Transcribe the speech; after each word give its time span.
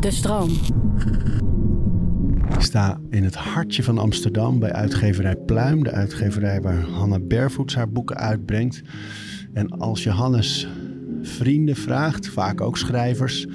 De 0.00 0.10
stroom. 0.10 0.50
Ik 2.54 2.60
sta 2.60 3.00
in 3.10 3.24
het 3.24 3.34
hartje 3.34 3.82
van 3.82 3.98
Amsterdam 3.98 4.58
bij 4.58 4.72
uitgeverij 4.72 5.36
Pluim, 5.36 5.84
de 5.84 5.90
uitgeverij 5.90 6.60
waar 6.60 6.80
Hanna 6.80 7.18
Barefoots 7.18 7.74
haar 7.74 7.90
boeken 7.90 8.16
uitbrengt. 8.16 8.82
En 9.52 9.68
als 9.68 10.02
je 10.02 10.10
Hannes 10.10 10.68
vrienden 11.22 11.76
vraagt, 11.76 12.28
vaak 12.28 12.60
ook 12.60 12.78
schrijvers, 12.78 13.46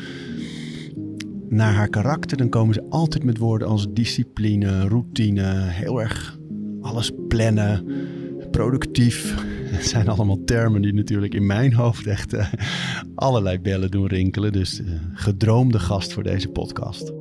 naar 1.50 1.74
haar 1.74 1.90
karakter, 1.90 2.38
dan 2.38 2.50
komen 2.50 2.74
ze 2.74 2.86
altijd 2.90 3.24
met 3.24 3.38
woorden 3.38 3.68
als 3.68 3.88
discipline, 3.90 4.88
routine, 4.88 5.44
heel 5.68 6.02
erg 6.02 6.40
alles 6.82 7.12
plannen, 7.28 7.86
productief. 8.52 9.36
Het 9.70 9.86
zijn 9.86 10.08
allemaal 10.08 10.44
termen 10.46 10.82
die 10.82 10.94
natuurlijk 10.94 11.34
in 11.34 11.46
mijn 11.46 11.74
hoofd 11.74 12.08
echt 12.08 12.34
eh, 12.34 12.54
allerlei 13.16 13.60
bellen 13.60 13.92
doen 13.92 14.08
rinkelen. 14.08 14.52
Dus 14.52 14.80
uh, 14.80 14.88
gedroomde 15.14 15.80
gast 15.80 16.14
voor 16.14 16.24
deze 16.24 16.48
podcast. 16.48 17.12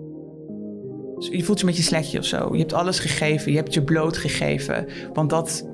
Dus 1.16 1.28
je 1.28 1.44
voelt 1.44 1.60
je 1.60 1.66
met 1.66 1.76
je 1.76 1.82
sletje 1.82 2.18
of 2.18 2.24
zo. 2.24 2.48
Je 2.52 2.58
hebt 2.58 2.72
alles 2.72 2.98
gegeven, 2.98 3.50
je 3.52 3.58
hebt 3.58 3.74
je 3.74 3.82
bloot 3.82 4.16
gegeven. 4.16 4.86
Want 5.12 5.30
dat, 5.30 5.66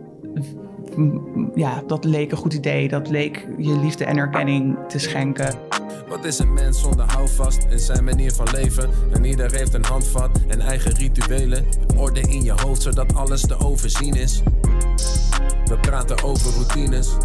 ja, 1.55 1.83
dat 1.87 2.05
leek 2.05 2.31
een 2.31 2.37
goed 2.37 2.55
idee. 2.55 2.89
Dat 2.89 3.09
leek 3.09 3.47
je 3.59 3.79
liefde 3.79 4.05
en 4.05 4.17
erkenning 4.17 4.79
te 4.89 4.99
schenken. 4.99 5.55
Wat 6.09 6.25
is 6.25 6.39
een 6.39 6.53
mens 6.53 6.81
zonder 6.81 7.13
houvast 7.13 7.67
in 7.71 7.79
zijn 7.79 8.05
manier 8.05 8.33
van 8.33 8.47
leven? 8.53 8.89
En 9.13 9.25
ieder 9.25 9.53
heeft 9.53 9.75
een 9.75 9.85
handvat 9.85 10.41
en 10.49 10.61
eigen 10.61 10.93
rituelen. 10.93 11.65
Orde 11.97 12.21
in 12.21 12.43
je 12.43 12.53
hoofd 12.53 12.83
zodat 12.83 13.15
alles 13.15 13.41
te 13.41 13.59
overzien 13.59 14.15
is. 14.15 14.43
We 15.65 15.79
praten 15.81 16.23
over 16.23 16.53
routines. 16.53 17.17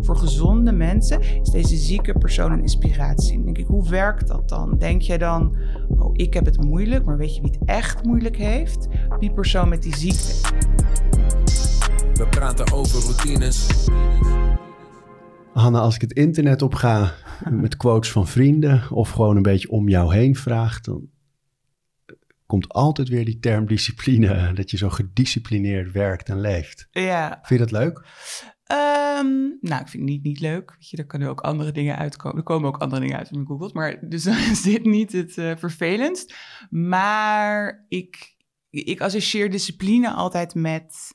Voor 0.00 0.16
gezonde 0.16 0.72
mensen 0.72 1.20
is 1.20 1.50
deze 1.50 1.76
zieke 1.76 2.12
persoon 2.12 2.52
een 2.52 2.60
inspiratie. 2.60 3.34
Dan 3.34 3.44
denk 3.44 3.58
ik, 3.58 3.66
hoe 3.66 3.88
werkt 3.88 4.28
dat 4.28 4.48
dan? 4.48 4.78
Denk 4.78 5.02
jij 5.02 5.18
dan, 5.18 5.56
oh, 5.98 6.10
ik 6.12 6.34
heb 6.34 6.44
het 6.44 6.64
moeilijk, 6.64 7.04
maar 7.04 7.16
weet 7.16 7.34
je 7.34 7.40
wie 7.42 7.50
het 7.50 7.68
echt 7.68 8.04
moeilijk 8.04 8.36
heeft? 8.36 8.88
Die 9.18 9.32
persoon 9.32 9.68
met 9.68 9.82
die 9.82 9.96
ziekte. 9.96 10.52
We 12.14 12.26
praten 12.30 12.72
over 12.72 13.00
routines. 13.00 13.88
Hanna, 15.52 15.78
als 15.78 15.94
ik 15.94 16.00
het 16.00 16.12
internet 16.12 16.62
op 16.62 16.74
ga 16.74 17.14
met 17.50 17.76
quotes 17.76 18.10
van 18.10 18.26
vrienden 18.26 18.90
of 18.90 19.10
gewoon 19.10 19.36
een 19.36 19.42
beetje 19.42 19.70
om 19.70 19.88
jou 19.88 20.14
heen 20.14 20.36
vraag, 20.36 20.80
dan 20.80 21.08
komt 22.46 22.68
altijd 22.68 23.08
weer 23.08 23.24
die 23.24 23.38
term 23.38 23.66
discipline, 23.66 24.52
dat 24.52 24.70
je 24.70 24.76
zo 24.76 24.90
gedisciplineerd 24.90 25.92
werkt 25.92 26.28
en 26.28 26.40
leeft. 26.40 26.88
Ja. 26.90 27.38
Vind 27.42 27.60
je 27.60 27.66
dat 27.66 27.80
leuk? 27.82 27.98
Um, 28.72 29.58
nou, 29.60 29.80
ik 29.82 29.88
vind 29.88 30.02
het 30.02 30.12
niet, 30.12 30.22
niet 30.22 30.40
leuk. 30.40 30.70
Weet 30.70 30.90
je, 30.90 30.96
er 30.96 31.06
kunnen 31.06 31.28
ook 31.28 31.40
andere 31.40 31.72
dingen 31.72 31.96
uitkomen. 31.96 32.38
Er 32.38 32.44
komen 32.44 32.68
ook 32.68 32.78
andere 32.78 33.00
dingen 33.00 33.16
uit 33.16 33.30
in 33.30 33.46
Google. 33.46 33.70
Maar 33.72 33.98
dus 34.08 34.22
dan 34.22 34.36
is 34.36 34.62
dit 34.62 34.84
niet 34.84 35.12
het 35.12 35.36
uh, 35.36 35.56
vervelendst. 35.56 36.34
Maar 36.70 37.84
ik, 37.88 38.36
ik 38.70 39.00
associeer 39.00 39.50
discipline 39.50 40.10
altijd 40.10 40.54
met 40.54 41.14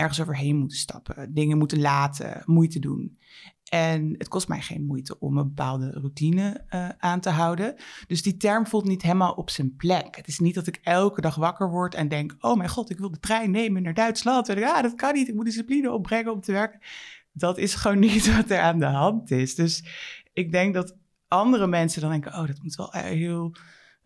ergens 0.00 0.20
overheen 0.20 0.56
moeten 0.56 0.78
stappen. 0.78 1.34
Dingen 1.34 1.58
moeten 1.58 1.80
laten, 1.80 2.42
moeite 2.44 2.78
doen. 2.78 3.18
En 3.64 4.14
het 4.18 4.28
kost 4.28 4.48
mij 4.48 4.60
geen 4.60 4.86
moeite 4.86 5.18
om 5.18 5.38
een 5.38 5.46
bepaalde 5.46 5.90
routine 5.90 6.64
uh, 6.70 6.88
aan 6.98 7.20
te 7.20 7.30
houden. 7.30 7.74
Dus 8.06 8.22
die 8.22 8.36
term 8.36 8.66
voelt 8.66 8.84
niet 8.84 9.02
helemaal 9.02 9.32
op 9.32 9.50
zijn 9.50 9.76
plek. 9.76 10.16
Het 10.16 10.28
is 10.28 10.38
niet 10.38 10.54
dat 10.54 10.66
ik 10.66 10.80
elke 10.82 11.20
dag 11.20 11.34
wakker 11.34 11.70
word 11.70 11.94
en 11.94 12.08
denk: 12.08 12.36
Oh 12.38 12.56
mijn 12.56 12.68
god, 12.68 12.90
ik 12.90 12.98
wil 12.98 13.10
de 13.10 13.18
trein 13.18 13.50
nemen 13.50 13.82
naar 13.82 13.94
Duitsland. 13.94 14.46
Ja, 14.46 14.74
ah, 14.74 14.82
dat 14.82 14.94
kan 14.94 15.14
niet. 15.14 15.28
Ik 15.28 15.34
moet 15.34 15.44
discipline 15.44 15.92
opbrengen 15.92 16.32
om 16.32 16.40
te 16.40 16.52
werken. 16.52 16.80
Dat 17.32 17.58
is 17.58 17.74
gewoon 17.74 17.98
niet 18.08 18.36
wat 18.36 18.50
er 18.50 18.60
aan 18.60 18.78
de 18.78 18.84
hand 18.84 19.30
is. 19.30 19.54
Dus 19.54 19.84
ik 20.32 20.52
denk 20.52 20.74
dat 20.74 20.96
andere 21.28 21.66
mensen 21.66 22.00
dan 22.00 22.10
denken: 22.10 22.32
Oh, 22.32 22.46
dat 22.46 22.62
moet 22.62 22.74
wel 22.74 22.92
heel 22.92 23.54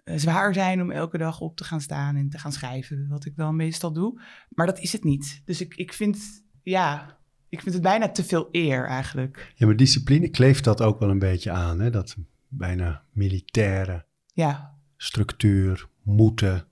zwaar 0.04 0.54
zijn 0.54 0.82
om 0.82 0.90
elke 0.90 1.18
dag 1.18 1.40
op 1.40 1.56
te 1.56 1.64
gaan 1.64 1.80
staan 1.80 2.16
en 2.16 2.28
te 2.28 2.38
gaan 2.38 2.52
schrijven. 2.52 3.06
Wat 3.08 3.24
ik 3.24 3.36
dan 3.36 3.56
meestal 3.56 3.92
doe. 3.92 4.20
Maar 4.48 4.66
dat 4.66 4.78
is 4.78 4.92
het 4.92 5.04
niet. 5.04 5.42
Dus 5.44 5.60
ik, 5.60 5.74
ik 5.74 5.92
vind, 5.92 6.44
ja, 6.62 7.18
ik 7.48 7.60
vind 7.60 7.74
het 7.74 7.82
bijna 7.82 8.08
te 8.08 8.24
veel 8.24 8.48
eer 8.50 8.86
eigenlijk. 8.86 9.52
Ja, 9.54 9.66
maar 9.66 9.76
discipline 9.76 10.28
kleeft 10.28 10.64
dat 10.64 10.82
ook 10.82 10.98
wel 10.98 11.10
een 11.10 11.18
beetje 11.18 11.50
aan, 11.50 11.80
hè? 11.80 11.90
Dat 11.90 12.16
bijna 12.48 13.04
militaire 13.12 14.06
ja. 14.26 14.78
structuur, 14.96 15.88
moeten, 16.02 16.66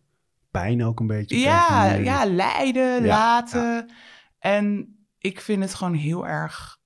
pijn 0.50 0.84
ook 0.84 1.00
een 1.00 1.06
beetje. 1.06 1.38
Ja, 1.38 1.92
ja 1.92 2.24
lijden, 2.24 3.02
ja, 3.02 3.06
laten. 3.06 3.60
Ja. 3.60 3.86
En 4.38 4.96
ik 5.18 5.40
vind 5.40 5.62
het 5.62 5.74
gewoon 5.74 5.94
heel 5.94 6.26
erg 6.26 6.80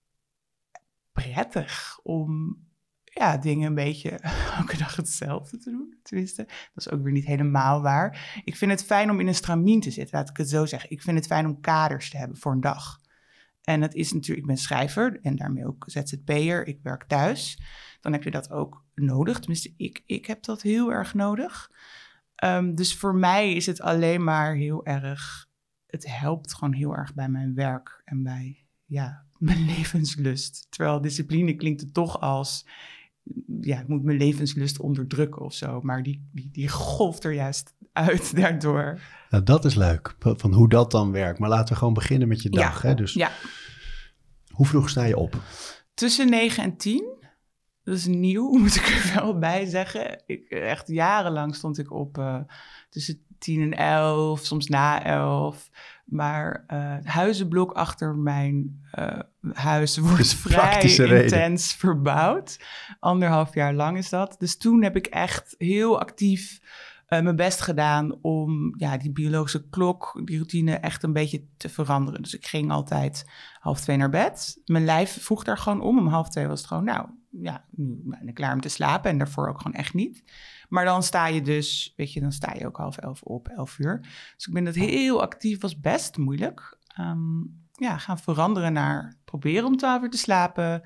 prettig 1.13 1.99
om 2.03 2.59
ja, 3.19 3.37
dingen 3.37 3.67
een 3.67 3.75
beetje 3.75 4.11
elke 4.59 4.77
dag 4.77 4.97
hetzelfde 4.97 5.59
te 5.59 5.71
doen. 5.71 5.95
Tenminste, 6.03 6.45
dat 6.45 6.87
is 6.87 6.91
ook 6.91 7.03
weer 7.03 7.13
niet 7.13 7.27
helemaal 7.27 7.83
waar. 7.83 8.41
Ik 8.45 8.57
vind 8.57 8.71
het 8.71 8.85
fijn 8.85 9.11
om 9.11 9.21
in 9.21 9.27
een 9.27 9.35
stramien 9.35 9.81
te 9.81 9.91
zitten, 9.91 10.19
laat 10.19 10.31
ik 10.31 10.37
het 10.37 10.49
zo 10.49 10.67
zeggen. 10.67 10.91
Ik 10.91 11.03
vind 11.03 11.17
het 11.17 11.27
fijn 11.27 11.47
om 11.47 11.61
kaders 11.61 12.11
te 12.11 12.17
hebben 12.17 12.37
voor 12.37 12.53
een 12.53 12.61
dag. 12.61 13.01
En 13.63 13.83
het 13.83 13.95
is 13.95 14.13
natuurlijk, 14.13 14.41
ik 14.41 14.47
ben 14.47 14.57
schrijver 14.57 15.19
en 15.23 15.37
daarmee 15.37 15.67
ook 15.67 15.85
ZZP'er. 15.87 16.67
Ik 16.67 16.79
werk 16.83 17.05
thuis. 17.05 17.61
Dan 18.01 18.13
heb 18.13 18.23
je 18.23 18.31
dat 18.31 18.51
ook 18.51 18.85
nodig. 18.95 19.39
Tenminste, 19.39 19.75
ik, 19.77 20.03
ik 20.07 20.27
heb 20.27 20.43
dat 20.43 20.63
heel 20.63 20.93
erg 20.93 21.15
nodig. 21.15 21.71
Um, 22.45 22.75
dus 22.75 22.97
voor 22.97 23.15
mij 23.15 23.53
is 23.53 23.67
het 23.67 23.81
alleen 23.81 24.25
maar 24.25 24.55
heel 24.55 24.87
erg. 24.87 25.49
Het 25.87 26.19
helpt 26.19 26.55
gewoon 26.55 26.73
heel 26.73 26.97
erg 26.97 27.15
bij 27.15 27.29
mijn 27.29 27.55
werk 27.55 28.03
en 28.05 28.23
bij 28.23 28.67
ja, 28.85 29.25
mijn 29.39 29.65
levenslust. 29.65 30.67
Terwijl 30.71 31.01
discipline 31.01 31.55
klinkt 31.57 31.81
het 31.81 31.95
toch 31.95 32.21
als. 32.21 32.67
Ja, 33.61 33.81
ik 33.81 33.89
moet 33.89 34.03
mijn 34.03 34.19
levenslust 34.19 34.81
onderdrukken 34.81 35.43
of 35.43 35.55
zo. 35.55 35.81
Maar 35.83 36.03
die, 36.03 36.29
die, 36.33 36.49
die 36.53 36.69
golft 36.69 37.25
er 37.25 37.33
juist 37.33 37.75
uit 37.93 38.35
daardoor. 38.41 39.01
Nou, 39.31 39.43
dat 39.43 39.65
is 39.65 39.75
leuk, 39.75 40.17
van 40.19 40.53
hoe 40.53 40.69
dat 40.69 40.91
dan 40.91 41.13
werkt. 41.13 41.39
Maar 41.39 41.49
laten 41.49 41.73
we 41.73 41.79
gewoon 41.79 41.95
beginnen 41.95 42.29
met 42.29 42.43
je 42.43 42.51
dag. 42.51 42.83
Ja, 42.83 42.89
hè? 42.89 42.95
Dus 42.95 43.13
ja. 43.13 43.31
hoe 44.51 44.67
vroeg 44.67 44.89
sta 44.89 45.05
je 45.05 45.17
op? 45.17 45.43
Tussen 45.95 46.31
9 46.31 46.63
en 46.63 46.77
10. 46.77 47.15
Dat 47.83 47.97
is 47.97 48.07
nieuw, 48.07 48.51
moet 48.59 48.75
ik 48.75 48.87
er 48.87 49.13
wel 49.15 49.39
bij 49.39 49.65
zeggen. 49.67 50.23
Ik, 50.27 50.49
echt 50.49 50.89
jarenlang 50.89 51.55
stond 51.55 51.79
ik 51.79 51.93
op 51.93 52.19
uh, 52.19 52.41
tussen 52.91 53.25
10 53.39 53.61
en 53.63 53.73
11, 53.73 54.45
soms 54.45 54.67
na 54.67 55.05
11. 55.05 55.71
Maar 56.07 56.65
uh, 56.69 56.95
het 56.95 57.07
huizenblok 57.07 57.73
achter 57.73 58.15
mijn 58.15 58.83
uh, 58.99 59.19
huis 59.53 59.99
wordt 60.09 60.35
vrij 60.35 60.83
intens 60.83 61.75
verbouwd. 61.75 62.61
Anderhalf 63.01 63.55
jaar 63.55 63.75
lang 63.75 63.99
is 63.99 64.09
dat. 64.09 64.37
Dus 64.39 64.57
toen 64.57 64.83
heb 64.83 64.97
ik 64.97 65.07
echt 65.07 65.55
heel 65.59 66.01
actief 66.01 66.61
uh, 67.09 67.21
mijn 67.21 67.37
best 67.37 67.61
gedaan 67.61 68.19
om 68.23 68.75
ja, 68.77 68.97
die 68.97 69.13
biologische 69.13 69.69
klok, 69.69 70.21
die 70.25 70.37
routine 70.37 70.75
echt 70.75 71.03
een 71.03 71.13
beetje 71.13 71.45
te 71.57 71.69
veranderen. 71.69 72.23
Dus 72.23 72.35
ik 72.35 72.47
ging 72.47 72.71
altijd 72.71 73.31
half 73.59 73.81
twee 73.81 73.97
naar 73.97 74.11
bed. 74.11 74.61
Mijn 74.65 74.85
lijf 74.85 75.23
vroeg 75.23 75.45
daar 75.45 75.59
gewoon 75.59 75.81
om. 75.81 75.99
Om 75.99 76.07
half 76.07 76.29
twee 76.29 76.47
was 76.47 76.59
het 76.59 76.69
gewoon, 76.69 76.85
nou 76.85 77.07
ja, 77.31 77.65
nu 77.71 78.01
ben 78.05 78.29
ik 78.29 78.35
klaar 78.35 78.53
om 78.53 78.61
te 78.61 78.69
slapen. 78.69 79.11
En 79.11 79.19
daarvoor 79.19 79.49
ook 79.49 79.61
gewoon 79.61 79.79
echt 79.79 79.95
niet. 79.95 80.25
Maar 80.69 80.85
dan 80.85 81.03
sta 81.03 81.27
je 81.27 81.43
dus, 81.43 81.93
weet 81.97 82.13
je, 82.13 82.21
dan 82.21 82.33
sta 82.33 82.55
je 82.59 82.67
ook 82.67 82.77
half 82.77 82.97
elf 82.97 83.23
op, 83.23 83.49
elf 83.49 83.79
uur. 83.79 84.01
Dus 84.37 84.47
ik 84.47 84.53
ben 84.53 84.65
dat 84.65 84.75
heel 84.75 85.23
actief, 85.23 85.61
was 85.61 85.81
best 85.81 86.17
moeilijk. 86.17 86.79
Um, 87.01 87.65
ja, 87.73 87.99
gaan 87.99 88.19
veranderen 88.19 88.73
naar 88.73 89.17
proberen 89.25 89.65
om 89.65 89.77
twaalf 89.77 90.03
uur 90.03 90.11
te 90.11 90.17
slapen. 90.17 90.83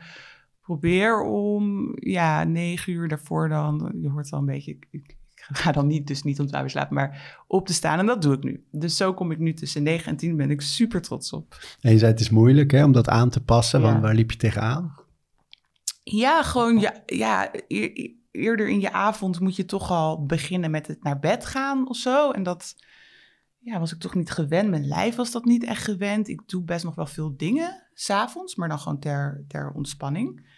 Probeer 0.61 1.23
om, 1.23 1.93
ja, 1.95 2.45
negen 2.45 2.93
uur 2.93 3.09
daarvoor 3.09 3.49
dan, 3.49 3.93
je 4.01 4.09
hoort 4.09 4.29
wel 4.29 4.41
een 4.41 4.47
beetje, 4.47 4.71
ik, 4.71 4.87
ik 4.91 5.17
ga 5.35 5.73
dan 5.73 5.87
niet, 5.87 6.07
dus 6.07 6.23
niet 6.23 6.41
om 6.41 6.47
twaalf 6.47 6.65
uur 6.65 6.71
slapen, 6.71 6.95
maar 6.95 7.43
op 7.47 7.67
te 7.67 7.73
staan. 7.73 7.99
En 7.99 8.07
dat 8.07 8.23
doe 8.23 8.35
ik 8.35 8.43
nu. 8.43 8.65
Dus 8.71 8.97
zo 8.97 9.15
kom 9.15 9.31
ik 9.31 9.39
nu 9.39 9.55
tussen 9.55 9.83
9 9.83 10.11
en 10.11 10.17
10, 10.17 10.37
ben 10.37 10.51
ik 10.51 10.61
super 10.61 11.03
trots 11.03 11.33
op. 11.33 11.59
En 11.81 11.93
je 11.93 11.99
zei 11.99 12.11
het 12.11 12.21
is 12.21 12.31
moeilijk 12.31 12.71
hè, 12.71 12.85
om 12.85 12.93
dat 12.93 13.09
aan 13.09 13.31
te 13.31 13.43
passen, 13.43 13.83
want 13.83 14.01
waar 14.01 14.15
liep 14.15 14.31
je 14.31 14.37
tegenaan? 14.37 14.95
Ja, 16.03 16.43
gewoon 16.43 16.79
ja, 16.79 17.03
ja, 17.07 17.51
e 17.69 18.19
eerder 18.31 18.69
in 18.69 18.81
je 18.81 18.93
avond 18.93 19.41
moet 19.41 19.57
je 19.57 19.65
toch 19.65 19.91
al 19.91 20.25
beginnen 20.25 20.71
met 20.71 20.87
het 20.87 21.03
naar 21.03 21.19
bed 21.19 21.47
gaan 21.47 21.89
of 21.89 21.97
zo. 21.97 22.31
En 22.31 22.43
dat 22.43 22.75
ja, 23.59 23.79
was 23.79 23.93
ik 23.93 23.99
toch 23.99 24.15
niet 24.15 24.31
gewend. 24.31 24.71
Mijn 24.71 24.87
lijf 24.87 25.17
was 25.17 25.31
dat 25.31 25.45
niet 25.45 25.65
echt 25.65 25.85
gewend. 25.85 26.29
Ik 26.29 26.43
doe 26.47 26.63
best 26.63 26.85
nog 26.85 26.95
wel 26.95 27.07
veel 27.07 27.37
dingen 27.37 27.87
s'avonds, 27.95 28.55
maar 28.55 28.69
dan 28.69 28.79
gewoon 28.79 28.99
ter, 28.99 29.45
ter 29.49 29.73
ontspanning. 29.73 30.49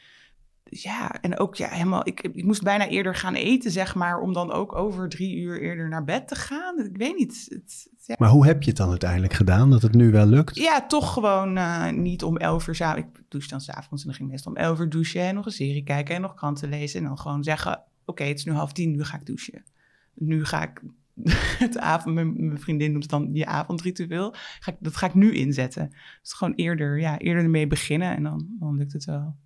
Ja, 0.74 1.20
en 1.20 1.38
ook 1.38 1.54
ja, 1.54 1.68
helemaal, 1.68 2.06
ik, 2.06 2.20
ik 2.20 2.44
moest 2.44 2.62
bijna 2.62 2.88
eerder 2.88 3.14
gaan 3.14 3.34
eten, 3.34 3.70
zeg 3.70 3.94
maar, 3.94 4.20
om 4.20 4.32
dan 4.32 4.52
ook 4.52 4.74
over 4.74 5.08
drie 5.08 5.36
uur 5.36 5.60
eerder 5.60 5.88
naar 5.88 6.04
bed 6.04 6.28
te 6.28 6.34
gaan. 6.34 6.78
Ik 6.78 6.96
weet 6.96 7.16
niet. 7.16 7.46
Het, 7.48 7.88
ja. 8.06 8.14
Maar 8.18 8.28
hoe 8.28 8.46
heb 8.46 8.62
je 8.62 8.68
het 8.68 8.78
dan 8.78 8.88
uiteindelijk 8.88 9.32
gedaan, 9.32 9.70
dat 9.70 9.82
het 9.82 9.94
nu 9.94 10.10
wel 10.10 10.26
lukt? 10.26 10.56
Ja, 10.56 10.86
toch 10.86 11.12
gewoon 11.12 11.56
uh, 11.56 11.90
niet 11.90 12.22
om 12.22 12.36
elf 12.36 12.68
uur. 12.68 12.96
Ik 12.96 13.06
douche 13.28 13.48
dan 13.48 13.60
s'avonds 13.60 14.02
en 14.02 14.08
dan 14.08 14.14
ging 14.14 14.28
ik 14.28 14.34
meestal 14.34 14.52
om 14.52 14.58
elf 14.58 14.78
uur 14.78 14.88
douchen 14.88 15.22
en 15.22 15.34
nog 15.34 15.46
een 15.46 15.52
serie 15.52 15.82
kijken 15.82 16.14
en 16.14 16.20
nog 16.20 16.34
kranten 16.34 16.68
lezen. 16.68 17.00
En 17.00 17.06
dan 17.06 17.18
gewoon 17.18 17.44
zeggen, 17.44 17.72
oké, 17.72 17.82
okay, 18.06 18.28
het 18.28 18.38
is 18.38 18.44
nu 18.44 18.52
half 18.52 18.72
tien, 18.72 18.90
nu 18.90 19.04
ga 19.04 19.16
ik 19.16 19.26
douchen. 19.26 19.64
Nu 20.14 20.44
ga 20.44 20.62
ik 20.62 20.82
het 21.64 21.78
avond, 21.78 22.14
mijn, 22.14 22.46
mijn, 22.46 22.60
vriendin 22.60 22.90
noemt 22.90 23.02
het 23.02 23.12
dan 23.12 23.30
je 23.32 23.46
avondritueel. 23.46 24.34
Ga 24.60 24.72
ik, 24.72 24.76
dat 24.80 24.96
ga 24.96 25.06
ik 25.06 25.14
nu 25.14 25.34
inzetten. 25.34 25.90
Dus 26.22 26.32
gewoon 26.32 26.54
eerder, 26.54 27.00
ja, 27.00 27.18
eerder 27.18 27.42
ermee 27.42 27.66
beginnen 27.66 28.16
en 28.16 28.22
dan, 28.22 28.46
dan 28.58 28.76
lukt 28.76 28.92
het 28.92 29.04
wel. 29.04 29.36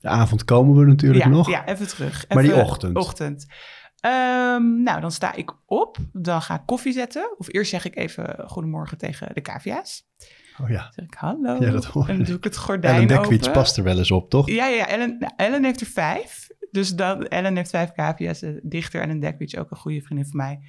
De 0.00 0.08
avond 0.08 0.44
komen 0.44 0.78
we 0.78 0.86
natuurlijk 0.86 1.24
ja, 1.24 1.30
nog. 1.30 1.50
Ja, 1.50 1.66
even 1.66 1.88
terug. 1.88 2.24
Maar 2.28 2.42
die 2.42 2.52
Even 2.52 2.64
ochtend? 2.64 2.96
Ochtend. 2.96 3.46
Ehm, 4.00 4.82
nou, 4.82 5.00
dan 5.00 5.12
sta 5.12 5.34
ik 5.34 5.52
op. 5.66 5.96
Dan 6.12 6.42
ga 6.42 6.54
ik 6.54 6.62
koffie 6.66 6.92
zetten. 6.92 7.34
Of 7.38 7.52
eerst 7.52 7.70
zeg 7.70 7.84
ik 7.84 7.96
even 7.96 8.44
goedemorgen 8.46 8.98
tegen 8.98 9.34
de 9.34 9.40
cavia's. 9.40 10.08
Oh 10.62 10.68
ja. 10.68 10.82
Dan 10.82 10.92
zeg 10.92 11.04
ik 11.04 11.14
hallo. 11.14 11.56
Ja, 11.60 11.70
dat 11.70 11.84
hoor 11.84 12.08
En 12.08 12.16
dan 12.16 12.24
doe 12.24 12.36
ik 12.36 12.44
het 12.44 12.56
gordijn 12.56 12.94
Ellen 12.94 13.08
Dekwits 13.08 13.50
past 13.50 13.76
er 13.76 13.84
wel 13.84 13.98
eens 13.98 14.10
op, 14.10 14.30
toch? 14.30 14.50
Ja, 14.50 14.66
ja, 14.66 14.86
Ellen, 14.86 15.34
Ellen 15.36 15.64
heeft 15.64 15.80
er 15.80 15.86
vijf. 15.86 16.39
Dus 16.70 16.96
dan, 16.96 17.26
Ellen 17.26 17.56
heeft 17.56 17.70
vijf 17.70 17.92
cavia's. 17.92 18.44
Dichter 18.62 19.00
Ellen 19.00 19.20
Dekwits, 19.20 19.56
ook 19.56 19.70
een 19.70 19.76
goede 19.76 20.00
vriendin 20.00 20.26
van 20.26 20.36
mij. 20.36 20.60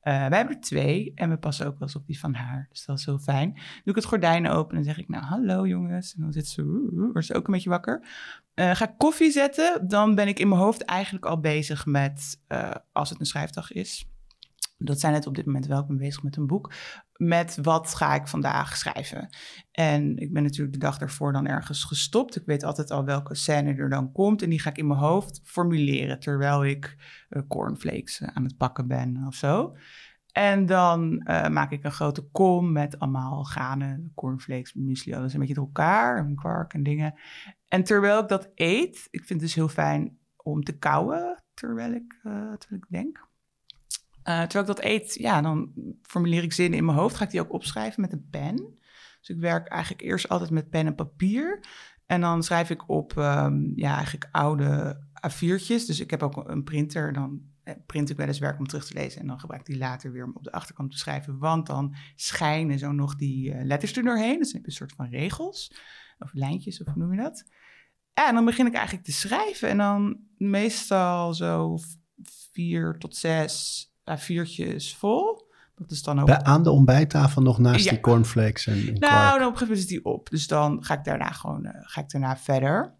Eh, 0.00 0.26
wij 0.28 0.38
hebben 0.38 0.56
er 0.56 0.60
twee 0.60 1.12
en 1.14 1.30
we 1.30 1.36
passen 1.36 1.66
ook 1.66 1.78
wel 1.78 1.88
eens 1.88 1.96
op 1.96 2.06
die 2.06 2.18
van 2.18 2.34
haar. 2.34 2.66
Dus 2.70 2.84
dat 2.84 2.98
is 2.98 3.04
heel 3.04 3.18
fijn. 3.18 3.52
Doe 3.52 3.62
ik 3.84 3.94
het 3.94 4.04
gordijn 4.04 4.48
open 4.48 4.76
en 4.76 4.84
zeg 4.84 4.98
ik, 4.98 5.08
nou, 5.08 5.24
hallo 5.24 5.66
jongens. 5.66 6.14
En 6.14 6.22
dan 6.22 6.32
zit 6.32 6.46
ze, 6.46 6.88
wordt 7.12 7.26
ze 7.26 7.34
ook 7.34 7.46
een 7.46 7.52
beetje 7.52 7.70
wakker. 7.70 8.06
Eh, 8.54 8.74
ga 8.74 8.88
ik 8.88 8.94
koffie 8.98 9.30
zetten, 9.30 9.88
dan 9.88 10.14
ben 10.14 10.28
ik 10.28 10.38
in 10.38 10.48
mijn 10.48 10.60
hoofd 10.60 10.84
eigenlijk 10.84 11.26
al 11.26 11.40
bezig 11.40 11.86
met, 11.86 12.40
eh, 12.46 12.70
als 12.92 13.10
het 13.10 13.20
een 13.20 13.26
schrijfdag 13.26 13.72
is. 13.72 14.08
Dat 14.78 15.00
zijn 15.00 15.14
het 15.14 15.26
op 15.26 15.34
dit 15.34 15.46
moment 15.46 15.66
wel, 15.66 15.80
ik 15.80 15.86
ben 15.86 15.98
bezig 15.98 16.22
met 16.22 16.36
een 16.36 16.46
boek. 16.46 16.72
Met 17.20 17.58
wat 17.62 17.94
ga 17.94 18.14
ik 18.14 18.26
vandaag 18.26 18.76
schrijven? 18.76 19.28
En 19.72 20.16
ik 20.16 20.32
ben 20.32 20.42
natuurlijk 20.42 20.72
de 20.72 20.78
dag 20.78 20.98
daarvoor 20.98 21.32
dan 21.32 21.46
ergens 21.46 21.84
gestopt. 21.84 22.36
Ik 22.36 22.46
weet 22.46 22.64
altijd 22.64 22.90
al 22.90 23.04
welke 23.04 23.34
scène 23.34 23.74
er 23.74 23.88
dan 23.88 24.12
komt. 24.12 24.42
En 24.42 24.50
die 24.50 24.60
ga 24.60 24.70
ik 24.70 24.78
in 24.78 24.86
mijn 24.86 24.98
hoofd 25.00 25.40
formuleren 25.44 26.20
terwijl 26.20 26.64
ik 26.64 26.96
eh, 27.28 27.42
cornflakes 27.48 28.20
eh, 28.20 28.28
aan 28.32 28.44
het 28.44 28.56
pakken 28.56 28.86
ben 28.86 29.24
of 29.26 29.34
zo. 29.34 29.76
En 30.32 30.66
dan 30.66 31.20
eh, 31.20 31.48
maak 31.48 31.70
ik 31.70 31.84
een 31.84 31.92
grote 31.92 32.22
kom 32.22 32.72
met 32.72 32.98
allemaal 32.98 33.42
granen, 33.42 34.12
cornflakes, 34.14 34.74
muesli, 34.74 35.14
alles 35.14 35.32
een 35.32 35.40
beetje 35.40 35.54
door 35.54 35.66
elkaar. 35.66 36.16
En 36.18 36.34
kwark 36.34 36.74
en 36.74 36.82
dingen. 36.82 37.14
En 37.68 37.84
terwijl 37.84 38.22
ik 38.22 38.28
dat 38.28 38.50
eet, 38.54 39.08
ik 39.10 39.24
vind 39.24 39.28
het 39.28 39.40
dus 39.40 39.54
heel 39.54 39.68
fijn 39.68 40.18
om 40.36 40.62
te 40.62 40.78
kauwen 40.78 41.42
terwijl 41.54 41.92
ik, 41.92 42.18
terwijl 42.22 42.82
ik 42.82 42.86
denk. 42.88 43.28
Eh, 44.22 44.42
terwijl 44.42 44.60
ik 44.60 44.76
dat 44.76 44.84
eet, 44.84 45.14
ja, 45.14 45.40
dan 45.40 45.72
formuleer 46.02 46.42
ik 46.42 46.52
zinnen 46.52 46.78
in 46.78 46.84
mijn 46.84 46.98
hoofd. 46.98 47.16
Ga 47.16 47.24
ik 47.24 47.30
die 47.30 47.40
ook 47.40 47.52
opschrijven 47.52 48.00
met 48.00 48.12
een 48.12 48.28
pen. 48.30 48.78
Dus 49.20 49.28
ik 49.28 49.38
werk 49.38 49.68
eigenlijk 49.68 50.02
eerst 50.02 50.28
altijd 50.28 50.50
met 50.50 50.70
pen 50.70 50.86
en 50.86 50.94
papier. 50.94 51.64
En 52.06 52.20
dan 52.20 52.42
schrijf 52.42 52.70
ik 52.70 52.88
op, 52.88 53.16
ehm, 53.16 53.72
ja, 53.74 53.94
eigenlijk 53.94 54.28
oude 54.30 55.00
A4'tjes. 55.26 55.86
Dus 55.86 56.00
ik 56.00 56.10
heb 56.10 56.22
ook 56.22 56.48
een 56.48 56.64
printer. 56.64 57.12
Dan 57.12 57.40
eh, 57.62 57.74
print 57.86 58.10
ik 58.10 58.16
wel 58.16 58.26
eens 58.26 58.38
werk 58.38 58.58
om 58.58 58.66
terug 58.66 58.86
te 58.86 58.94
lezen. 58.94 59.20
En 59.20 59.26
dan 59.26 59.40
gebruik 59.40 59.60
ik 59.60 59.66
die 59.66 59.78
later 59.78 60.12
weer 60.12 60.24
om 60.24 60.32
op 60.34 60.44
de 60.44 60.52
achterkant 60.52 60.90
te 60.90 60.98
schrijven. 60.98 61.38
Want 61.38 61.66
dan 61.66 61.94
schijnen 62.14 62.78
zo 62.78 62.92
nog 62.92 63.16
die 63.16 63.52
eh, 63.52 63.64
letters 63.64 63.96
er 63.96 64.02
doorheen. 64.02 64.38
Dus 64.38 64.52
dan 64.52 64.60
heb 64.62 64.70
je 64.70 64.80
een 64.80 64.88
soort 64.88 64.92
van 64.92 65.08
regels. 65.08 65.72
Of 66.18 66.30
lijntjes, 66.32 66.80
of 66.80 66.86
hoe 66.86 67.02
noem 67.02 67.12
je 67.12 67.20
dat? 67.22 67.44
En 68.14 68.34
dan 68.34 68.44
begin 68.44 68.66
ik 68.66 68.74
eigenlijk 68.74 69.04
te 69.04 69.12
schrijven. 69.12 69.68
En 69.68 69.76
dan 69.76 70.20
meestal 70.36 71.34
zo 71.34 71.78
vier 72.52 72.98
tot 72.98 73.16
zes 73.16 73.84
A4'tjes 74.18 74.96
vol. 74.96 75.48
Dat 75.74 75.90
is 75.90 76.02
dan 76.02 76.20
ook... 76.20 76.26
Bij, 76.26 76.42
aan 76.42 76.62
de 76.62 76.70
ontbijttafel 76.70 77.42
nog 77.42 77.58
naast 77.58 77.84
Ja. 77.84 77.90
die 77.90 78.00
cornflakes 78.00 78.66
en, 78.66 78.74
en 78.74 78.98
Nou, 78.98 79.38
dan 79.38 79.48
op 79.48 79.52
een 79.52 79.58
gegeven 79.58 79.60
moment 79.60 79.78
is 79.78 79.86
die 79.86 80.04
op. 80.04 80.30
Dus 80.30 80.46
dan 80.46 80.84
ga 80.84 80.94
ik 80.94 81.04
daarna 81.04 81.30
gewoon 81.30 81.64
eh, 81.64 81.80
ga 81.82 82.00
ik 82.00 82.10
daarna 82.10 82.36
verder. 82.36 82.94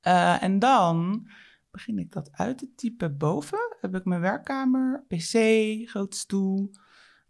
Eh, 0.00 0.42
en 0.42 0.58
dan 0.58 1.28
begin 1.70 1.98
ik 1.98 2.12
dat 2.12 2.30
uit 2.32 2.58
te 2.58 2.74
typen. 2.76 3.16
Boven 3.16 3.76
heb 3.80 3.94
ik 3.94 4.04
mijn 4.04 4.20
werkkamer, 4.20 5.04
pc, 5.08 5.34
grote 5.88 6.16
stoel. 6.16 6.70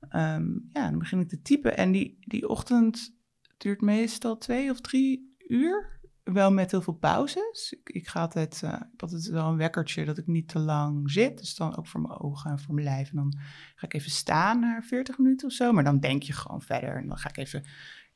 Ehm, 0.08 0.48
ja, 0.72 0.90
dan 0.90 0.98
begin 0.98 1.20
ik 1.20 1.28
te 1.28 1.42
typen. 1.42 1.76
En 1.76 1.92
die, 1.92 2.18
die 2.20 2.48
ochtend 2.48 3.14
duurt 3.56 3.80
meestal 3.80 4.38
twee 4.38 4.70
of 4.70 4.80
drie 4.80 5.36
uur. 5.48 5.99
Wel 6.32 6.52
met 6.52 6.70
heel 6.70 6.82
veel 6.82 6.92
pauzes. 6.92 7.76
Ik, 7.80 7.94
ik 7.96 8.08
ga 8.08 8.20
altijd, 8.20 8.60
eh, 8.64 8.72
ik 8.72 8.78
heb 8.90 9.02
altijd 9.02 9.28
wel 9.28 9.48
een 9.48 9.56
wekkertje 9.56 10.04
dat 10.04 10.18
ik 10.18 10.26
niet 10.26 10.48
te 10.48 10.58
lang 10.58 11.10
zit. 11.10 11.38
Dus 11.38 11.54
dan 11.54 11.76
ook 11.76 11.86
voor 11.86 12.00
mijn 12.00 12.18
ogen 12.20 12.50
en 12.50 12.58
voor 12.58 12.74
mijn 12.74 12.86
lijf. 12.86 13.10
En 13.10 13.16
dan 13.16 13.34
ga 13.74 13.86
ik 13.86 13.94
even 13.94 14.10
staan 14.10 14.60
na 14.60 14.82
40 14.82 15.18
minuten 15.18 15.48
of 15.48 15.54
zo. 15.54 15.72
Maar 15.72 15.84
dan 15.84 15.98
denk 16.00 16.22
je 16.22 16.32
gewoon 16.32 16.62
verder. 16.62 16.96
En 16.96 17.06
dan 17.08 17.18
ga 17.18 17.28
ik 17.28 17.36
even. 17.36 17.64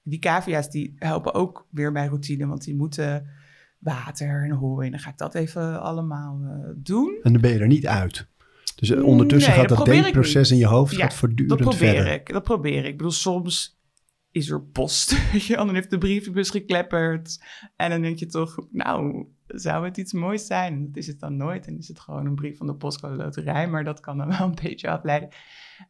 Die 0.03 0.19
cavia's 0.19 0.71
die 0.71 0.95
helpen 0.99 1.35
ook 1.35 1.67
weer 1.71 1.93
bij 1.93 2.07
routine. 2.07 2.47
Want 2.47 2.65
die 2.65 2.75
moeten 2.77 3.27
water 3.79 4.45
en 4.45 4.51
hooi. 4.51 4.87
En 4.87 4.93
dan 4.93 5.01
ga 5.01 5.11
ik 5.11 5.19
dat 5.19 5.35
even 5.35 5.81
allemaal 5.83 6.41
eh, 6.43 6.71
doen. 6.77 7.19
En 7.23 7.33
dan 7.33 7.41
ben 7.41 7.53
je 7.53 7.59
er 7.59 7.67
niet 7.67 7.87
uit. 7.87 8.27
Dus 8.75 8.91
eh, 8.91 9.05
ondertussen 9.05 9.53
Nee, 9.53 9.61
gaat 9.61 9.77
dat 9.77 9.87
denkproces 9.87 10.51
in 10.51 10.57
je 10.57 10.67
hoofd 10.67 10.97
Ja, 10.97 11.03
gaat 11.03 11.15
voortdurend 11.15 11.59
Dat 11.59 11.69
probeer 11.69 11.95
verder. 11.95 12.13
ik. 12.13 12.33
Dat 12.33 12.43
probeer 12.43 12.79
ik. 12.79 12.91
Ik 12.91 12.97
bedoel, 12.97 13.13
soms 13.13 13.79
is 14.35 14.51
er 14.51 14.63
post. 14.63 15.11
Je, 15.47 15.57
dan 15.57 15.75
heeft 15.75 15.91
de 15.91 15.99
brievenbus 15.99 16.51
geklepperd. 16.51 17.45
En 17.77 17.91
dan 17.91 18.01
denk 18.01 18.19
je 18.19 18.27
toch, 18.27 18.67
nou, 18.71 19.27
zou 19.47 19.85
het 19.85 19.97
iets 19.97 20.13
moois 20.13 20.47
zijn? 20.47 20.87
Dat 20.87 20.97
is 20.97 21.07
het 21.07 21.21
dan 21.21 21.37
nooit. 21.37 21.67
En 21.67 21.79
is 21.79 21.89
het 21.89 22.01
gewoon 22.01 22.27
een 22.27 22.35
brief 22.35 22.57
van 22.57 22.67
de 22.67 22.75
postcode 22.75 23.17
loterij. 23.17 23.69
Maar 23.69 23.85
dat 23.85 24.01
kan 24.01 24.19
dan 24.19 24.29
wel 24.29 24.41
een 24.41 24.59
beetje 24.63 24.91
afleiden. 24.91 25.29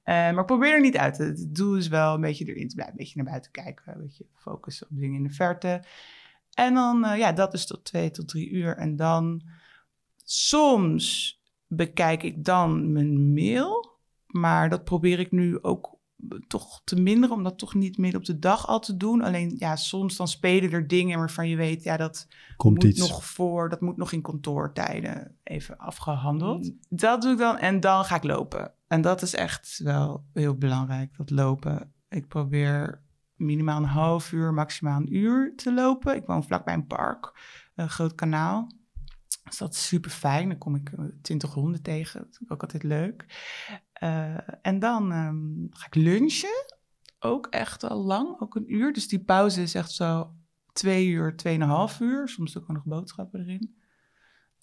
Eh, 0.02 0.14
maar 0.14 0.44
probeer 0.44 0.72
er 0.72 0.80
niet 0.80 0.96
uit. 0.96 1.18
Het 1.18 1.54
doel 1.54 1.76
is 1.76 1.88
wel 1.88 2.14
een 2.14 2.20
beetje 2.20 2.44
erin 2.44 2.68
te 2.68 2.74
blijven. 2.74 2.94
Een 2.94 3.04
beetje 3.04 3.16
naar 3.16 3.30
buiten 3.30 3.50
kijken. 3.50 3.92
Een 3.92 4.00
beetje 4.00 4.26
focussen 4.34 4.86
op 4.90 4.96
dingen 4.96 5.16
in 5.16 5.22
de 5.22 5.34
verte. 5.34 5.84
En 6.54 6.74
dan, 6.74 7.04
eh, 7.04 7.18
ja, 7.18 7.32
dat 7.32 7.54
is 7.54 7.66
tot 7.66 7.84
twee 7.84 8.10
tot 8.10 8.28
drie 8.28 8.50
uur. 8.50 8.76
En 8.76 8.96
dan 8.96 9.42
soms 10.24 11.40
bekijk 11.66 12.22
ik 12.22 12.44
dan 12.44 12.92
mijn 12.92 13.32
mail. 13.32 13.98
Maar 14.26 14.70
dat 14.70 14.84
probeer 14.84 15.18
ik 15.18 15.30
nu 15.30 15.62
ook 15.62 15.94
toch 16.46 16.80
te 16.84 16.96
minderen, 17.00 17.36
om 17.36 17.42
dat 17.42 17.58
toch 17.58 17.74
niet 17.74 17.98
midden 17.98 18.20
op 18.20 18.26
de 18.26 18.38
dag 18.38 18.66
al 18.66 18.80
te 18.80 18.96
doen. 18.96 19.22
Alleen 19.22 19.54
ja, 19.58 19.76
soms 19.76 20.16
dan 20.16 20.28
spelen 20.28 20.72
er 20.72 20.86
dingen 20.86 21.18
waarvan 21.18 21.48
je 21.48 21.56
weet, 21.56 21.82
ja, 21.82 21.96
dat 21.96 22.28
Komt 22.56 22.74
moet 22.74 22.84
iets. 22.84 23.00
nog 23.00 23.24
voor, 23.24 23.68
dat 23.68 23.80
moet 23.80 23.96
nog 23.96 24.12
in 24.12 24.22
kantoortijden 24.22 25.36
even 25.42 25.78
afgehandeld. 25.78 26.72
Dat 26.88 27.22
doe 27.22 27.32
ik 27.32 27.38
dan 27.38 27.58
en 27.58 27.80
dan 27.80 28.04
ga 28.04 28.16
ik 28.16 28.24
lopen. 28.24 28.72
En 28.86 29.00
dat 29.00 29.22
is 29.22 29.34
echt 29.34 29.80
wel 29.82 30.24
heel 30.32 30.54
belangrijk, 30.54 31.16
dat 31.16 31.30
lopen. 31.30 31.92
Ik 32.08 32.28
probeer 32.28 33.02
minimaal 33.36 33.76
een 33.76 33.84
half 33.84 34.32
uur, 34.32 34.54
maximaal 34.54 35.00
een 35.00 35.16
uur 35.16 35.52
te 35.56 35.72
lopen. 35.74 36.16
Ik 36.16 36.26
woon 36.26 36.44
vlakbij 36.44 36.74
een 36.74 36.86
park, 36.86 37.32
een 37.74 37.90
groot 37.90 38.14
kanaal. 38.14 38.68
Dus 39.44 39.58
dat 39.58 39.74
is 39.74 39.86
super 39.86 40.10
fijn. 40.10 40.48
Dan 40.48 40.58
kom 40.58 40.74
ik 40.74 40.90
eh, 40.92 41.04
twintig 41.22 41.54
honden 41.54 41.82
tegen. 41.82 42.20
Dat 42.20 42.28
vind 42.28 42.42
ik 42.42 42.52
ook 42.52 42.62
altijd 42.62 42.82
leuk. 42.82 43.26
Eh, 44.04 44.36
en 44.62 44.78
dan 44.78 45.12
ehm, 45.12 45.66
ga 45.70 45.86
ik 45.86 45.94
lunchen. 45.94 46.66
Ook 47.18 47.46
echt 47.46 47.84
al 47.84 48.04
lang, 48.04 48.40
ook 48.40 48.54
een 48.54 48.74
uur. 48.74 48.92
Dus 48.92 49.08
die 49.08 49.24
pauze 49.24 49.62
is 49.62 49.74
echt 49.74 49.92
zo 49.92 50.34
twee 50.72 51.06
uur, 51.06 51.36
tweeënhalf 51.36 52.00
uur. 52.00 52.28
Soms 52.28 52.58
ook 52.58 52.68
nog 52.68 52.84
boodschappen 52.84 53.40
erin. 53.40 53.74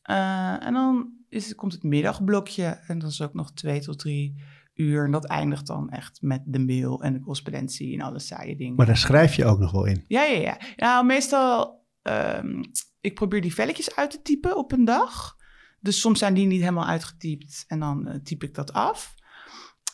Eh, 0.02 0.66
en 0.66 0.74
dan 0.74 1.14
is, 1.30 1.56
komt 1.56 1.74
het 1.74 1.84
middagblokje. 1.84 2.64
En 2.64 3.00
dat 3.00 3.10
is 3.10 3.22
ook 3.22 3.34
nog 3.34 3.54
twee 3.54 3.82
tot 3.82 4.00
drie 4.00 4.44
uur. 4.74 5.06
En 5.06 5.12
dat 5.12 5.26
eindigt 5.26 5.68
dan 5.68 5.90
echt 5.90 6.22
met 6.22 6.42
de 6.46 6.60
mail 6.60 7.04
en 7.04 7.14
de 7.14 7.20
correspondentie 7.20 7.94
en 7.94 8.02
alle 8.02 8.20
saaie 8.20 8.56
dingen. 8.56 8.76
Maar 8.76 8.86
daar 8.86 8.98
schrijf 8.98 9.36
je 9.36 9.46
ook 9.46 9.60
nog 9.60 9.72
wel 9.72 9.86
in. 9.86 10.04
Ja, 10.08 10.24
ja, 10.24 10.40
ja. 10.40 10.58
Nou, 10.76 11.06
meestal, 11.06 11.86
ehm, 12.02 12.64
ik 13.00 13.14
probeer 13.14 13.42
die 13.42 13.54
velletjes 13.54 13.96
uit 13.96 14.12
te 14.12 14.22
typen 14.22 14.58
op 14.58 14.72
een 14.72 14.86
dag. 14.86 15.36
Dus 15.80 16.00
soms 16.00 16.20
zijn 16.20 16.34
die 16.34 16.46
niet 16.46 16.60
helemaal 16.60 16.88
uitgetypt 16.88 17.64
en 17.68 17.80
dan 17.80 18.08
eh, 18.08 18.20
typ 18.20 18.44
ik 18.44 18.54
dat 18.56 18.74
af. 18.74 19.20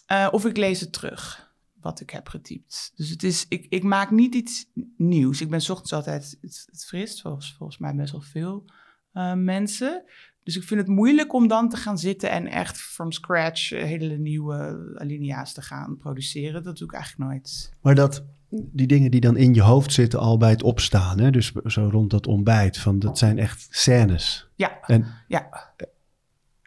Eh, 0.08 0.28
of 0.32 0.46
ik 0.46 0.58
lees 0.58 0.80
het 0.80 0.94
terug, 0.94 1.52
wat 1.82 2.00
ik 2.00 2.10
heb 2.10 2.28
getypt. 2.28 2.92
Dus 2.96 3.10
het 3.10 3.24
is, 3.24 3.46
ik, 3.50 3.66
ik 3.70 3.84
maak 3.84 4.12
niet 4.12 4.36
iets 4.36 4.66
nieuws. 4.98 5.42
Ik 5.42 5.50
ben 5.50 5.60
ochtends 5.60 5.94
altijd 5.94 6.38
het, 6.42 6.68
het 6.72 6.86
fris, 6.86 7.22
volgens, 7.22 7.56
volgens 7.58 7.78
mij 7.78 7.96
best 7.96 8.12
wel 8.12 8.22
veel 8.22 8.66
eh, 9.12 9.34
mensen. 9.34 10.04
Dus 10.44 10.56
ik 10.56 10.64
vind 10.64 10.80
het 10.80 10.90
moeilijk 10.90 11.34
om 11.34 11.48
dan 11.48 11.70
te 11.70 11.78
gaan 11.78 11.98
zitten 11.98 12.30
en 12.30 12.48
echt 12.48 12.78
from 12.78 13.12
scratch 13.12 13.72
eh, 13.72 13.84
hele 13.84 14.18
nieuwe 14.18 14.94
alinea's 14.98 15.54
te 15.54 15.62
gaan 15.62 15.98
produceren. 15.98 16.64
Dat 16.64 16.78
doe 16.78 16.88
ik 16.88 16.94
eigenlijk 16.94 17.30
nooit. 17.30 17.74
Maar 17.82 17.96
dat, 17.96 18.24
die 18.50 18.88
dingen 18.88 19.12
die 19.12 19.22
dan 19.22 19.38
in 19.38 19.54
je 19.54 19.62
hoofd 19.62 19.94
zitten 19.94 20.20
al 20.20 20.38
bij 20.38 20.50
het 20.50 20.64
opstaan, 20.64 21.20
hè? 21.20 21.30
dus 21.30 21.52
zo 21.52 21.90
rond 21.92 22.10
dat 22.10 22.28
ontbijt, 22.28 22.78
van, 22.78 23.00
dat 23.00 23.18
zijn 23.18 23.40
echt 23.40 23.68
scènes. 23.70 24.48
Ja, 24.56 24.80
En 24.82 25.06
ja. 25.28 25.74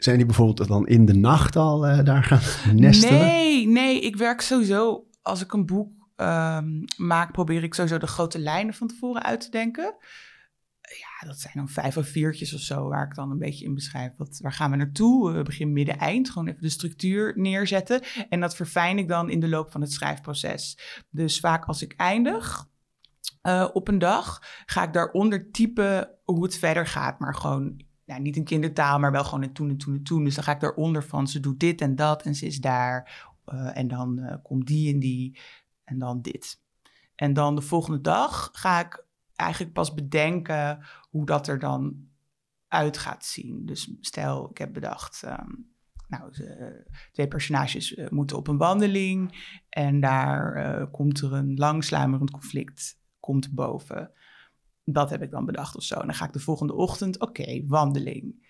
Zijn 0.04 0.16
die 0.16 0.26
bijvoorbeeld 0.26 0.68
dan 0.68 0.86
in 0.86 1.04
de 1.04 1.14
nacht 1.14 1.56
al 1.56 1.86
eh, 1.86 2.04
daar 2.04 2.24
gaan 2.24 2.76
nestelen? 2.76 3.20
Nee, 3.20 3.66
nee, 3.66 4.00
ik 4.00 4.16
werk 4.16 4.40
sowieso. 4.40 5.04
Als 5.22 5.42
ik 5.42 5.52
een 5.52 5.66
boek 5.66 5.92
ehm, 6.16 6.84
maak, 6.96 7.32
probeer 7.32 7.62
ik 7.62 7.74
sowieso 7.74 7.98
de 7.98 8.06
grote 8.06 8.38
lijnen 8.38 8.74
van 8.74 8.88
tevoren 8.88 9.22
uit 9.22 9.40
te 9.40 9.50
denken. 9.50 9.94
Ja, 10.98 11.28
dat 11.28 11.40
zijn 11.40 11.52
dan 11.56 11.68
vijf 11.68 11.96
of 11.96 12.06
viertjes 12.06 12.54
of 12.54 12.60
zo, 12.60 12.88
waar 12.88 13.06
ik 13.06 13.14
dan 13.14 13.30
een 13.30 13.38
beetje 13.38 13.64
in 13.64 13.74
beschrijf. 13.74 14.12
Wat, 14.16 14.38
waar 14.42 14.52
gaan 14.52 14.70
we 14.70 14.76
naartoe? 14.76 15.32
We 15.32 15.42
begin, 15.42 15.72
midden, 15.72 15.98
eind. 15.98 16.30
Gewoon 16.30 16.48
even 16.48 16.62
de 16.62 16.68
structuur 16.68 17.32
neerzetten. 17.36 18.02
En 18.28 18.40
dat 18.40 18.56
verfijn 18.56 18.98
ik 18.98 19.08
dan 19.08 19.30
in 19.30 19.40
de 19.40 19.48
loop 19.48 19.70
van 19.70 19.80
het 19.80 19.92
schrijfproces. 19.92 20.78
Dus 21.10 21.40
vaak 21.40 21.64
als 21.64 21.82
ik 21.82 21.94
eindig 21.96 22.68
eh, 23.42 23.68
op 23.72 23.88
een 23.88 23.98
dag, 23.98 24.42
ga 24.66 24.82
ik 24.82 24.92
daaronder 24.92 25.50
typen 25.50 26.10
hoe 26.24 26.42
het 26.42 26.58
verder 26.58 26.86
gaat. 26.86 27.18
Maar 27.18 27.34
gewoon 27.34 27.82
nou, 28.10 28.22
niet 28.22 28.36
in 28.36 28.44
kindertaal, 28.44 28.98
maar 28.98 29.12
wel 29.12 29.24
gewoon 29.24 29.42
in 29.42 29.52
toen 29.52 29.68
en 29.70 29.76
toen 29.76 29.94
en 29.94 30.02
toen. 30.02 30.24
Dus 30.24 30.34
dan 30.34 30.44
ga 30.44 30.52
ik 30.52 30.60
daaronder 30.60 31.04
van, 31.04 31.28
ze 31.28 31.40
doet 31.40 31.60
dit 31.60 31.80
en 31.80 31.94
dat 31.96 32.22
en 32.22 32.34
ze 32.34 32.46
is 32.46 32.60
daar. 32.60 33.28
eh, 33.44 33.76
en 33.76 33.88
dan 33.88 34.18
eh, 34.18 34.36
komt 34.42 34.66
die 34.66 34.92
en 34.92 34.98
die 34.98 35.38
en 35.84 35.98
dan 35.98 36.22
dit. 36.22 36.60
En 37.14 37.32
dan 37.32 37.54
de 37.54 37.60
volgende 37.62 38.00
dag 38.00 38.50
ga 38.52 38.80
ik 38.80 39.04
eigenlijk 39.36 39.72
pas 39.72 39.94
bedenken 39.94 40.80
hoe 41.10 41.26
dat 41.26 41.48
er 41.48 41.58
dan 41.58 42.08
uit 42.68 42.98
gaat 42.98 43.24
zien. 43.24 43.66
Dus 43.66 43.92
stel, 44.00 44.50
ik 44.50 44.58
heb 44.58 44.72
bedacht, 44.72 45.22
ehm, 45.22 45.50
nou, 46.08 46.34
ze- 46.34 46.84
twee 47.12 47.28
personages 47.28 47.94
eh, 47.94 48.08
moeten 48.08 48.36
op 48.36 48.48
een 48.48 48.56
wandeling 48.56 49.44
en 49.68 50.00
daar 50.00 50.88
komt 50.90 51.20
er 51.20 51.32
een 51.32 51.54
lang 51.56 51.84
sluimerend 51.84 52.30
conflict 52.30 52.98
komt 53.20 53.50
boven. 53.54 54.10
Dat 54.92 55.10
heb 55.10 55.22
ik 55.22 55.30
dan 55.30 55.44
bedacht 55.44 55.76
of 55.76 55.82
zo. 55.82 55.94
En 55.94 56.06
dan 56.06 56.14
ga 56.14 56.24
ik 56.24 56.32
de 56.32 56.38
volgende 56.38 56.74
ochtend, 56.74 57.20
oké, 57.20 57.62
wandeling. 57.66 58.48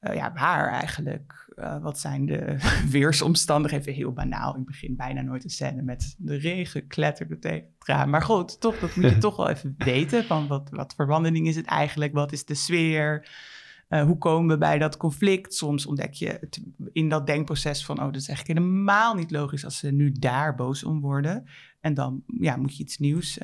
Eh, 0.00 0.14
ja, 0.14 0.32
waar 0.32 0.68
eigenlijk? 0.68 1.52
Eh, 1.56 1.82
wat 1.82 1.98
zijn 1.98 2.26
de 2.26 2.56
weersomstandigheden? 2.90 3.86
Even 3.86 4.00
heel 4.00 4.12
banaal. 4.12 4.56
Ik 4.56 4.64
begin 4.64 4.96
bijna 4.96 5.20
nooit 5.20 5.44
een 5.44 5.50
scène 5.50 5.82
met 5.82 6.14
de 6.18 6.36
regen 6.36 6.86
kletterde 6.86 7.38
tegen. 7.38 8.10
Maar 8.10 8.22
goed, 8.22 8.60
toch, 8.60 8.78
dat 8.78 8.96
moet 8.96 9.10
je 9.10 9.18
toch 9.28 9.36
wel 9.36 9.48
even 9.48 9.74
weten. 9.78 10.24
Van 10.24 10.46
wat, 10.46 10.70
wat 10.70 10.94
voor 10.96 11.06
wandeling 11.06 11.46
is 11.46 11.56
het 11.56 11.66
eigenlijk? 11.66 12.12
Wat 12.12 12.32
is 12.32 12.44
de 12.44 12.54
sfeer? 12.54 13.28
Eh, 13.88 14.02
hoe 14.02 14.18
komen 14.18 14.48
we 14.48 14.58
bij 14.58 14.78
dat 14.78 14.96
conflict? 14.96 15.54
Soms 15.54 15.86
ontdek 15.86 16.12
je 16.12 16.38
het 16.40 16.62
in 16.92 17.08
dat 17.08 17.26
denkproces 17.26 17.84
van... 17.84 17.98
oh, 17.98 18.04
dat 18.04 18.16
is 18.16 18.28
eigenlijk 18.28 18.58
helemaal 18.58 19.14
niet 19.14 19.30
logisch 19.30 19.64
als 19.64 19.78
ze 19.78 19.90
nu 19.90 20.12
daar 20.12 20.54
boos 20.54 20.84
om 20.84 21.00
worden. 21.00 21.44
En 21.80 21.94
dan 21.94 22.22
ja, 22.26 22.56
moet 22.56 22.76
je 22.76 22.82
iets 22.82 22.98
nieuws 22.98 23.38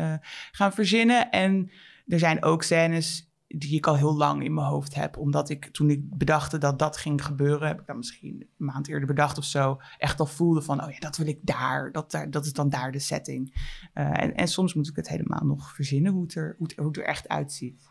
gaan 0.52 0.72
verzinnen. 0.72 1.30
En 1.30 1.70
er 2.06 2.18
zijn 2.18 2.42
ook 2.42 2.62
scènes 2.62 3.30
die 3.48 3.76
ik 3.76 3.86
al 3.86 3.96
heel 3.96 4.16
lang 4.16 4.44
in 4.44 4.54
mijn 4.54 4.66
hoofd 4.66 4.94
heb. 4.94 5.16
Omdat 5.16 5.48
ik 5.48 5.66
toen 5.66 5.90
ik 5.90 6.18
bedacht 6.18 6.60
dat 6.60 6.78
dat 6.78 6.96
ging 6.96 7.25
gebeuren... 7.25 7.68
heb 7.68 7.80
ik 7.80 7.86
dat 7.86 7.96
misschien 7.96 8.40
een 8.40 8.64
maand 8.64 8.88
eerder 8.88 9.06
bedacht 9.06 9.38
of 9.38 9.44
zo... 9.44 9.80
echt 9.98 10.20
al 10.20 10.26
voelde 10.26 10.62
van, 10.62 10.84
oh 10.84 10.90
ja, 10.90 10.98
dat 10.98 11.16
wil 11.16 11.26
ik 11.26 11.38
daar. 11.42 11.92
Dat, 11.92 12.10
daar, 12.10 12.30
dat 12.30 12.44
is 12.44 12.52
dan 12.52 12.68
daar 12.68 12.92
de 12.92 12.98
setting. 12.98 13.54
Eh, 13.92 14.22
en, 14.22 14.34
en 14.34 14.48
soms 14.48 14.75
moet 14.75 14.88
ik 14.88 14.96
het 14.96 15.08
helemaal 15.08 15.44
nog 15.44 15.75
verzinnen... 15.75 16.12
hoe 16.12 16.22
het 16.22 16.34
er, 16.34 16.54
hoe 16.58 16.66
het, 16.66 16.76
hoe 16.76 16.86
het 16.86 16.96
er 16.96 17.04
echt 17.04 17.28
uitziet. 17.28 17.88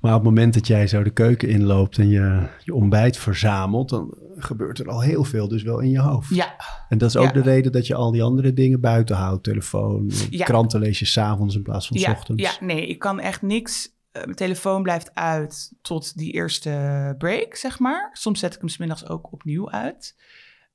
Maar 0.00 0.14
op 0.14 0.20
het 0.20 0.28
moment 0.28 0.54
dat 0.54 0.66
jij 0.66 0.86
zo 0.86 1.02
de 1.02 1.10
keuken 1.10 1.48
inloopt 1.48 1.98
en 1.98 2.08
je, 2.08 2.46
je 2.64 2.74
ontbijt 2.74 3.16
verzamelt, 3.16 3.88
dan 3.88 4.16
gebeurt 4.36 4.78
er 4.78 4.88
al 4.88 5.00
heel 5.00 5.24
veel 5.24 5.48
dus 5.48 5.62
wel 5.62 5.78
in 5.80 5.90
je 5.90 6.00
hoofd. 6.00 6.34
Ja, 6.34 6.56
En 6.88 6.98
dat 6.98 7.08
is 7.08 7.16
ook 7.16 7.24
Ja. 7.24 7.32
de 7.32 7.40
reden 7.42 7.72
dat 7.72 7.86
je 7.86 7.94
al 7.94 8.10
die 8.12 8.22
andere 8.22 8.52
dingen 8.52 8.80
buiten 8.80 9.16
houdt. 9.16 9.44
Telefoon, 9.44 10.10
Ja. 10.30 10.44
kranten 10.44 10.80
lees 10.80 10.98
je 10.98 11.04
s'avonds 11.04 11.54
in 11.54 11.62
plaats 11.62 11.86
van 11.86 11.96
s 11.98 12.00
ja, 12.02 12.10
ochtends. 12.12 12.42
ja, 12.42 12.66
nee, 12.66 12.86
ik 12.86 12.98
kan 12.98 13.20
echt 13.20 13.42
niks. 13.42 13.96
eh, 14.12 14.22
mijn 14.24 14.36
telefoon 14.36 14.82
blijft 14.82 15.14
uit 15.14 15.72
tot 15.82 16.16
die 16.16 16.32
eerste 16.32 17.14
break, 17.18 17.54
zeg 17.54 17.78
maar. 17.78 18.10
Soms 18.12 18.40
zet 18.40 18.54
ik 18.54 18.60
hem 18.60 18.68
's 18.68 18.76
middags 18.76 19.08
ook 19.08 19.32
opnieuw 19.32 19.70
uit. 19.70 20.16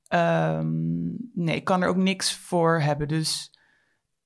Ehm, 0.07 0.67
nee, 1.33 1.55
ik 1.55 1.63
kan 1.63 1.81
er 1.81 1.87
ook 1.87 1.95
niks 1.97 2.33
voor 2.35 2.81
hebben. 2.81 3.07
Dus 3.07 3.57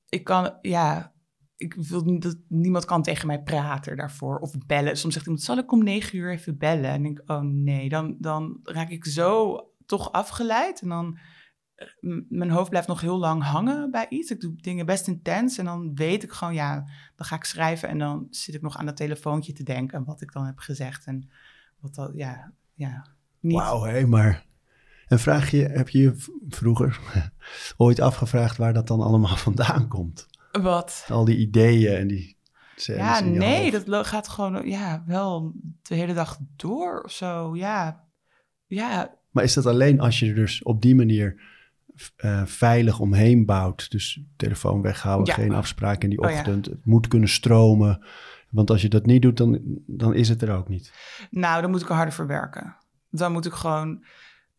ik 0.10 0.24
kan, 0.24 0.54
ja, 0.62 1.12
ik 1.58 1.74
wil 1.74 2.20
dat 2.20 2.38
niemand 2.48 2.86
kan 2.86 3.02
tegen 3.02 3.28
mij 3.28 3.42
praten 3.42 3.98
daarvoor 3.98 4.40
of 4.40 4.58
bellen. 4.66 4.98
Soms 4.98 5.14
zegt 5.14 5.26
iemand, 5.26 5.44
zal 5.44 5.58
ik 5.58 5.72
om 5.72 5.84
negen 5.84 6.18
uur 6.18 6.32
even 6.32 6.58
bellen? 6.58 6.90
En 6.90 7.06
ik, 7.06 7.22
oh 7.26 7.42
nee, 7.42 7.90
dan, 7.90 8.16
dan 8.20 8.60
raak 8.64 8.90
ik 8.90 9.06
zo 9.06 9.60
toch 9.86 10.12
afgeleid. 10.12 10.82
En 10.82 10.90
dan, 10.90 11.18
eh, 11.76 11.88
mijn 12.30 12.50
hoofd 12.50 12.70
blijft 12.70 12.88
nog 12.88 13.02
heel 13.02 13.18
lang 13.18 13.44
hangen 13.44 13.92
bij 13.92 14.06
iets. 14.10 14.32
Ik 14.32 14.40
doe 14.40 14.56
dingen 14.56 14.86
best 14.86 15.08
intens 15.08 15.58
en 15.58 15.66
dan 15.66 15.96
weet 15.96 16.24
ik 16.24 16.32
gewoon, 16.32 16.54
ja, 16.54 16.76
dan 17.16 17.26
ga 17.26 17.36
ik 17.36 17.44
schrijven 17.44 17.90
en 17.90 17.98
dan 17.98 18.28
zit 18.30 18.56
ik 18.56 18.62
nog 18.62 18.78
aan 18.78 18.86
dat 18.86 18.98
telefoontje 18.98 19.54
te 19.54 19.64
denken 19.64 19.98
en 19.98 20.06
wat 20.06 20.22
ik 20.22 20.32
dan 20.32 20.46
heb 20.46 20.58
gezegd 20.58 21.06
en 21.06 21.30
wat 21.80 21.96
dat, 21.96 22.12
ja, 22.14 22.54
ja. 22.74 23.08
Niet. 23.40 23.56
Wauw, 23.56 23.84
hé, 23.84 24.06
maar... 24.06 24.46
En 25.08 25.20
vraag 25.20 25.52
je, 25.52 25.64
heb 25.64 25.90
je 25.90 26.00
je 26.00 26.16
vroeger 26.50 27.00
ooit 27.78 28.00
afgevraagd 28.00 28.58
waar 28.58 28.74
dat 28.74 28.88
dan 28.88 29.02
allemaal 29.02 29.36
vandaan 29.48 29.88
komt? 29.88 30.28
Wat? 30.62 31.06
Al 31.10 31.26
die 31.26 31.38
ideeën 31.38 31.96
en 31.96 32.08
die 32.08 32.38
scènes 32.76 33.02
Ja, 33.02 33.20
nee, 33.20 33.72
hoofd. 33.72 33.86
dat 33.86 34.08
gaat 34.08 34.28
gewoon, 34.28 34.68
ja, 34.68 35.04
wel 35.06 35.52
de 35.82 35.96
hele 35.96 36.14
dag 36.14 36.38
door 36.56 37.02
of 37.02 37.12
zo, 37.12 37.56
ja. 37.56 38.06
Ja, 38.68 39.16
Maar 39.32 39.44
is 39.44 39.54
dat 39.54 39.66
alleen 39.66 40.00
als 40.00 40.20
je 40.20 40.30
er 40.30 40.36
dus 40.36 40.64
op 40.64 40.82
die 40.82 40.96
manier 40.96 41.42
eh, 42.16 42.46
veilig 42.46 43.00
omheen 43.00 43.46
bouwt? 43.46 43.92
Dus 43.92 44.22
telefoon 44.38 44.82
weghouden, 44.82 45.26
Ja. 45.28 45.34
geen 45.34 45.54
afspraak 45.54 46.04
in 46.04 46.10
die 46.10 46.20
Oh 46.22 46.30
ja. 46.30 46.38
ochtend. 46.38 46.66
Het 46.66 46.86
moet 46.86 47.08
kunnen 47.08 47.30
stromen. 47.30 48.06
Want 48.50 48.70
als 48.70 48.82
je 48.82 48.90
dat 48.90 49.06
niet 49.06 49.22
doet, 49.22 49.38
dan, 49.38 49.60
dan 49.88 50.14
is 50.14 50.30
het 50.30 50.42
er 50.42 50.52
ook 50.56 50.70
niet. 50.70 50.94
Nou, 51.30 51.62
dan 51.62 51.72
moet 51.72 51.82
ik 51.82 51.90
er 51.90 51.96
harder 51.96 52.14
voor 52.14 52.28
werken. 52.28 52.76
Dan 53.10 53.32
moet 53.32 53.46
ik 53.46 53.54
gewoon. 53.54 54.04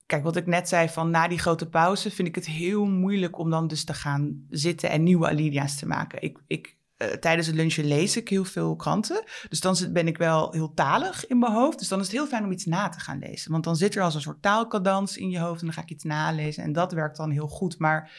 Kijk, 0.09 0.23
wat 0.23 0.37
ik 0.37 0.47
net 0.47 0.69
zei 0.69 0.89
van 0.89 1.11
na 1.11 1.29
die 1.29 1.39
grote 1.39 1.69
pauze 1.69 2.11
vind 2.11 2.29
ik 2.29 2.35
het 2.35 2.47
heel 2.47 2.87
moeilijk 2.87 3.39
om 3.39 3.51
dan 3.51 3.67
dus 3.67 3.85
te 3.85 3.95
gaan 3.95 4.47
zitten 4.51 4.91
en 4.91 5.03
nieuwe 5.03 5.29
alinea's 5.29 5.77
te 5.77 5.87
maken. 5.87 6.23
Ik, 6.23 6.39
ik, 6.47 6.77
eh, 6.97 7.09
tijdens 7.09 7.47
het 7.47 7.57
lunchen 7.57 7.85
lees 7.85 8.17
ik 8.17 8.29
heel 8.29 8.45
veel 8.45 8.77
kranten. 8.77 9.25
Dus 9.49 9.61
dan 9.61 9.77
ben 9.93 10.07
ik 10.07 10.19
wel 10.19 10.53
heel 10.53 10.75
talig 10.75 11.27
in 11.27 11.39
mijn 11.39 11.53
hoofd. 11.53 11.79
Dus 11.79 11.89
dan 11.89 11.99
is 11.99 12.07
het 12.07 12.15
heel 12.15 12.27
fijn 12.27 12.45
om 12.45 12.53
iets 12.53 12.65
na 12.65 12.89
te 12.89 13.01
gaan 13.01 13.19
lezen. 13.19 13.51
Want 13.51 13.65
dan 13.65 13.77
zit 13.77 13.95
er 13.95 14.03
als 14.03 14.15
een 14.15 14.21
soort 14.21 14.43
taalkadans 14.43 15.17
in 15.17 15.31
je 15.31 15.39
hoofd 15.39 15.61
en 15.61 15.67
dan 15.67 15.75
ga 15.75 15.83
ik 15.83 15.91
iets 15.91 16.05
nalezen. 16.05 16.63
En 16.63 16.73
dat 16.73 16.93
werkt 16.93 17.17
dan 17.17 17.31
heel 17.31 17.49
goed. 17.49 17.79
Maar 17.79 18.11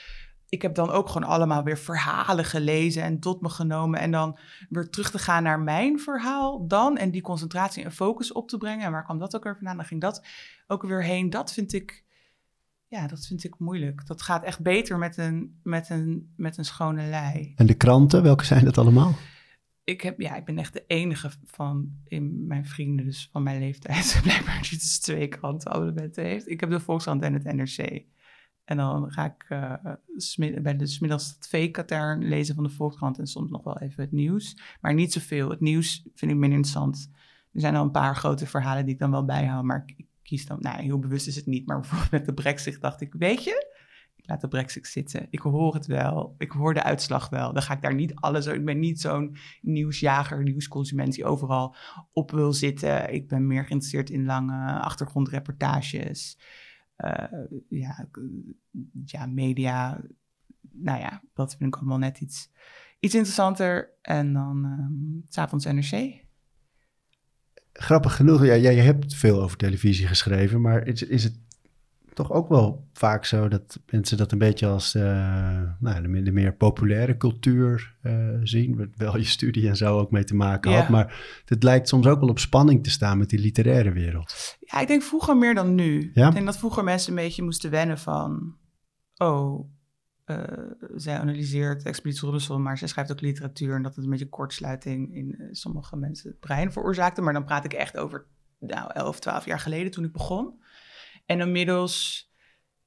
ik 0.49 0.61
heb 0.61 0.75
dan 0.75 0.89
ook 0.89 1.09
gewoon 1.09 1.29
allemaal 1.29 1.63
weer 1.63 1.77
verhalen 1.77 2.45
gelezen 2.45 3.03
en 3.03 3.19
tot 3.19 3.41
me 3.41 3.49
genomen. 3.49 3.99
En 3.99 4.11
dan 4.11 4.37
weer 4.69 4.89
terug 4.89 5.11
te 5.11 5.19
gaan 5.19 5.43
naar 5.43 5.59
mijn 5.59 5.99
verhaal 5.99 6.67
dan. 6.67 6.97
En 6.97 7.11
die 7.11 7.21
concentratie 7.21 7.83
en 7.83 7.91
focus 7.91 8.31
op 8.31 8.49
te 8.49 8.57
brengen. 8.57 8.85
En 8.85 8.91
waar 8.91 9.03
kwam 9.03 9.19
dat 9.19 9.35
ook 9.35 9.43
weer 9.43 9.55
vandaan? 9.55 9.77
Dan 9.77 9.85
ging 9.85 10.01
dat 10.01 10.25
ook 10.67 10.83
weer 10.83 11.03
heen. 11.03 11.29
Dat 11.29 11.53
vind 11.53 11.73
ik, 11.73 12.03
ja, 12.87 13.07
dat 13.07 13.25
vind 13.25 13.43
ik 13.43 13.59
moeilijk. 13.59 14.07
Dat 14.07 14.21
gaat 14.21 14.43
echt 14.43 14.61
beter 14.61 14.97
met 14.97 15.17
een, 15.17 15.59
met 15.63 15.89
een, 15.89 16.33
met 16.35 16.57
een 16.57 16.65
schone 16.65 17.09
lei. 17.09 17.53
En 17.55 17.65
de 17.65 17.73
kranten, 17.73 18.23
welke 18.23 18.45
zijn 18.45 18.65
dat 18.65 18.77
allemaal? 18.77 19.15
Ik, 19.83 20.01
heb, 20.01 20.19
ja, 20.19 20.35
ik 20.35 20.45
ben 20.45 20.57
echt 20.57 20.73
de 20.73 20.83
enige 20.87 21.29
van 21.45 21.91
in 22.07 22.47
mijn 22.47 22.65
vrienden, 22.65 23.05
dus 23.05 23.29
van 23.31 23.43
mijn 23.43 23.59
leeftijd, 23.59 24.19
blijkbaar 24.23 24.61
die 24.69 24.77
dus 24.77 24.99
twee 24.99 25.27
krantenabonnementen 25.27 26.23
heeft. 26.23 26.49
Ik 26.49 26.59
heb 26.59 26.69
de 26.69 26.79
Volkskrant 26.79 27.21
en 27.21 27.33
het 27.33 27.43
NRC. 27.43 28.05
En 28.69 28.77
dan 28.77 29.11
ga 29.11 29.25
ik 29.25 29.45
eh, 29.47 30.61
bij 30.61 30.75
de 30.75 30.87
smiddags 30.87 31.33
het 31.35 31.47
veekatern 31.47 32.27
lezen 32.27 32.55
van 32.55 32.63
de 32.63 32.69
Volkskrant 32.69 33.19
en 33.19 33.27
soms 33.27 33.51
nog 33.51 33.63
wel 33.63 33.79
even 33.79 34.03
het 34.03 34.11
nieuws. 34.11 34.61
Maar 34.81 34.93
niet 34.93 35.13
zoveel. 35.13 35.49
Het 35.49 35.59
nieuws 35.59 36.01
vind 36.15 36.31
ik 36.31 36.37
minder 36.37 36.57
interessant. 36.57 37.11
Er 37.53 37.61
zijn 37.61 37.75
al 37.75 37.83
een 37.83 37.91
paar 37.91 38.15
grote 38.15 38.47
verhalen 38.47 38.85
die 38.85 38.93
ik 38.93 38.99
dan 38.99 39.11
wel 39.11 39.25
bijhoud, 39.25 39.63
maar 39.63 39.83
ik, 39.85 39.93
ik 39.97 40.07
kies 40.23 40.45
dan, 40.45 40.57
nou 40.59 40.81
heel 40.81 40.99
bewust 40.99 41.27
is 41.27 41.35
het 41.35 41.45
niet. 41.45 41.67
Maar 41.67 41.79
bijvoorbeeld 41.79 42.11
met 42.11 42.25
de 42.25 42.33
brexit 42.33 42.81
dacht 42.81 43.01
ik, 43.01 43.13
weet 43.13 43.43
je, 43.43 43.73
ik 44.15 44.27
laat 44.27 44.41
de 44.41 44.47
brexit 44.47 44.87
zitten. 44.87 45.27
Ik 45.29 45.39
hoor 45.39 45.73
het 45.73 45.85
wel. 45.85 46.35
Ik 46.37 46.51
hoor 46.51 46.73
de 46.73 46.83
uitslag 46.83 47.29
wel. 47.29 47.53
Dan 47.53 47.61
ga 47.61 47.73
ik 47.73 47.81
daar 47.81 47.95
niet 47.95 48.15
alles... 48.15 48.45
Ik 48.45 48.65
ben 48.65 48.79
niet 48.79 49.01
zo'n 49.01 49.35
nieuwsjager, 49.61 50.43
nieuwsconsument 50.43 51.13
die 51.13 51.25
overal 51.25 51.75
op 52.13 52.31
wil 52.31 52.53
zitten. 52.53 53.13
Ik 53.13 53.27
ben 53.27 53.47
meer 53.47 53.65
geïnteresseerd 53.65 54.09
in 54.09 54.25
lange 54.25 54.79
achtergrondreportages. 54.79 56.37
Eh, 56.99 57.43
ja, 57.69 58.07
ja, 59.05 59.25
media. 59.25 60.01
Nou 60.71 60.99
ja, 60.99 61.21
dat 61.33 61.55
vind 61.55 61.75
ik 61.75 61.75
allemaal 61.75 61.97
net 61.97 62.19
iets, 62.19 62.51
iets 62.99 63.13
interessanter. 63.13 63.89
En 64.01 64.33
dan 64.33 64.65
ehm, 64.65 65.29
s 65.29 65.33
s'avonds 65.33 65.65
NRC. 65.65 66.23
Grappig 67.73 68.15
genoeg, 68.15 68.45
ja, 68.45 68.55
jij 68.55 68.75
hebt 68.75 69.15
veel 69.15 69.41
over 69.41 69.57
televisie 69.57 70.07
geschreven, 70.07 70.61
maar 70.61 70.87
is, 70.87 71.03
is 71.03 71.23
het 71.23 71.39
toch 72.19 72.31
ook 72.31 72.49
wel 72.49 72.87
vaak 72.93 73.25
zo 73.25 73.47
dat 73.47 73.79
mensen 73.89 74.17
dat 74.17 74.31
een 74.31 74.37
beetje 74.37 74.67
als 74.67 74.95
eh, 74.95 75.03
nou, 75.79 76.01
de, 76.01 76.07
meer- 76.07 76.23
de 76.23 76.31
meer 76.31 76.53
populaire 76.53 77.17
cultuur 77.17 77.95
eh, 78.01 78.13
zien, 78.43 78.77
waar 78.77 78.87
wel 78.95 79.17
je 79.17 79.23
studie 79.23 79.67
en 79.67 79.75
zo 79.77 79.97
ook 79.99 80.11
mee 80.11 80.23
te 80.23 80.35
maken 80.35 80.71
had, 80.73 80.83
Ja. 80.83 80.89
maar 80.89 81.41
het 81.45 81.63
lijkt 81.63 81.87
soms 81.87 82.07
ook 82.07 82.19
wel 82.19 82.29
op 82.29 82.39
spanning 82.39 82.83
te 82.83 82.89
staan 82.89 83.17
met 83.17 83.29
die 83.29 83.39
literaire 83.39 83.91
wereld. 83.91 84.57
Ja, 84.59 84.79
ik 84.79 84.87
denk 84.87 85.01
vroeger 85.01 85.37
meer 85.37 85.53
dan 85.55 85.75
nu. 85.75 86.11
Ja? 86.13 86.27
Ik 86.27 86.33
denk 86.33 86.45
dat 86.45 86.57
vroeger 86.57 86.83
mensen 86.83 87.09
een 87.09 87.23
beetje 87.23 87.43
moesten 87.43 87.69
wennen 87.69 87.97
van... 87.97 88.55
Oh, 89.17 89.69
eh, 90.25 90.37
zij 90.95 91.19
analyseert 91.19 91.83
Expeditie 91.83 92.25
Robinson, 92.25 92.61
maar 92.61 92.77
zij 92.77 92.87
schrijft 92.87 93.11
ook 93.11 93.21
literatuur... 93.21 93.75
en 93.75 93.81
dat 93.83 93.95
het 93.95 94.03
een 94.03 94.09
beetje 94.11 94.29
kortsluiting 94.29 95.15
in 95.15 95.47
sommige 95.51 95.97
mensen 95.97 96.29
het 96.29 96.39
brein 96.39 96.71
veroorzaakte. 96.71 97.21
Maar 97.21 97.33
dan 97.33 97.45
praat 97.45 97.65
ik 97.65 97.73
echt 97.73 97.97
over 97.97 98.25
nou, 98.59 98.91
11, 98.93 99.19
12 99.19 99.45
jaar 99.45 99.59
geleden 99.59 99.91
toen 99.91 100.03
ik 100.03 100.11
begon. 100.11 100.53
En 101.29 101.39
inmiddels 101.39 102.27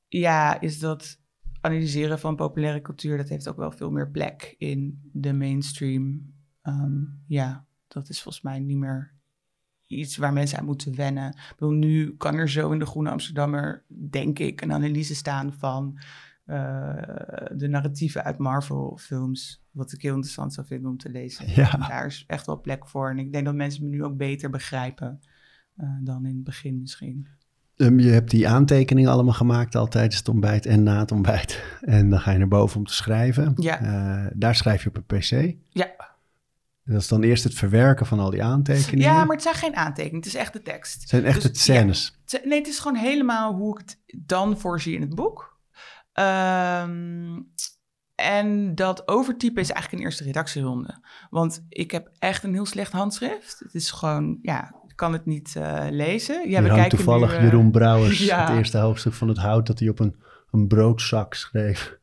ja, 0.08 0.60
is 0.60 0.78
dat 0.78 1.20
analyseren 1.60 2.18
van 2.18 2.36
populaire 2.36 2.80
cultuur... 2.80 3.16
dat 3.16 3.28
heeft 3.28 3.48
ook 3.48 3.56
wel 3.56 3.70
veel 3.70 3.90
meer 3.90 4.10
plek 4.10 4.54
in 4.58 5.10
de 5.12 5.32
mainstream. 5.32 6.32
Ehm, 6.62 7.00
ja, 7.26 7.66
dat 7.88 8.08
is 8.08 8.22
volgens 8.22 8.44
mij 8.44 8.58
niet 8.58 8.76
meer 8.76 9.14
iets 9.86 10.16
waar 10.16 10.32
mensen 10.32 10.58
aan 10.58 10.64
moeten 10.64 10.96
wennen. 10.96 11.28
Ik 11.28 11.54
bedoel, 11.58 11.74
nu 11.74 12.16
kan 12.16 12.34
er 12.34 12.50
zo 12.50 12.70
in 12.70 12.78
de 12.78 12.86
Groene 12.86 13.10
Amsterdammer, 13.10 13.84
denk 13.88 14.38
ik, 14.38 14.60
een 14.60 14.72
analyse 14.72 15.14
staan 15.14 15.52
van 15.52 15.98
eh, 16.44 17.46
de 17.54 17.68
narratieven 17.68 18.24
uit 18.24 18.38
Marvel-films. 18.38 19.64
Wat 19.70 19.92
ik 19.92 20.02
heel 20.02 20.14
interessant 20.14 20.54
zou 20.54 20.66
vinden 20.66 20.90
om 20.90 20.96
te 20.96 21.10
lezen. 21.10 21.50
Ja. 21.54 21.70
Daar 21.88 22.06
is 22.06 22.24
echt 22.26 22.46
wel 22.46 22.60
plek 22.60 22.88
voor. 22.88 23.10
En 23.10 23.18
ik 23.18 23.32
denk 23.32 23.44
dat 23.44 23.54
mensen 23.54 23.82
me 23.82 23.88
nu 23.88 24.04
ook 24.04 24.16
beter 24.16 24.50
begrijpen 24.50 25.20
eh, 25.76 25.96
dan 26.00 26.26
in 26.26 26.34
het 26.34 26.44
begin 26.44 26.80
misschien. 26.80 27.28
Ehm, 27.82 27.98
je 27.98 28.10
hebt 28.10 28.30
die 28.30 28.48
aantekeningen 28.48 29.10
allemaal 29.10 29.34
gemaakt 29.34 29.74
al 29.74 29.88
tijdens 29.88 30.16
het 30.16 30.28
ontbijt 30.28 30.66
en 30.66 30.82
na 30.82 30.98
het 30.98 31.12
ontbijt. 31.12 31.62
En 31.80 32.10
dan 32.10 32.20
ga 32.20 32.30
je 32.30 32.38
naar 32.38 32.48
boven 32.48 32.76
om 32.78 32.86
te 32.86 32.94
schrijven. 32.94 33.52
Ja. 33.56 33.80
Eh, 33.80 34.30
daar 34.34 34.54
schrijf 34.54 34.82
je 34.82 34.88
op 34.88 34.96
een 34.96 35.04
pc. 35.18 35.56
Ja. 35.68 35.86
En 36.84 36.92
dat 36.92 37.00
is 37.02 37.08
dan 37.08 37.22
eerst 37.22 37.44
het 37.44 37.54
verwerken 37.54 38.06
van 38.06 38.18
al 38.18 38.30
die 38.30 38.42
aantekeningen. 38.42 38.98
Ja, 39.12 39.24
maar 39.24 39.34
het 39.34 39.42
zijn 39.42 39.54
geen 39.54 39.76
aantekeningen. 39.76 40.18
Het 40.18 40.26
is 40.26 40.34
echt 40.40 40.52
de 40.52 40.62
tekst. 40.62 41.00
Het 41.00 41.08
zijn 41.08 41.24
echt 41.24 41.34
Dus, 41.34 41.44
het 41.44 41.58
scènes. 41.58 42.18
Het- 42.26 42.44
Nee, 42.44 42.58
het 42.58 42.68
is 42.68 42.78
gewoon 42.78 42.96
helemaal 42.96 43.54
hoe 43.54 43.78
ik 43.80 43.84
het 43.86 43.98
dan 44.26 44.58
voorzie 44.58 44.94
in 44.94 45.00
het 45.00 45.14
boek. 45.14 45.58
Ehm, 46.12 47.40
en 48.14 48.74
dat 48.74 49.08
overtypen 49.08 49.62
is 49.62 49.70
eigenlijk 49.70 50.00
een 50.02 50.08
eerste 50.08 50.24
redactieronde. 50.24 51.04
Want 51.30 51.64
ik 51.68 51.90
heb 51.90 52.10
echt 52.18 52.44
een 52.44 52.52
heel 52.52 52.66
slecht 52.66 52.92
handschrift. 52.92 53.58
Het 53.58 53.74
is 53.74 53.90
gewoon, 53.90 54.38
ja, 54.42 54.74
kan 55.02 55.12
het 55.12 55.26
niet 55.26 55.56
eh, 55.56 55.86
lezen. 55.90 56.50
Ja, 56.50 56.62
we 56.62 56.68
kijken 56.68 56.96
toevallig 56.96 57.30
nu, 57.30 57.36
eh, 57.36 57.42
Jeroen 57.42 57.70
Brouwers, 57.70 58.18
ja. 58.26 58.46
het 58.46 58.56
eerste 58.56 58.78
hoofdstuk 58.78 59.12
van 59.12 59.28
het 59.28 59.38
hout 59.38 59.66
dat 59.66 59.78
hij 59.78 59.88
op 59.88 59.98
een, 59.98 60.16
een 60.50 60.66
broodzak 60.66 61.34
schreef. 61.34 61.96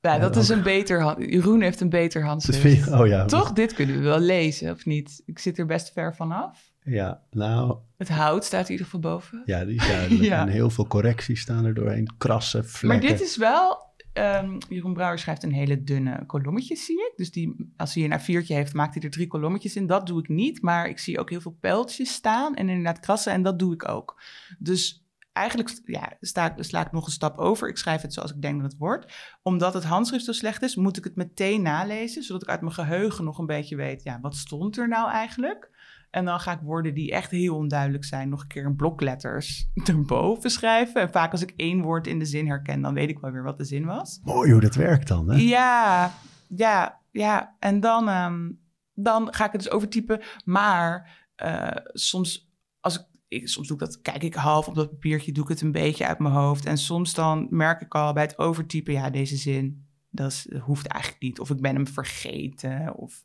Ja, 0.00 0.18
dat 0.18 0.36
is 0.36 0.48
een 0.48 0.62
beter 0.62 1.02
hand. 1.02 1.16
Jeroen 1.18 1.60
heeft 1.60 1.80
een 1.80 1.88
beter 1.88 2.24
handschrift. 2.24 2.92
oh 2.92 3.06
ja. 3.06 3.24
Toch? 3.24 3.52
Dit 3.52 3.74
kunnen 3.74 3.96
we 3.96 4.02
wel 4.02 4.18
lezen, 4.18 4.72
of 4.72 4.84
niet? 4.84 5.22
Ik 5.26 5.38
zit 5.38 5.58
er 5.58 5.66
best 5.66 5.92
ver 5.92 6.14
vanaf. 6.14 6.70
Ja, 6.82 7.22
nou, 7.30 7.76
Het 7.96 8.08
hout 8.08 8.44
staat 8.44 8.64
in 8.64 8.70
ieder 8.70 8.84
geval 8.84 9.00
boven. 9.00 9.42
ja, 9.44 9.64
die 9.64 9.76
is 9.76 9.88
duidelijk. 9.94 10.24
Ja. 10.24 10.40
En 10.40 10.48
heel 10.48 10.70
veel 10.70 10.86
correcties 10.86 11.40
staan 11.40 11.64
er 11.64 11.74
doorheen, 11.74 12.10
krassen, 12.18 12.60
Maar 12.60 12.70
vlekken. 12.70 13.08
dit 13.08 13.20
is 13.20 13.36
wel... 13.36 13.86
ehm, 14.18 14.58
Jeroen 14.68 14.92
Brouwer 14.92 15.18
schrijft 15.18 15.42
een 15.42 15.52
hele 15.52 15.82
dunne 15.84 16.26
kolommetjes, 16.26 16.84
zie 16.84 16.98
ik. 16.98 17.12
Dus 17.16 17.30
die, 17.30 17.72
als 17.76 17.94
hij 17.94 18.04
een 18.04 18.20
A4'tje 18.20 18.54
heeft, 18.54 18.74
maakt 18.74 18.94
hij 18.94 19.02
er 19.02 19.10
drie 19.10 19.26
kolommetjes 19.26 19.76
in. 19.76 19.86
Dat 19.86 20.06
doe 20.06 20.18
ik 20.18 20.28
niet, 20.28 20.62
maar 20.62 20.88
ik 20.88 20.98
zie 20.98 21.18
ook 21.18 21.30
heel 21.30 21.40
veel 21.40 21.56
pijltjes 21.60 22.12
staan 22.12 22.54
en 22.54 22.68
inderdaad 22.68 23.00
krassen 23.00 23.32
en 23.32 23.42
dat 23.42 23.58
doe 23.58 23.74
ik 23.74 23.88
ook. 23.88 24.22
Dus 24.58 25.06
eigenlijk 25.32 25.80
ja, 25.84 26.16
sla 26.60 26.86
ik 26.86 26.92
nog 26.92 27.06
een 27.06 27.12
stap 27.12 27.38
over. 27.38 27.68
Ik 27.68 27.76
schrijf 27.76 28.02
het 28.02 28.12
zoals 28.12 28.32
ik 28.32 28.42
denk 28.42 28.60
dat 28.62 28.70
het 28.70 28.80
wordt. 28.80 29.12
Omdat 29.42 29.74
het 29.74 29.84
handschrift 29.84 30.24
zo 30.24 30.32
slecht 30.32 30.62
is, 30.62 30.76
moet 30.76 30.96
ik 30.96 31.04
het 31.04 31.16
meteen 31.16 31.62
nalezen, 31.62 32.22
zodat 32.22 32.42
ik 32.42 32.48
uit 32.48 32.60
mijn 32.60 32.72
geheugen 32.72 33.24
nog 33.24 33.38
een 33.38 33.46
beetje 33.46 33.76
weet, 33.76 34.02
ja, 34.02 34.20
wat 34.20 34.36
stond 34.36 34.76
er 34.76 34.88
nou 34.88 35.10
eigenlijk? 35.10 35.70
En 36.10 36.24
dan 36.24 36.40
ga 36.40 36.52
ik 36.52 36.60
woorden 36.62 36.94
die 36.94 37.12
echt 37.12 37.30
heel 37.30 37.56
onduidelijk 37.56 38.04
zijn, 38.04 38.28
nog 38.28 38.40
een 38.40 38.48
keer 38.48 38.64
in 38.64 38.76
blokletters 38.76 39.68
erboven 39.84 40.50
schrijven. 40.50 41.00
En 41.00 41.10
vaak 41.10 41.32
als 41.32 41.42
ik 41.42 41.52
één 41.56 41.82
woord 41.82 42.06
in 42.06 42.18
de 42.18 42.24
zin 42.24 42.46
herken, 42.46 42.82
dan 42.82 42.94
weet 42.94 43.08
ik 43.08 43.18
wel 43.18 43.30
weer 43.30 43.42
wat 43.42 43.58
de 43.58 43.64
zin 43.64 43.84
was. 43.84 44.20
Mooi 44.22 44.52
hoe 44.52 44.60
dat 44.60 44.74
werkt 44.74 45.08
dan, 45.08 45.30
hè? 45.30 45.36
Ja, 45.36 46.12
ja, 46.48 47.00
ja. 47.10 47.56
En 47.58 47.80
dan, 47.80 48.08
ehm, 48.08 48.50
dan 48.94 49.34
ga 49.34 49.44
ik 49.44 49.52
het 49.52 49.62
dus 49.62 49.70
overtypen. 49.70 50.20
Maar 50.44 51.26
eh, 51.34 51.76
soms, 51.92 52.52
als 52.80 52.98
ik, 52.98 53.04
ik, 53.28 53.48
soms 53.48 53.66
doe 53.66 53.76
ik 53.76 53.82
dat, 53.82 54.00
kijk 54.00 54.22
ik 54.22 54.34
half 54.34 54.68
op 54.68 54.74
dat 54.74 54.90
papiertje, 54.90 55.32
doe 55.32 55.42
ik 55.42 55.50
het 55.50 55.60
een 55.60 55.72
beetje 55.72 56.06
uit 56.06 56.18
mijn 56.18 56.34
hoofd. 56.34 56.64
En 56.64 56.78
soms 56.78 57.14
dan 57.14 57.46
merk 57.50 57.80
ik 57.80 57.94
al 57.94 58.12
bij 58.12 58.22
het 58.22 58.38
overtypen, 58.38 58.92
ja, 58.92 59.10
deze 59.10 59.36
zin, 59.36 59.86
dat, 60.10 60.30
is, 60.30 60.46
dat 60.50 60.60
hoeft 60.60 60.86
eigenlijk 60.86 61.22
niet. 61.22 61.40
Of 61.40 61.50
ik 61.50 61.60
ben 61.60 61.74
hem 61.74 61.86
vergeten. 61.86 62.94
Of 62.96 63.24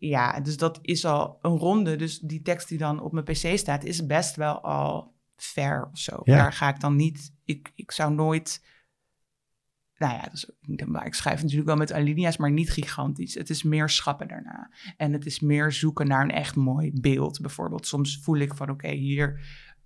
ja, 0.00 0.40
dus 0.40 0.56
dat 0.56 0.78
is 0.82 1.04
al 1.04 1.38
een 1.42 1.56
ronde. 1.56 1.96
Dus 1.96 2.18
die 2.18 2.42
tekst 2.42 2.68
die 2.68 2.78
dan 2.78 3.00
op 3.00 3.12
mijn 3.12 3.24
pc 3.24 3.58
staat, 3.58 3.84
is 3.84 4.06
best 4.06 4.36
wel 4.36 4.60
al 4.60 5.14
ver 5.36 5.88
of 5.92 5.98
zo. 5.98 6.20
Ja. 6.22 6.36
Daar 6.36 6.52
ga 6.52 6.68
ik 6.68 6.80
dan 6.80 6.96
niet, 6.96 7.34
ik, 7.44 7.72
ik 7.74 7.90
zou 7.90 8.14
nooit 8.14 8.68
nou 10.00 10.14
ja, 10.14 10.22
dat 10.22 10.32
is 10.32 10.50
ook 10.50 10.56
niet 10.66 10.84
waar. 10.86 11.06
Ik 11.06 11.14
schrijf 11.14 11.40
natuurlijk 11.40 11.68
wel 11.68 11.76
met 11.76 11.92
alinea's, 11.92 12.36
maar 12.36 12.50
niet 12.50 12.70
gigantisch. 12.70 13.34
Het 13.34 13.50
is 13.50 13.62
meer 13.62 13.88
schappen 13.88 14.28
daarna. 14.28 14.70
En 14.96 15.12
het 15.12 15.26
is 15.26 15.40
meer 15.40 15.72
zoeken 15.72 16.06
naar 16.06 16.22
een 16.22 16.30
echt 16.30 16.56
mooi 16.56 16.90
beeld. 16.94 17.40
Bijvoorbeeld, 17.40 17.86
soms 17.86 18.18
voel 18.22 18.36
ik 18.36 18.54
van, 18.54 18.70
oké, 18.70 18.88
hier 18.88 19.40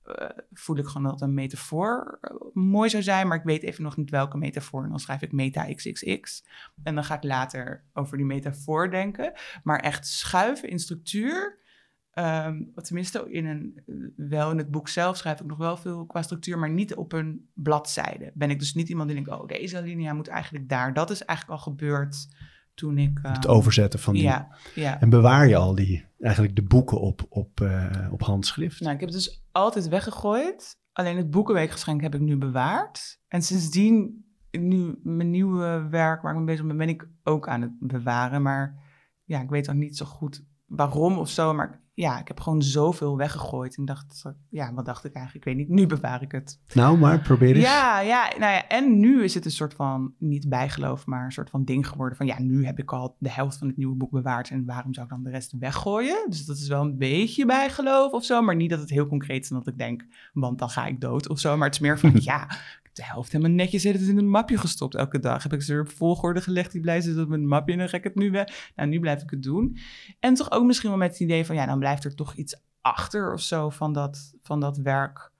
eh, 0.04 0.28
voel 0.52 0.76
ik 0.76 0.86
gewoon 0.86 1.10
dat 1.10 1.20
een 1.20 1.34
metafoor 1.34 2.18
eh, 2.20 2.30
mooi 2.52 2.90
zou 2.90 3.02
zijn, 3.02 3.28
maar 3.28 3.38
ik 3.38 3.44
weet 3.44 3.62
even 3.62 3.82
nog 3.82 3.96
niet 3.96 4.10
welke 4.10 4.36
metafoor. 4.36 4.82
En 4.82 4.88
dan 4.88 4.98
schrijf 4.98 5.22
ik 5.22 5.32
meta 5.32 5.74
xxx. 5.74 6.44
En 6.82 6.94
dan 6.94 7.04
ga 7.04 7.16
ik 7.16 7.22
later 7.22 7.84
over 7.92 8.16
die 8.16 8.26
metafoor 8.26 8.90
denken. 8.90 9.32
Maar 9.62 9.80
echt 9.80 10.06
schuiven 10.06 10.68
in 10.68 10.78
structuur. 10.78 11.62
Ehm, 12.10 12.62
tenminste, 12.74 13.30
in 13.30 13.46
een, 13.46 13.82
wel 14.16 14.50
in 14.50 14.58
het 14.58 14.70
boek 14.70 14.88
zelf 14.88 15.16
schrijf 15.16 15.40
ik 15.40 15.46
nog 15.46 15.58
wel 15.58 15.76
veel 15.76 16.06
qua 16.06 16.22
structuur, 16.22 16.58
maar 16.58 16.70
niet 16.70 16.94
op 16.94 17.12
een 17.12 17.48
bladzijde. 17.54 18.30
Ben 18.34 18.50
ik 18.50 18.58
dus 18.58 18.74
niet 18.74 18.88
iemand 18.88 19.08
die 19.08 19.24
denkt, 19.24 19.40
oh, 19.40 19.46
deze 19.46 19.76
alinea 19.76 20.12
moet 20.12 20.28
eigenlijk 20.28 20.68
daar. 20.68 20.94
Dat 20.94 21.10
is 21.10 21.24
eigenlijk 21.24 21.58
al 21.58 21.64
gebeurd 21.64 22.28
toen 22.74 22.98
ik... 22.98 23.18
Het 23.22 23.44
ehm, 23.44 23.54
overzetten 23.54 24.00
van 24.00 24.14
die. 24.14 24.22
Ja, 24.22 24.56
ja. 24.74 25.00
En 25.00 25.10
bewaar 25.10 25.48
je 25.48 25.56
al 25.56 25.74
die, 25.74 26.04
eigenlijk 26.18 26.56
de 26.56 26.62
boeken 26.62 27.00
op, 27.00 27.26
op, 27.28 27.60
eh, 27.60 28.08
op 28.10 28.22
handschrift? 28.22 28.80
Nou, 28.80 28.94
ik 28.94 29.00
heb 29.00 29.08
het 29.08 29.18
dus 29.18 29.44
altijd 29.52 29.88
weggegooid. 29.88 30.78
Alleen 30.92 31.16
het 31.16 31.30
Boekenweekgeschenk 31.30 32.00
heb 32.00 32.14
ik 32.14 32.20
nu 32.20 32.36
bewaard. 32.36 33.20
En 33.28 33.42
sindsdien, 33.42 34.24
nu 34.50 35.00
mijn 35.02 35.30
nieuwe 35.30 35.86
werk 35.90 36.22
waar 36.22 36.32
ik 36.32 36.36
mee 36.36 36.46
bezig 36.46 36.66
ben, 36.66 36.76
ben 36.76 36.88
ik 36.88 37.08
ook 37.22 37.48
aan 37.48 37.62
het 37.62 37.72
bewaren. 37.78 38.42
Maar 38.42 38.82
ja, 39.24 39.40
ik 39.40 39.50
weet 39.50 39.70
ook 39.70 39.76
niet 39.76 39.96
zo 39.96 40.06
goed 40.06 40.44
waarom 40.66 41.18
of 41.18 41.28
zo. 41.28 41.54
Maar 41.54 41.83
ja, 41.94 42.20
ik 42.20 42.28
heb 42.28 42.40
gewoon 42.40 42.62
zoveel 42.62 43.16
weggegooid. 43.16 43.76
En 43.76 43.84
dacht, 43.84 44.22
ja, 44.48 44.74
wat 44.74 44.84
dacht 44.84 45.04
ik 45.04 45.12
eigenlijk? 45.14 45.46
Ik 45.46 45.54
weet 45.54 45.66
niet, 45.66 45.76
nu 45.76 45.86
bewaar 45.86 46.22
ik 46.22 46.32
het. 46.32 46.60
Nou, 46.72 46.98
maar 46.98 47.18
probeer 47.18 47.54
eens. 47.54 47.64
Ja, 47.64 48.00
ja, 48.00 48.28
nou 48.38 48.52
ja, 48.52 48.68
en 48.68 49.00
nu 49.00 49.24
is 49.24 49.34
het 49.34 49.44
een 49.44 49.50
soort 49.50 49.74
van, 49.74 50.14
niet 50.18 50.48
bijgeloof, 50.48 51.06
maar 51.06 51.24
een 51.24 51.32
soort 51.32 51.50
van 51.50 51.64
ding 51.64 51.88
geworden 51.88 52.16
van, 52.16 52.26
ja, 52.26 52.40
nu 52.40 52.66
heb 52.66 52.78
ik 52.78 52.92
al 52.92 53.16
de 53.18 53.30
helft 53.30 53.58
van 53.58 53.66
het 53.66 53.76
nieuwe 53.76 53.96
boek 53.96 54.10
bewaard 54.10 54.50
en 54.50 54.64
waarom 54.64 54.94
zou 54.94 55.06
ik 55.06 55.12
dan 55.12 55.22
de 55.22 55.30
rest 55.30 55.52
weggooien? 55.58 56.26
Dus 56.28 56.46
dat 56.46 56.56
is 56.56 56.68
wel 56.68 56.82
een 56.82 56.98
beetje 56.98 57.46
bijgeloof 57.46 58.12
of 58.12 58.24
zo, 58.24 58.42
maar 58.42 58.56
niet 58.56 58.70
dat 58.70 58.80
het 58.80 58.90
heel 58.90 59.06
concreet 59.06 59.44
is 59.44 59.50
en 59.50 59.56
dat 59.56 59.66
ik 59.66 59.78
denk, 59.78 60.06
want 60.32 60.58
dan 60.58 60.70
ga 60.70 60.86
ik 60.86 61.00
dood 61.00 61.28
of 61.28 61.38
zo, 61.38 61.56
maar 61.56 61.66
het 61.66 61.74
is 61.74 61.80
meer 61.80 61.98
van, 61.98 62.12
ja, 62.32 62.48
de 62.96 63.04
helft 63.04 63.32
helemaal 63.32 63.54
netjes 63.54 63.82
heeft 63.82 64.00
het 64.00 64.08
in 64.08 64.18
een 64.18 64.30
mapje 64.30 64.58
gestopt 64.58 64.94
elke 64.94 65.18
dag. 65.18 65.42
Heb 65.42 65.52
ik 65.52 65.62
ze 65.62 65.72
er 65.72 65.80
op 65.80 65.88
volgorde 65.88 66.40
gelegd, 66.40 66.72
die 66.72 66.80
blij 66.80 67.00
zit 67.00 67.18
op 67.18 67.28
mijn 67.28 67.46
mapje 67.46 67.72
en 67.72 67.78
dan 67.78 67.88
ga 67.88 67.96
ik 67.96 68.04
het 68.04 68.14
nu 68.14 68.30
weg. 68.30 68.72
Nou, 68.76 68.88
nu 68.88 69.00
blijf 69.00 69.22
ik 69.22 69.30
het 69.30 69.42
doen. 69.42 69.76
En 70.20 70.34
toch 70.34 70.50
ook 70.50 70.64
misschien 70.64 70.88
wel 70.88 70.98
met 70.98 71.10
het 71.10 71.20
idee 71.20 71.46
van, 71.46 71.56
ja, 71.56 71.66
dan 71.66 71.78
blijft 71.78 72.04
er 72.04 72.14
toch 72.14 72.34
iets 72.34 72.62
achter 72.80 73.32
of 73.32 73.40
zo 73.40 73.70
van 73.70 73.92
dat, 73.92 74.34
van 74.42 74.60
dat 74.60 74.76
werk 74.76 75.32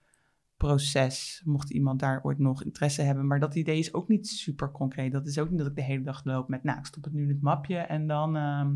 proces, 0.57 1.43
mocht 1.45 1.71
iemand 1.71 2.01
daar 2.01 2.21
ooit 2.23 2.39
nog 2.39 2.65
interesse 2.65 3.03
hebben. 3.03 3.27
Maar 3.27 3.41
dat 3.41 3.55
idee 3.55 3.79
is 3.79 3.95
ook 3.95 4.09
niet 4.09 4.29
super 4.29 4.71
concreet. 4.71 5.13
Dat 5.13 5.27
is 5.27 5.39
ook 5.39 5.51
niet 5.51 5.59
dat 5.59 5.69
ik 5.69 5.75
de 5.75 5.83
hele 5.83 6.03
dag 6.03 6.25
loop 6.25 6.49
met, 6.49 6.63
nou, 6.63 6.79
ik 6.79 6.87
stop 6.87 7.05
het 7.05 7.13
nu 7.13 7.23
in 7.23 7.29
het 7.29 7.41
mapje 7.41 7.77
en 7.77 8.07
dan 8.07 8.37
ehm, 8.37 8.73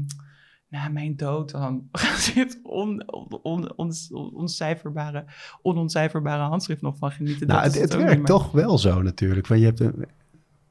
na 0.68 0.88
mijn 0.88 1.16
dood 1.16 1.50
dan 1.50 1.88
gaat 1.92 2.34
dit 2.34 2.60
on, 2.62 3.12
on, 3.42 3.76
on, 3.76 3.92
oncijferbare, 4.34 5.24
onontcijferbare 5.62 6.42
handschrift 6.42 6.82
nog 6.82 6.96
van 6.96 7.10
genieten. 7.10 7.46
Nou, 7.46 7.62
Dat 7.62 7.74
het, 7.74 7.82
het 7.82 8.02
werkt 8.02 8.26
toch 8.26 8.50
wel 8.50 8.78
zo 8.78 9.02
natuurlijk. 9.02 9.46
Want 9.46 9.60
je 9.60 9.66
hebt 9.66 9.80
een 9.80 10.06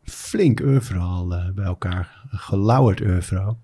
flink 0.04 0.60
oeuvre 0.60 1.00
al 1.00 1.34
eh, 1.34 1.52
bij 1.52 1.66
elkaar. 1.66 2.26
Een 2.32 2.40
gelauwerd 2.40 3.02
oeuvre. 3.02 3.56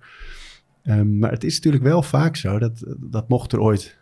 Ehm, 0.83 1.19
maar 1.19 1.31
het 1.31 1.43
is 1.43 1.55
natuurlijk 1.55 1.83
wel 1.83 2.03
vaak 2.03 2.35
zo 2.35 2.59
dat, 2.59 2.83
dat 2.97 3.29
mocht 3.29 3.51
er 3.51 3.59
ooit, 3.59 3.97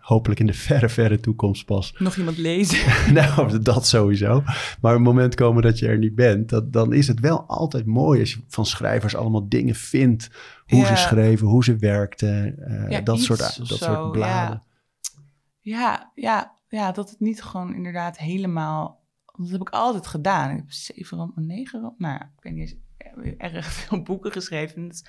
hopelijk 0.00 0.40
in 0.40 0.46
de 0.46 0.54
verre, 0.68 0.88
verre 0.88 1.20
toekomst 1.20 1.64
pas, 1.64 1.94
Nog 1.98 2.16
iemand 2.16 2.38
lezen. 2.38 2.78
nou, 3.14 3.58
dat 3.62 3.86
sowieso. 3.86 4.42
Maar 4.80 4.94
een 4.94 5.02
moment 5.02 5.34
komen 5.34 5.62
dat 5.62 5.78
je 5.78 5.86
er 5.86 5.98
niet 5.98 6.14
bent, 6.14 6.48
dat, 6.48 6.72
dan 6.72 6.92
is 6.92 7.08
het 7.08 7.20
wel 7.20 7.44
altijd 7.46 7.86
mooi 7.86 8.20
als 8.20 8.32
je 8.32 8.40
van 8.48 8.66
schrijvers 8.66 9.16
allemaal 9.16 9.48
dingen 9.48 9.74
vindt. 9.74 10.30
Hoe 10.70 10.86
ze 10.86 10.96
schreven, 10.96 11.46
hoe 11.46 11.64
ze 11.64 11.76
werkten, 11.76 12.58
eh, 12.88 13.04
dat, 13.04 13.20
soort, 13.20 13.40
of 13.40 13.68
dat 13.68 13.78
zo, 13.78 13.94
soort 13.94 14.12
bladen. 14.12 14.62
Ja, 15.60 16.12
ja, 16.14 16.54
ja, 16.68 16.92
dat 16.92 17.10
het 17.10 17.20
niet 17.20 17.42
gewoon 17.42 17.74
inderdaad 17.74 18.18
helemaal... 18.18 18.98
Dat 19.36 19.48
heb 19.50 19.60
ik 19.60 19.70
altijd 19.70 20.06
gedaan. 20.06 20.50
Ik 20.50 20.56
heb 20.56 20.70
zeven 20.72 21.18
rom, 21.18 21.32
negen 21.34 21.80
rom, 21.80 21.94
nou 21.98 22.16
ik 22.16 22.42
weet 22.42 22.52
niet 22.52 22.76
eens, 22.96 23.36
erg 23.38 23.66
veel 23.80 24.02
boeken 24.02 24.32
geschreven. 24.32 24.82
Het 24.82 24.92
is 24.92 25.04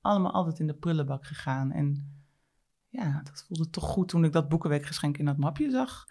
allemaal 0.00 0.32
altijd 0.32 0.58
in 0.58 0.66
de 0.66 0.74
prullenbak 0.74 1.26
gegaan. 1.26 1.72
En 1.72 2.16
ja, 2.88 3.20
dat 3.24 3.44
voelde 3.46 3.70
toch 3.70 3.84
goed 3.84 4.08
toen 4.08 4.24
ik 4.24 4.32
dat 4.32 4.48
boekenweekgeschenk 4.48 5.18
in 5.18 5.24
dat 5.24 5.36
mapje 5.36 5.70
zag 5.70 6.06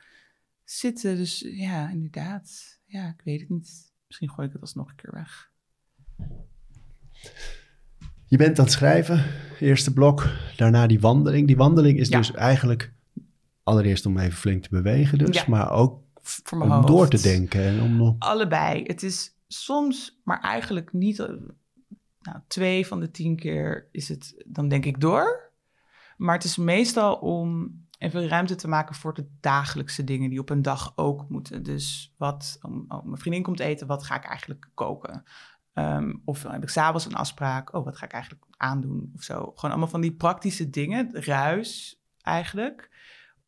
zitten. 0.64 1.16
Dus 1.16 1.40
ja, 1.40 1.90
inderdaad. 1.90 2.80
Ja, 2.86 3.08
ik 3.08 3.22
weet 3.24 3.40
het 3.40 3.50
niet. 3.50 3.94
Misschien 4.08 4.30
gooi 4.30 4.48
ik 4.48 4.54
het 4.54 4.62
alsnog 4.62 4.90
een 4.90 4.96
keer 4.96 5.14
weg. 5.14 5.52
Je 8.36 8.44
bent 8.44 8.60
aan 8.60 8.66
het 8.66 8.74
schrijven, 8.74 9.24
eerste 9.60 9.94
blok, 9.94 10.28
daarna 10.56 10.88
die 10.88 11.00
wandeling. 11.00 11.48
Die 11.48 11.56
wandeling 11.58 12.00
is 12.00 12.08
Ja. 12.08 12.18
dus 12.18 12.32
eigenlijk 12.32 12.94
allereerst 13.64 14.06
om 14.06 14.18
even 14.18 14.38
flink 14.38 14.64
te 14.64 14.70
bewegen 14.70 15.18
dus, 15.18 15.36
Ja. 15.36 15.44
maar 15.48 15.72
ook 15.72 16.00
Voor 16.22 16.58
mijn 16.58 16.70
om 16.70 16.76
hoofd. 16.76 16.88
door 16.88 17.08
te 17.08 17.22
denken 17.22 17.64
en 17.64 17.82
om 17.82 17.98
nog... 17.98 18.16
Allebei. 18.20 18.84
Het 18.84 19.04
is 19.04 19.38
soms, 19.48 20.20
maar 20.24 20.40
eigenlijk 20.42 20.94
niet. 20.94 21.20
eh, 21.20 21.28
Nou, 22.22 22.38
twee 22.48 22.88
van 22.88 23.00
de 23.00 23.12
tien 23.12 23.36
keer 23.36 23.88
is 23.92 24.10
het, 24.10 24.44
dan 24.46 24.68
denk 24.68 24.86
ik 24.86 25.00
door. 25.02 25.52
Maar 26.18 26.36
het 26.36 26.44
is 26.44 26.58
meestal 26.58 27.16
om 27.16 27.72
even 27.98 28.28
ruimte 28.28 28.56
te 28.56 28.68
maken 28.68 28.96
voor 28.96 29.14
de 29.14 29.28
dagelijkse 29.40 30.04
dingen 30.04 30.30
die 30.30 30.40
op 30.40 30.50
een 30.50 30.62
dag 30.62 30.94
ook 30.96 31.30
moeten. 31.30 31.64
Dus 31.64 32.14
wat, 32.18 32.58
om, 32.62 32.86
oh, 32.88 33.04
mijn 33.06 33.18
vriendin 33.18 33.44
komt 33.44 33.60
eten, 33.60 33.88
wat 33.88 34.04
ga 34.04 34.16
ik 34.16 34.24
eigenlijk 34.26 34.70
koken? 34.74 35.24
Ehm, 35.76 36.14
of 36.26 36.44
heb 36.44 36.62
ik 36.64 36.70
s'avonds 36.70 37.06
een 37.06 37.16
afspraak, 37.16 37.74
oh, 37.74 37.86
wat 37.86 37.98
ga 37.98 38.06
ik 38.06 38.12
eigenlijk 38.12 38.44
aandoen? 38.58 39.12
Of 39.16 39.24
zo. 39.24 39.36
Gewoon 39.36 39.72
allemaal 39.72 39.88
van 39.88 40.02
die 40.02 40.16
praktische 40.16 40.70
dingen, 40.70 41.10
ruis 41.12 42.02
eigenlijk. 42.22 42.90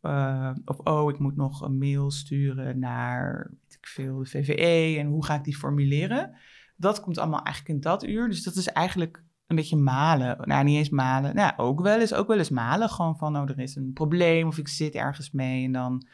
Eh, 0.01 0.51
of 0.65 0.77
oh, 0.77 1.09
ik 1.09 1.19
moet 1.19 1.35
nog 1.35 1.61
een 1.61 1.77
mail 1.77 2.11
sturen 2.11 2.79
naar 2.79 3.51
weet 3.61 3.77
ik 3.77 3.87
veel, 3.87 4.17
de 4.17 4.25
VVE 4.25 4.99
en 4.99 5.07
hoe 5.07 5.25
ga 5.25 5.35
ik 5.35 5.43
die 5.43 5.57
formuleren? 5.57 6.35
Dat 6.75 6.99
komt 6.99 7.17
allemaal 7.17 7.43
eigenlijk 7.43 7.75
in 7.75 7.81
dat 7.81 8.03
uur. 8.03 8.27
Dus 8.27 8.43
dat 8.43 8.55
is 8.55 8.67
eigenlijk 8.67 9.23
een 9.47 9.55
beetje 9.55 9.77
malen. 9.77 10.37
Nou, 10.41 10.63
niet 10.63 10.77
eens 10.77 10.89
malen. 10.89 11.35
Nou, 11.35 11.53
ook 11.57 11.81
wel 11.81 11.99
eens, 11.99 12.13
ook 12.13 12.27
wel 12.27 12.37
eens 12.37 12.49
malen. 12.49 12.89
Gewoon 12.89 13.17
van, 13.17 13.37
oh, 13.37 13.49
er 13.49 13.59
is 13.59 13.75
een 13.75 13.93
probleem 13.93 14.47
of 14.47 14.57
ik 14.57 14.67
zit 14.67 14.95
ergens 14.95 15.31
mee 15.31 15.65
en 15.65 15.71
dan 15.71 16.07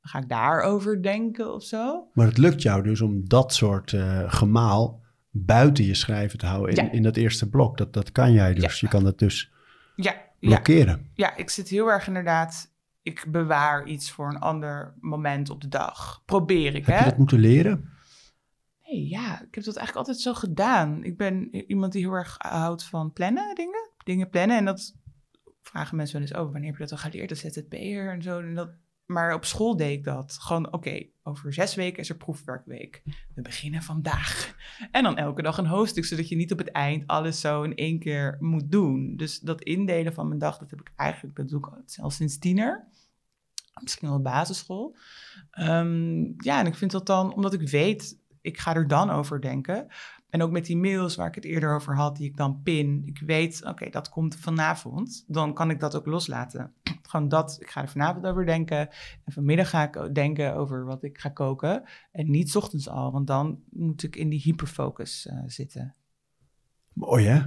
ga 0.00 0.18
ik 0.18 0.28
daarover 0.28 1.02
denken 1.02 1.54
of 1.54 1.62
zo. 1.62 2.08
Maar 2.14 2.26
het 2.26 2.38
lukt 2.38 2.62
jou 2.62 2.82
dus 2.82 3.00
om 3.00 3.28
dat 3.28 3.54
soort 3.54 3.92
uh, 3.92 4.22
gemaal 4.26 5.01
buiten 5.32 5.84
je 5.84 5.94
schrijven 5.94 6.38
te 6.38 6.46
houden 6.46 6.76
in, 6.76 6.92
in 6.92 7.02
dat 7.02 7.16
eerste 7.16 7.48
blok. 7.48 7.76
Dat, 7.76 7.92
dat 7.92 8.12
kan 8.12 8.32
jij 8.32 8.54
dus. 8.54 8.80
Je 8.80 8.88
kan 8.88 9.04
dat 9.04 9.18
dus 9.18 9.52
ja, 9.96 10.14
blokkeren. 10.40 11.10
Ja. 11.14 11.36
ik 11.36 11.50
zit 11.50 11.68
heel 11.68 11.90
erg 11.90 12.06
inderdaad... 12.06 12.70
Ik 13.04 13.24
bewaar 13.28 13.86
iets 13.86 14.10
voor 14.10 14.28
een 14.28 14.38
ander 14.38 14.94
moment 15.00 15.50
op 15.50 15.60
de 15.60 15.68
dag. 15.68 16.22
Probeer 16.24 16.74
ik, 16.74 16.86
Heb 16.86 16.94
hè? 16.94 16.98
je 16.98 17.10
dat 17.10 17.18
moeten 17.18 17.38
leren? 17.38 17.90
Nee, 18.84 19.08
ja, 19.08 19.42
ik 19.42 19.54
heb 19.54 19.64
dat 19.64 19.76
eigenlijk 19.76 19.96
altijd 19.96 20.20
zo 20.20 20.34
gedaan. 20.34 21.04
Ik 21.04 21.16
ben 21.16 21.54
iemand 21.70 21.92
die 21.92 22.02
heel 22.02 22.12
erg 22.12 22.36
houdt 22.38 22.84
van 22.84 23.12
plannen, 23.12 23.54
dingen. 23.54 23.90
Dingen 24.04 24.28
plannen. 24.28 24.56
En 24.56 24.64
dat 24.64 24.94
vragen 25.62 25.96
mensen 25.96 26.18
wel 26.18 26.28
eens 26.28 26.36
over. 26.36 26.52
Wanneer 26.52 26.70
heb 26.70 26.78
je 26.78 26.86
dat 26.86 26.92
al 26.92 27.10
geleerd? 27.10 27.28
Dat 27.28 27.38
ZZP'er 27.38 28.10
en 28.10 28.22
zo. 28.22 28.38
En 28.38 28.54
dat, 28.54 28.70
maar 29.06 29.34
op 29.34 29.44
school 29.44 29.76
deed 29.76 29.98
ik 29.98 30.04
dat. 30.04 30.36
Gewoon, 30.40 30.72
oké, 30.72 31.06
over 31.22 31.52
zes 31.52 31.74
weken 31.74 31.98
is 31.98 32.08
er 32.08 32.16
proefwerkweek. 32.16 33.02
We 33.34 33.42
beginnen 33.42 33.82
vandaag. 33.82 34.54
En 34.90 35.02
dan 35.02 35.16
elke 35.16 35.42
dag 35.42 35.58
een 35.58 35.66
hoofdstuk, 35.66 36.04
zodat 36.04 36.28
je 36.28 36.36
niet 36.36 36.52
op 36.52 36.58
het 36.58 36.70
eind 36.70 37.06
alles 37.06 37.40
zo 37.40 37.62
in 37.62 37.74
één 37.74 37.98
keer 37.98 38.36
moet 38.40 38.70
doen. 38.70 39.16
Dus 39.16 39.38
dat 39.38 39.62
indelen 39.62 40.14
van 40.14 40.28
mijn 40.28 40.40
dag, 40.40 40.58
dat 40.58 40.70
heb 40.70 40.80
ik 40.80 40.92
eigenlijk, 40.96 41.36
dat 41.36 41.48
doe 41.48 41.60
ik 41.60 41.82
zelfs 41.86 42.16
sinds 42.16 42.38
tiener. 42.38 42.88
Misschien 43.82 44.08
wel 44.08 44.20
basisschool. 44.20 44.96
Um, 45.60 46.34
ja, 46.36 46.60
en 46.60 46.66
ik 46.66 46.74
vind 46.74 46.90
dat 46.90 47.06
dan, 47.06 47.34
omdat 47.34 47.52
ik 47.52 47.68
weet 47.68 48.20
ik 48.42 48.58
ga 48.58 48.74
er 48.74 48.88
dan 48.88 49.10
over 49.10 49.40
denken. 49.40 49.86
En 50.30 50.42
ook 50.42 50.50
met 50.50 50.66
die 50.66 50.76
mails 50.76 51.16
waar 51.16 51.28
ik 51.28 51.34
het 51.34 51.44
eerder 51.44 51.74
over 51.74 51.96
had, 51.96 52.16
die 52.16 52.28
ik 52.28 52.36
dan 52.36 52.62
pin. 52.62 53.02
Ik 53.04 53.22
weet, 53.26 53.64
oké, 53.64 53.90
dat 53.90 54.08
komt 54.08 54.36
vanavond. 54.36 55.24
Dan 55.26 55.54
kan 55.54 55.70
ik 55.70 55.80
dat 55.80 55.96
ook 55.96 56.06
loslaten. 56.06 56.74
Dat, 57.20 57.56
ik 57.60 57.70
ga 57.70 57.82
er 57.82 57.88
vanavond 57.88 58.26
over 58.26 58.46
denken. 58.46 58.78
En 59.24 59.32
vanmiddag 59.32 59.70
ga 59.70 59.82
ik 59.82 60.14
denken 60.14 60.54
over 60.54 60.84
wat 60.84 61.02
ik 61.02 61.18
ga 61.18 61.28
koken. 61.28 61.82
En 62.12 62.30
niet 62.30 62.56
ochtends 62.56 62.88
al, 62.88 63.12
want 63.12 63.26
dan 63.26 63.58
moet 63.70 64.02
ik 64.02 64.16
in 64.16 64.28
die 64.28 64.40
hyperfocus 64.40 65.26
uh, 65.26 65.38
zitten. 65.46 65.94
Mooi 66.92 67.26
hè? 67.26 67.40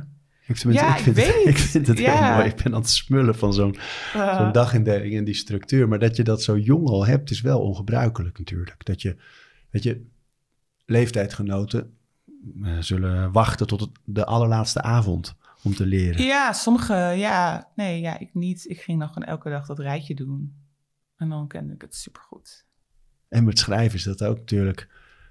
Ik, 0.48 0.58
ja, 0.58 0.98
ik, 0.98 1.04
vind, 1.04 1.18
ik, 1.18 1.26
het, 1.26 1.46
ik 1.46 1.58
vind 1.58 1.88
het 1.88 1.98
heel 2.06 2.22
mooi. 2.22 2.46
Ik 2.46 2.64
ben 2.64 2.74
aan 2.74 2.82
het 2.82 2.90
smullen 2.90 3.36
van 3.36 3.54
zo'n 3.54 3.76
uh. 4.16 4.38
zo'n 4.38 4.52
dagindeling 4.52 5.16
en 5.18 5.24
die 5.24 5.34
structuur. 5.34 5.88
Maar 5.88 6.00
dat 6.00 6.16
je 6.16 6.24
dat 6.24 6.42
zo 6.42 6.58
jong 6.58 6.88
al 6.88 7.06
hebt, 7.06 7.30
is 7.30 7.42
wel 7.42 7.62
ongebruikelijk 7.62 8.38
natuurlijk. 8.38 8.86
Dat 8.86 9.02
je, 9.02 9.16
weet 9.70 9.84
je, 9.84 10.06
leeftijdgenoten 10.86 11.98
uh, 12.62 12.78
zullen 12.80 13.32
wachten 13.32 13.68
tot 13.68 13.90
de 14.04 14.26
allerlaatste 14.26 14.82
avond 14.82 15.36
om 15.66 15.76
te 15.76 15.86
leren. 15.86 16.24
Ja, 16.24 16.54
sommige, 16.54 16.94
ja. 16.94 17.72
Nee, 17.76 18.00
ja, 18.00 18.20
ik 18.20 18.34
niet. 18.34 18.70
Ik 18.70 18.82
ging 18.82 19.00
nog 19.00 19.14
gewoon 19.14 19.28
elke 19.28 19.50
dag 19.50 19.66
dat 19.66 19.80
rijtje 19.80 20.16
doen. 20.16 20.56
En 21.16 21.30
dan 21.30 21.48
kende 21.48 21.74
ik 21.74 21.82
het 21.82 21.96
supergoed. 21.96 22.66
En 23.28 23.44
met 23.44 23.60
schrijven 23.60 23.98
is 23.98 24.04
dat 24.04 24.24
ook 24.24 24.38
natuurlijk 24.38 24.90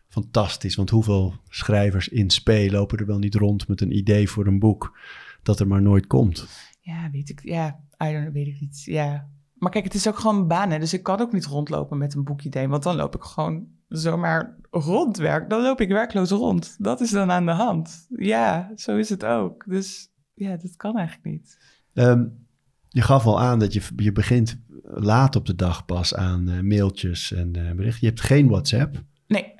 fantastisch. 0.08 0.74
Want 0.74 0.90
hoeveel 0.90 1.34
schrijvers 1.48 2.08
in 2.08 2.30
spe 2.30 2.70
lopen 2.70 2.98
er 2.98 3.06
wel 3.06 3.18
niet 3.18 3.34
rond 3.34 3.68
met 3.68 3.80
een 3.80 3.96
idee 3.96 4.28
voor 4.28 4.46
een 4.46 4.58
boek 4.58 4.98
dat 5.42 5.60
er 5.60 5.66
maar 5.66 5.82
nooit 5.82 6.06
komt? 6.06 6.46
Ja, 6.80 7.10
weet 7.10 7.30
ik. 7.30 7.40
Ja, 7.42 7.80
I 8.04 8.12
don't 8.12 8.20
know, 8.20 8.32
weet 8.32 8.46
ik 8.46 8.60
niet. 8.60 8.82
Ja. 8.84 9.28
Maar 9.54 9.70
kijk, 9.70 9.84
het 9.84 9.94
is 9.94 10.08
ook 10.08 10.18
gewoon 10.18 10.36
een 10.36 10.48
baan. 10.48 10.70
Hè? 10.70 10.78
Dus 10.78 10.92
ik 10.92 11.02
kan 11.02 11.20
ook 11.20 11.32
niet 11.32 11.46
rondlopen 11.46 11.98
met 11.98 12.14
een 12.14 12.24
boekidee. 12.24 12.68
Want 12.68 12.82
dan 12.82 12.96
loop 12.96 13.14
ik 13.14 13.22
gewoon 13.22 13.66
zomaar 13.88 14.56
rondwerk, 14.70 15.50
dan 15.50 15.62
loop 15.62 15.80
ik 15.80 15.88
werkloos 15.88 16.30
rond. 16.30 16.76
Dat 16.78 17.00
is 17.00 17.10
dan 17.10 17.30
aan 17.30 17.46
de 17.46 17.52
hand. 17.52 18.06
Ja, 18.08 18.72
zo 18.74 18.96
is 18.96 19.08
het 19.08 19.24
ook. 19.24 19.64
Dus 19.66 20.12
ja, 20.34 20.56
dat 20.56 20.76
kan 20.76 20.96
eigenlijk 20.96 21.26
niet. 21.26 21.58
Um, 21.92 22.46
je 22.88 23.02
gaf 23.02 23.26
al 23.26 23.40
aan 23.40 23.58
dat 23.58 23.72
je, 23.72 23.82
je 23.96 24.12
begint 24.12 24.62
laat 24.82 25.36
op 25.36 25.46
de 25.46 25.54
dag 25.54 25.84
pas 25.84 26.14
aan 26.14 26.48
uh, 26.48 26.60
mailtjes 26.60 27.32
en 27.32 27.56
uh, 27.56 27.72
berichten. 27.72 28.00
Je 28.00 28.06
hebt 28.06 28.20
geen 28.20 28.48
WhatsApp. 28.48 29.02
Nee. 29.26 29.54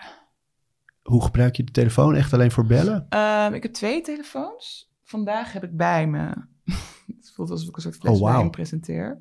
Hoe 1.03 1.23
gebruik 1.23 1.57
je 1.57 1.65
de 1.65 1.73
telefoon? 1.73 2.15
Echt 2.15 2.33
alleen 2.33 2.51
voor 2.51 2.67
bellen? 2.67 3.07
Um, 3.11 3.55
ik 3.55 3.63
heb 3.63 3.73
twee 3.73 4.01
telefoons. 4.01 4.93
Vandaag 5.03 5.53
heb 5.53 5.65
ik 5.65 5.77
bij 5.77 6.07
me. 6.07 6.47
het 7.17 7.33
voelt 7.35 7.51
alsof 7.51 7.69
ik 7.69 7.77
een 7.77 7.83
soort 7.83 8.05
oh, 8.05 8.19
wow. 8.19 8.51
presenteer. 8.51 9.19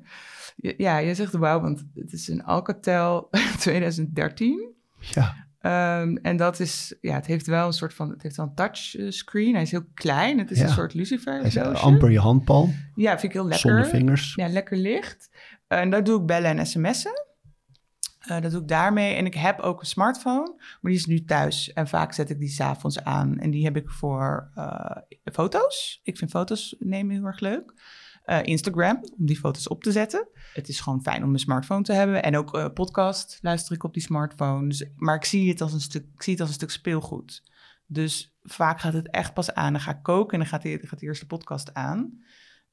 Ja, 0.56 0.98
je 0.98 1.14
zegt 1.14 1.32
wauw, 1.32 1.60
want 1.60 1.84
het 1.94 2.12
is 2.12 2.28
een 2.28 2.44
Alcatel 2.44 3.28
2013. 3.58 4.72
Ja. 4.98 5.43
Um, 5.66 6.16
en 6.16 6.36
dat 6.36 6.60
is, 6.60 6.94
ja, 7.00 7.14
het 7.14 7.26
heeft 7.26 7.46
wel 7.46 7.66
een 7.66 7.72
soort 7.72 7.94
van, 7.94 8.10
het 8.10 8.22
heeft 8.22 8.36
wel 8.36 8.46
een 8.46 8.54
touchscreen. 8.54 9.52
Hij 9.52 9.62
is 9.62 9.70
heel 9.70 9.84
klein. 9.94 10.38
Het 10.38 10.50
is 10.50 10.60
een 10.60 10.68
soort 10.68 10.94
lucifer. 10.94 11.38
Hij 11.38 11.46
is 11.46 11.58
amper 11.58 12.10
je 12.10 12.18
handpalm. 12.18 12.74
Ja, 12.94 13.10
vind 13.10 13.22
ik 13.22 13.32
heel 13.32 13.42
lekker. 13.42 13.70
Zonder 13.70 13.86
vingers. 13.86 14.34
Ja, 14.34 14.48
lekker 14.48 14.76
licht. 14.76 15.30
Uh, 15.68 15.78
en 15.78 15.90
daar 15.90 16.04
doe 16.04 16.20
ik 16.20 16.26
bellen 16.26 16.58
en 16.58 16.66
sms'en. 16.66 17.22
Uh, 18.30 18.40
dat 18.40 18.50
doe 18.50 18.60
ik 18.60 18.68
daarmee. 18.68 19.14
En 19.14 19.26
ik 19.26 19.34
heb 19.34 19.60
ook 19.60 19.80
een 19.80 19.86
smartphone, 19.86 20.54
maar 20.56 20.92
die 20.92 21.00
is 21.00 21.06
nu 21.06 21.24
thuis. 21.24 21.72
En 21.72 21.88
vaak 21.88 22.12
zet 22.12 22.30
ik 22.30 22.38
die 22.38 22.48
s'avonds 22.48 23.04
aan. 23.04 23.38
En 23.38 23.50
die 23.50 23.64
heb 23.64 23.76
ik 23.76 23.90
voor 23.90 24.50
uh, 24.58 24.90
foto's. 25.32 26.00
Ik 26.02 26.18
vind 26.18 26.30
foto's 26.30 26.76
nemen 26.78 27.14
heel 27.14 27.24
erg 27.24 27.40
leuk. 27.40 27.72
Uh, 28.26 28.42
Instagram, 28.42 28.96
om 28.96 29.26
die 29.26 29.38
foto's 29.38 29.68
op 29.68 29.82
te 29.82 29.92
zetten. 29.92 30.28
Het 30.52 30.68
is 30.68 30.80
gewoon 30.80 31.02
fijn 31.02 31.24
om 31.24 31.32
een 31.32 31.38
smartphone 31.38 31.82
te 31.82 31.92
hebben. 31.92 32.22
En 32.22 32.36
ook 32.36 32.56
uh, 32.56 32.66
podcast 32.74 33.38
luister 33.42 33.74
ik 33.74 33.84
op 33.84 33.92
die 33.92 34.02
smartphone. 34.02 34.68
Dus, 34.68 34.84
maar 34.96 35.14
ik 35.14 35.24
zie, 35.24 35.48
het 35.48 35.60
als 35.60 35.72
een 35.72 35.80
stuk, 35.80 36.06
ik 36.14 36.22
zie 36.22 36.32
het 36.32 36.40
als 36.40 36.48
een 36.48 36.56
stuk 36.56 36.70
speelgoed. 36.70 37.42
Dus 37.86 38.36
vaak 38.42 38.80
gaat 38.80 38.92
het 38.92 39.10
echt 39.10 39.34
pas 39.34 39.54
aan. 39.54 39.72
Dan 39.72 39.82
ga 39.82 39.90
ik 39.90 40.02
koken 40.02 40.32
en 40.32 40.38
dan 40.38 40.48
gaat, 40.48 40.62
die, 40.62 40.86
gaat 40.86 40.98
de 40.98 41.06
eerste 41.06 41.26
podcast 41.26 41.74
aan. 41.74 42.24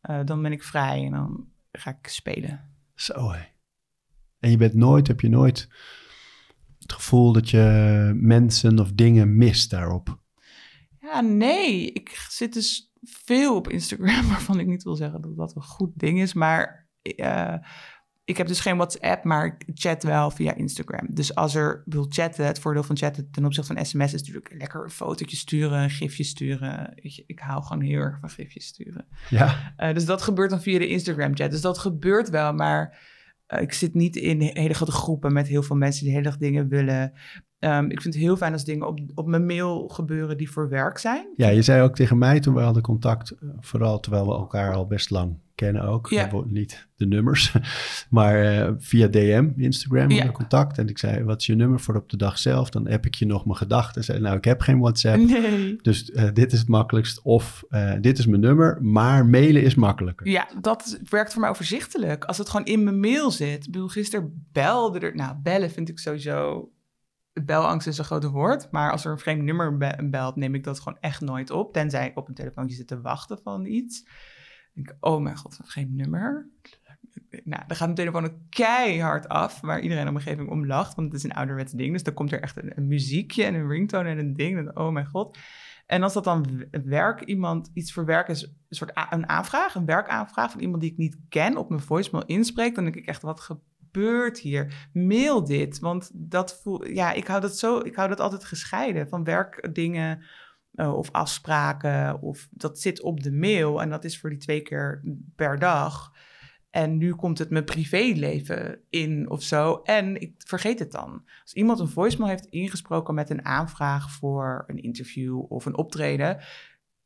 Uh, 0.09 0.19
dan 0.25 0.41
ben 0.41 0.51
ik 0.51 0.63
vrij 0.63 1.05
en 1.05 1.11
dan 1.11 1.47
ga 1.71 1.97
ik 1.99 2.07
spelen. 2.07 2.73
Zo 2.95 3.31
hé. 3.31 3.43
En 4.39 4.51
je 4.51 4.57
bent 4.57 4.73
nooit, 4.73 5.07
heb 5.07 5.21
je 5.21 5.29
nooit 5.29 5.67
het 6.79 6.93
gevoel 6.93 7.33
dat 7.33 7.49
je 7.49 8.11
mensen 8.15 8.79
of 8.79 8.91
dingen 8.91 9.37
mist 9.37 9.69
daarop? 9.69 10.19
Ja, 11.01 11.21
nee. 11.21 11.91
Ik 11.91 12.25
zit 12.29 12.53
dus 12.53 12.90
veel 13.01 13.55
op 13.55 13.69
Instagram, 13.69 14.27
waarvan 14.33 14.59
ik 14.59 14.67
niet 14.67 14.83
wil 14.83 14.95
zeggen 14.95 15.21
dat 15.21 15.37
dat 15.37 15.55
een 15.55 15.63
goed 15.63 15.91
ding 15.95 16.19
is. 16.19 16.33
Maar 16.33 16.89
uh, 17.01 17.55
ik 18.23 18.37
heb 18.37 18.47
dus 18.47 18.59
geen 18.59 18.75
WhatsApp, 18.77 19.23
maar 19.23 19.45
ik 19.45 19.65
chat 19.73 20.03
wel 20.03 20.31
via 20.31 20.55
Instagram. 20.55 21.07
Dus 21.09 21.35
als 21.35 21.55
er 21.55 21.83
wil 21.85 22.05
chatten, 22.09 22.45
het 22.45 22.59
voordeel 22.59 22.83
van 22.83 22.97
chatten 22.97 23.31
ten 23.31 23.45
opzichte 23.45 23.73
van 23.73 23.85
sms 23.85 24.13
is 24.13 24.19
natuurlijk 24.19 24.53
lekker 24.57 24.83
een 24.83 24.89
fotootje 24.89 25.37
sturen, 25.37 25.81
een 25.81 25.89
gifje 25.89 26.23
sturen. 26.23 26.91
Ik, 26.95 27.23
ik 27.25 27.39
hou 27.39 27.63
gewoon 27.63 27.83
heel 27.83 27.99
erg 27.99 28.19
van 28.19 28.29
gifjes 28.29 28.65
sturen. 28.65 29.07
Ja. 29.29 29.73
Uh, 29.77 29.93
dus 29.93 30.05
dat 30.05 30.21
gebeurt 30.21 30.49
dan 30.49 30.61
via 30.61 30.79
de 30.79 30.87
Instagram 30.87 31.35
chat. 31.35 31.51
Dus 31.51 31.61
dat 31.61 31.77
gebeurt 31.77 32.29
wel, 32.29 32.53
maar 32.53 32.99
uh, 33.47 33.61
ik 33.61 33.73
zit 33.73 33.93
niet 33.93 34.15
in 34.15 34.41
hele 34.41 34.73
grote 34.73 34.91
groepen 34.91 35.33
met 35.33 35.47
heel 35.47 35.63
veel 35.63 35.75
mensen 35.75 36.03
die 36.03 36.11
hele 36.11 36.25
dag 36.25 36.37
dingen 36.37 36.67
willen. 36.67 37.13
Um, 37.63 37.91
ik 37.91 38.01
vind 38.01 38.13
het 38.13 38.23
heel 38.23 38.37
fijn 38.37 38.53
als 38.53 38.65
dingen 38.65 38.87
op, 38.87 38.99
op 39.15 39.27
mijn 39.27 39.45
mail 39.45 39.87
gebeuren 39.87 40.37
die 40.37 40.51
voor 40.51 40.69
werk 40.69 40.97
zijn. 40.97 41.27
Ja, 41.35 41.47
je 41.47 41.61
zei 41.61 41.81
ook 41.81 41.95
tegen 41.95 42.17
mij 42.17 42.39
toen 42.39 42.53
we 42.53 42.61
hadden 42.61 42.83
contact, 42.83 43.31
eh, 43.31 43.49
vooral 43.59 43.99
terwijl 43.99 44.25
we 44.25 44.31
elkaar 44.31 44.73
al 44.73 44.87
best 44.87 45.09
lang 45.09 45.35
kennen 45.55 45.83
ook. 45.83 46.09
Ja. 46.09 46.29
Niet 46.45 46.87
de 46.95 47.05
nummers, 47.05 47.55
maar 48.09 48.43
uh, 48.43 48.69
via 48.77 49.07
DM, 49.07 49.49
Instagram, 49.55 50.11
ja. 50.11 50.31
contact. 50.31 50.77
En 50.77 50.87
ik 50.87 50.97
zei, 50.97 51.23
wat 51.23 51.39
is 51.39 51.45
je 51.45 51.55
nummer 51.55 51.79
voor 51.79 51.95
op 51.95 52.09
de 52.09 52.17
dag 52.17 52.37
zelf? 52.37 52.69
Dan 52.69 52.87
heb 52.87 53.05
ik 53.05 53.15
je 53.15 53.25
nog 53.25 53.45
mijn 53.45 53.57
gedachten. 53.57 54.03
Zei, 54.03 54.19
nou, 54.19 54.37
ik 54.37 54.45
heb 54.45 54.61
geen 54.61 54.79
WhatsApp. 54.79 55.17
Nee. 55.17 55.79
Dus 55.81 56.09
uh, 56.09 56.23
dit 56.33 56.51
is 56.51 56.59
het 56.59 56.67
makkelijkst. 56.67 57.21
Of 57.21 57.63
uh, 57.69 57.93
dit 58.01 58.17
is 58.17 58.25
mijn 58.25 58.41
nummer, 58.41 58.77
maar 58.81 59.25
mailen 59.25 59.63
is 59.63 59.75
makkelijker. 59.75 60.27
Ja, 60.27 60.47
dat 60.61 60.99
werkt 61.09 61.31
voor 61.31 61.41
mij 61.41 61.49
overzichtelijk. 61.49 62.25
Als 62.25 62.37
het 62.37 62.49
gewoon 62.49 62.65
in 62.65 62.83
mijn 62.83 62.99
mail 62.99 63.31
zit. 63.31 63.65
Ik 63.65 63.71
bedoel, 63.71 63.87
gisteren 63.87 64.45
belde 64.51 64.99
er... 64.99 65.15
Nou, 65.15 65.35
bellen 65.43 65.71
vind 65.71 65.89
ik 65.89 65.99
sowieso 65.99 66.69
belangst 67.33 67.87
is 67.87 67.97
een 67.97 68.03
groot 68.03 68.23
woord, 68.23 68.71
maar 68.71 68.91
als 68.91 69.05
er 69.05 69.11
een 69.11 69.19
vreemd 69.19 69.43
nummer 69.43 69.77
belt, 70.09 70.35
neem 70.35 70.55
ik 70.55 70.63
dat 70.63 70.79
gewoon 70.79 70.97
echt 70.99 71.21
nooit 71.21 71.49
op. 71.49 71.73
Tenzij 71.73 72.07
ik 72.07 72.17
op 72.17 72.27
een 72.27 72.33
telefoontje 72.33 72.75
zit 72.75 72.87
te 72.87 73.01
wachten 73.01 73.39
van 73.43 73.65
iets. 73.65 74.07
Denk 74.73 74.89
ik, 74.89 74.95
oh 74.99 75.21
mijn 75.21 75.37
god, 75.37 75.59
een 75.59 75.65
vreemd 75.65 75.93
nummer. 75.93 76.49
Nou, 77.29 77.63
dan 77.67 77.77
gaat 77.77 77.79
mijn 77.79 77.95
telefoon 77.95 78.25
ook 78.25 78.37
keihard 78.49 79.27
af, 79.27 79.61
waar 79.61 79.79
iedereen 79.79 80.03
mijn 80.03 80.15
omgeving 80.15 80.49
om 80.49 80.65
lacht, 80.65 80.95
want 80.95 81.07
het 81.07 81.17
is 81.17 81.23
een 81.23 81.35
ouderwets 81.35 81.71
ding. 81.71 81.91
Dus 81.93 82.03
dan 82.03 82.13
komt 82.13 82.31
er 82.31 82.41
echt 82.41 82.57
een, 82.57 82.87
muziekje 82.87 83.43
en 83.43 83.53
een 83.53 83.67
ringtone 83.67 84.09
en 84.09 84.17
een 84.17 84.33
ding. 84.33 84.77
Oh 84.77 84.91
mijn 84.91 85.05
god. 85.05 85.37
En 85.85 86.03
als 86.03 86.13
dat 86.13 86.23
dan 86.23 86.65
werk, 86.71 87.21
iemand 87.21 87.71
iets 87.73 87.93
voor 87.93 88.05
werk 88.05 88.27
is, 88.27 88.43
een 88.43 88.75
soort 88.75 88.91
een 89.09 89.29
aanvraag, 89.29 89.75
een 89.75 89.85
werkaanvraag 89.85 90.51
van 90.51 90.61
iemand 90.61 90.81
die 90.81 90.91
ik 90.91 90.97
niet 90.97 91.17
ken, 91.29 91.57
op 91.57 91.69
mijn 91.69 91.81
voicemail 91.81 92.25
inspreekt, 92.25 92.75
dan 92.75 92.83
denk 92.83 92.95
ik 92.95 93.05
echt, 93.05 93.21
wat 93.21 93.57
gebeurt 93.91 94.39
hier? 94.39 94.89
Mail 94.93 95.43
dit, 95.43 95.79
want 95.79 96.11
dat 96.13 96.61
voel, 96.61 96.85
ja, 96.85 97.11
ik 97.11 97.27
hou 97.27 97.41
dat 97.41 97.57
zo, 97.57 97.79
ik 97.79 97.95
hou 97.95 98.09
dat 98.09 98.19
altijd 98.19 98.43
gescheiden 98.43 99.09
van 99.09 99.23
werkdingen 99.23 100.23
uh, 100.75 100.93
of 100.93 101.11
afspraken 101.11 102.21
of 102.21 102.47
dat 102.51 102.79
zit 102.79 103.01
op 103.01 103.23
de 103.23 103.31
mail 103.31 103.81
en 103.81 103.89
dat 103.89 104.03
is 104.03 104.19
voor 104.19 104.29
die 104.29 104.39
twee 104.39 104.61
keer 104.61 105.03
per 105.35 105.59
dag. 105.59 106.11
En 106.69 106.97
nu 106.97 107.15
komt 107.15 107.37
het 107.37 107.49
mijn 107.49 107.63
privéleven 107.63 108.79
in 108.89 109.29
of 109.29 109.43
zo. 109.43 109.81
En 109.83 110.21
ik 110.21 110.33
vergeet 110.37 110.79
het 110.79 110.91
dan. 110.91 111.23
Als 111.41 111.53
iemand 111.53 111.79
een 111.79 111.87
voicemail 111.87 112.29
heeft 112.29 112.45
ingesproken 112.45 113.13
met 113.13 113.29
een 113.29 113.45
aanvraag 113.45 114.11
voor 114.11 114.63
een 114.67 114.81
interview 114.81 115.51
of 115.51 115.65
een 115.65 115.77
optreden, 115.77 116.37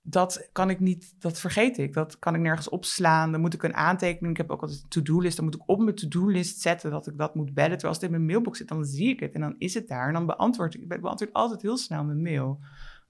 dat 0.08 0.50
kan 0.52 0.70
ik 0.70 0.80
niet, 0.80 1.16
dat 1.20 1.40
vergeet 1.40 1.78
ik. 1.78 1.94
Dat 1.94 2.20
kan 2.20 2.36
ik 2.36 2.42
nergens 2.42 2.70
opslaan. 2.70 3.32
Dan 3.32 3.42
moet 3.42 3.54
ik 3.54 3.64
een 3.64 3.76
aantekening. 3.76 4.34
Ik 4.34 4.38
heb 4.38 4.52
ook 4.52 4.62
altijd 4.62 4.82
een 4.82 4.90
to-do-list. 4.90 5.36
Dan 5.36 5.46
moet 5.46 5.56
ik 5.56 5.62
op 5.66 5.80
mijn 5.80 5.96
to-do-list 5.96 6.62
zetten 6.62 6.92
dat 6.92 7.08
ik 7.08 7.18
dat 7.18 7.36
moet 7.36 7.54
bellen. 7.54 7.72
Terwijl 7.72 7.94
als 7.94 8.02
het 8.02 8.06
in 8.06 8.12
mijn 8.12 8.26
mailbox 8.26 8.58
zit, 8.58 8.68
dan 8.68 8.86
zie 8.86 9.10
ik 9.10 9.20
het 9.20 9.34
en 9.34 9.42
dan 9.42 9.56
is 9.58 9.74
het 9.74 9.88
daar. 9.88 10.08
En 10.08 10.14
dan 10.14 10.26
beantwoord 10.26 10.76
ik. 10.76 10.82
Ik 10.82 11.02
beantwoord 11.02 11.34
altijd 11.34 11.62
heel 11.62 11.78
snel 11.78 12.04
mijn 12.04 12.22
mail. 12.22 12.60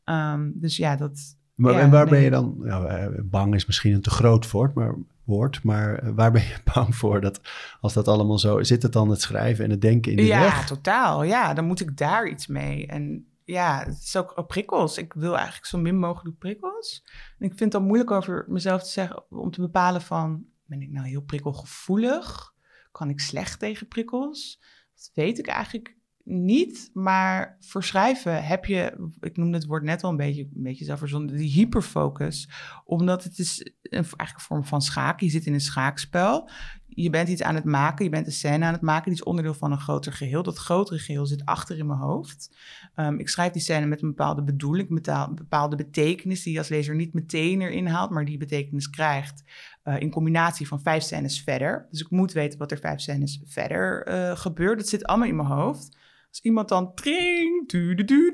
Um, 0.06 0.54
dus 0.56 0.78
ja, 0.78 0.96
dat. 0.96 1.38
Maar, 1.56 1.74
ja, 1.74 1.80
en 1.80 1.90
waar 1.90 2.04
nee. 2.04 2.14
ben 2.14 2.22
je 2.22 2.30
dan? 2.30 2.56
Nou, 2.58 3.22
bang 3.22 3.56
is 3.56 3.66
misschien 3.66 3.94
een 3.94 4.02
te 4.02 4.10
groot 4.10 4.52
woord, 4.52 4.74
maar, 4.74 4.96
woord, 5.24 5.64
maar 5.64 6.00
eh, 6.00 6.10
waar 6.16 6.32
ben 6.32 6.42
je 6.42 6.58
bang 6.74 6.96
voor 6.96 7.22
dat 7.22 7.42
als 7.82 7.94
dat 7.94 8.08
allemaal 8.08 8.40
zo 8.40 8.64
zit, 8.64 8.84
het 8.84 8.94
dan 8.94 9.10
het 9.10 9.22
schrijven 9.22 9.64
en 9.64 9.72
het 9.72 9.82
denken 9.82 10.12
in 10.12 10.18
de 10.18 10.26
Ja, 10.26 10.40
weg? 10.40 10.68
totaal. 10.68 11.24
Ja, 11.24 11.54
dan 11.54 11.66
moet 11.66 11.80
ik 11.80 11.98
daar 11.98 12.28
iets 12.28 12.48
mee. 12.48 12.88
En 12.88 13.26
ja, 13.46 13.84
het 13.86 14.02
is 14.02 14.16
ook 14.16 14.34
ook 14.36 14.48
prikkels. 14.48 14.98
Ik 14.98 15.14
wil 15.14 15.36
eigenlijk 15.36 15.66
zo 15.66 15.78
min 15.78 16.00
mogelijk 16.00 16.38
prikkels. 16.38 17.04
En 17.40 17.46
ik 17.46 17.50
vind 17.50 17.60
het 17.60 17.72
dan 17.72 17.84
moeilijk 17.84 18.12
over 18.12 18.46
mezelf 18.48 18.84
te 18.84 18.90
zeggen 18.90 19.32
om 19.32 19.52
te 19.52 19.62
bepalen 19.62 20.02
van 20.02 20.46
ben 20.66 20.82
ik 20.82 20.92
nou 20.92 21.08
heel 21.08 21.22
prikkelgevoelig? 21.22 22.54
Kan 22.92 23.10
ik 23.10 23.20
slecht 23.20 23.60
tegen 23.60 23.88
prikkels? 23.88 24.62
Dat 24.96 25.12
weet 25.14 25.40
ik 25.40 25.48
eigenlijk 25.48 25.98
niet. 26.24 26.90
Maar 26.94 27.58
voor 27.60 27.84
schrijven 27.84 28.46
heb 28.46 28.66
je, 28.66 29.10
ik 29.20 29.38
noemde 29.38 29.58
het 29.58 29.66
woord 29.66 29.84
net 29.84 30.04
al 30.04 30.10
een 30.10 30.18
beetje, 30.18 30.42
een 30.42 30.64
beetje 30.64 30.86
zelf 30.86 31.00
verzonnen, 31.00 31.36
die 31.36 31.52
hyperfocus. 31.52 32.50
Omdat 32.86 33.24
het 33.24 33.40
is 33.40 33.60
een, 33.82 33.92
eigenlijk 33.92 34.34
een 34.34 34.40
vorm 34.40 34.66
van 34.66 34.82
schaken. 34.82 35.26
Je 35.26 35.32
zit 35.32 35.46
in 35.46 35.54
een 35.54 35.62
schaakspel 35.62 36.50
je 36.96 37.10
bent 37.10 37.30
iets 37.30 37.44
aan 37.44 37.56
het 37.56 37.64
maken, 37.64 38.06
je 38.06 38.12
bent 38.12 38.26
een 38.26 38.32
scène 38.32 38.66
aan 38.66 38.74
het 38.74 38.82
maken, 38.82 39.12
die 39.12 39.20
is 39.20 39.24
onderdeel 39.24 39.54
van 39.54 39.72
een 39.72 39.80
groter 39.80 40.14
geheel. 40.14 40.44
Dat 40.44 40.58
grotere 40.58 41.00
geheel 41.00 41.26
zit 41.26 41.46
achter 41.46 41.78
in 41.78 41.86
mijn 41.86 42.00
hoofd. 42.00 42.58
Ehm, 42.96 43.20
ik 43.20 43.30
schrijf 43.30 43.52
die 43.52 43.62
scène 43.62 43.86
met 43.86 44.02
een 44.02 44.08
bepaalde 44.08 44.44
bedoeling, 44.44 44.90
met 44.90 45.08
een 45.08 45.36
bepaalde 45.36 45.76
betekenis 45.76 46.44
die 46.44 46.54
je 46.54 46.60
als 46.60 46.68
lezer 46.68 46.96
niet 46.96 47.14
meteen 47.14 47.62
erin 47.62 47.88
haalt, 47.88 48.10
maar 48.10 48.26
die 48.26 48.38
betekenis 48.38 48.90
krijgt 48.90 49.44
eh, 49.84 50.00
in 50.00 50.12
combinatie 50.12 50.68
van 50.68 50.82
vijf 50.82 51.04
scènes 51.04 51.42
verder. 51.42 51.88
Dus 51.92 52.02
ik 52.02 52.10
moet 52.10 52.32
weten 52.32 52.60
wat 52.60 52.72
er 52.72 52.78
vijf 52.78 53.00
scènes 53.00 53.42
verder 53.46 54.04
eh, 54.04 54.38
gebeurt. 54.38 54.78
Dat 54.78 54.90
zit 54.90 55.06
allemaal 55.06 55.28
in 55.28 55.36
mijn 55.36 55.48
hoofd. 55.48 55.98
Als 56.30 56.44
iemand 56.44 56.70
dan 56.70 56.94
tring, 56.94 57.70
du, 57.70 57.96
du, 57.96 58.04
du, 58.06 58.30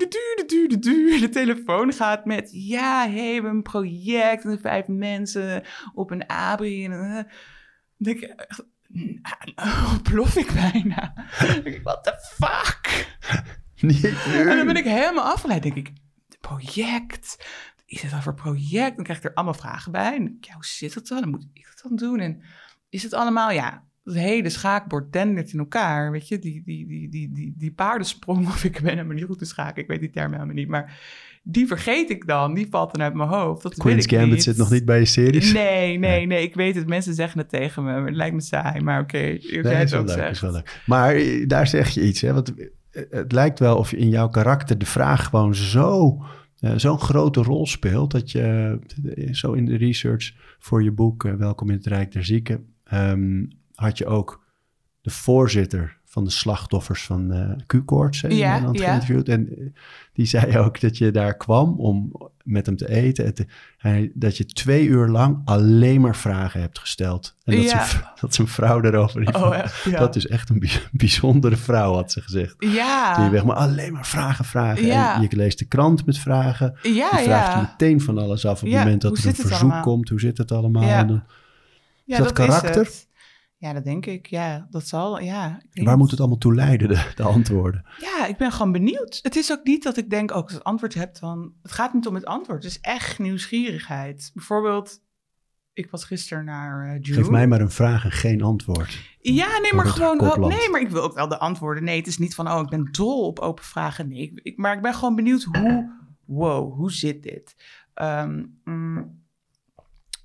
de 1.20 1.28
telefoon 1.32 1.92
gaat 1.92 2.24
met... 2.24 2.50
ja, 2.52 3.08
hé, 3.08 3.12
hey, 3.12 3.26
we 3.26 3.32
hebben 3.32 3.50
een 3.50 3.62
project 3.62 4.44
en 4.44 4.60
vijf 4.60 4.86
mensen 4.86 5.62
op 5.94 6.10
een 6.10 6.26
abri... 6.26 6.84
En, 6.84 6.92
eh, 6.92 7.24
denk 8.02 8.20
ik, 8.20 8.46
plof 10.10 10.36
ik 10.36 10.52
bijna. 10.52 11.14
denk 11.38 11.64
ik, 11.64 11.82
what 11.82 12.04
the 12.04 12.14
fuck? 12.20 13.06
en 14.50 14.56
dan 14.56 14.66
ben 14.66 14.76
ik 14.76 14.84
helemaal 14.84 15.24
afgeleid. 15.24 15.62
denk 15.62 15.76
ik, 15.76 15.92
project, 16.40 17.46
is 17.86 18.02
het 18.02 18.10
dan 18.10 18.22
voor 18.22 18.34
project? 18.34 18.94
Dan 18.94 19.04
krijg 19.04 19.18
ik 19.18 19.24
er 19.24 19.34
allemaal 19.34 19.54
vragen 19.54 19.92
bij. 19.92 20.16
En 20.16 20.36
ja, 20.40 20.54
hoe 20.54 20.64
zit 20.64 20.94
het 20.94 21.08
dan? 21.08 21.20
Dan 21.20 21.30
moet 21.30 21.46
ik 21.52 21.66
het 21.70 21.80
dan 21.82 21.96
doen? 21.96 22.20
En 22.20 22.42
is 22.88 23.02
het 23.02 23.12
allemaal, 23.12 23.50
ja, 23.50 23.86
het 24.04 24.14
hele 24.14 24.50
schaakbord 24.50 25.12
dendert 25.12 25.52
in 25.52 25.58
elkaar, 25.58 26.10
weet 26.10 26.28
je? 26.28 26.38
Die, 26.38 26.62
die, 26.64 26.86
die, 26.86 27.08
die, 27.08 27.32
die, 27.32 27.54
die 27.56 27.72
paardensprong, 27.72 28.46
of 28.54 28.64
ik 28.64 28.80
ben 28.80 28.90
helemaal 28.90 29.14
niet 29.14 29.24
goed 29.24 29.38
te 29.38 29.44
schaken, 29.44 29.82
ik 29.82 29.88
weet 29.88 30.00
die 30.00 30.10
term 30.10 30.32
helemaal 30.32 30.54
niet, 30.54 30.68
maar 30.68 31.00
die 31.42 31.66
vergeet 31.66 32.10
ik 32.10 32.26
dan, 32.26 32.54
die 32.54 32.66
valt 32.70 32.92
dan 32.92 33.02
uit 33.02 33.14
mijn 33.14 33.28
hoofd. 33.28 33.62
Dat 33.62 33.74
Queen's 33.74 33.96
weet 33.96 34.12
ik 34.12 34.18
Gambit 34.18 34.34
niet. 34.34 34.42
zit 34.42 34.56
nog 34.56 34.70
niet 34.70 34.84
bij 34.84 34.98
je 34.98 35.04
series? 35.04 35.52
Nee, 35.52 35.98
nee, 36.08 36.26
nee, 36.26 36.42
ik 36.42 36.54
weet 36.54 36.74
het. 36.74 36.86
Mensen 36.86 37.14
zeggen 37.14 37.38
het 37.38 37.48
tegen 37.48 37.84
me, 37.84 37.92
het 37.92 38.14
lijkt 38.14 38.34
me 38.34 38.40
saai, 38.40 38.80
maar 38.80 39.00
oké, 39.00 39.16
okay, 39.16 39.62
nee, 39.62 39.82
is 39.82 39.94
ook 39.94 40.06
leuk, 40.06 40.30
is 40.30 40.40
wel 40.40 40.52
leuk. 40.52 40.82
Maar 40.86 41.14
eh, 41.14 41.48
daar 41.48 41.66
zeg 41.66 41.88
je 41.88 42.02
iets, 42.02 42.20
hè? 42.20 42.32
Want 42.32 42.52
het 42.90 43.32
lijkt 43.32 43.58
wel 43.58 43.76
of 43.76 43.90
je 43.90 43.96
in 43.96 44.08
jouw 44.08 44.28
karakter 44.28 44.78
de 44.78 44.86
vraag 44.86 45.24
gewoon 45.24 45.54
zo 45.54 46.18
uh, 46.62 46.72
zo'n 46.76 47.00
grote 47.00 47.42
rol 47.42 47.66
speelt 47.66 48.10
dat 48.10 48.30
je 48.30 48.78
zo 49.30 49.52
in 49.52 49.64
de 49.64 49.76
research 49.76 50.32
voor 50.58 50.82
je 50.82 50.92
boek 50.92 51.24
uh, 51.24 51.34
Welkom 51.34 51.70
in 51.70 51.76
het 51.76 51.86
Rijk 51.86 52.12
der 52.12 52.24
Zieken 52.24 52.74
um, 52.92 53.48
had 53.74 53.98
je 53.98 54.06
ook 54.06 54.44
de 55.00 55.10
voorzitter 55.10 56.00
van 56.12 56.24
de 56.24 56.30
slachtoffers 56.30 57.04
van 57.04 57.34
uh, 57.34 57.50
Q-koorts 57.66 58.20
ja, 58.20 58.28
ja. 58.28 58.58
geïnterviewd. 58.58 59.28
En 59.28 59.72
die 60.12 60.26
zei 60.26 60.58
ook 60.58 60.80
dat 60.80 60.98
je 60.98 61.10
daar 61.10 61.36
kwam 61.36 61.80
om 61.80 62.12
met 62.44 62.66
hem 62.66 62.76
te 62.76 62.88
eten. 62.88 63.24
En 63.24 63.34
hij, 63.78 64.10
dat 64.14 64.36
je 64.36 64.44
twee 64.44 64.86
uur 64.86 65.08
lang 65.08 65.40
alleen 65.44 66.00
maar 66.00 66.16
vragen 66.16 66.60
hebt 66.60 66.78
gesteld. 66.78 67.36
En 67.44 67.56
dat, 67.56 67.64
ja. 67.64 67.84
zijn, 67.84 68.02
dat 68.20 68.34
zijn 68.34 68.48
vrouw 68.48 68.80
die 68.80 68.92
oh, 68.92 69.56
ja. 69.84 69.98
Dat 69.98 70.16
is 70.16 70.26
echt 70.26 70.48
een 70.50 70.68
bijzondere 70.92 71.56
vrouw, 71.56 71.94
had 71.94 72.12
ze 72.12 72.20
gezegd. 72.20 72.54
Ja. 72.58 73.20
Die 73.20 73.30
weg, 73.30 73.44
maar 73.44 73.56
alleen 73.56 73.92
maar 73.92 74.06
vragen, 74.06 74.44
vragen. 74.44 74.86
Ja. 74.86 75.14
En 75.14 75.22
je 75.22 75.36
leest 75.36 75.58
de 75.58 75.64
krant 75.64 76.06
met 76.06 76.18
vragen. 76.18 76.78
Ja, 76.82 77.18
je 77.18 77.24
vraagt 77.24 77.60
meteen 77.60 78.00
van 78.00 78.18
alles 78.18 78.46
af 78.46 78.62
op 78.62 78.68
het 78.68 78.78
moment 78.78 79.02
dat 79.02 79.18
er 79.18 79.26
een 79.26 79.34
verzoek 79.34 79.60
allemaal? 79.60 79.82
komt. 79.82 80.08
Hoe 80.08 80.20
zit 80.20 80.38
het 80.38 80.52
allemaal? 80.52 80.82
Ja. 80.82 80.98
En 80.98 81.06
dan, 81.06 81.22
ja, 82.04 82.16
dat, 82.16 82.26
dat 82.26 82.36
karakter? 82.36 82.90
Ja, 83.62 83.72
dat 83.72 83.84
denk 83.84 84.06
ik. 84.06 84.26
Ja, 84.26 84.66
dat 84.70 84.86
zal. 84.86 85.20
Ja, 85.20 85.60
Waar 85.72 85.96
moet 85.96 86.10
het 86.10 86.20
allemaal 86.20 86.38
toe 86.38 86.54
leiden, 86.54 86.88
de, 86.88 87.12
de, 87.14 87.22
antwoorden? 87.22 87.84
Ja, 87.98 88.26
ik 88.26 88.36
ben 88.36 88.52
gewoon 88.52 88.72
benieuwd. 88.72 89.18
Het 89.22 89.36
is 89.36 89.52
ook 89.52 89.64
niet 89.64 89.82
dat 89.82 89.96
ik 89.96 90.10
denk, 90.10 90.30
ook 90.30 90.42
als 90.42 90.52
ik 90.52 90.58
het 90.58 90.66
antwoord 90.66 90.94
heb, 90.94 91.18
dan. 91.18 91.52
Het 91.62 91.72
gaat 91.72 91.94
niet 91.94 92.06
om 92.06 92.14
het 92.14 92.24
antwoord. 92.24 92.62
Het 92.62 92.72
is 92.72 92.80
echt 92.80 93.18
nieuwsgierigheid. 93.18 94.30
Bijvoorbeeld, 94.34 95.00
ik 95.72 95.90
was 95.90 96.04
gisteren 96.04 96.44
naar 96.44 96.86
uh, 96.86 97.00
June. 97.00 97.18
Geef 97.18 97.30
mij 97.30 97.46
maar 97.46 97.60
een 97.60 97.70
vraag 97.70 98.04
en 98.04 98.12
geen 98.12 98.42
antwoord. 98.42 98.98
Ja, 99.20 99.58
nee, 99.58 99.74
maar 99.74 99.86
gewoon. 99.86 100.20
Ook, 100.20 100.48
nee, 100.48 100.70
maar 100.70 100.80
ik 100.80 100.90
wil 100.90 101.02
ook 101.02 101.14
wel 101.14 101.28
de 101.28 101.38
antwoorden. 101.38 101.84
Nee, 101.84 101.96
het 101.96 102.06
is 102.06 102.18
niet 102.18 102.34
van, 102.34 102.50
oh, 102.50 102.60
ik 102.60 102.68
ben 102.68 102.88
dol 102.92 103.26
op 103.26 103.38
open 103.38 103.64
vragen. 103.64 104.08
Nee, 104.08 104.22
ik, 104.22 104.40
ik, 104.42 104.56
maar 104.56 104.76
ik 104.76 104.82
ben 104.82 104.94
gewoon 104.94 105.14
benieuwd 105.14 105.42
hoe. 105.42 106.00
Wow, 106.24 106.74
hoe 106.74 106.92
zit 106.92 107.22
dit? 107.22 107.56
Um, 107.94 108.60
mm, 108.64 108.98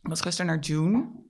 ik 0.02 0.10
was 0.10 0.22
gisteren 0.22 0.52
naar 0.52 0.60
June. 0.60 1.26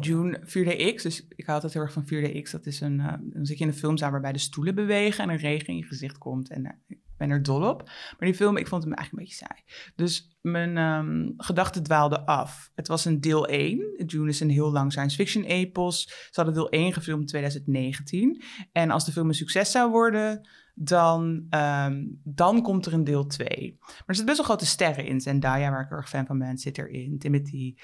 June 0.00 0.40
4DX, 0.40 1.02
dus 1.02 1.26
ik 1.28 1.46
hou 1.46 1.54
altijd 1.54 1.72
heel 1.72 1.82
erg 1.82 1.92
van 1.92 2.04
4DX. 2.04 2.50
Dat 2.50 2.66
is 2.66 2.80
een, 2.80 2.98
uh, 2.98 3.12
dan 3.20 3.46
zit 3.46 3.58
je 3.58 3.64
in 3.64 3.70
een 3.70 3.76
filmzaal 3.76 4.10
waarbij 4.10 4.32
de 4.32 4.38
stoelen 4.38 4.74
bewegen 4.74 5.24
en 5.24 5.30
een 5.30 5.36
regen 5.36 5.66
in 5.66 5.76
je 5.76 5.84
gezicht 5.84 6.18
komt. 6.18 6.50
En 6.50 6.64
uh, 6.64 6.70
ik 6.86 6.98
ben 7.16 7.30
er 7.30 7.42
dol 7.42 7.68
op. 7.68 7.82
Maar 7.84 8.28
die 8.28 8.34
film, 8.34 8.56
ik 8.56 8.66
vond 8.66 8.84
hem 8.84 8.92
eigenlijk 8.92 9.22
een 9.22 9.28
beetje 9.28 9.46
saai. 9.46 9.92
Dus 9.94 10.36
mijn 10.40 10.76
um, 10.76 11.34
gedachten 11.36 11.82
dwaalden 11.82 12.24
af. 12.24 12.70
Het 12.74 12.88
was 12.88 13.04
een 13.04 13.20
deel 13.20 13.46
1. 13.46 14.04
June 14.06 14.28
is 14.28 14.40
een 14.40 14.50
heel 14.50 14.72
lang 14.72 14.92
science 14.92 15.16
fiction 15.16 15.44
epos. 15.44 16.02
Ze 16.08 16.30
hadden 16.32 16.54
deel 16.54 16.70
1 16.70 16.92
gefilmd 16.92 17.20
in 17.20 17.26
2019. 17.26 18.42
En 18.72 18.90
als 18.90 19.04
de 19.04 19.12
film 19.12 19.28
een 19.28 19.34
succes 19.34 19.70
zou 19.70 19.90
worden, 19.90 20.48
dan, 20.74 21.46
um, 21.50 22.20
dan 22.24 22.62
komt 22.62 22.86
er 22.86 22.92
een 22.92 23.04
deel 23.04 23.26
2. 23.26 23.76
Maar 23.78 23.88
er 24.06 24.14
zitten 24.14 24.24
best 24.24 24.36
wel 24.36 24.46
grote 24.46 24.66
sterren 24.66 25.06
in. 25.06 25.20
Zendaya, 25.20 25.70
waar 25.70 25.84
ik 25.84 25.90
erg 25.90 26.08
fan 26.08 26.26
van 26.26 26.38
ben, 26.38 26.58
zit 26.58 26.78
erin. 26.78 27.18
Timothy. 27.18 27.74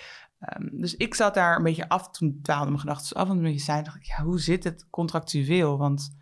Um, 0.40 0.81
dus 0.81 0.96
ik 0.96 1.14
zat 1.14 1.35
daar 1.35 1.57
een 1.57 1.62
beetje 1.62 1.88
af, 1.88 2.11
toen 2.11 2.38
dwaalden 2.42 2.68
mijn 2.68 2.81
gedachten 2.81 3.16
af 3.16 3.29
en 3.29 3.42
beetje 3.42 3.61
zei, 3.61 3.83
dacht 3.83 4.07
ja, 4.07 4.22
hoe 4.22 4.40
zit 4.40 4.64
het 4.64 4.87
contractueel? 4.90 5.79
Want 5.79 6.16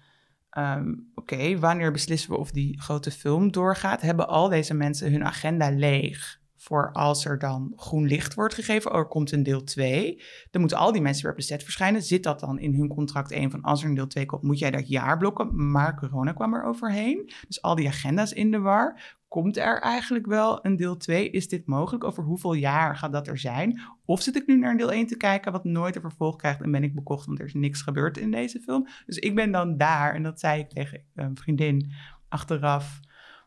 um, 0.58 1.10
oké, 1.14 1.58
wanneer 1.58 1.92
beslissen 1.92 2.30
we 2.30 2.36
of 2.36 2.50
die 2.50 2.80
grote 2.80 3.10
film 3.10 3.52
doorgaat? 3.52 4.00
Hebben 4.00 4.28
al 4.28 4.48
deze 4.48 4.74
mensen 4.74 5.12
hun 5.12 5.24
agenda 5.24 5.70
leeg 5.70 6.40
voor 6.66 6.92
als 6.92 7.24
er 7.24 7.38
dan 7.38 7.72
groen 7.76 8.06
licht 8.06 8.34
wordt 8.34 8.54
gegeven, 8.54 8.92
oh, 8.92 8.98
er 8.98 9.06
komt 9.06 9.32
een 9.32 9.42
deel 9.42 9.64
2, 9.64 10.22
dan 10.50 10.60
moeten 10.60 10.78
al 10.78 10.92
die 10.92 11.02
mensen 11.02 11.22
weer 11.22 11.32
op 11.32 11.38
de 11.38 11.44
set 11.44 11.62
verschijnen. 11.62 12.02
Zit 12.02 12.22
dat 12.22 12.40
dan 12.40 12.58
in 12.58 12.74
hun 12.74 12.88
contract 12.88 13.30
1 13.30 13.50
van 13.50 13.62
als 13.62 13.82
er 13.82 13.88
een 13.88 13.94
deel 13.94 14.06
2 14.06 14.26
komt, 14.26 14.42
moet 14.42 14.58
jij 14.58 14.70
dat 14.70 14.88
jaar 14.88 15.18
blokken? 15.18 15.70
Maar 15.70 15.96
corona 15.96 16.32
kwam 16.32 16.54
er 16.54 16.64
overheen. 16.64 17.30
Dus 17.46 17.62
al 17.62 17.74
die 17.74 17.88
agenda's 17.88 18.32
in 18.32 18.50
de 18.50 18.58
war. 18.58 19.15
Komt 19.28 19.56
er 19.56 19.80
eigenlijk 19.80 20.26
wel 20.26 20.64
een 20.64 20.76
deel 20.76 20.96
2? 20.96 21.30
Is 21.30 21.48
dit 21.48 21.66
mogelijk? 21.66 22.04
Over 22.04 22.24
hoeveel 22.24 22.52
jaar 22.52 22.96
gaat 22.96 23.12
dat 23.12 23.26
er 23.26 23.38
zijn? 23.38 23.80
Of 24.04 24.22
zit 24.22 24.36
ik 24.36 24.46
nu 24.46 24.58
naar 24.58 24.70
een 24.70 24.76
deel 24.76 24.92
1 24.92 25.06
te 25.06 25.16
kijken 25.16 25.52
wat 25.52 25.64
nooit 25.64 25.94
een 25.94 26.00
vervolg 26.00 26.36
krijgt 26.36 26.62
en 26.62 26.70
ben 26.70 26.82
ik 26.82 26.94
bekocht 26.94 27.26
want 27.26 27.38
er 27.38 27.44
is 27.44 27.54
niks 27.54 27.82
gebeurd 27.82 28.18
in 28.18 28.30
deze 28.30 28.60
film? 28.60 28.88
Dus 29.06 29.16
ik 29.16 29.34
ben 29.34 29.52
dan 29.52 29.76
daar 29.76 30.14
en 30.14 30.22
dat 30.22 30.40
zei 30.40 30.60
ik 30.60 30.70
tegen 30.70 31.02
een 31.14 31.36
vriendin 31.36 31.92
achteraf, 32.28 33.00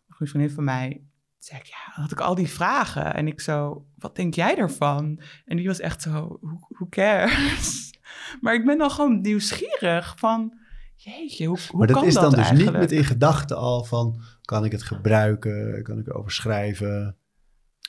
een 0.08 0.16
goede 0.16 0.32
vriendin 0.32 0.56
van 0.56 0.64
mij, 0.64 1.04
zei 1.40 1.60
ik, 1.60 1.66
ja, 1.66 2.02
had 2.02 2.12
ik 2.12 2.20
al 2.20 2.36
die 2.36 2.50
vragen. 2.50 3.14
En 3.14 3.28
ik 3.28 3.42
zo, 3.42 3.86
wat 3.96 4.16
denk 4.16 4.34
jij 4.34 4.58
ervan? 4.58 5.22
En 5.46 5.58
die 5.58 5.68
was 5.68 5.80
echt 5.80 6.02
zo, 6.02 6.40
who 6.70 6.88
cares? 6.90 7.88
Maar 8.42 8.54
ik 8.54 8.66
ben 8.66 8.78
dan 8.78 8.92
gewoon 8.92 9.22
nieuwsgierig 9.22 10.16
van, 10.18 10.54
jeetje, 10.96 11.46
hoe, 11.46 11.60
hoe 11.70 11.78
maar 11.78 11.88
dat 11.88 11.96
kan 11.96 12.06
is 12.06 12.14
dan 12.14 12.24
dat 12.24 12.32
dus 12.32 12.40
eigenlijk? 12.40 12.72
niet 12.72 12.80
met 12.80 12.92
in 12.92 13.04
gedachten 13.04 13.58
al 13.58 13.84
van, 13.84 14.22
kan 14.50 14.66
ik 14.66 14.72
het 14.72 14.84
gebruiken? 14.84 15.84
Kan 15.84 16.00
ik 16.00 16.08
erover 16.08 16.32
schrijven? 16.32 17.18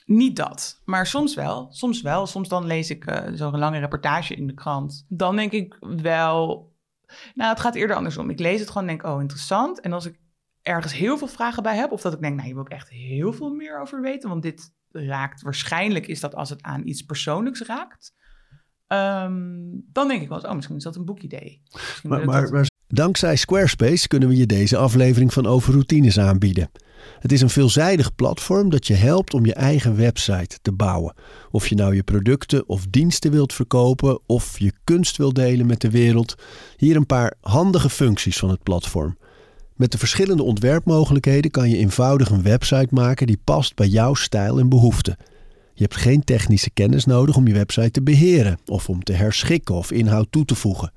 Niet 0.05 0.35
dat, 0.35 0.81
maar 0.85 1.07
soms 1.07 1.35
wel. 1.35 1.67
Soms 1.71 2.01
wel. 2.01 2.27
Soms 2.27 2.49
dan 2.49 2.65
lees 2.65 2.89
ik 2.89 3.09
uh, 3.09 3.27
zo'n 3.33 3.57
lange 3.57 3.79
reportage 3.79 4.35
in 4.35 4.47
de 4.47 4.53
krant. 4.53 5.05
Dan 5.09 5.35
denk 5.35 5.51
ik 5.51 5.77
wel... 5.79 6.73
Nou, 7.33 7.49
het 7.49 7.59
gaat 7.59 7.75
eerder 7.75 7.95
andersom. 7.95 8.29
Ik 8.29 8.39
lees 8.39 8.59
het 8.59 8.69
gewoon 8.69 8.87
en 8.87 8.97
denk, 8.97 9.13
oh, 9.13 9.21
interessant. 9.21 9.79
En 9.79 9.93
als 9.93 10.05
ik 10.05 10.19
ergens 10.61 10.93
heel 10.93 11.17
veel 11.17 11.27
vragen 11.27 11.63
bij 11.63 11.75
heb... 11.75 11.91
of 11.91 12.01
dat 12.01 12.13
ik 12.13 12.21
denk, 12.21 12.33
nou, 12.33 12.45
hier 12.45 12.55
wil 12.55 12.65
ik 12.65 12.71
echt 12.71 12.89
heel 12.89 13.33
veel 13.33 13.53
meer 13.53 13.79
over 13.79 14.01
weten... 14.01 14.29
want 14.29 14.41
dit 14.41 14.73
raakt... 14.91 15.41
Waarschijnlijk 15.41 16.07
is 16.07 16.19
dat 16.19 16.35
als 16.35 16.49
het 16.49 16.61
aan 16.61 16.87
iets 16.87 17.01
persoonlijks 17.01 17.61
raakt... 17.61 18.13
Um, 18.87 19.85
dan 19.91 20.07
denk 20.07 20.21
ik 20.21 20.27
wel 20.27 20.37
eens, 20.37 20.47
oh, 20.47 20.55
misschien 20.55 20.75
is 20.75 20.83
dat 20.83 20.95
een 20.95 21.05
boekidee. 21.05 21.61
Maar, 22.03 22.25
maar, 22.25 22.51
maar 22.51 22.69
Dankzij 22.93 23.35
Squarespace 23.35 24.07
kunnen 24.07 24.29
we 24.29 24.35
je 24.35 24.45
deze 24.45 24.77
aflevering 24.77 25.33
van 25.33 25.45
Over 25.45 25.73
Routines 25.73 26.19
aanbieden. 26.19 26.71
Het 27.19 27.31
is 27.31 27.41
een 27.41 27.49
veelzijdig 27.49 28.15
platform 28.15 28.69
dat 28.69 28.87
je 28.87 28.93
helpt 28.93 29.33
om 29.33 29.45
je 29.45 29.53
eigen 29.53 29.95
website 29.95 30.59
te 30.61 30.71
bouwen. 30.71 31.15
Of 31.51 31.67
je 31.67 31.75
nou 31.75 31.95
je 31.95 32.03
producten 32.03 32.69
of 32.69 32.85
diensten 32.89 33.31
wilt 33.31 33.53
verkopen 33.53 34.19
of 34.25 34.59
je 34.59 34.73
kunst 34.83 35.17
wilt 35.17 35.35
delen 35.35 35.65
met 35.65 35.81
de 35.81 35.89
wereld. 35.89 36.35
Hier 36.77 36.95
een 36.95 37.05
paar 37.05 37.33
handige 37.41 37.89
functies 37.89 38.37
van 38.37 38.49
het 38.49 38.63
platform. 38.63 39.17
Met 39.75 39.91
de 39.91 39.97
verschillende 39.97 40.43
ontwerpmogelijkheden 40.43 41.51
kan 41.51 41.69
je 41.69 41.77
eenvoudig 41.77 42.29
een 42.29 42.43
website 42.43 42.87
maken 42.89 43.27
die 43.27 43.41
past 43.43 43.75
bij 43.75 43.87
jouw 43.87 44.13
stijl 44.13 44.59
en 44.59 44.69
behoeften. 44.69 45.17
Je 45.73 45.83
hebt 45.83 45.95
geen 45.95 46.23
technische 46.23 46.69
kennis 46.69 47.05
nodig 47.05 47.35
om 47.35 47.47
je 47.47 47.53
website 47.53 47.91
te 47.91 48.01
beheren 48.01 48.59
of 48.65 48.89
om 48.89 49.03
te 49.03 49.13
herschikken 49.13 49.75
of 49.75 49.91
inhoud 49.91 50.27
toe 50.29 50.45
te 50.45 50.55
voegen. 50.55 50.91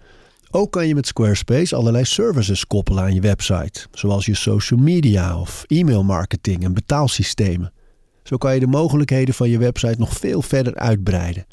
Ook 0.56 0.70
kan 0.70 0.86
je 0.86 0.94
met 0.94 1.06
Squarespace 1.06 1.76
allerlei 1.76 2.04
services 2.04 2.66
koppelen 2.66 3.02
aan 3.02 3.14
je 3.14 3.20
website, 3.20 3.86
zoals 3.92 4.26
je 4.26 4.34
social 4.34 4.80
media 4.80 5.40
of 5.40 5.64
e-mailmarketing 5.66 6.64
en 6.64 6.74
betaalsystemen. 6.74 7.72
Zo 8.22 8.36
kan 8.36 8.54
je 8.54 8.60
de 8.60 8.66
mogelijkheden 8.66 9.34
van 9.34 9.48
je 9.48 9.58
website 9.58 9.98
nog 9.98 10.12
veel 10.12 10.42
verder 10.42 10.74
uitbreiden. 10.74 11.46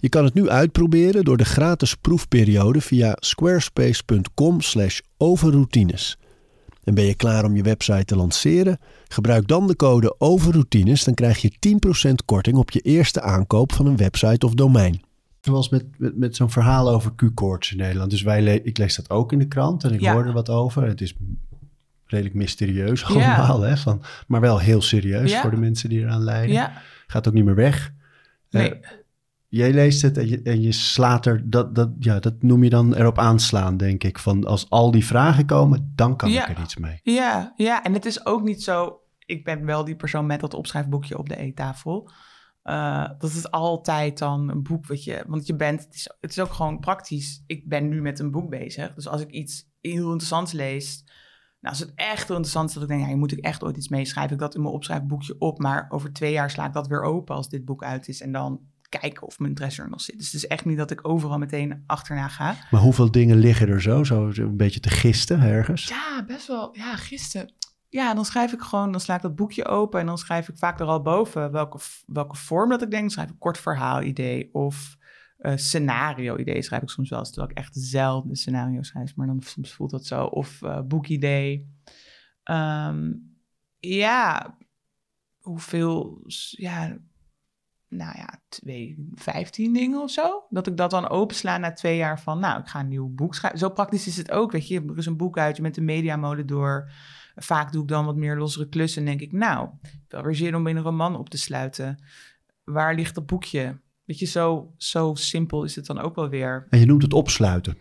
Je 0.00 0.08
kan 0.08 0.24
het 0.24 0.34
nu 0.34 0.48
uitproberen 0.48 1.24
door 1.24 1.36
de 1.36 1.44
gratis 1.44 1.94
proefperiode 1.94 2.80
via 2.80 3.16
squarespace.com/overroutines. 3.20 6.18
En 6.84 6.94
ben 6.94 7.04
je 7.04 7.14
klaar 7.14 7.44
om 7.44 7.56
je 7.56 7.62
website 7.62 8.04
te 8.04 8.16
lanceren? 8.16 8.78
Gebruik 9.08 9.48
dan 9.48 9.66
de 9.66 9.76
code 9.76 10.14
OVERROUTINES, 10.18 11.04
dan 11.04 11.14
krijg 11.14 11.38
je 11.38 11.52
10% 11.58 12.24
korting 12.24 12.56
op 12.56 12.70
je 12.70 12.80
eerste 12.80 13.20
aankoop 13.20 13.72
van 13.72 13.86
een 13.86 13.96
website 13.96 14.46
of 14.46 14.54
domein. 14.54 15.06
Zoals 15.40 15.68
met, 15.68 15.84
met, 15.98 16.16
met 16.16 16.36
zo'n 16.36 16.50
verhaal 16.50 16.90
over 16.90 17.14
Q-koorts 17.14 17.70
in 17.72 17.76
Nederland. 17.76 18.10
Dus 18.10 18.22
wij 18.22 18.42
le 18.42 18.62
ik 18.62 18.78
lees 18.78 18.96
dat 18.96 19.10
ook 19.10 19.32
in 19.32 19.38
de 19.38 19.48
krant 19.48 19.84
en 19.84 19.92
ik 19.92 20.00
Ja. 20.00 20.12
hoor 20.12 20.26
er 20.26 20.32
wat 20.32 20.48
over. 20.48 20.82
Het 20.82 21.00
is 21.00 21.14
redelijk 22.06 22.34
mysterieus 22.34 23.04
allemaal, 23.04 23.60
hè, 23.60 23.76
van, 23.76 24.02
maar 24.26 24.40
wel 24.40 24.58
heel 24.58 24.82
serieus 24.82 25.30
Ja. 25.30 25.40
voor 25.40 25.50
de 25.50 25.56
mensen 25.56 25.88
die 25.88 26.00
eraan 26.00 26.22
lijden. 26.24 26.70
Gaat 27.06 27.28
ook 27.28 27.34
niet 27.34 27.44
meer 27.44 27.54
weg. 27.54 27.92
nee. 28.50 28.74
Eh, 28.80 28.90
Jij 29.50 29.72
leest 29.72 30.02
het 30.02 30.18
en 30.18 30.28
je, 30.28 30.42
en 30.42 30.60
je 30.60 30.72
slaat 30.72 31.26
er, 31.26 31.50
dat, 31.50 31.74
dat, 31.74 31.90
ja, 31.98 32.18
dat 32.20 32.42
noem 32.42 32.64
je 32.64 32.70
dan 32.70 32.94
erop 32.94 33.18
aanslaan, 33.18 33.76
denk 33.76 34.04
ik. 34.04 34.18
Van 34.18 34.44
als 34.46 34.70
al 34.70 34.90
die 34.90 35.04
vragen 35.06 35.46
komen, 35.46 35.92
dan 35.94 36.16
kan 36.16 36.28
ik 36.30 36.48
er 36.48 36.60
iets 36.62 36.76
mee. 36.76 37.00
Ja, 37.02 37.52
ja, 37.56 37.84
en 37.84 37.92
het 37.92 38.04
is 38.04 38.26
ook 38.26 38.42
niet 38.42 38.62
zo. 38.62 39.00
Ik 39.26 39.44
ben 39.44 39.64
wel 39.64 39.84
die 39.84 39.96
persoon 39.96 40.26
met 40.26 40.40
dat 40.40 40.54
opschrijfboekje 40.54 41.18
op 41.18 41.28
de 41.28 41.36
eettafel. 41.36 42.10
Eh, 42.68 43.10
dat 43.18 43.30
is 43.30 43.50
altijd 43.50 44.18
dan 44.18 44.50
een 44.50 44.62
boek 44.62 44.86
wat 44.86 45.04
je. 45.04 45.24
Want 45.26 45.46
je 45.46 45.56
bent. 45.56 45.84
Het 45.84 45.94
is, 45.94 46.16
het 46.20 46.30
is 46.30 46.38
ook 46.38 46.52
gewoon 46.52 46.80
praktisch. 46.80 47.42
Ik 47.46 47.68
ben 47.68 47.88
nu 47.88 48.00
met 48.00 48.18
een 48.18 48.30
boek 48.30 48.50
bezig. 48.50 48.94
Dus 48.94 49.08
als 49.08 49.20
ik 49.20 49.30
iets 49.30 49.68
heel 49.80 50.10
interessants 50.10 50.52
lees. 50.52 51.04
Nou, 51.60 51.74
als 51.74 51.78
het 51.78 51.92
echt 51.94 52.26
heel 52.26 52.36
interessant 52.36 52.68
is 52.68 52.74
dat 52.74 52.82
ik 52.82 52.88
denk, 52.88 53.00
ja, 53.00 53.06
hier 53.06 53.18
moet 53.18 53.32
ik 53.32 53.38
echt 53.38 53.64
ooit 53.64 53.76
iets 53.76 53.88
mee 53.88 54.04
schrijven. 54.04 54.32
Ik 54.32 54.38
dat 54.38 54.54
in 54.54 54.62
mijn 54.62 54.74
opschrijfboekje 54.74 55.34
op. 55.38 55.58
Maar 55.58 55.86
over 55.88 56.12
twee 56.12 56.32
jaar 56.32 56.50
sla 56.50 56.66
ik 56.66 56.72
dat 56.72 56.86
weer 56.86 57.02
open 57.02 57.34
als 57.34 57.48
dit 57.48 57.64
boek 57.64 57.84
uit 57.84 58.08
is. 58.08 58.20
En 58.20 58.32
dan 58.32 58.60
kijken 58.88 59.26
of 59.26 59.38
mijn 59.38 59.50
interesse 59.50 59.82
er 59.82 59.88
nog 59.88 60.00
zit. 60.00 60.16
Dus 60.18 60.26
het 60.26 60.34
is 60.34 60.46
echt 60.46 60.64
niet 60.64 60.76
dat 60.78 60.90
ik 60.90 61.08
overal 61.08 61.38
meteen 61.38 61.82
achterna 61.86 62.28
ga. 62.28 62.56
Maar 62.70 62.80
hoeveel 62.80 63.10
dingen 63.10 63.36
liggen 63.36 63.68
er 63.68 63.82
zo? 63.82 64.04
Zo 64.04 64.30
een 64.34 64.56
beetje 64.56 64.80
te 64.80 64.90
gisten 64.90 65.40
ergens? 65.40 65.88
Ja, 65.88 66.24
best 66.26 66.46
wel. 66.46 66.68
Ja, 66.76 66.96
gisteren. 66.96 67.52
Ja, 67.88 68.14
dan 68.14 68.24
schrijf 68.24 68.52
ik 68.52 68.60
gewoon, 68.60 68.92
dan 68.92 69.00
sla 69.00 69.14
ik 69.14 69.22
dat 69.22 69.36
boekje 69.36 69.64
open 69.64 70.00
en 70.00 70.06
dan 70.06 70.18
schrijf 70.18 70.48
ik 70.48 70.58
vaak 70.58 70.80
er 70.80 70.86
al 70.86 71.02
boven 71.02 71.52
welke, 71.52 71.78
welke 72.06 72.36
vorm 72.36 72.68
dat 72.68 72.82
ik 72.82 72.90
denk. 72.90 73.02
Dan 73.02 73.10
schrijf 73.10 73.30
ik 73.30 73.38
kort 73.38 73.58
verhaal-idee 73.58 74.54
of 74.54 74.96
eh, 75.38 75.56
scenario-idee 75.56 76.62
schrijf 76.62 76.82
ik 76.82 76.88
soms 76.88 77.10
wel 77.10 77.18
eens, 77.18 77.28
terwijl 77.28 77.50
ik 77.50 77.58
echt 77.58 77.76
zelden 77.76 78.36
scenario 78.36 78.82
schrijf, 78.82 79.16
maar 79.16 79.26
dan 79.26 79.42
soms 79.42 79.72
voelt 79.72 79.90
dat 79.90 80.06
zo. 80.06 80.24
Of 80.24 80.62
eh, 80.62 80.80
boekidee. 80.80 81.76
Ehm, 82.42 83.12
ja, 83.78 84.56
hoeveel, 85.38 86.22
ja, 86.50 86.98
nou 87.88 88.16
ja, 88.16 88.40
twee, 88.48 89.08
vijftien 89.14 89.72
dingen 89.72 90.00
of 90.02 90.10
zo. 90.10 90.46
Dat 90.50 90.66
ik 90.66 90.76
dat 90.76 90.90
dan 90.90 91.08
opensla 91.08 91.58
na 91.58 91.72
twee 91.72 91.96
jaar 91.96 92.20
van, 92.20 92.38
nou, 92.38 92.60
ik 92.60 92.66
ga 92.66 92.80
een 92.80 92.88
nieuw 92.88 93.08
boek 93.08 93.34
schrijven. 93.34 93.58
Zo 93.58 93.70
praktisch 93.70 94.06
is 94.06 94.16
het 94.16 94.30
ook, 94.30 94.52
weet 94.52 94.68
je. 94.68 94.84
Er 94.88 94.98
is 94.98 95.06
een 95.06 95.16
boek 95.16 95.38
uit, 95.38 95.56
je 95.56 95.62
bent 95.62 95.74
de 95.74 95.80
mediamolen 95.80 96.46
door. 96.46 96.90
Vaak 97.40 97.72
doe 97.72 97.82
ik 97.82 97.88
dan 97.88 98.04
wat 98.04 98.16
meer 98.16 98.36
lossere 98.36 98.68
klussen 98.68 99.00
en 99.00 99.06
denk 99.08 99.20
ik, 99.20 99.32
nou, 99.32 99.68
ik 99.82 99.88
heb 99.90 99.92
wel 100.08 100.22
weer 100.22 100.34
zin 100.34 100.54
om 100.54 100.66
in 100.66 100.76
een 100.76 100.82
roman 100.82 101.16
op 101.16 101.28
te 101.30 101.38
sluiten. 101.38 102.02
Waar 102.64 102.94
ligt 102.94 103.14
dat 103.14 103.26
boekje? 103.26 103.80
Weet 104.04 104.18
je, 104.18 104.26
zo, 104.26 104.74
zo 104.76 105.14
simpel 105.14 105.64
is 105.64 105.76
het 105.76 105.86
dan 105.86 105.98
ook 106.00 106.14
wel 106.14 106.28
weer. 106.28 106.66
En 106.70 106.78
je 106.78 106.86
noemt 106.86 107.02
het 107.02 107.12
opsluiten. 107.12 107.76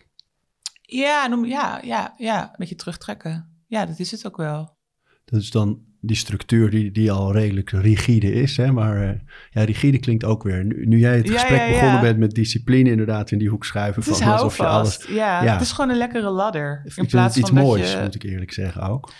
Ja, 0.81 1.27
noem, 1.27 1.45
ja, 1.45 1.81
ja, 1.83 2.13
ja, 2.17 2.43
een 2.43 2.55
beetje 2.57 2.75
terugtrekken. 2.75 3.63
Ja, 3.67 3.85
dat 3.85 3.99
is 3.99 4.11
het 4.11 4.27
ook 4.27 4.37
wel. 4.37 4.77
Dat 5.25 5.41
is 5.41 5.51
dan 5.51 5.85
die 6.01 6.15
structuur 6.15 6.69
die, 6.69 6.91
die 6.91 7.11
al 7.11 7.31
redelijk 7.31 7.69
rigide 7.69 8.31
is. 8.31 8.57
Hè? 8.57 8.71
Maar 8.71 9.09
eh, 9.09 9.19
ja, 9.49 9.63
rigide 9.63 9.99
klinkt 9.99 10.23
ook 10.23 10.43
weer. 10.43 10.65
Nu, 10.65 10.85
nu 10.85 10.99
jij 10.99 11.17
het 11.17 11.29
gesprek 11.29 11.59
ja, 11.59 11.65
ja. 11.65 11.71
begonnen 11.71 12.01
bent 12.01 12.17
met 12.17 12.31
discipline 12.31 12.89
inderdaad 12.89 13.31
in 13.31 13.37
die 13.37 13.49
hoek 13.49 13.65
schuiven. 13.65 14.03
Het 14.03 14.11
is 14.11 14.17
van 14.17 14.31
alsof 14.31 14.57
je 14.57 14.65
alles... 14.65 15.05
Ja, 15.09 15.43
het 15.43 15.61
is 15.61 15.71
gewoon 15.71 15.89
een 15.91 15.97
lekkere 15.97 16.29
ladder. 16.29 16.81
Ik 16.85 16.91
vind 16.91 17.11
het 17.11 17.35
iets 17.35 17.49
van 17.49 17.59
moois, 17.59 17.91
je- 17.93 17.99
moet 18.01 18.15
ik 18.15 18.23
eerlijk 18.23 18.51
zeggen 18.53 18.81
ook. 18.81 19.11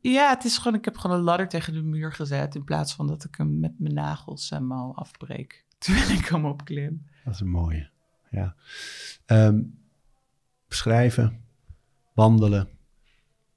Ja, 0.00 0.28
het 0.28 0.44
is 0.44 0.58
gewoon, 0.58 0.78
ik 0.78 0.84
heb 0.84 0.96
gewoon 0.96 1.16
een 1.16 1.22
ladder 1.22 1.48
tegen 1.48 1.72
de 1.72 1.82
muur 1.82 2.12
gezet. 2.12 2.54
In 2.54 2.64
plaats 2.64 2.94
van 2.94 3.06
dat 3.06 3.24
ik 3.24 3.34
hem 3.36 3.60
met 3.60 3.72
mijn 3.78 3.94
nagels 3.94 4.50
helemaal 4.50 4.96
afbreek. 4.96 5.64
Terwijl 5.78 6.10
ik 6.18 6.26
hem 6.26 6.44
opklim. 6.44 7.06
Dat 7.24 7.34
is 7.34 7.40
een 7.40 7.50
mooie. 7.50 7.90
Ja. 8.30 8.54
Ehm, 9.26 9.62
schrijven, 10.68 11.44
wandelen, 12.14 12.68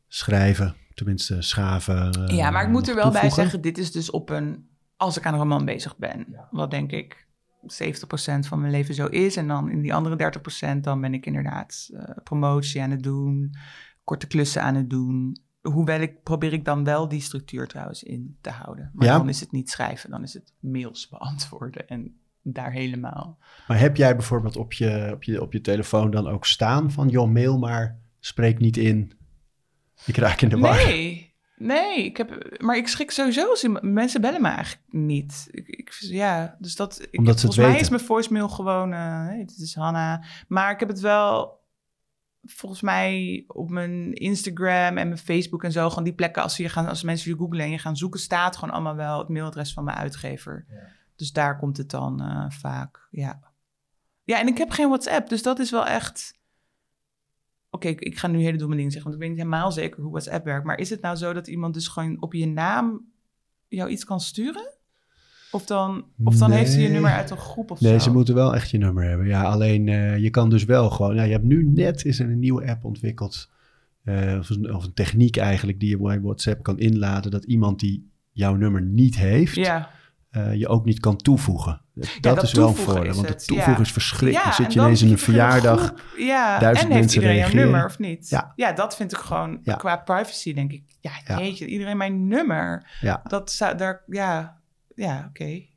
schrijven, 0.07 0.75
tenminste 0.93 1.41
schaven. 1.41 2.27
eh, 2.27 2.35
ja, 2.35 2.49
maar 2.49 2.63
ik 2.63 2.69
moet 2.69 2.87
er 2.87 2.95
wel 2.95 3.11
bij 3.11 3.29
zeggen, 3.29 3.61
dit 3.61 3.77
is 3.77 3.91
dus 3.91 4.09
op 4.09 4.29
een... 4.29 4.67
Als 4.97 5.17
ik 5.17 5.25
aan 5.25 5.33
een 5.33 5.39
roman 5.39 5.65
bezig 5.65 5.97
ben, 5.97 6.35
wat 6.51 6.71
denk 6.71 6.91
ik 6.91 7.27
70% 7.61 8.47
van 8.47 8.59
mijn 8.59 8.71
leven 8.71 8.93
zo 8.93 9.05
is. 9.05 9.35
En 9.35 9.47
dan 9.47 9.69
in 9.69 9.81
die 9.81 9.93
andere 9.93 10.33
30% 10.75 10.79
dan 10.81 11.01
ben 11.01 11.13
ik 11.13 11.25
inderdaad 11.25 11.89
eh, 11.93 12.03
promotie 12.23 12.81
aan 12.81 12.91
het 12.91 13.03
doen. 13.03 13.55
Korte 14.03 14.27
klussen 14.27 14.61
aan 14.61 14.75
het 14.75 14.89
doen. 14.89 15.37
Hoewel 15.71 15.99
ik 16.01 16.23
probeer 16.23 16.53
ik 16.53 16.65
dan 16.65 16.84
wel 16.84 17.08
die 17.08 17.21
structuur 17.21 17.67
trouwens 17.67 18.03
in 18.03 18.38
te 18.41 18.49
houden. 18.49 18.91
Maar 18.93 19.08
Ja. 19.08 19.17
dan 19.17 19.29
is 19.29 19.39
het 19.39 19.51
niet 19.51 19.69
schrijven, 19.69 20.10
dan 20.10 20.23
is 20.23 20.34
het 20.34 20.53
mails 20.60 21.10
beantwoorden. 21.10 21.88
En 21.88 22.19
daar 22.41 22.71
helemaal. 22.71 23.38
Maar 23.67 23.79
heb 23.79 23.95
jij 23.97 24.15
bijvoorbeeld 24.15 24.55
op 24.58 24.73
je, 24.73 25.10
op, 25.13 25.23
je, 25.23 25.41
op 25.41 25.53
je 25.53 25.62
telefoon 25.62 26.12
dan 26.12 26.27
ook 26.27 26.45
staan 26.45 26.91
van... 26.91 27.10
joh, 27.10 27.29
mail 27.29 27.58
maar, 27.60 27.99
spreek 28.19 28.60
niet 28.60 28.77
in. 28.77 29.12
Ik 30.05 30.17
raak 30.17 30.41
in 30.41 30.49
de 30.49 30.58
war. 30.58 30.75
Nee, 30.75 31.34
nee. 31.58 32.05
Ik 32.05 32.17
heb, 32.17 32.55
maar 32.62 32.77
ik 32.77 32.88
schrik 32.88 33.12
sowieso. 33.12 33.45
Mensen 33.82 34.21
bellen 34.21 34.41
me 34.41 34.47
eigenlijk 34.47 34.84
niet. 34.89 35.47
Ik, 35.51 35.67
ik, 35.67 35.97
ja, 35.99 36.55
dus 36.60 36.75
dat, 36.75 37.08
ik, 37.12 37.19
Omdat 37.19 37.39
ze 37.39 37.45
het 37.45 37.55
volgens 37.55 37.58
mij 37.58 37.65
weten. 37.65 37.82
is 37.82 37.89
mijn 37.89 38.01
voicemail 38.03 38.49
gewoon... 38.49 38.91
hey, 38.91 39.43
dit 39.47 39.58
is 39.60 39.75
Hanna. 39.75 40.23
Maar 40.47 40.71
ik 40.71 40.79
heb 40.79 40.89
het 40.89 40.99
wel... 40.99 41.58
Volgens 42.43 42.82
mij 42.82 43.43
op 43.47 43.69
mijn 43.69 44.13
Instagram 44.13 44.97
en 44.97 45.08
mijn 45.08 45.17
Facebook 45.17 45.63
en 45.63 45.71
zo... 45.71 45.89
gewoon 45.89 46.04
die 46.04 46.13
plekken 46.13 46.43
als, 46.43 46.58
je 46.58 46.69
gaan, 46.69 46.88
als 46.88 47.04
mensen 47.04 47.32
je 47.32 47.38
googlen 47.38 47.65
en 47.65 47.71
je 47.71 47.78
gaan 47.78 47.97
zoeken... 47.97 48.19
staat 48.19 48.58
gewoon 48.58 48.73
allemaal 48.73 48.95
wel 48.95 49.19
het 49.19 49.30
mailadres 49.30 49.73
van 49.73 49.84
mijn 49.84 49.97
uitgever. 49.97 50.65
Dus 51.15 51.32
daar 51.32 51.58
komt 51.58 51.78
het 51.78 51.89
dan 51.89 52.21
eh, 52.21 52.49
vaak, 52.49 53.08
ja. 53.12 53.39
Ja, 54.23 54.39
en 54.39 54.47
ik 54.47 54.58
heb 54.58 54.69
geen 54.69 54.88
WhatsApp, 54.88 55.30
dus 55.30 55.43
dat 55.43 55.60
is 55.60 55.71
wel 55.71 55.86
echt... 55.86 56.38
Oké, 57.69 57.88
ik, 57.88 58.02
ik 58.02 58.17
ga 58.17 58.28
nu 58.28 58.41
hele 58.41 58.58
domme 58.58 58.75
dingen 58.75 58.91
zeggen, 58.91 59.10
want 59.10 59.21
ik 59.21 59.28
weet 59.28 59.38
niet 59.38 59.45
helemaal 59.45 59.71
zeker 59.71 60.02
hoe 60.02 60.12
WhatsApp 60.12 60.45
werkt. 60.45 60.65
Maar 60.65 60.78
is 60.78 60.89
het 60.89 61.02
nou 61.02 61.15
zo 61.15 61.34
dat 61.34 61.47
iemand 61.47 61.73
dus 61.73 61.88
gewoon 61.88 62.21
op 62.21 62.34
je 62.34 62.47
naam 62.47 63.12
jou 63.67 63.89
iets 63.89 64.06
kan 64.06 64.19
sturen? 64.19 64.78
Of 65.51 65.65
dan, 65.65 66.05
of 66.23 66.35
dan 66.35 66.51
heeft 66.51 66.69
hij 66.71 66.77
je 66.77 66.83
Nee. 66.83 66.91
nummer 66.93 67.12
uit 67.12 67.29
een 67.29 67.38
groep 67.38 67.71
of 67.71 67.81
Nee, 67.81 67.91
zo? 67.93 67.99
ze 67.99 68.12
moeten 68.12 68.35
wel 68.35 68.55
echt 68.55 68.69
je 68.69 68.77
nummer 68.77 69.03
hebben. 69.03 69.27
Ja, 69.27 69.43
alleen 69.43 69.88
eh, 69.88 70.17
je 70.17 70.29
kan 70.29 70.49
dus 70.49 70.63
wel 70.65 70.89
gewoon... 70.89 71.15
Ja, 71.15 71.23
je 71.23 71.31
hebt 71.31 71.43
nu 71.43 71.63
net 71.63 72.05
is 72.05 72.19
er 72.19 72.25
een 72.29 72.39
nieuwe 72.39 72.67
app 72.69 72.85
ontwikkeld. 72.85 73.49
eh, 74.03 74.35
of, 74.39 74.49
een, 74.49 74.73
of 74.73 74.83
een 74.83 74.93
techniek 74.93 75.38
eigenlijk 75.38 75.79
die 75.79 75.89
je 75.89 75.97
bij 75.97 76.21
WhatsApp 76.21 76.63
kan 76.63 76.79
inladen. 76.79 77.31
Dat 77.31 77.43
iemand 77.43 77.79
die 77.79 78.09
jouw 78.31 78.55
nummer 78.55 78.81
niet 78.81 79.15
heeft, 79.17 79.55
Ja, 79.55 79.89
eh, 80.29 80.53
je 80.53 80.67
ook 80.67 80.85
niet 80.85 80.99
kan 80.99 81.17
toevoegen. 81.17 81.81
Dat, 81.93 82.17
dat 82.21 82.43
is 82.43 82.51
wel 82.53 82.67
een 82.67 82.75
voordeel. 82.75 83.13
Want 83.13 83.27
het 83.29 83.47
toevoegen 83.47 83.73
ja. 83.73 83.79
is 83.79 83.91
verschrikkelijk. 83.91 84.37
ja 84.37 84.43
Dan 84.43 84.54
zit 84.54 84.73
je 84.73 84.79
ineens 84.79 85.02
in 85.02 85.12
een 85.12 85.17
verjaardag. 85.17 85.79
groep. 85.85 86.04
Ja, 86.17 86.60
duizend 86.60 86.87
en 86.89 86.91
heeft 86.95 87.00
mensen 87.04 87.21
iedereen 87.21 87.35
reageren. 87.35 87.62
jouw 87.62 87.71
nummer 87.71 87.89
of 87.89 88.00
niet? 88.00 88.29
Ja. 88.29 88.54
ja, 88.56 88.71
dat 88.73 88.95
vind 88.95 89.12
ik 89.12 89.17
gewoon 89.17 89.62
qua 89.77 89.97
privacy 89.97 90.54
denk 90.54 90.71
ik. 90.71 90.83
Ja, 91.02 91.12
Ja. 91.27 91.39
jeetje, 91.39 91.65
iedereen 91.65 91.97
mijn 91.97 92.27
nummer. 92.27 92.89
Ja. 93.02 93.21
Dat 93.23 93.52
zou 93.52 93.77
daar, 93.77 94.04
ja, 94.08 94.58
ja, 95.00 95.25
oké. 95.29 95.67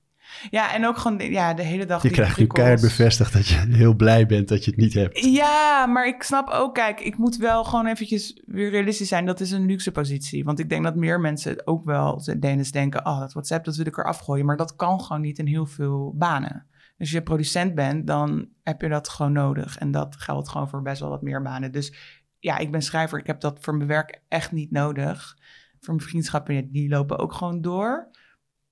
Ja, 0.50 0.74
en 0.74 0.86
ook 0.86 0.96
gewoon 0.98 1.18
ja, 1.18 1.54
de 1.54 1.62
hele 1.62 1.86
dag. 1.86 2.02
Je 2.02 2.08
die 2.08 2.16
krijgt 2.16 2.38
nu 2.38 2.46
keihard 2.46 2.80
bevestigd 2.80 3.32
dat 3.32 3.46
je 3.46 3.56
heel 3.82 3.94
blij 3.94 4.26
bent 4.26 4.48
dat 4.48 4.64
je 4.64 4.70
het 4.70 4.80
niet 4.80 4.94
hebt. 4.94 5.24
Ja, 5.24 5.86
maar 5.86 6.06
ik 6.06 6.22
snap 6.22 6.48
ook, 6.48 6.74
kijk, 6.74 7.00
ik 7.00 7.16
moet 7.16 7.36
wel 7.36 7.64
gewoon 7.64 7.86
eventjes 7.86 8.42
weer 8.46 8.70
realistisch 8.70 9.08
zijn. 9.08 9.26
Dat 9.26 9.40
is 9.40 9.50
een 9.50 9.66
luxe 9.66 9.92
positie. 9.92 10.44
Want 10.44 10.58
ik 10.58 10.68
denk 10.68 10.84
dat 10.84 10.96
meer 10.96 11.20
mensen 11.20 11.66
ook 11.66 11.84
wel 11.84 12.22
eens 12.40 12.70
denken... 12.70 13.06
oh, 13.06 13.20
dat 13.20 13.32
WhatsApp, 13.32 13.64
dat 13.64 13.76
wil 13.76 13.86
ik 13.86 13.96
eraf 13.96 14.18
gooien. 14.18 14.46
Maar 14.46 14.56
dat 14.56 14.76
kan 14.76 15.00
gewoon 15.00 15.22
niet 15.22 15.38
in 15.38 15.46
heel 15.46 15.66
veel 15.66 16.14
banen. 16.16 16.66
Dus 16.70 16.96
als 16.98 17.10
je 17.10 17.22
producent 17.22 17.74
bent, 17.74 18.06
dan 18.06 18.48
heb 18.62 18.80
je 18.80 18.88
dat 18.88 19.08
gewoon 19.08 19.32
nodig. 19.32 19.78
En 19.78 19.90
dat 19.90 20.16
geldt 20.16 20.48
gewoon 20.48 20.68
voor 20.68 20.82
best 20.82 21.00
wel 21.00 21.10
wat 21.10 21.22
meer 21.22 21.42
banen. 21.42 21.72
Dus 21.72 21.94
ja, 22.38 22.58
ik 22.58 22.70
ben 22.70 22.82
schrijver. 22.82 23.18
Ik 23.18 23.26
heb 23.26 23.40
dat 23.40 23.58
voor 23.60 23.76
mijn 23.76 23.88
werk 23.88 24.22
echt 24.28 24.52
niet 24.52 24.70
nodig. 24.70 25.36
Voor 25.80 25.94
mijn 25.94 26.08
vriendschappen, 26.08 26.72
die 26.72 26.88
lopen 26.88 27.18
ook 27.18 27.32
gewoon 27.32 27.60
door. 27.60 28.10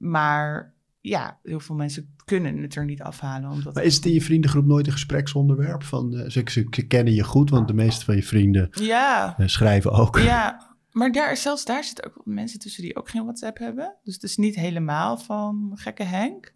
Maar 0.01 0.75
ja, 1.01 1.39
heel 1.43 1.61
veel 1.61 1.75
mensen 1.77 2.15
kunnen 2.25 2.59
het 2.63 2.75
er 2.75 2.85
niet 2.85 3.03
afhalen. 3.03 3.51
Omdat 3.51 3.75
maar 3.75 3.85
is 3.85 3.95
het 3.95 4.07
in 4.07 4.13
je 4.13 4.23
vriendengroep 4.23 4.67
nooit 4.67 4.87
een 4.87 4.93
gespreksonderwerp? 4.93 5.83
Van, 5.83 6.15
uh, 6.15 6.29
ze, 6.29 6.43
ze, 6.51 6.87
kennen 6.87 7.15
je 7.15 7.25
goed, 7.25 7.51
want 7.51 7.69
de 7.69 7.75
meeste 7.75 8.05
van 8.05 8.17
je 8.17 8.23
vrienden 8.23 8.69
ja. 8.71 9.37
Uh, 9.39 9.47
schrijven 9.47 9.93
ook. 9.93 10.19
Ja, 10.19 10.75
maar 10.91 11.13
daar, 11.13 11.37
zelfs 11.37 11.65
daar 11.65 11.85
zitten 11.85 12.07
ook 12.07 12.21
mensen 12.25 12.59
tussen 12.59 12.83
die 12.83 12.97
ook 12.97 13.09
geen 13.09 13.23
WhatsApp 13.23 13.59
hebben. 13.59 13.97
Dus 14.05 14.15
het 14.15 14.23
is 14.23 14.37
niet 14.37 14.55
helemaal 14.55 15.17
van 15.17 15.73
gekke 15.75 16.05
Henk. 16.05 16.55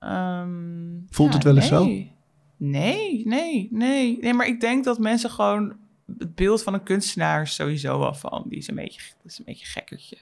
Um, 0.00 1.06
Voelt 1.08 1.28
ja, 1.28 1.34
het 1.34 1.44
wel 1.44 1.56
eens 1.56 1.70
nee. 1.70 2.06
zo? 2.06 2.16
Nee, 2.56 3.26
nee, 3.26 3.68
nee. 3.70 4.18
Nee, 4.20 4.34
maar 4.34 4.46
ik 4.46 4.60
denk 4.60 4.84
dat 4.84 4.98
mensen 4.98 5.30
gewoon 5.30 5.76
het 6.18 6.34
beeld 6.34 6.62
van 6.62 6.74
een 6.74 6.82
kunstenaar 6.82 7.42
is 7.42 7.54
sowieso 7.54 8.02
al 8.02 8.14
van. 8.14 8.44
Die 8.48 8.58
is 8.58 8.68
een 8.68 8.74
beetje, 8.74 9.00
dat 9.22 9.32
is 9.32 9.38
een 9.38 9.44
beetje 9.44 9.66
gekkertje. 9.66 10.18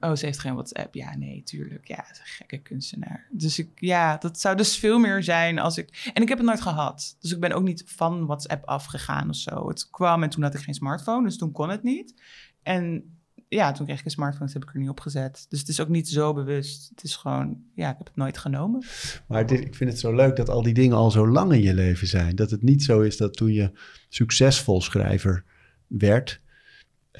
Oh, 0.00 0.14
ze 0.14 0.26
heeft 0.26 0.38
geen 0.38 0.54
WhatsApp. 0.54 0.94
Ja, 0.94 1.16
nee, 1.16 1.42
tuurlijk. 1.42 1.88
Ja, 1.88 2.04
het 2.06 2.10
is 2.10 2.18
een 2.18 2.26
gekke 2.26 2.58
kunstenaar. 2.58 3.26
Dus 3.30 3.58
ik, 3.58 3.68
ja, 3.74 4.16
dat 4.16 4.40
zou 4.40 4.56
dus 4.56 4.76
veel 4.76 4.98
meer 4.98 5.22
zijn 5.22 5.58
als 5.58 5.78
ik. 5.78 6.10
En 6.14 6.22
ik 6.22 6.28
heb 6.28 6.38
het 6.38 6.46
nooit 6.46 6.60
gehad. 6.60 7.16
Dus 7.20 7.32
ik 7.32 7.40
ben 7.40 7.52
ook 7.52 7.62
niet 7.62 7.82
van 7.86 8.26
WhatsApp 8.26 8.64
afgegaan 8.64 9.28
of 9.28 9.36
zo. 9.36 9.68
Het 9.68 9.90
kwam 9.90 10.22
en 10.22 10.30
toen 10.30 10.42
had 10.42 10.54
ik 10.54 10.60
geen 10.60 10.74
smartphone, 10.74 11.24
dus 11.24 11.38
toen 11.38 11.52
kon 11.52 11.68
het 11.68 11.82
niet. 11.82 12.14
En 12.62 13.14
ja, 13.48 13.72
toen 13.72 13.86
kreeg 13.86 13.98
ik 13.98 14.04
een 14.04 14.10
smartphone, 14.10 14.44
dus 14.44 14.54
heb 14.54 14.62
ik 14.62 14.74
er 14.74 14.80
niet 14.80 14.88
op 14.88 15.00
gezet. 15.00 15.46
Dus 15.48 15.58
het 15.58 15.68
is 15.68 15.80
ook 15.80 15.88
niet 15.88 16.08
zo 16.08 16.34
bewust. 16.34 16.88
Het 16.88 17.02
is 17.02 17.16
gewoon, 17.16 17.62
ja, 17.74 17.90
ik 17.90 17.98
heb 17.98 18.06
het 18.06 18.16
nooit 18.16 18.38
genomen. 18.38 18.84
Maar 19.28 19.52
ik 19.52 19.74
vind 19.74 19.90
het 19.90 20.00
zo 20.00 20.14
leuk 20.14 20.36
dat 20.36 20.48
al 20.48 20.62
die 20.62 20.74
dingen 20.74 20.96
al 20.96 21.10
zo 21.10 21.28
lang 21.28 21.52
in 21.52 21.62
je 21.62 21.74
leven 21.74 22.06
zijn. 22.06 22.36
Dat 22.36 22.50
het 22.50 22.62
niet 22.62 22.82
zo 22.82 23.00
is 23.00 23.16
dat 23.16 23.36
toen 23.36 23.52
je 23.52 23.72
succesvol 24.08 24.80
schrijver 24.80 25.44
werd, 25.86 26.40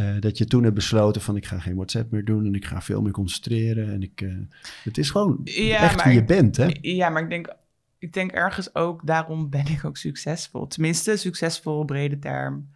uh, 0.01 0.21
dat 0.21 0.39
je 0.39 0.45
toen 0.45 0.63
hebt 0.63 0.75
besloten 0.75 1.21
van 1.21 1.37
ik 1.37 1.47
ga 1.47 1.59
geen 1.59 1.75
WhatsApp 1.75 2.11
meer 2.11 2.25
doen 2.25 2.47
en 2.47 2.55
ik 2.55 2.65
ga 2.65 2.81
veel 2.81 3.03
meer 3.03 3.13
concentreren. 3.13 3.93
En 3.93 4.03
ik, 4.03 4.21
uh, 4.21 4.39
het 4.85 4.99
is 4.99 5.11
gewoon 5.11 5.41
ja, 5.45 5.79
echt 5.79 5.97
maar, 5.97 6.07
wie 6.07 6.15
je 6.15 6.25
bent, 6.25 6.57
hè? 6.57 6.69
Ja, 6.81 7.09
maar 7.09 7.23
ik 7.23 7.29
denk, 7.29 7.55
ik 7.99 8.13
denk 8.13 8.33
ergens 8.33 8.75
ook, 8.75 9.07
daarom 9.07 9.51
ben 9.51 9.67
ik 9.67 9.85
ook 9.85 9.97
succesvol. 9.97 10.67
Tenminste, 10.67 11.17
succesvol, 11.17 11.85
brede 11.85 12.19
term. 12.19 12.69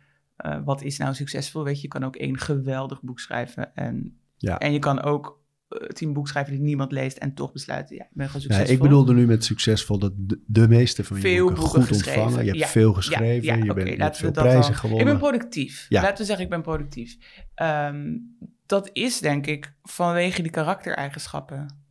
Uh, 0.46 0.58
wat 0.64 0.82
is 0.82 0.98
nou 0.98 1.14
succesvol? 1.14 1.64
Weet 1.64 1.76
je, 1.76 1.82
je 1.82 1.88
kan 1.88 2.04
ook 2.04 2.16
één 2.16 2.38
geweldig 2.38 3.02
boek 3.02 3.20
schrijven. 3.20 3.74
En, 3.74 4.18
ja. 4.36 4.58
en 4.58 4.72
je 4.72 4.78
kan 4.78 5.02
ook 5.02 5.43
tien 5.92 6.12
boeken 6.12 6.32
schrijven 6.32 6.52
die 6.52 6.62
niemand 6.62 6.92
leest 6.92 7.16
en 7.16 7.34
toch 7.34 7.52
besluiten, 7.52 7.96
ja, 7.96 8.02
ik 8.02 8.10
ben 8.12 8.26
gewoon 8.26 8.42
succesvol. 8.42 8.66
Ja, 8.68 8.72
ik 8.72 8.82
bedoelde 8.82 9.14
nu 9.14 9.26
met 9.26 9.44
succesvol 9.44 9.98
dat 9.98 10.12
de, 10.16 10.42
de 10.46 10.68
meeste 10.68 11.04
van 11.04 11.16
je 11.16 11.22
veel 11.22 11.46
boeken, 11.46 11.62
boeken 11.62 11.80
goed 11.80 11.88
geschreven. 11.88 12.22
ontvangen. 12.22 12.44
Je 12.44 12.50
hebt 12.50 12.62
ja. 12.62 12.68
veel 12.68 12.92
geschreven, 12.92 13.44
ja, 13.44 13.54
ja, 13.54 13.64
je, 13.64 13.70
okay, 13.70 13.84
bent, 13.84 13.98
hebt 13.98 14.16
veel 14.16 14.30
prijzen 14.30 14.74
gewonnen. 14.74 15.06
Ik 15.06 15.12
ben 15.12 15.20
productief. 15.20 15.86
Laten 15.88 16.16
we 16.16 16.24
zeggen, 16.24 16.44
ik 16.44 16.50
ben 16.50 16.62
productief. 16.62 17.16
Um, 17.62 18.36
dat 18.66 18.90
is 18.92 19.18
denk 19.18 19.46
ik 19.46 19.74
vanwege 19.82 20.42
die 20.42 20.50
karaktereigenschappen. 20.50 21.82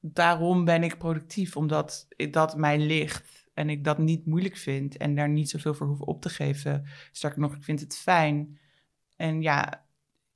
Daarom 0.00 0.64
ben 0.64 0.82
ik 0.82 0.98
productief, 0.98 1.56
omdat 1.56 2.08
dat 2.30 2.56
mij 2.56 2.78
ligt 2.78 3.48
en 3.54 3.70
ik 3.70 3.84
dat 3.84 3.98
niet 3.98 4.26
moeilijk 4.26 4.56
vind 4.56 4.96
en 4.96 5.14
daar 5.14 5.28
niet 5.28 5.50
zoveel 5.50 5.74
voor 5.74 5.86
hoef 5.86 6.00
op 6.00 6.22
te 6.22 6.28
geven. 6.28 6.84
Sterker 7.12 7.40
nog, 7.40 7.54
ik 7.54 7.64
vind 7.64 7.80
het 7.80 7.96
fijn. 7.96 8.58
En 9.16 9.42
ja, 9.42 9.84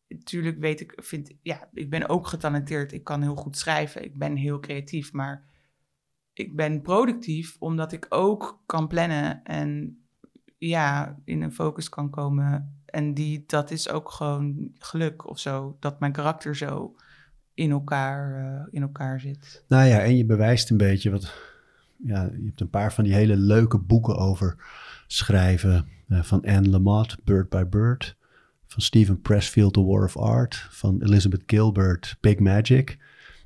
natuurlijk 0.09 0.59
weet 0.59 0.81
ik, 0.81 0.93
vind, 0.97 1.33
ja, 1.43 1.69
ik 1.73 1.91
ben 1.91 2.09
ook 2.09 2.27
getalenteerd. 2.27 2.93
Ik 2.93 3.05
kan 3.05 3.23
heel 3.23 3.35
goed 3.35 3.59
schrijven. 3.59 4.05
Ik 4.05 4.19
ben 4.19 4.37
heel 4.37 4.61
creatief. 4.61 5.13
Maar 5.13 5.45
ik 6.33 6.57
ben 6.57 6.83
productief 6.83 7.57
omdat 7.59 7.93
ik 7.93 8.07
ook 8.09 8.63
kan 8.67 8.89
plannen 8.89 9.45
en 9.45 9.99
ja, 10.59 11.19
in 11.25 11.43
een 11.43 11.53
focus 11.53 11.89
kan 11.89 12.11
komen. 12.11 12.79
En 12.87 13.15
die, 13.15 13.45
dat 13.47 13.71
is 13.71 13.89
ook 13.89 14.11
gewoon 14.11 14.71
geluk 14.79 15.29
of 15.29 15.39
zo. 15.39 15.77
Dat 15.81 16.01
mijn 16.01 16.13
karakter 16.13 16.57
zo 16.57 16.97
in 17.55 17.71
elkaar, 17.71 18.45
uh, 18.45 18.67
in 18.71 18.83
elkaar 18.83 19.21
zit. 19.21 19.65
Nou 19.69 19.87
ja, 19.87 20.01
en 20.01 20.17
je 20.17 20.25
bewijst 20.25 20.71
een 20.71 20.77
beetje 20.77 21.11
wat. 21.11 21.53
Ja, 21.97 22.23
je 22.23 22.45
hebt 22.45 22.61
een 22.61 22.71
paar 22.71 22.93
van 22.93 23.05
die 23.05 23.15
hele 23.15 23.37
leuke 23.37 23.79
boeken 23.79 24.17
over 24.17 24.57
schrijven. 25.07 25.89
Uh, 26.09 26.23
van 26.23 26.45
Anne 26.45 26.69
Lamott, 26.69 27.25
Bird 27.25 27.49
by 27.49 27.65
Bird 27.65 28.17
van 28.67 28.83
Stephen 28.83 29.21
Pressfield, 29.21 29.73
The 29.73 29.85
War 29.85 30.05
of 30.05 30.17
Art, 30.17 30.67
van 30.71 31.03
Elizabeth 31.03 31.43
Gilbert, 31.47 32.17
Big 32.21 32.39
Magic. 32.39 32.99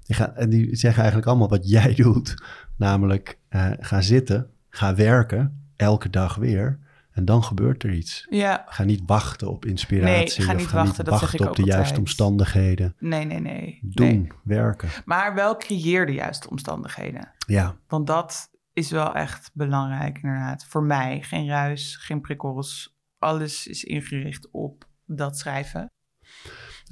Die 0.03 0.17
gaan, 0.17 0.35
en 0.35 0.51
die 0.51 0.77
zeggen 0.77 0.99
eigenlijk 0.99 1.29
allemaal 1.29 1.49
wat 1.49 1.69
jij 1.69 1.95
doet, 2.05 2.35
namelijk 2.77 3.39
uh, 3.51 3.71
ga 3.81 4.01
zitten, 4.01 4.51
ga 4.69 4.95
werken, 4.95 5.71
elke 5.77 6.11
dag 6.11 6.35
weer, 6.35 6.79
en 7.19 7.25
dan 7.25 7.45
gebeurt 7.45 7.83
er 7.83 7.93
iets. 7.93 8.27
Ja. 8.31 8.65
Ga 8.69 8.85
niet 8.85 9.03
wachten 9.07 9.51
op 9.51 9.65
inspiratie 9.65 10.39
nee, 10.39 10.47
ga 10.47 10.53
niet 10.53 10.65
of 10.65 10.71
ga 10.71 10.77
wachten, 10.77 11.05
niet 11.05 11.21
wachten 11.21 11.39
op 11.39 11.39
de 11.39 11.47
altijd. 11.47 11.67
juiste 11.67 11.99
omstandigheden. 11.99 12.95
Nee, 12.99 13.25
nee, 13.25 13.41
nee. 13.41 13.79
Doen, 13.83 14.07
nee. 14.07 14.29
werken. 14.43 14.89
Maar 15.05 15.35
wel 15.35 15.57
creëer 15.57 16.07
de 16.07 16.13
juiste 16.13 16.51
omstandigheden. 16.51 17.33
Ja. 17.47 17.77
Want 17.89 18.07
dat 18.07 18.51
is 18.73 18.91
wel 18.91 19.15
echt 19.15 19.51
belangrijk 19.53 20.19
inderdaad. 20.23 20.65
Voor 20.65 20.83
mij, 20.83 21.23
geen 21.23 21.49
ruis, 21.49 21.97
geen 21.97 22.21
prikkels. 22.21 22.97
Alles 23.19 23.67
is 23.67 23.85
ingericht 23.85 24.49
op 24.51 24.88
dat 25.09 25.39
schrijven? 25.39 25.87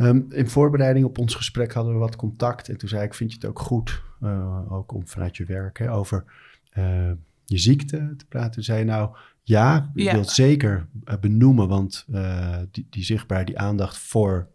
Um, 0.00 0.26
in 0.30 0.48
voorbereiding 0.48 1.04
op 1.04 1.18
ons 1.18 1.34
gesprek 1.34 1.72
hadden 1.72 1.92
we 1.92 1.98
wat 1.98 2.16
contact. 2.16 2.68
En 2.68 2.76
toen 2.76 2.88
zei 2.88 3.02
ik, 3.02 3.14
vind 3.14 3.30
je 3.30 3.36
het 3.36 3.46
ook 3.46 3.58
goed, 3.58 4.02
uh, 4.20 4.72
ook 4.72 4.92
om 4.92 5.06
vanuit 5.08 5.36
je 5.36 5.44
werk, 5.44 5.78
hè, 5.78 5.92
over 5.92 6.24
uh, 6.78 7.12
je 7.44 7.58
ziekte 7.58 8.14
te 8.16 8.26
praten? 8.26 8.50
Toen 8.50 8.62
zei 8.62 8.78
je 8.78 8.84
nou, 8.84 9.16
ja, 9.42 9.90
ik 9.94 10.02
Ja. 10.02 10.10
wil 10.12 10.20
het 10.20 10.30
zeker 10.30 10.86
uh, 11.04 11.14
benoemen, 11.20 11.68
want 11.68 12.06
uh, 12.10 12.58
die, 12.70 12.86
die 12.90 13.04
zichtbaar, 13.04 13.44
die 13.44 13.58
aandacht 13.58 13.98
voor 13.98 14.48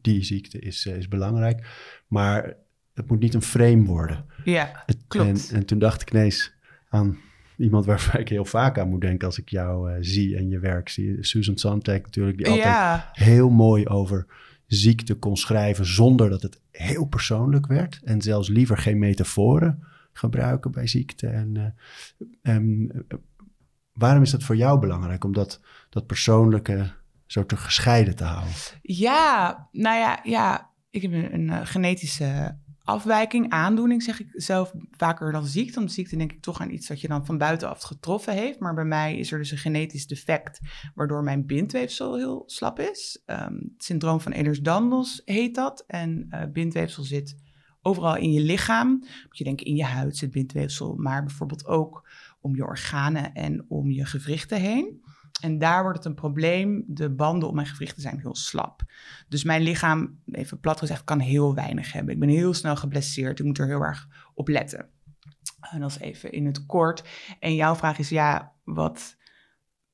die 0.00 0.22
ziekte 0.24 0.58
is, 0.58 0.86
is 0.86 1.08
belangrijk. 1.08 1.66
Maar 2.06 2.54
het 2.94 3.08
moet 3.08 3.20
niet 3.20 3.34
een 3.34 3.42
frame 3.42 3.84
worden. 3.84 4.24
Ja, 4.44 4.84
klopt. 5.08 5.50
En, 5.50 5.56
en 5.56 5.66
toen 5.66 5.78
dacht 5.78 6.02
ik 6.02 6.10
ineens 6.10 6.52
aan 6.88 7.18
iemand 7.62 7.84
waarvan 7.84 8.20
ik 8.24 8.28
heel 8.28 8.44
vaak 8.44 8.78
aan 8.78 8.88
moet 8.88 9.00
denken 9.00 9.26
als 9.26 9.38
ik 9.38 9.48
jou 9.48 9.90
eh, 9.90 9.96
zie 10.00 10.36
en 10.36 10.48
je 10.48 10.58
werk 10.58 10.88
zie. 10.88 11.16
Susan 11.20 11.56
Sontag 11.56 12.00
natuurlijk, 12.02 12.36
die 12.36 12.46
altijd 12.46 12.64
ja, 12.64 13.10
heel 13.12 13.50
mooi 13.50 13.86
over 13.86 14.26
ziekte 14.66 15.14
kon 15.14 15.36
schrijven 15.36 15.86
zonder 15.86 16.30
dat 16.30 16.42
het 16.42 16.60
heel 16.70 17.04
persoonlijk 17.04 17.66
werd. 17.66 18.00
En 18.04 18.22
zelfs 18.22 18.48
liever 18.48 18.78
geen 18.78 18.98
metaforen 18.98 19.82
gebruiken 20.12 20.70
bij 20.70 20.86
ziekte. 20.86 21.26
En, 21.26 21.56
eh, 21.56 22.54
ehm, 22.54 22.90
eh, 22.90 23.18
waarom 23.92 24.22
is 24.22 24.30
dat 24.30 24.42
voor 24.42 24.56
jou 24.56 24.80
belangrijk 24.80 25.24
om 25.24 25.32
dat, 25.32 25.60
dat 25.88 26.06
persoonlijke 26.06 26.92
zo 27.26 27.46
te 27.46 27.56
gescheiden 27.56 28.16
te 28.16 28.24
houden? 28.24 28.54
ja, 28.82 29.68
nou 29.72 29.98
ja, 29.98 30.20
ja. 30.22 30.70
Ik 30.90 31.02
heb 31.02 31.12
een, 31.12 31.34
een 31.34 31.50
eh, 31.50 31.60
genetische 31.62 32.56
afwijking, 32.92 33.50
aandoening, 33.50 34.02
zeg 34.02 34.20
ik 34.20 34.28
zelf 34.32 34.72
vaker 34.90 35.32
dan 35.32 35.46
ziekte. 35.46 35.78
Want 35.78 35.92
ziekte 35.92 36.16
denk 36.16 36.32
ik 36.32 36.42
toch 36.42 36.60
aan 36.60 36.70
iets 36.70 36.86
dat 36.86 37.00
je 37.00 37.08
dan 37.08 37.26
van 37.26 37.38
buitenaf 37.38 37.82
getroffen 37.82 38.32
heeft. 38.32 38.58
Maar 38.58 38.74
bij 38.74 38.84
mij 38.84 39.16
is 39.16 39.32
er 39.32 39.38
dus 39.38 39.50
een 39.50 39.58
genetisch 39.58 40.06
defect, 40.06 40.60
waardoor 40.94 41.22
mijn 41.22 41.46
bindweefsel 41.46 42.16
heel 42.16 42.42
slap 42.46 42.78
is. 42.78 43.22
Ehm, 43.26 43.54
het 43.54 43.84
syndroom 43.84 44.20
van 44.20 44.32
Ehlers-Danlos 44.32 45.22
heet 45.24 45.54
dat. 45.54 45.84
En 45.86 46.26
eh, 46.30 46.42
bindweefsel 46.52 47.02
zit 47.02 47.36
overal 47.82 48.16
in 48.16 48.32
je 48.32 48.40
lichaam. 48.40 49.04
Je 49.30 49.44
denken, 49.44 49.66
in 49.66 49.76
je 49.76 49.84
huid 49.84 50.16
zit 50.16 50.30
bindweefsel, 50.30 50.94
maar 50.94 51.24
bijvoorbeeld 51.24 51.66
ook 51.66 52.08
om 52.40 52.56
je 52.56 52.64
organen 52.64 53.32
en 53.32 53.64
om 53.68 53.90
je 53.90 54.04
gewrichten 54.04 54.60
heen. 54.60 55.02
En 55.40 55.58
daar 55.58 55.82
wordt 55.82 55.98
het 55.98 56.06
een 56.06 56.14
probleem. 56.14 56.84
De 56.86 57.10
banden 57.10 57.48
om 57.48 57.54
mijn 57.54 57.66
gewrichten 57.66 58.02
zijn 58.02 58.18
heel 58.20 58.34
slap. 58.34 58.82
Dus 59.28 59.44
mijn 59.44 59.62
lichaam, 59.62 60.18
even 60.26 60.60
plat 60.60 60.78
gezegd, 60.78 61.04
kan 61.04 61.18
heel 61.18 61.54
weinig 61.54 61.92
hebben. 61.92 62.14
Ik 62.14 62.20
ben 62.20 62.28
heel 62.28 62.54
snel 62.54 62.76
geblesseerd. 62.76 63.38
Ik 63.38 63.44
moet 63.44 63.58
er 63.58 63.66
heel 63.66 63.80
erg 63.82 64.08
op 64.34 64.48
letten. 64.48 64.88
En 65.60 65.80
dat 65.80 65.90
is 65.90 65.98
even 65.98 66.32
in 66.32 66.46
het 66.46 66.66
kort. 66.66 67.04
En 67.40 67.54
jouw 67.54 67.74
vraag 67.74 67.98
is, 67.98 68.08
ja, 68.08 68.52
wat, 68.64 69.16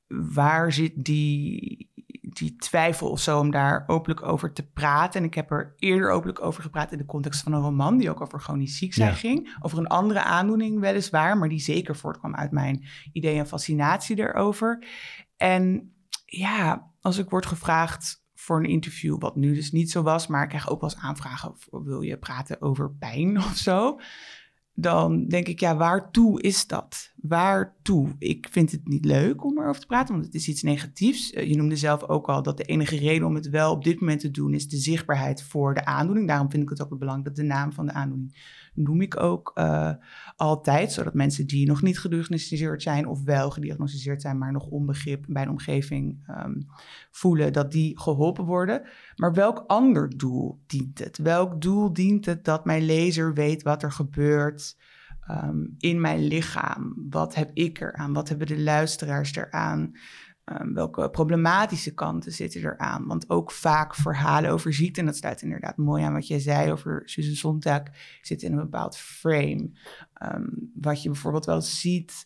waar 0.06 0.72
zit 0.72 0.92
die, 1.04 1.90
die 2.22 2.56
twijfel 2.56 3.10
of 3.10 3.20
zo 3.20 3.38
om 3.38 3.50
daar 3.50 3.84
openlijk 3.86 4.22
over 4.22 4.52
te 4.52 4.70
praten? 4.70 5.20
En 5.20 5.26
ik 5.26 5.34
heb 5.34 5.50
er 5.50 5.74
eerder 5.76 6.10
openlijk 6.10 6.42
over 6.42 6.62
gepraat 6.62 6.92
in 6.92 6.98
de 6.98 7.04
context 7.06 7.42
van 7.42 7.52
een 7.52 7.60
roman 7.60 7.96
die 7.98 8.10
ook 8.10 8.20
over 8.20 8.40
chronisch 8.40 8.78
ziek 8.78 8.94
zijn 8.94 9.08
Ja. 9.10 9.14
ging. 9.14 9.56
Over 9.60 9.78
een 9.78 9.86
andere 9.86 10.22
aandoening 10.22 10.80
weliswaar, 10.80 11.38
maar 11.38 11.48
die 11.48 11.60
zeker 11.60 11.96
voortkwam 11.96 12.34
uit 12.34 12.50
mijn 12.50 12.84
idee 13.12 13.38
en 13.38 13.46
fascinatie 13.46 14.18
erover. 14.18 14.86
En 15.38 15.92
ja, 16.24 16.90
als 17.00 17.18
ik 17.18 17.30
word 17.30 17.46
gevraagd 17.46 18.24
voor 18.34 18.58
een 18.58 18.70
interview, 18.70 19.20
wat 19.20 19.36
nu 19.36 19.54
dus 19.54 19.72
niet 19.72 19.90
zo 19.90 20.02
was, 20.02 20.26
maar 20.26 20.42
ik 20.42 20.48
krijg 20.48 20.70
ook 20.70 20.80
wel 20.80 20.90
eens 20.90 21.00
aanvragen 21.00 21.50
of 21.50 21.68
wil 21.70 22.00
je 22.00 22.18
praten 22.18 22.62
over 22.62 22.90
pijn 22.90 23.36
of 23.48 23.56
zo. 23.56 24.00
Dan 24.74 25.26
denk 25.26 25.48
ik, 25.48 25.60
ja, 25.60 25.76
waartoe 25.76 26.42
is 26.42 26.66
dat? 26.66 27.12
Waartoe? 27.16 28.14
Ik 28.18 28.48
vind 28.50 28.70
het 28.70 28.88
niet 28.88 29.04
leuk 29.04 29.44
om 29.44 29.58
erover 29.58 29.80
te 29.80 29.86
praten, 29.86 30.14
want 30.14 30.26
het 30.26 30.34
is 30.34 30.48
iets 30.48 30.62
negatiefs. 30.62 31.32
Eh, 31.32 31.48
je 31.48 31.56
noemde 31.56 31.76
zelf 31.76 32.02
ook 32.04 32.28
al 32.28 32.42
dat 32.42 32.56
de 32.56 32.64
enige 32.64 32.96
reden 32.96 33.26
om 33.26 33.34
het 33.34 33.48
wel 33.48 33.72
op 33.72 33.84
dit 33.84 34.00
moment 34.00 34.20
te 34.20 34.30
doen 34.30 34.54
is 34.54 34.68
de 34.68 34.76
zichtbaarheid 34.76 35.42
voor 35.42 35.74
de 35.74 35.84
aandoening. 35.84 36.28
Daarom 36.28 36.50
vind 36.50 36.62
ik 36.62 36.68
het 36.68 36.82
ook 36.82 36.98
belangrijk 36.98 37.26
dat 37.26 37.36
de 37.36 37.52
naam 37.52 37.72
van 37.72 37.86
de 37.86 37.92
aandoening 37.92 38.36
noem 38.78 39.00
ik 39.00 39.20
ook 39.20 39.52
uh, 39.54 39.92
altijd, 40.36 40.92
zodat 40.92 41.14
mensen 41.14 41.46
die 41.46 41.66
nog 41.66 41.82
niet 41.82 41.98
gediagnosticeerd 41.98 42.82
zijn 42.82 43.06
of 43.06 43.22
wel 43.22 43.50
gediagnosticeerd 43.50 44.22
zijn, 44.22 44.38
maar 44.38 44.52
nog 44.52 44.66
onbegrip 44.66 45.24
bij 45.28 45.44
de 45.44 45.50
omgeving 45.50 46.28
um, 46.28 46.66
voelen, 47.10 47.52
dat 47.52 47.72
die 47.72 48.00
geholpen 48.00 48.44
worden. 48.44 48.82
Maar 49.16 49.32
welk 49.32 49.64
ander 49.66 50.16
doel 50.16 50.60
dient 50.66 50.98
het? 50.98 51.18
Welk 51.18 51.60
doel 51.60 51.92
dient 51.92 52.26
het 52.26 52.44
dat 52.44 52.64
mijn 52.64 52.84
lezer 52.84 53.34
weet 53.34 53.62
wat 53.62 53.82
er 53.82 53.92
gebeurt? 53.92 54.76
um, 55.30 55.74
in 55.78 56.00
mijn 56.00 56.26
lichaam? 56.26 56.94
Wat 57.10 57.34
heb 57.34 57.50
ik 57.54 57.80
eraan? 57.80 58.12
Wat 58.12 58.28
hebben 58.28 58.46
de 58.46 58.58
luisteraars 58.58 59.36
eraan? 59.36 59.96
Um, 60.52 60.74
welke 60.74 61.10
problematische 61.10 61.94
kanten 61.94 62.32
zitten 62.32 62.60
eraan? 62.60 63.06
Want 63.06 63.30
ook 63.30 63.52
vaak 63.52 63.94
verhalen 63.94 64.50
over 64.50 64.74
ziekte, 64.74 65.00
en 65.00 65.06
dat 65.06 65.16
sluit 65.16 65.42
inderdaad 65.42 65.76
mooi 65.76 66.02
aan 66.02 66.12
wat 66.12 66.26
jij 66.26 66.40
zei 66.40 66.72
over 66.72 67.02
Susan 67.04 67.34
Sontag, 67.34 67.82
zit 68.22 68.42
in 68.42 68.52
een 68.52 68.58
bepaald 68.58 68.96
frame. 68.96 69.70
Um, 70.22 70.70
wat 70.74 71.02
je 71.02 71.10
bijvoorbeeld 71.10 71.44
wel 71.44 71.60
ziet, 71.60 72.24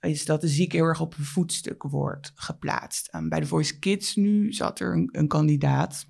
is 0.00 0.24
dat 0.24 0.40
de 0.40 0.48
zieke 0.48 0.76
heel 0.76 0.84
erg 0.84 1.00
op 1.00 1.16
een 1.18 1.24
voetstuk 1.24 1.82
wordt 1.82 2.32
geplaatst. 2.34 3.14
Um, 3.14 3.28
bij 3.28 3.40
de 3.40 3.46
Voice 3.46 3.78
Kids 3.78 4.16
nu 4.16 4.52
zat 4.52 4.80
er 4.80 4.92
een, 4.92 5.08
een 5.12 5.28
kandidaat, 5.28 6.06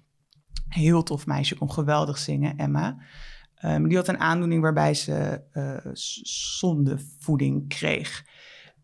heel 0.69 1.03
tof 1.03 1.27
meisje, 1.27 1.57
kon 1.57 1.73
geweldig 1.73 2.19
zingen, 2.19 2.57
Emma. 2.57 2.99
Die 3.83 3.97
had 3.97 4.09
een 4.09 4.19
aandoening 4.19 4.63
waarbij 4.63 4.95
ze 4.95 5.43
uh, 5.53 5.93
zondevoeding 6.23 7.69
kreeg. 7.69 8.25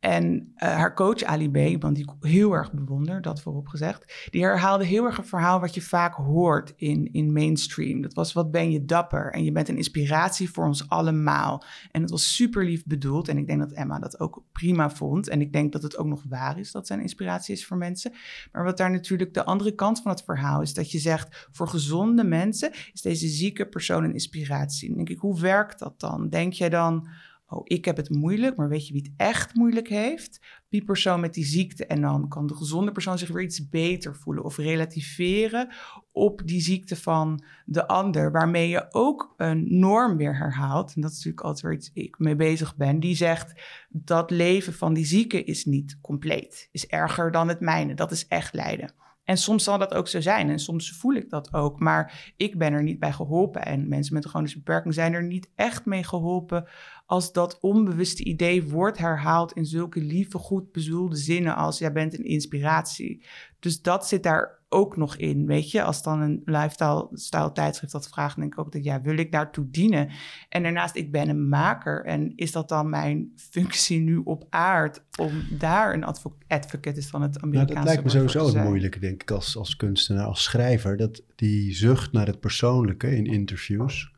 En 0.03 0.53
uh, 0.57 0.69
haar 0.69 0.95
coach 0.95 1.23
Ali 1.23 1.51
B, 1.51 1.57
iemand 1.57 1.97
die 1.97 2.05
ik 2.05 2.31
heel 2.31 2.53
erg 2.53 2.73
bewonder, 2.73 3.23
dat 3.23 3.43
voorop 3.43 3.69
gezegd, 3.69 4.29
die 4.31 4.43
herhaalde 4.43 4.85
heel 4.85 5.05
erg 5.05 5.19
een 5.19 5.25
verhaal 5.25 5.61
wat 5.61 5.75
je 5.75 5.83
vaak 5.83 6.15
hoort 6.15 6.73
in, 6.77 7.13
in 7.13 7.33
mainstream. 7.33 8.01
Dat 8.01 8.15
was 8.15 8.33
wat 8.33 8.51
ben 8.51 8.71
je 8.71 8.85
dapper 8.85 9.33
en 9.33 9.45
je 9.45 9.53
bent 9.53 9.69
een 9.69 9.77
inspiratie 9.77 10.51
voor 10.51 10.67
ons 10.67 10.89
allemaal. 10.89 11.65
En 11.91 12.01
het 12.01 12.11
was 12.11 12.35
super 12.35 12.65
lief 12.65 12.85
bedoeld 12.85 13.29
en 13.29 13.39
ik 13.39 13.47
denk 13.47 13.61
dat 13.61 13.73
Emma 13.73 13.99
dat 13.99 14.21
ook 14.21 14.43
prima 14.53 14.91
vond. 14.91 15.29
En 15.29 15.41
ik 15.41 15.53
denk 15.53 15.73
dat 15.73 15.83
het 15.83 15.97
ook 15.97 16.07
nog 16.07 16.23
waar 16.29 16.59
is 16.59 16.73
dat 16.73 16.87
zij 16.87 16.99
inspiratie 16.99 17.55
is 17.55 17.67
voor 17.67 17.77
mensen. 17.77 18.13
Maar 18.53 18.65
wat 18.65 18.77
daar 18.77 18.91
natuurlijk 18.91 19.35
de 19.35 19.45
andere 19.45 19.75
kant 19.75 20.03
van 20.03 20.11
het 20.11 20.23
verhaal 20.23 20.63
is, 20.63 20.75
dat 20.75 20.91
je 20.91 20.99
zegt 20.99 21.49
voor 21.51 21.69
gezonde 21.69 22.25
mensen 22.25 22.71
is 22.93 23.03
deze 23.03 23.29
zieke 23.29 23.69
persoon 23.69 24.05
een 24.05 24.13
inspiratie. 24.13 24.95
Denk 24.95 25.09
ik, 25.09 25.19
hoe 25.19 25.41
werkt 25.41 25.79
dat 25.79 26.01
dan? 26.01 26.29
Denk 26.29 26.53
jij 26.53 26.69
dan 26.69 27.09
oh, 27.53 27.61
ik 27.65 27.85
heb 27.85 27.97
het 27.97 28.11
moeilijk, 28.11 28.57
maar 28.57 28.69
weet 28.69 28.87
je 28.87 28.93
wie 28.93 29.03
het 29.03 29.13
echt 29.17 29.55
moeilijk 29.55 29.89
heeft? 29.89 30.41
Die 30.69 30.85
persoon 30.85 31.21
met 31.21 31.35
die 31.35 31.45
ziekte. 31.45 31.87
En 31.87 32.01
dan 32.01 32.29
kan 32.29 32.47
de 32.47 32.55
gezonde 32.55 32.93
persoon 32.93 33.19
zich 33.19 33.29
weer 33.29 33.43
iets 33.43 33.69
beter 33.69 34.17
voelen 34.17 34.45
of 34.45 34.57
relativeren 34.57 35.69
op 36.13 36.43
die 36.45 36.61
ziekte 36.61 36.97
van 36.97 37.45
de 37.65 37.87
ander, 37.87 38.33
waarmee 38.33 38.69
je 38.69 38.87
ook 38.91 39.35
een 39.37 39.79
norm 39.79 40.17
weer 40.17 40.37
herhaalt. 40.37 40.95
En 40.95 41.01
dat 41.01 41.11
is 41.11 41.17
natuurlijk 41.17 41.47
altijd 41.47 41.63
waar 41.65 42.05
ik 42.05 42.19
mee 42.19 42.37
bezig 42.37 42.77
ben. 42.77 43.01
Die 43.01 43.17
zegt 43.17 43.63
dat 43.89 44.31
leven 44.31 44.73
van 44.73 44.95
die 44.95 45.07
zieke 45.07 45.45
is 45.45 45.65
niet 45.65 45.99
compleet, 46.01 46.69
is 46.73 46.87
erger 46.87 47.31
dan 47.31 47.49
het 47.49 47.61
mijne. 47.61 47.95
Dat 47.95 48.11
is 48.11 48.27
echt 48.27 48.55
lijden. 48.55 49.02
En 49.25 49.37
soms 49.37 49.65
zal 49.65 49.79
dat 49.79 49.95
ook 49.95 50.09
zo 50.09 50.21
zijn 50.21 50.51
en 50.51 50.59
soms 50.59 50.93
voel 50.93 51.15
ik 51.15 51.31
dat 51.31 51.55
ook. 51.55 51.81
Maar 51.81 52.33
ik 52.37 52.59
ben 52.59 52.73
er 52.73 52.83
niet 52.83 52.99
bij 52.99 53.13
geholpen. 53.13 53.63
En 53.65 53.89
mensen 53.89 54.15
met 54.15 54.25
een 54.25 54.31
chronische 54.31 54.59
beperking 54.59 54.95
zijn 54.95 55.13
er 55.13 55.25
niet 55.25 55.51
echt 55.55 55.85
mee 55.85 56.05
geholpen 56.05 56.69
als 57.07 57.33
dat 57.33 57.61
onbewuste 57.61 58.25
idee 58.25 58.69
wordt 58.69 58.99
herhaald 58.99 59.53
in 59.53 59.67
zulke 59.67 60.01
lieve, 60.01 60.39
goed 60.39 60.73
bezoelde 60.73 61.17
zinnen 61.17 61.57
als 61.57 61.79
jij 61.79 61.93
bent 61.93 62.19
een 62.19 62.25
inspiratie. 62.25 63.25
Dus 63.59 63.83
dat 63.83 64.09
zit 64.09 64.23
daar 64.23 64.62
ook 64.73 64.97
nog 64.97 65.17
in, 65.17 65.47
weet 65.47 65.71
je. 65.71 65.83
Als 65.83 66.03
dan 66.03 66.21
een 66.21 66.43
lifestyle 66.45 67.53
tijdschrift 67.53 67.93
dat 67.93 68.09
vraagt, 68.09 68.37
denk 68.37 68.53
ik 68.53 68.59
ook 68.59 68.73
dat 68.73 68.85
ja, 68.85 69.01
wil 69.01 69.19
ik 69.19 69.33
daartoe 69.33 69.71
dienen? 69.71 70.09
En 70.49 70.63
daarnaast, 70.63 70.97
ik 70.97 71.13
ben 71.13 71.29
een 71.29 71.49
maker 71.49 72.05
en 72.05 72.33
is 72.37 72.53
dat 72.53 72.69
dan 72.69 72.91
mijn 72.91 73.33
functie 73.37 74.01
nu 74.01 74.17
op 74.17 74.47
aard 74.51 75.03
om 75.19 75.43
daar 75.59 75.95
een 75.95 76.05
advocate 76.05 76.99
is 76.99 77.09
van 77.09 77.23
het 77.23 77.41
Amerikaanse 77.41 77.75
nou, 77.75 77.85
Dat 77.85 77.85
lijkt 77.85 78.05
me 78.05 78.11
sowieso 78.11 78.59
het 78.59 78.67
moeilijke, 78.69 78.99
denk 78.99 79.23
ik, 79.23 79.31
als, 79.31 79.57
als 79.57 79.77
kunstenaar, 79.77 80.27
als 80.27 80.43
schrijver, 80.43 80.97
dat 80.97 81.23
die 81.37 81.75
zucht 81.75 82.13
naar 82.13 82.27
het 82.27 82.41
persoonlijke 82.41 83.17
in 83.17 83.27
interviews 83.27 84.11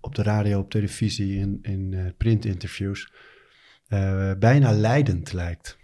op 0.00 0.14
de 0.14 0.22
radio, 0.22 0.58
op 0.58 0.70
televisie, 0.70 1.38
in, 1.38 1.58
in 1.62 1.92
uh, 1.92 2.06
printinterviews, 2.16 3.12
uh, 3.88 4.32
bijna 4.38 4.72
leidend 4.72 5.32
lijkt. 5.32 5.78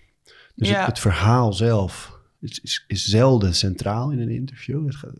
Dus 0.54 0.68
het, 0.68 0.86
het, 0.86 0.98
verhaal 0.98 1.52
zelf 1.52 2.15
is, 2.40 2.60
is, 2.60 2.84
is, 2.86 3.04
zelden 3.04 3.54
centraal 3.54 4.10
in 4.10 4.20
een 4.20 4.30
interview. 4.30 4.86
Het 4.86 4.96
gaat, 4.96 5.14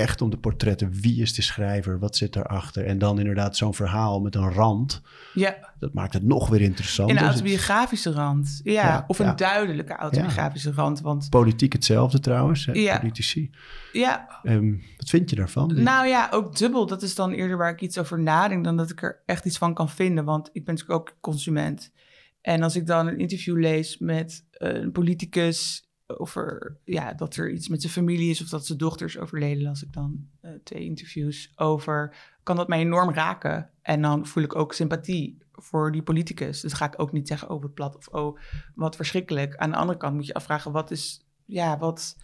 echt 0.00 0.20
om 0.20 0.30
de 0.30 0.36
portretten. 0.36 0.92
Wie 0.92 1.22
is 1.22 1.34
de 1.34 1.42
schrijver? 1.42 1.98
Wat 1.98 2.16
zit 2.16 2.32
daarachter? 2.32 2.84
En 2.86 2.98
dan 2.98 3.18
inderdaad 3.18 3.56
zo'n 3.56 3.74
verhaal 3.74 4.20
met 4.20 4.34
een 4.34 4.52
rand. 4.52 5.02
Ja. 5.34 5.72
Dat 5.78 5.94
maakt 5.94 6.12
het 6.12 6.22
nog 6.22 6.48
weer 6.48 6.60
interessant. 6.60 7.10
Een 7.10 7.16
dus 7.16 7.26
autobiografische 7.26 8.10
rand. 8.10 8.60
Ja, 8.64 9.04
of 9.06 9.18
een 9.18 9.36
duidelijke 9.36 9.96
autobiografische 9.96 10.72
rand. 10.72 11.00
Want... 11.00 11.30
Politiek 11.30 11.72
hetzelfde 11.72 12.20
trouwens, 12.20 12.66
hè? 12.66 12.72
Ja. 12.72 12.98
politici. 12.98 13.50
Ja. 13.92 14.40
Um, 14.42 14.82
wat 14.96 15.08
vind 15.08 15.30
je 15.30 15.36
daarvan? 15.36 15.82
Nou 15.82 16.06
ja, 16.06 16.28
ook 16.30 16.56
dubbel. 16.56 16.86
Dat 16.86 17.02
is 17.02 17.14
dan 17.14 17.32
eerder 17.32 17.56
waar 17.56 17.70
ik 17.70 17.80
iets 17.80 17.98
over 17.98 18.20
nadenk... 18.20 18.64
dan 18.64 18.76
dat 18.76 18.90
ik 18.90 19.02
er 19.02 19.22
echt 19.26 19.44
iets 19.44 19.58
van 19.58 19.74
kan 19.74 19.88
vinden. 19.88 20.24
Want 20.24 20.50
ik 20.52 20.64
ben 20.64 20.74
natuurlijk 20.74 21.00
ook 21.00 21.16
consument. 21.20 21.92
En 22.40 22.62
als 22.62 22.76
ik 22.76 22.86
dan 22.86 23.06
een 23.06 23.18
interview 23.18 23.58
lees 23.58 23.98
met 23.98 24.44
een 24.50 24.92
politicus 24.92 25.88
over 26.18 26.76
ja, 26.84 27.12
dat 27.12 27.36
er 27.36 27.50
iets 27.50 27.68
met 27.68 27.80
zijn 27.80 27.92
familie 27.92 28.30
is 28.30 28.42
of 28.42 28.48
dat 28.48 28.66
zijn 28.66 28.78
dochters 28.78 29.18
overleden, 29.18 29.62
las 29.62 29.82
ik 29.82 29.92
dan 29.92 30.28
uh, 30.42 30.50
twee 30.64 30.84
interviews 30.84 31.52
over. 31.56 32.16
Kan 32.42 32.56
dat 32.56 32.68
mij 32.68 32.78
enorm 32.78 33.10
raken? 33.10 33.70
En 33.82 34.02
dan 34.02 34.26
voel 34.26 34.42
ik 34.42 34.54
ook 34.54 34.72
sympathie 34.72 35.38
voor 35.52 35.92
die 35.92 36.02
politicus. 36.02 36.60
Dus 36.60 36.72
ga 36.72 36.86
ik 36.86 37.00
ook 37.00 37.12
niet 37.12 37.28
zeggen, 37.28 37.50
oh 37.50 37.62
wat 37.62 37.74
plat 37.74 37.96
of 37.96 38.08
oh 38.08 38.38
wat 38.74 38.96
verschrikkelijk. 38.96 39.56
Aan 39.56 39.70
de 39.70 39.76
andere 39.76 39.98
kant 39.98 40.14
moet 40.14 40.26
je 40.26 40.34
afvragen, 40.34 40.72
wat 40.72 40.90
is, 40.90 41.26
ja, 41.44 41.78
wat, 41.78 42.16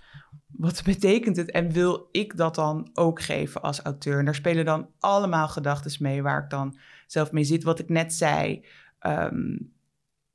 wat 0.46 0.82
betekent 0.82 1.36
het? 1.36 1.50
En 1.50 1.72
wil 1.72 2.08
ik 2.10 2.36
dat 2.36 2.54
dan 2.54 2.90
ook 2.94 3.22
geven 3.22 3.62
als 3.62 3.80
auteur? 3.80 4.18
En 4.18 4.24
daar 4.24 4.34
spelen 4.34 4.64
dan 4.64 4.88
allemaal 4.98 5.48
gedachten 5.48 6.02
mee 6.02 6.22
waar 6.22 6.42
ik 6.42 6.50
dan 6.50 6.78
zelf 7.06 7.32
mee 7.32 7.44
zit. 7.44 7.62
Wat 7.62 7.78
ik 7.78 7.88
net 7.88 8.14
zei, 8.14 8.64
um, 9.00 9.72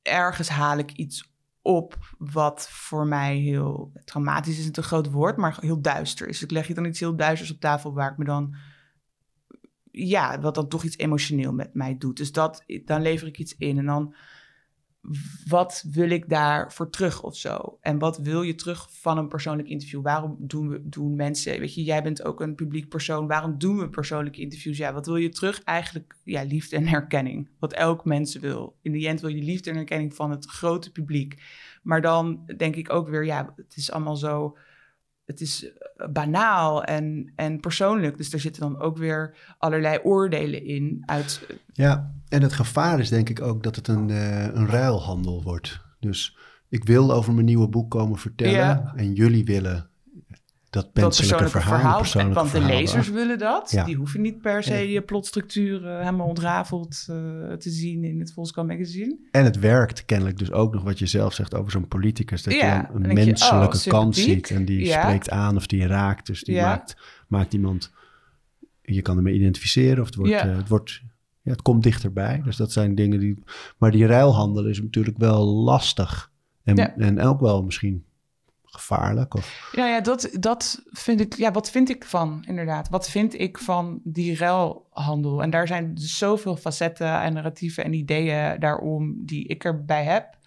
ergens 0.01 0.49
haal 0.49 0.78
ik 0.78 0.91
iets 0.91 1.34
op 1.66 2.16
wat 2.18 2.70
voor 2.70 3.07
mij 3.07 3.38
heel 3.38 3.91
traumatisch 4.03 4.59
is, 4.59 4.66
een 4.66 4.72
te 4.72 4.84
groot 4.84 5.11
woord, 5.11 5.38
maar 5.38 5.57
heel 5.59 5.82
duister 5.82 6.28
is. 6.28 6.43
Ik 6.43 6.51
leg 6.51 6.68
je 6.68 6.74
dan 6.74 6.86
iets 6.86 6.99
heel 6.99 7.16
duisters 7.16 7.51
op 7.51 7.59
tafel 7.59 7.93
waar 7.93 8.11
ik 8.11 8.18
me 8.18 8.26
dan, 8.26 8.55
ja, 9.91 10.39
wat 10.39 10.55
dan 10.55 10.68
toch 10.68 10.84
iets 10.84 10.97
emotioneel 10.97 11.53
met 11.53 11.74
mij 11.74 11.97
doet. 11.97 12.18
Dus 12.18 12.32
dat, 12.32 12.63
dan 12.86 13.01
lever 13.01 13.28
ik 13.28 13.39
iets 13.39 13.55
in 13.57 13.78
en 13.78 13.86
dan 13.86 14.16
wat 15.47 15.86
wil 15.91 16.10
ik 16.10 16.30
daarvoor 16.30 16.89
terug 16.89 17.24
of 17.24 17.36
zo? 17.36 17.78
En 17.82 17.99
wat 17.99 18.18
wil 18.18 18.41
je 18.41 18.56
terug 18.56 18.88
van 18.91 19.18
een 19.18 19.28
persoonlijk 19.28 19.68
interview? 19.68 20.01
Waarom 20.01 20.36
doen, 20.39 20.70
we, 20.70 20.89
doen 20.89 21.16
mensen, 21.16 21.60
weet 21.60 21.74
je, 21.74 21.84
jij 21.84 22.03
bent 22.03 22.24
ook 22.24 22.41
een 22.41 22.56
publiek 22.56 22.89
persoon, 22.89 23.28
waarom 23.28 23.58
doen 23.58 23.78
we 23.78 23.89
persoonlijke 23.89 24.41
interviews? 24.41 24.78
Ja, 24.78 24.93
wat 24.93 25.06
wil 25.06 25.16
je 25.16 25.30
terug? 25.30 25.64
Eigenlijk, 25.64 26.16
ja, 26.24 26.43
liefde 26.43 26.76
en 26.76 26.88
herkenning. 26.88 27.49
Wat 27.60 27.74
elk 27.74 28.06
mens 28.06 28.36
wil. 28.36 28.76
In 28.82 28.91
die 28.91 29.08
end 29.08 29.22
wil 29.22 29.30
je 29.30 29.43
liefde 29.43 29.70
en 29.70 29.76
herkenning 29.76 30.16
van 30.16 30.32
het 30.32 30.45
grote 30.45 30.91
publiek. 30.91 31.43
Maar 31.84 32.01
dan 32.01 32.45
denk 32.58 32.76
ik 32.76 32.93
ook 32.93 33.10
weer, 33.10 33.26
ja, 33.26 33.53
het 33.56 33.76
is 33.76 33.91
allemaal 33.91 34.16
zo 34.16 34.58
het 35.26 35.42
is 35.42 35.72
eh, 35.72 36.08
banaal 36.12 36.84
en, 36.84 37.32
en 37.36 37.60
persoonlijk. 37.60 38.18
Dus 38.18 38.30
daar 38.30 38.40
zitten 38.40 38.62
dan 38.62 38.80
ook 38.80 38.98
weer 38.98 39.36
allerlei 39.58 40.00
oordelen 40.04 40.66
in. 40.66 41.04
Uit... 41.06 41.46
Eh, 41.50 41.56
ja, 41.74 42.12
en 42.30 42.42
het 42.42 42.54
gevaar 42.54 43.00
is 43.00 43.10
denk 43.10 43.30
ik 43.30 43.42
ook 43.42 43.64
dat 43.64 43.76
het 43.76 43.88
een, 43.88 44.10
uh, 44.10 44.44
een 44.44 44.68
ruilhandel 44.68 45.44
wordt. 45.44 45.82
Dus 46.00 46.38
ik 46.70 46.84
wil 46.84 47.12
over 47.12 47.34
mijn 47.34 47.46
nieuwe 47.46 47.70
boek 47.70 47.92
komen 47.92 48.18
vertellen 48.18 48.92
en 48.96 49.14
jullie 49.14 49.46
willen 49.46 49.90
dat 50.76 50.90
menselijke 50.94 51.50
verhaal. 51.50 52.04
verhaal 52.04 52.34
want 52.34 52.52
de 52.52 52.62
lezers 52.62 53.10
willen 53.10 53.38
dat. 53.38 53.82
Die 53.86 53.96
hoeven 53.96 54.22
niet 54.22 54.42
per 54.42 54.64
se 54.64 54.92
je 54.92 55.02
plotstructuur 55.02 55.82
helemaal 55.82 56.28
ontrafeld 56.28 57.06
uh, 57.10 57.16
te 57.54 57.70
zien 57.70 58.04
in 58.04 58.20
het 58.20 58.34
Volkskrant 58.34 58.68
magazine. 58.68 59.18
En 59.32 59.44
het 59.44 59.60
werkt 59.60 60.06
kennelijk 60.06 60.38
dus 60.38 60.52
ook 60.52 60.74
nog 60.74 60.84
wat 60.84 61.00
je 61.00 61.06
zelf 61.06 61.34
zegt 61.34 61.56
over 61.56 61.72
zo'n 61.72 61.88
politicus. 61.88 62.44
Dat 62.44 62.54
je 62.54 62.84
een 62.94 63.14
menselijke 63.14 63.78
je, 63.78 63.84
oh, 63.84 64.00
kant 64.00 64.16
ziet 64.16 64.50
en 64.50 64.66
die 64.66 64.92
spreekt 64.92 65.30
aan 65.30 65.56
of 65.56 65.68
die 65.68 65.88
raakt. 65.88 66.26
Dus 66.26 66.44
die 66.44 66.62
maakt, 66.62 66.98
maakt 67.28 67.54
iemand... 67.54 67.92
Je 68.82 69.02
kan 69.02 69.18
ermee 69.18 69.36
identificeren 69.36 70.00
of 70.00 70.06
het 70.06 70.16
wordt... 70.16 70.32
Uh, 70.32 70.58
het 70.58 70.68
wordt 70.68 71.02
ja, 71.42 71.52
het 71.52 71.62
komt 71.62 71.84
dichterbij. 71.84 72.42
Dus 72.44 72.56
dat 72.56 72.72
zijn 72.72 72.96
dingen 72.96 73.20
die... 73.20 73.44
Maar 73.78 73.92
die 73.92 74.06
ruilhandel 74.06 74.66
is 74.66 74.82
natuurlijk 74.82 75.18
wel 75.18 75.46
lastig. 75.46 76.32
En, 76.64 76.98
en 76.98 77.22
ook 77.22 77.40
wel 77.40 77.64
misschien 77.64 78.06
gevaarlijk? 78.76 79.34
Of? 79.36 79.70
Ja, 79.72 79.88
ja 79.88 80.02
dat, 80.02 80.30
dat 80.40 80.82
vind 80.86 81.20
ik. 81.20 81.34
Ja, 81.34 81.52
wat 81.52 81.72
vind 81.72 81.90
ik 81.90 82.06
van, 82.06 82.44
inderdaad? 82.48 82.90
Wat 82.90 83.10
vind 83.10 83.40
ik 83.40 83.58
van 83.58 84.00
die 84.04 84.38
ruilhandel? 84.38 85.42
En 85.42 85.50
daar 85.50 85.68
zijn 85.68 85.94
dus 85.94 86.18
zoveel 86.18 86.56
facetten 86.56 87.22
en 87.22 87.34
narratieven 87.34 87.84
en 87.84 87.94
ideeën 87.94 88.60
daarom 88.60 89.26
die 89.26 89.48
ik 89.48 89.64
erbij 89.64 90.04
heb. 90.04 90.38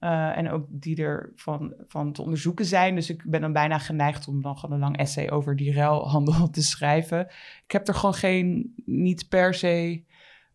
Uh, 0.00 0.36
en 0.36 0.50
ook 0.50 0.66
die 0.68 1.02
er 1.02 1.32
van, 1.36 1.74
van 1.88 2.12
te 2.12 2.22
onderzoeken 2.22 2.64
zijn. 2.64 2.94
Dus 2.94 3.10
ik 3.10 3.22
ben 3.24 3.40
dan 3.40 3.52
bijna 3.52 3.78
geneigd 3.78 4.28
om 4.28 4.42
dan 4.42 4.58
gewoon 4.58 4.74
een 4.74 4.82
lang 4.82 4.96
essay 4.96 5.30
over 5.30 5.56
die 5.56 5.72
ruilhandel 5.72 6.50
te 6.50 6.62
schrijven. 6.62 7.26
Ik 7.64 7.70
heb 7.72 7.88
er 7.88 7.94
gewoon 7.94 8.14
geen, 8.14 8.74
niet 8.84 9.28
per 9.28 9.54
se 9.54 10.04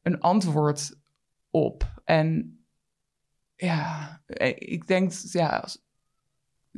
een 0.01 0.20
antwoord 0.20 0.99
op. 1.49 2.01
En 2.03 2.60
ja, 3.56 4.22
ik 4.56 4.88
denk, 4.88 5.12
ja, 5.12 5.68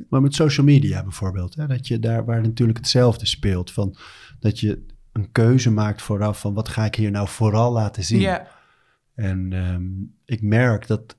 maar 0.08 0.20
met 0.20 0.34
social 0.34 0.66
media 0.66 1.02
bijvoorbeeld, 1.02 1.54
hè, 1.54 1.66
dat 1.66 1.86
je 1.86 1.98
daar 1.98 2.24
waar 2.24 2.40
natuurlijk 2.42 2.78
hetzelfde 2.78 3.26
speelt, 3.26 3.70
van 3.70 3.96
dat 4.38 4.60
je 4.60 4.84
een 5.12 5.32
keuze 5.32 5.70
maakt 5.70 6.02
vooraf 6.02 6.40
van 6.40 6.54
wat 6.54 6.68
ga 6.68 6.84
ik 6.84 6.94
hier 6.94 7.10
nou 7.10 7.28
vooral 7.28 7.72
laten 7.72 8.04
zien. 8.04 8.38
En 9.14 9.52
um, 9.52 10.14
ik 10.24 10.42
merk 10.42 10.86
dat 10.86 11.16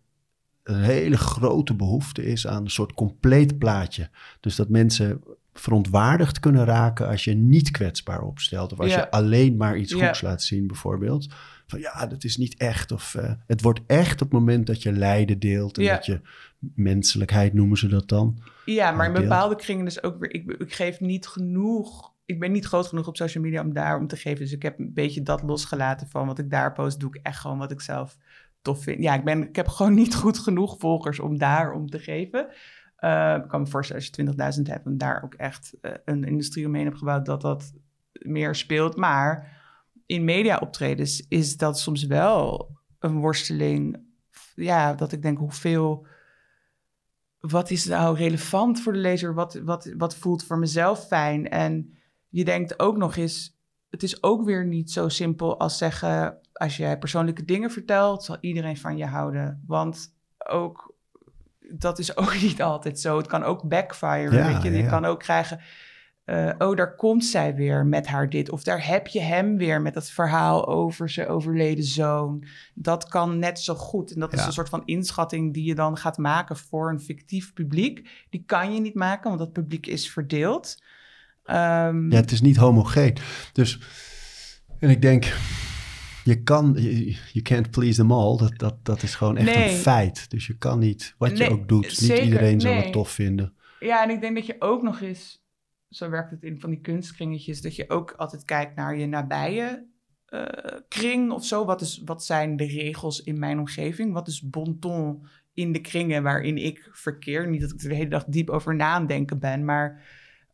een 0.63 0.82
hele 0.82 1.17
grote 1.17 1.73
behoefte 1.73 2.25
is 2.25 2.47
aan 2.47 2.63
een 2.63 2.69
soort 2.69 2.93
compleet 2.93 3.57
plaatje. 3.57 4.09
Dus 4.39 4.55
dat 4.55 4.69
mensen 4.69 5.23
verontwaardigd 5.53 6.39
kunnen 6.39 6.65
raken 6.65 7.07
als 7.07 7.23
je 7.23 7.34
niet 7.34 7.71
kwetsbaar 7.71 8.21
opstelt. 8.21 8.71
Of 8.71 8.80
als 8.80 8.93
je 8.93 9.11
alleen 9.11 9.57
maar 9.57 9.77
iets 9.77 9.93
goeds 9.93 10.21
laat 10.21 10.43
zien, 10.43 10.67
bijvoorbeeld. 10.67 11.34
Van 11.70 11.80
ja, 11.80 12.07
dat 12.07 12.24
is 12.24 12.38
niet 12.38 12.57
echt. 12.57 12.91
Of 12.91 13.13
uh, 13.13 13.32
het 13.47 13.61
wordt 13.61 13.80
echt 13.88 14.22
op 14.22 14.32
het 14.32 14.39
moment 14.39 14.67
dat 14.67 14.84
je 14.84 14.91
lijden 14.91 15.39
deelt. 15.39 15.78
En 15.78 15.86
dat 15.86 16.05
je 16.05 16.22
menselijkheid 16.59 17.53
noemen 17.53 17.78
ze 17.78 17.88
dat 17.88 18.07
dan. 18.07 18.41
Ja, 18.65 18.91
maar 18.91 19.05
in 19.05 19.22
bepaalde 19.22 19.55
kringen 19.55 19.86
dus 19.86 20.03
ook 20.03 20.20
weer. 20.20 20.34
Ik, 20.34 20.51
ik 20.51 20.74
geef 20.74 20.99
niet 20.99 21.28
genoeg. 21.28 22.13
Ik 22.26 22.39
ben 22.39 22.51
niet 22.51 22.65
groot 22.65 22.88
genoeg 22.88 23.07
op 23.07 23.17
social 23.17 23.43
media 23.43 23.61
om 23.61 23.74
daar 23.74 23.97
om 23.97 24.07
te 24.07 24.17
geven. 24.17 24.39
Dus 24.39 24.51
ik 24.51 24.61
heb 24.61 24.80
een 24.80 24.93
beetje 24.93 25.22
dat 25.22 25.43
losgelaten 25.43 26.07
van 26.07 26.28
wat 26.28 26.39
ik 26.39 26.49
daar 26.49 26.74
post. 26.74 26.99
Doe 26.99 27.15
ik 27.15 27.26
echt 27.26 27.39
gewoon 27.39 27.57
wat 27.57 27.72
ik 27.72 27.82
zelf 27.82 28.17
tof 28.61 28.84
vind. 28.84 29.03
Ja, 29.03 29.13
ik, 29.13 29.24
ben, 29.24 29.47
ik 29.47 29.55
heb 29.55 29.67
gewoon 29.67 29.93
niet 29.93 30.15
goed 30.15 30.39
genoeg 30.39 30.76
volgers 30.80 31.20
om 31.20 31.38
daar 31.38 31.72
om 31.72 31.89
te 31.89 31.99
geven. 31.99 32.47
Uh, 32.99 33.36
ik 33.43 33.47
kan 33.47 33.61
me 33.61 33.67
voorstellen 33.67 34.01
als 34.01 34.11
je 34.15 34.61
20.000 34.63 34.72
hebt 34.72 34.86
en 34.86 34.97
daar 34.97 35.24
ook 35.24 35.34
echt 35.34 35.74
uh, 35.82 35.91
een 36.05 36.24
industrie 36.24 36.65
omheen 36.65 36.86
hebt 36.86 36.97
gebouwd, 36.97 37.26
dat 37.26 37.41
dat 37.41 37.74
meer 38.11 38.55
speelt. 38.55 38.95
Maar 38.95 39.59
in 40.10 40.24
media 40.24 40.57
optredens 40.57 41.26
is 41.28 41.57
dat 41.57 41.80
soms 41.80 42.03
wel 42.03 42.70
een 42.99 43.20
worsteling. 43.20 44.03
Ja, 44.55 44.93
dat 44.93 45.12
ik 45.12 45.22
denk 45.22 45.38
hoeveel. 45.38 46.05
Wat 47.39 47.70
is 47.70 47.86
nou 47.86 48.18
relevant 48.18 48.82
voor 48.82 48.93
de 48.93 48.99
lezer? 48.99 49.34
Wat, 49.34 49.53
wat, 49.64 49.93
wat 49.97 50.16
voelt 50.16 50.43
voor 50.43 50.57
mezelf 50.57 51.07
fijn? 51.07 51.49
En 51.49 51.97
je 52.30 52.45
denkt 52.45 52.80
ook 52.80 52.97
nog 52.97 53.16
eens. 53.16 53.57
Het 53.89 54.03
is 54.03 54.24
ook 54.24 54.45
weer 54.45 54.66
niet 54.66 54.91
zo 54.91 55.10
simpel 55.10 55.60
als 55.60 55.78
zeggen. 55.78 56.39
Als 56.53 56.78
je 56.78 56.97
persoonlijke 56.97 57.45
dingen 57.45 57.72
vertelt, 57.72 58.24
zal 58.24 58.38
iedereen 58.39 58.78
van 58.78 58.97
je 58.97 59.05
houden. 59.05 59.64
Want 59.68 60.16
ook 60.38 60.95
dat 61.72 61.99
is 61.99 62.18
ook 62.22 62.41
niet 62.41 62.62
altijd 62.62 62.99
zo. 62.99 63.18
Het 63.18 63.28
kan 63.28 63.43
ook 63.43 63.68
backfire. 63.68 64.30
weet 64.30 64.62
je? 64.62 64.72
je 64.72 64.86
kan 64.86 65.05
ook 65.05 65.20
krijgen. 65.20 65.60
Uh, 66.30 66.51
oh, 66.57 66.75
daar 66.75 66.95
komt 66.95 67.25
zij 67.25 67.55
weer 67.55 67.86
met 67.86 68.07
haar 68.07 68.30
dit. 68.30 68.49
Of 68.49 68.63
daar 68.63 68.88
heb 68.88 69.07
je 69.07 69.21
hem 69.21 69.57
weer 69.57 69.82
met 69.82 69.93
dat 69.93 70.09
verhaal 70.09 70.67
over 70.67 71.09
zijn 71.09 71.27
overleden 71.27 71.84
zoon. 71.84 72.43
Dat 72.73 73.07
kan 73.07 73.39
net 73.39 73.59
zo 73.59 73.75
goed. 73.75 74.11
En 74.11 74.19
dat 74.19 74.34
is 74.34 74.45
een 74.45 74.53
soort 74.53 74.69
van 74.69 74.82
inschatting 74.86 75.53
die 75.53 75.63
je 75.63 75.75
dan 75.75 75.97
gaat 75.97 76.17
maken 76.17 76.57
voor 76.57 76.91
een 76.91 76.99
fictief 76.99 77.53
publiek. 77.53 78.09
Die 78.30 78.43
kan 78.45 78.73
je 78.73 78.80
niet 78.80 78.95
maken, 78.95 79.27
want 79.27 79.39
dat 79.39 79.53
publiek 79.53 79.88
is 79.88 80.11
verdeeld. 80.11 80.84
Um, 81.45 82.11
ja, 82.11 82.17
het 82.17 82.32
is 82.32 82.41
niet 82.41 82.57
homogeen. 82.57 83.17
Dus, 83.53 83.80
en 84.80 84.89
ik 84.89 85.01
denk, 85.01 85.34
je 86.23 86.43
kan, 86.43 86.75
je 87.32 87.41
can't 87.41 87.71
please 87.71 87.95
them 87.95 88.11
all. 88.11 88.38
Dat, 88.38 88.57
dat, 88.57 88.86
dat 88.86 89.03
is 89.03 89.15
gewoon 89.15 89.38
echt 89.38 89.55
een 89.55 89.77
feit. 89.77 90.30
Dus 90.30 90.47
je 90.47 90.57
kan 90.57 90.80
niet, 90.80 91.15
wat 91.17 91.38
je 91.38 91.49
ook 91.49 91.67
doet, 91.67 92.01
niet 92.01 92.17
iedereen 92.17 92.61
zal 92.61 92.73
het 92.73 92.91
tof 92.91 93.09
vinden. 93.09 93.53
Ja, 93.80 94.03
en 94.03 94.09
ik 94.09 94.21
denk 94.21 94.36
dat 94.36 94.45
je 94.45 94.55
ook 94.59 94.82
nog 94.82 95.01
eens, 95.01 95.38
zo 95.89 96.09
werkt 96.09 96.31
het 96.31 96.43
in 96.43 96.59
van 96.59 96.69
die 96.69 96.81
kunstkringetjes, 96.81 97.61
dat 97.61 97.75
je 97.75 97.89
ook 97.89 98.11
altijd 98.11 98.45
kijkt 98.45 98.75
naar 98.75 98.97
je 98.97 99.05
nabije 99.05 99.87
uh, 100.29 100.45
kring 100.87 101.31
of 101.31 101.45
zo. 101.45 101.65
Wat, 101.65 101.81
is, 101.81 102.01
wat 102.05 102.25
zijn 102.25 102.55
de 102.55 102.65
regels 102.65 103.23
in 103.23 103.39
mijn 103.39 103.59
omgeving? 103.59 104.13
Wat 104.13 104.27
is 104.27 104.49
bon 104.49 104.79
ton 104.79 105.27
in 105.53 105.71
de 105.71 105.81
kringen 105.81 106.23
waarin 106.23 106.57
ik 106.57 106.89
verkeer? 106.91 107.49
Niet 107.49 107.61
dat 107.61 107.71
ik 107.71 107.81
er 107.81 107.89
de 107.89 107.95
hele 107.95 108.09
dag 108.09 108.25
diep 108.25 108.49
over 108.49 108.75
na 108.75 108.99
denken 108.99 109.39
ben, 109.39 109.65
maar 109.65 110.05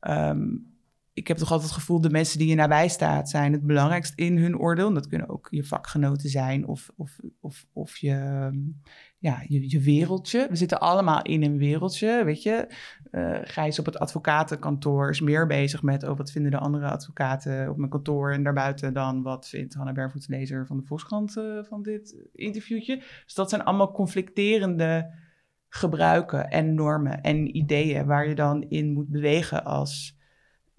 um, 0.02 0.75
ik 1.16 1.28
heb 1.28 1.38
toch 1.38 1.52
altijd 1.52 1.70
het 1.70 1.80
gevoel, 1.80 2.02
de 2.02 2.10
mensen 2.10 2.40
die 2.40 2.48
je 2.48 2.56
nabij 2.56 2.88
staat, 2.88 3.30
zijn 3.30 3.52
het 3.52 3.66
belangrijkst 3.66 4.14
in 4.16 4.38
hun 4.38 4.58
oordeel. 4.58 4.88
En 4.88 4.94
dat 4.94 5.08
kunnen 5.08 5.30
ook 5.30 5.48
je 5.50 5.64
vakgenoten 5.64 6.30
zijn 6.30 6.68
of, 6.68 6.90
of, 6.96 7.20
of, 7.40 7.66
of 7.74 7.98
je, 7.98 8.12
ehm, 8.12 8.58
ja, 9.18 9.44
je, 9.48 9.70
je 9.70 9.80
wereldje. 9.80 10.48
We 10.50 10.56
zitten 10.56 10.80
allemaal 10.80 11.22
in 11.22 11.44
een 11.44 11.58
wereldje, 11.58 12.24
weet 12.24 12.44
je. 12.44 12.68
Uh, 13.12 13.38
Gijs 13.44 13.80
op 13.80 13.86
het 13.86 14.00
advocatenkantoor 14.00 15.10
is 15.10 15.22
meer 15.22 15.48
bezig 15.48 15.84
met... 15.84 16.04
oh, 16.04 16.18
wat 16.18 16.32
vinden 16.32 16.52
de 16.52 16.58
andere 16.58 16.90
advocaten 16.90 17.70
op 17.70 17.78
mijn 17.78 17.90
kantoor 17.90 18.32
en 18.32 18.44
daarbuiten... 18.44 18.94
dan 18.94 19.22
wat 19.22 19.48
vindt 19.48 19.74
Hanna 19.74 19.92
Bervoets, 19.92 20.28
lezer 20.28 20.68
van 20.68 20.78
de 20.78 20.86
Volkskrant 20.86 21.36
uh, 21.38 21.64
van 21.64 21.84
dit 21.84 22.16
interviewtje. 22.34 23.04
Dus 23.24 23.34
dat 23.34 23.50
zijn 23.50 23.64
allemaal 23.64 23.92
conflicterende 23.92 25.12
gebruiken 25.68 26.50
en 26.50 26.74
normen 26.74 27.22
en 27.22 27.58
ideeën... 27.58 28.06
waar 28.06 28.28
je 28.28 28.36
dan 28.36 28.64
in 28.64 28.94
moet 28.94 29.10
bewegen 29.10 29.64
als 29.64 30.16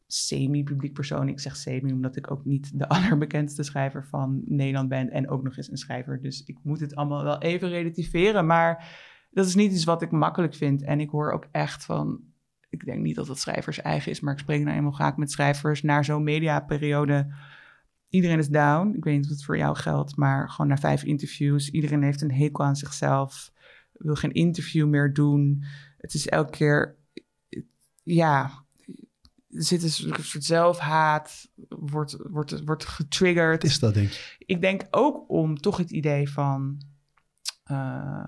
semi-publiek 0.07 0.92
persoon. 0.92 1.28
Ik 1.28 1.40
zeg 1.40 1.57
semi 1.57 1.92
omdat 1.92 2.16
ik 2.16 2.30
ook 2.30 2.44
niet 2.44 2.78
de 2.78 2.88
allerbekendste 2.94 3.62
schrijver 3.62 4.07
van 4.07 4.42
Nederland 4.44 4.88
ben 4.88 5.11
en 5.11 5.28
ook 5.28 5.42
nog 5.42 5.57
eens 5.57 5.70
een 5.70 5.76
schrijver. 5.76 6.22
Dus 6.22 6.44
ik 6.44 6.59
moet 6.62 6.80
het 6.80 6.94
allemaal 6.94 7.24
wel 7.24 7.40
even 7.40 7.68
relativeren. 7.68 8.46
Maar 8.46 8.88
dat 9.30 9.46
is 9.46 9.54
niet 9.54 9.72
iets 9.72 9.84
wat 9.84 10.02
ik 10.02 10.11
makkelijk 10.11 10.54
vind. 10.54 10.82
En 10.82 11.00
ik 11.00 11.11
hoor 11.11 11.32
ook 11.32 11.46
echt 11.50 11.84
van. 11.84 12.20
Ik 12.68 12.84
denk 12.84 13.02
niet 13.02 13.16
dat 13.16 13.28
het 13.28 13.38
schrijvers 13.38 13.80
eigen 13.80 14.11
is, 14.11 14.20
maar 14.20 14.32
ik 14.32 14.38
spreek 14.38 14.64
nou 14.64 14.76
eenmaal 14.76 14.92
graag 14.92 15.16
met 15.16 15.30
schrijvers 15.30 15.82
naar 15.82 16.04
zo'n 16.04 16.22
mediaperiode. 16.22 17.34
Iedereen 18.09 18.38
is 18.38 18.48
down. 18.48 18.94
Ik 18.96 19.04
weet 19.04 19.16
niet 19.16 19.24
of 19.24 19.30
het 19.30 19.44
voor 19.44 19.57
jou 19.57 19.76
geldt, 19.76 20.16
maar 20.16 20.50
gewoon 20.50 20.66
na 20.66 20.76
vijf 20.76 21.04
interviews. 21.04 21.70
Iedereen 21.70 22.02
heeft 22.02 22.22
een 22.22 22.32
hekel 22.32 22.64
aan 22.64 22.76
zichzelf. 22.76 23.52
Wil 23.92 24.14
geen 24.14 24.32
interview 24.32 24.88
meer 24.88 25.12
doen. 25.12 25.64
Het 25.98 26.14
is 26.14 26.28
elke 26.28 26.50
keer. 26.50 26.96
Ja, 28.02 28.65
zit 29.49 29.82
een 29.82 29.90
soort 30.24 30.44
zelfhaat, 30.44 31.49
wordt, 31.68 32.16
wordt, 32.30 32.64
wordt 32.64 32.84
getriggerd. 32.84 33.64
Is 33.64 33.78
dat, 33.78 33.94
denk 33.94 34.09
ik? 34.09 34.36
Ik 34.38 34.61
denk 34.61 34.82
ook 34.90 35.30
om 35.30 35.57
toch 35.57 35.76
het 35.76 35.90
idee 35.90 36.30
van... 36.30 36.80
Uh, 37.70 38.26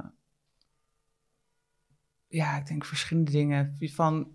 ja, 2.29 2.57
ik 2.57 2.67
denk 2.67 2.85
verschillende 2.85 3.31
dingen. 3.31 3.77
Van, 3.81 4.33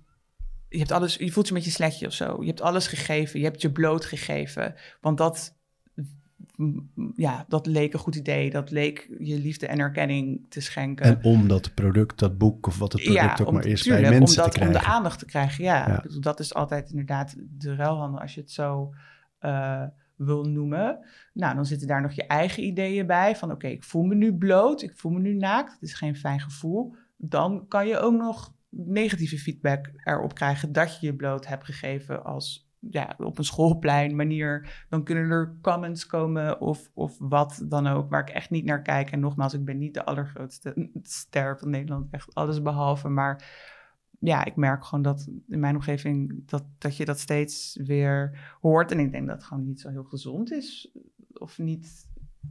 je, 0.69 0.77
hebt 0.77 0.91
alles, 0.91 1.15
je 1.15 1.31
voelt 1.31 1.47
je 1.47 1.53
met 1.53 1.65
je 1.65 1.71
sletje 1.71 2.07
of 2.07 2.13
zo. 2.13 2.37
Je 2.39 2.47
hebt 2.47 2.61
alles 2.61 2.87
gegeven, 2.87 3.39
je 3.39 3.45
hebt 3.45 3.61
je 3.61 3.71
bloot 3.71 4.05
gegeven. 4.05 4.75
Want 5.01 5.17
dat 5.17 5.55
ja, 7.15 7.45
dat 7.47 7.65
leek 7.65 7.93
een 7.93 7.99
goed 7.99 8.15
idee. 8.15 8.49
Dat 8.49 8.71
leek 8.71 9.15
je 9.19 9.39
liefde 9.39 9.67
en 9.67 9.79
erkenning 9.79 10.45
te 10.49 10.61
schenken. 10.61 11.05
En 11.05 11.23
om 11.23 11.47
dat 11.47 11.73
product, 11.73 12.19
dat 12.19 12.37
boek 12.37 12.67
of 12.67 12.77
wat 12.77 12.93
het 12.93 13.03
product 13.03 13.41
ook 13.41 13.51
maar 13.51 13.65
is, 13.65 13.81
tuurlijk, 13.81 14.07
bij 14.07 14.19
mensen 14.19 14.37
om 14.37 14.43
dat, 14.43 14.51
te 14.53 14.59
krijgen. 14.59 14.81
Om 14.81 14.85
de 14.85 14.93
aandacht 14.93 15.19
te 15.19 15.25
krijgen, 15.25 15.63
ja. 15.63 16.03
Dat 16.19 16.39
is 16.39 16.53
altijd 16.53 16.89
inderdaad 16.89 17.35
de 17.37 17.75
ruilhandel, 17.75 18.19
als 18.19 18.33
je 18.33 18.41
het 18.41 18.51
zo 18.51 18.93
uh, 19.41 19.83
wil 20.15 20.43
noemen. 20.43 20.99
Nou, 21.33 21.55
dan 21.55 21.65
zitten 21.65 21.87
daar 21.87 22.01
nog 22.01 22.11
je 22.11 22.27
eigen 22.27 22.63
ideeën 22.63 23.07
bij. 23.07 23.35
Van 23.35 23.51
oké, 23.51 23.67
ik 23.67 23.83
voel 23.83 24.03
me 24.03 24.15
nu 24.15 24.33
bloot, 24.33 24.81
ik 24.81 24.93
voel 24.95 25.11
me 25.11 25.19
nu 25.19 25.33
naakt. 25.33 25.73
Het 25.73 25.81
is 25.81 25.93
geen 25.93 26.15
fijn 26.15 26.39
gevoel. 26.39 26.95
Dan 27.17 27.67
kan 27.67 27.87
je 27.87 27.99
ook 27.99 28.13
nog 28.13 28.53
negatieve 28.69 29.37
feedback 29.37 29.91
erop 30.03 30.33
krijgen 30.33 30.71
dat 30.71 30.99
je 30.99 31.05
je 31.05 31.15
bloot 31.15 31.47
hebt 31.47 31.65
gegeven 31.65 32.23
als 32.23 32.71
ja, 32.89 33.15
op 33.17 33.37
een 33.37 33.43
schoolplein 33.43 34.15
manier, 34.15 34.85
dan 34.89 35.03
kunnen 35.03 35.29
er 35.29 35.57
comments 35.61 36.05
komen 36.05 36.61
of, 36.61 36.91
of 36.93 37.15
wat 37.19 37.63
dan 37.65 37.87
ook, 37.87 38.09
waar 38.09 38.21
ik 38.21 38.29
echt 38.29 38.49
niet 38.49 38.65
naar 38.65 38.81
kijk. 38.81 39.11
En 39.11 39.19
nogmaals, 39.19 39.53
ik 39.53 39.65
ben 39.65 39.77
niet 39.77 39.93
de 39.93 40.05
allergrootste 40.05 40.89
ster 41.01 41.57
van 41.57 41.69
Nederland, 41.69 42.07
echt 42.11 42.35
alles 42.35 42.61
behalve. 42.61 43.09
Maar 43.09 43.51
ja, 44.19 44.45
ik 44.45 44.55
merk 44.55 44.85
gewoon 44.85 45.03
dat 45.03 45.29
in 45.47 45.59
mijn 45.59 45.75
omgeving 45.75 46.43
dat, 46.45 46.63
dat 46.77 46.97
je 46.97 47.05
dat 47.05 47.19
steeds 47.19 47.79
weer 47.83 48.39
hoort. 48.61 48.91
En 48.91 48.99
ik 48.99 49.11
denk 49.11 49.27
dat 49.27 49.35
het 49.35 49.45
gewoon 49.45 49.65
niet 49.65 49.81
zo 49.81 49.89
heel 49.89 50.03
gezond 50.03 50.51
is. 50.51 50.91
Of 51.33 51.57
niet, 51.57 52.07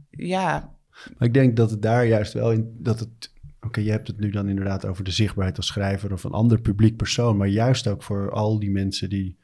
ja. 0.09 0.75
Maar 1.17 1.27
ik 1.27 1.33
denk 1.33 1.55
dat 1.55 1.71
het 1.71 1.81
daar 1.81 2.05
juist 2.05 2.33
wel 2.33 2.51
in, 2.51 2.75
dat 2.79 2.99
het 2.99 3.31
Oké, 3.65 3.79
je 3.79 3.91
hebt 3.91 4.07
het 4.07 4.19
nu 4.19 4.29
dan 4.29 4.49
inderdaad 4.49 4.85
over 4.85 5.03
de 5.03 5.11
zichtbaarheid 5.11 5.57
als 5.57 5.67
schrijver 5.67 6.13
of 6.13 6.23
een 6.23 6.31
ander 6.31 6.61
publiek 6.61 6.97
persoon, 6.97 7.37
maar 7.37 7.47
juist 7.47 7.87
ook 7.87 8.03
voor 8.03 8.31
al 8.31 8.59
die 8.59 8.71
mensen 8.71 9.09
die 9.09 9.37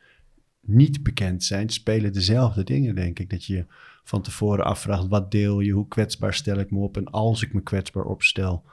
niet 0.69 1.03
bekend 1.03 1.43
zijn, 1.43 1.69
spelen 1.69 2.13
dezelfde 2.13 2.63
dingen, 2.63 2.95
denk 2.95 3.19
ik. 3.19 3.29
Dat 3.29 3.45
je 3.45 3.65
van 4.03 4.21
tevoren 4.21 4.65
afvraagt, 4.65 5.07
wat 5.07 5.31
deel 5.31 5.59
je, 5.59 5.71
hoe 5.71 5.87
kwetsbaar 5.87 6.33
stel 6.33 6.57
ik 6.59 6.71
me 6.71 6.79
op? 6.79 6.97
En 6.97 7.05
als 7.05 7.41
ik 7.41 7.53
me 7.53 7.61
kwetsbaar 7.61 8.03
opstel, 8.03 8.63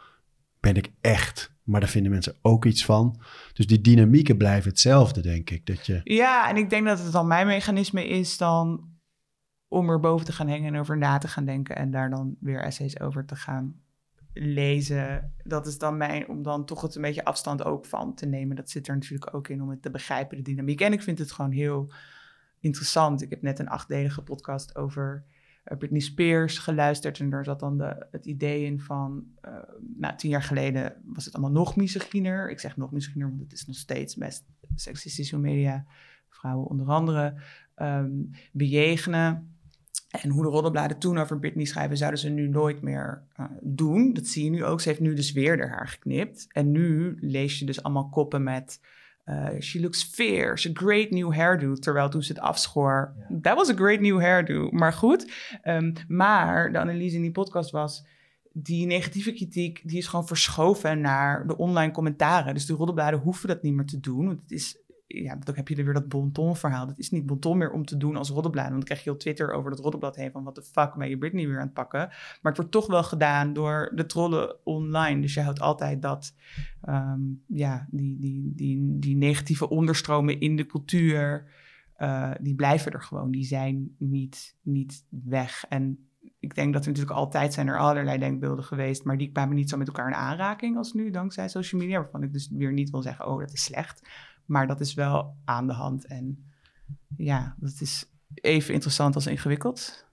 ben 0.60 0.74
ik 0.74 0.92
echt. 1.00 1.54
Maar 1.62 1.80
daar 1.80 1.88
vinden 1.88 2.10
mensen 2.10 2.36
ook 2.42 2.64
iets 2.64 2.84
van. 2.84 3.20
Dus 3.52 3.66
die 3.66 3.80
dynamieken 3.80 4.36
blijven 4.36 4.70
hetzelfde, 4.70 5.20
denk 5.20 5.50
ik. 5.50 5.66
Dat 5.66 5.86
je... 5.86 6.00
Ja, 6.04 6.48
en 6.48 6.56
ik 6.56 6.70
denk 6.70 6.86
dat 6.86 6.98
het 6.98 7.12
dan 7.12 7.26
mijn 7.26 7.46
mechanisme 7.46 8.08
is 8.08 8.36
dan 8.36 8.94
om 9.68 9.90
er 9.90 10.00
boven 10.00 10.26
te 10.26 10.32
gaan 10.32 10.48
hangen 10.48 10.74
en 10.74 10.80
over 10.80 10.98
na 10.98 11.18
te 11.18 11.28
gaan 11.28 11.44
denken 11.44 11.76
en 11.76 11.90
daar 11.90 12.10
dan 12.10 12.36
weer 12.40 12.62
essays 12.62 13.00
over 13.00 13.24
te 13.24 13.36
gaan 13.36 13.80
lezen. 14.38 15.32
Dat 15.44 15.66
is 15.66 15.78
dan 15.78 15.96
mijn, 15.96 16.28
om 16.28 16.42
dan 16.42 16.64
toch 16.64 16.82
het 16.82 16.94
een 16.94 17.02
beetje 17.02 17.24
afstand 17.24 17.64
ook 17.64 17.86
van 17.86 18.14
te 18.14 18.26
nemen. 18.26 18.56
Dat 18.56 18.70
zit 18.70 18.88
er 18.88 18.94
natuurlijk 18.94 19.34
ook 19.34 19.48
in 19.48 19.62
om 19.62 19.70
het 19.70 19.82
te 19.82 19.90
begrijpen, 19.90 20.36
de 20.36 20.42
dynamiek. 20.42 20.80
En 20.80 20.92
ik 20.92 21.02
vind 21.02 21.18
het 21.18 21.32
gewoon 21.32 21.50
heel 21.50 21.92
interessant. 22.60 23.22
Ik 23.22 23.30
heb 23.30 23.42
net 23.42 23.58
een 23.58 23.68
achtdelige 23.68 24.22
podcast 24.22 24.76
over 24.76 25.24
uh, 25.64 25.78
Britney 25.78 26.00
Spears 26.00 26.58
geluisterd. 26.58 27.20
En 27.20 27.30
daar 27.30 27.44
zat 27.44 27.60
dan 27.60 27.78
de, 27.78 28.06
het 28.10 28.26
idee 28.26 28.64
in 28.64 28.80
van, 28.80 29.24
uh, 29.44 29.52
nou, 29.96 30.16
tien 30.16 30.30
jaar 30.30 30.42
geleden 30.42 30.94
was 31.04 31.24
het 31.24 31.34
allemaal 31.34 31.62
nog 31.62 31.76
misogyner. 31.76 32.50
Ik 32.50 32.60
zeg 32.60 32.76
nog 32.76 32.92
misogyner, 32.92 33.28
want 33.28 33.40
het 33.40 33.52
is 33.52 33.66
nog 33.66 33.76
steeds 33.76 34.16
best 34.16 34.44
seksistische 34.74 35.38
media. 35.38 35.84
Vrouwen 36.28 36.66
onder 36.66 36.86
andere 36.86 37.34
um, 37.76 38.30
bejegenen. 38.52 39.55
En 40.10 40.30
hoe 40.30 40.42
de 40.42 40.48
roddelbladen 40.48 40.98
toen 40.98 41.18
over 41.18 41.38
Britney 41.38 41.64
schrijven, 41.64 41.96
zouden 41.96 42.20
ze 42.20 42.28
nu 42.28 42.48
nooit 42.48 42.82
meer 42.82 43.22
uh, 43.40 43.46
doen. 43.60 44.12
Dat 44.12 44.26
zie 44.26 44.44
je 44.44 44.50
nu 44.50 44.64
ook. 44.64 44.80
Ze 44.80 44.88
heeft 44.88 45.00
nu 45.00 45.14
dus 45.14 45.32
weer 45.32 45.58
haar 45.58 45.68
haar 45.68 45.88
geknipt. 45.88 46.46
En 46.52 46.70
nu 46.70 47.16
lees 47.20 47.58
je 47.58 47.64
dus 47.64 47.82
allemaal 47.82 48.08
koppen 48.08 48.42
met... 48.42 48.80
Uh, 49.24 49.48
she 49.60 49.80
looks 49.80 50.04
fierce, 50.04 50.68
a 50.68 50.72
great 50.74 51.10
new 51.10 51.34
hairdo. 51.34 51.74
Terwijl 51.74 52.08
toen 52.08 52.22
ze 52.22 52.32
het 52.32 52.42
afschoor, 52.42 53.14
ja. 53.28 53.38
that 53.40 53.56
was 53.56 53.70
a 53.70 53.74
great 53.74 54.00
new 54.00 54.20
hairdo. 54.20 54.70
Maar 54.70 54.92
goed, 54.92 55.32
um, 55.64 55.92
maar 56.08 56.72
de 56.72 56.78
analyse 56.78 57.16
in 57.16 57.22
die 57.22 57.30
podcast 57.30 57.70
was... 57.70 58.06
die 58.52 58.86
negatieve 58.86 59.32
kritiek, 59.32 59.80
die 59.84 59.98
is 59.98 60.06
gewoon 60.06 60.26
verschoven 60.26 61.00
naar 61.00 61.46
de 61.46 61.56
online 61.56 61.92
commentaren. 61.92 62.54
Dus 62.54 62.66
de 62.66 62.74
roddelbladen 62.74 63.18
hoeven 63.18 63.48
dat 63.48 63.62
niet 63.62 63.74
meer 63.74 63.86
te 63.86 64.00
doen. 64.00 64.26
Want 64.26 64.40
het 64.40 64.50
is 64.50 64.78
ja, 65.06 65.36
dan 65.36 65.54
heb 65.54 65.68
je 65.68 65.76
er 65.76 65.84
weer 65.84 65.94
dat 65.94 66.08
bonton 66.08 66.56
verhaal. 66.56 66.86
Dat 66.86 66.98
is 66.98 67.10
niet 67.10 67.26
bonton 67.26 67.58
meer 67.58 67.70
om 67.70 67.84
te 67.84 67.96
doen 67.96 68.16
als 68.16 68.30
roddelblad. 68.30 68.64
Want 68.64 68.76
dan 68.76 68.84
krijg 68.84 69.04
je 69.04 69.10
op 69.10 69.18
Twitter 69.18 69.52
over 69.52 69.70
dat 69.70 69.80
roddelblad 69.80 70.16
heen 70.16 70.30
van 70.30 70.44
wat 70.44 70.54
de 70.54 70.62
fuck 70.62 70.94
ben 70.94 71.08
je 71.08 71.18
Britney 71.18 71.46
weer 71.46 71.58
aan 71.58 71.64
het 71.64 71.72
pakken. 71.72 71.98
Maar 71.98 72.52
het 72.52 72.56
wordt 72.56 72.70
toch 72.70 72.86
wel 72.86 73.02
gedaan 73.02 73.52
door 73.52 73.92
de 73.94 74.06
trollen 74.06 74.56
online. 74.64 75.20
Dus 75.20 75.34
je 75.34 75.40
houdt 75.40 75.60
altijd 75.60 76.02
dat, 76.02 76.34
um, 76.88 77.42
ja, 77.46 77.86
die, 77.90 78.18
die, 78.18 78.52
die, 78.54 78.98
die 78.98 79.16
negatieve 79.16 79.68
onderstromen 79.68 80.40
in 80.40 80.56
de 80.56 80.66
cultuur, 80.66 81.50
uh, 81.98 82.30
die 82.40 82.54
blijven 82.54 82.92
er 82.92 83.02
gewoon. 83.02 83.30
Die 83.30 83.44
zijn 83.44 83.94
niet, 83.98 84.56
niet 84.62 85.04
weg. 85.08 85.64
En 85.68 86.08
ik 86.38 86.54
denk 86.54 86.72
dat 86.72 86.82
er 86.82 86.88
natuurlijk 86.88 87.16
altijd 87.16 87.52
zijn 87.52 87.68
er 87.68 87.78
allerlei 87.78 88.18
denkbeelden 88.18 88.64
geweest, 88.64 89.04
maar 89.04 89.18
die 89.18 89.32
kwamen 89.32 89.56
niet 89.56 89.70
zo 89.70 89.76
met 89.76 89.86
elkaar 89.86 90.06
in 90.06 90.14
aanraking 90.14 90.76
als 90.76 90.92
nu, 90.92 91.10
dankzij 91.10 91.48
social 91.48 91.80
media. 91.80 92.00
Waarvan 92.00 92.22
ik 92.22 92.32
dus 92.32 92.50
weer 92.50 92.72
niet 92.72 92.90
wil 92.90 93.02
zeggen, 93.02 93.26
oh, 93.26 93.38
dat 93.38 93.52
is 93.52 93.64
slecht. 93.64 94.08
Maar 94.46 94.66
dat 94.66 94.80
is 94.80 94.94
wel 94.94 95.36
aan 95.44 95.66
de 95.66 95.72
hand. 95.72 96.06
En 96.06 96.50
ja, 97.16 97.56
dat 97.58 97.80
is 97.80 98.10
even 98.34 98.74
interessant 98.74 99.14
als 99.14 99.26
ingewikkeld. 99.26 100.04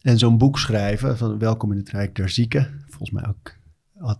En 0.00 0.18
zo'n 0.18 0.38
boek 0.38 0.58
schrijven 0.58 1.18
van 1.18 1.38
Welkom 1.38 1.72
in 1.72 1.78
het 1.78 1.90
Rijk 1.90 2.14
der 2.14 2.28
Zieken. 2.28 2.84
Volgens 2.86 3.10
mij 3.10 3.26
ook, 3.28 3.56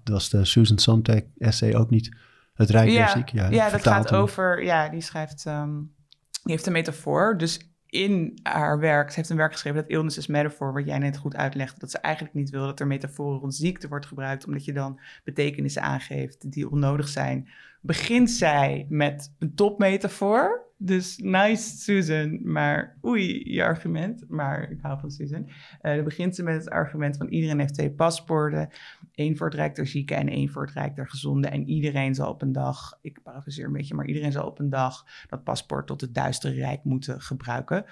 was 0.04 0.30
de 0.30 0.44
Susan 0.44 0.78
Sontag 0.78 1.20
essay 1.38 1.74
ook 1.74 1.90
niet 1.90 2.16
het 2.54 2.70
Rijk 2.70 2.90
ja, 2.90 2.96
der 2.96 3.08
Zieken? 3.08 3.36
Ja, 3.36 3.50
ja 3.50 3.70
dat 3.70 3.82
gaat 3.82 4.10
hem. 4.10 4.20
over, 4.20 4.64
ja, 4.64 4.88
die 4.88 5.00
schrijft, 5.00 5.44
um, 5.44 5.94
die 6.42 6.52
heeft 6.52 6.66
een 6.66 6.72
metafoor. 6.72 7.38
Dus 7.38 7.72
in 7.86 8.38
haar 8.42 8.78
werk, 8.78 9.10
ze 9.10 9.16
heeft 9.16 9.30
een 9.30 9.36
werk 9.36 9.52
geschreven, 9.52 9.80
dat 9.80 9.90
illness 9.90 10.18
is 10.18 10.26
metafoor, 10.26 10.72
wat 10.72 10.86
jij 10.86 10.98
net 10.98 11.16
goed 11.16 11.36
uitlegde, 11.36 11.78
dat 11.78 11.90
ze 11.90 11.98
eigenlijk 11.98 12.34
niet 12.34 12.50
wil 12.50 12.66
dat 12.66 12.80
er 12.80 12.86
metaforen 12.86 13.38
rond 13.38 13.54
ziekte 13.54 13.88
wordt 13.88 14.06
gebruikt, 14.06 14.46
omdat 14.46 14.64
je 14.64 14.72
dan 14.72 15.00
betekenissen 15.24 15.82
aangeeft 15.82 16.52
die 16.52 16.70
onnodig 16.70 17.08
zijn. 17.08 17.48
Begint 17.84 18.30
zij 18.30 18.86
met 18.88 19.34
een 19.38 19.54
topmetafoor, 19.54 20.70
dus 20.76 21.18
nice 21.18 21.76
Susan, 21.76 22.52
maar 22.52 22.98
oei, 23.04 23.52
je 23.52 23.64
argument, 23.64 24.24
maar 24.28 24.70
ik 24.70 24.78
hou 24.80 25.00
van 25.00 25.10
Susan. 25.10 25.48
Uh, 25.48 25.94
dan 25.94 26.04
begint 26.04 26.34
ze 26.34 26.42
met 26.42 26.54
het 26.54 26.70
argument 26.70 27.16
van 27.16 27.28
iedereen 27.28 27.58
heeft 27.58 27.74
twee 27.74 27.90
paspoorten, 27.90 28.68
één 29.14 29.36
voor 29.36 29.46
het 29.46 29.56
Rijk 29.56 29.74
der 29.74 29.86
Zieken 29.86 30.16
en 30.16 30.28
één 30.28 30.48
voor 30.48 30.62
het 30.62 30.74
Rijk 30.74 30.96
der 30.96 31.08
Gezonden. 31.08 31.50
En 31.50 31.68
iedereen 31.68 32.14
zal 32.14 32.30
op 32.30 32.42
een 32.42 32.52
dag, 32.52 32.98
ik 33.00 33.22
parafraseer 33.22 33.66
een 33.66 33.72
beetje, 33.72 33.94
maar 33.94 34.06
iedereen 34.06 34.32
zal 34.32 34.46
op 34.46 34.58
een 34.58 34.70
dag 34.70 35.06
dat 35.28 35.44
paspoort 35.44 35.86
tot 35.86 36.00
het 36.00 36.14
duistere 36.14 36.54
Rijk 36.54 36.84
moeten 36.84 37.20
gebruiken. 37.20 37.84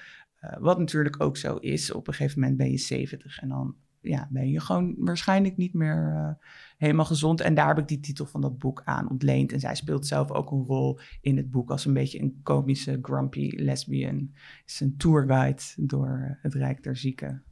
Uh, 0.44 0.56
wat 0.58 0.78
natuurlijk 0.78 1.22
ook 1.22 1.36
zo 1.36 1.56
is, 1.56 1.92
op 1.92 2.06
een 2.08 2.14
gegeven 2.14 2.40
moment 2.40 2.58
ben 2.58 2.70
je 2.70 2.78
70 2.78 3.38
en 3.40 3.48
dan 3.48 3.76
ja, 4.00 4.28
ben 4.30 4.50
je 4.50 4.60
gewoon 4.60 4.94
waarschijnlijk 4.98 5.56
niet 5.56 5.74
meer 5.74 6.12
uh, 6.14 6.46
helemaal 6.80 7.04
gezond. 7.04 7.40
En 7.40 7.54
daar 7.54 7.68
heb 7.68 7.78
ik 7.78 7.88
die 7.88 8.00
titel 8.00 8.26
van 8.26 8.40
dat 8.40 8.58
boek 8.58 8.82
aan 8.84 9.10
ontleend. 9.10 9.52
En 9.52 9.60
zij 9.60 9.74
speelt 9.74 10.06
zelf 10.06 10.30
ook 10.30 10.50
een 10.50 10.64
rol 10.64 10.98
in 11.20 11.36
het 11.36 11.50
boek 11.50 11.70
als 11.70 11.84
een 11.84 11.92
beetje 11.92 12.20
een 12.20 12.40
komische, 12.42 12.98
grumpy 13.02 13.52
lesbian. 13.56 14.30
Is 14.66 14.80
een 14.80 14.96
tourguide 14.96 15.62
door 15.76 16.38
het 16.42 16.54
Rijk 16.54 16.82
der 16.82 16.96
Zieken. 16.96 17.42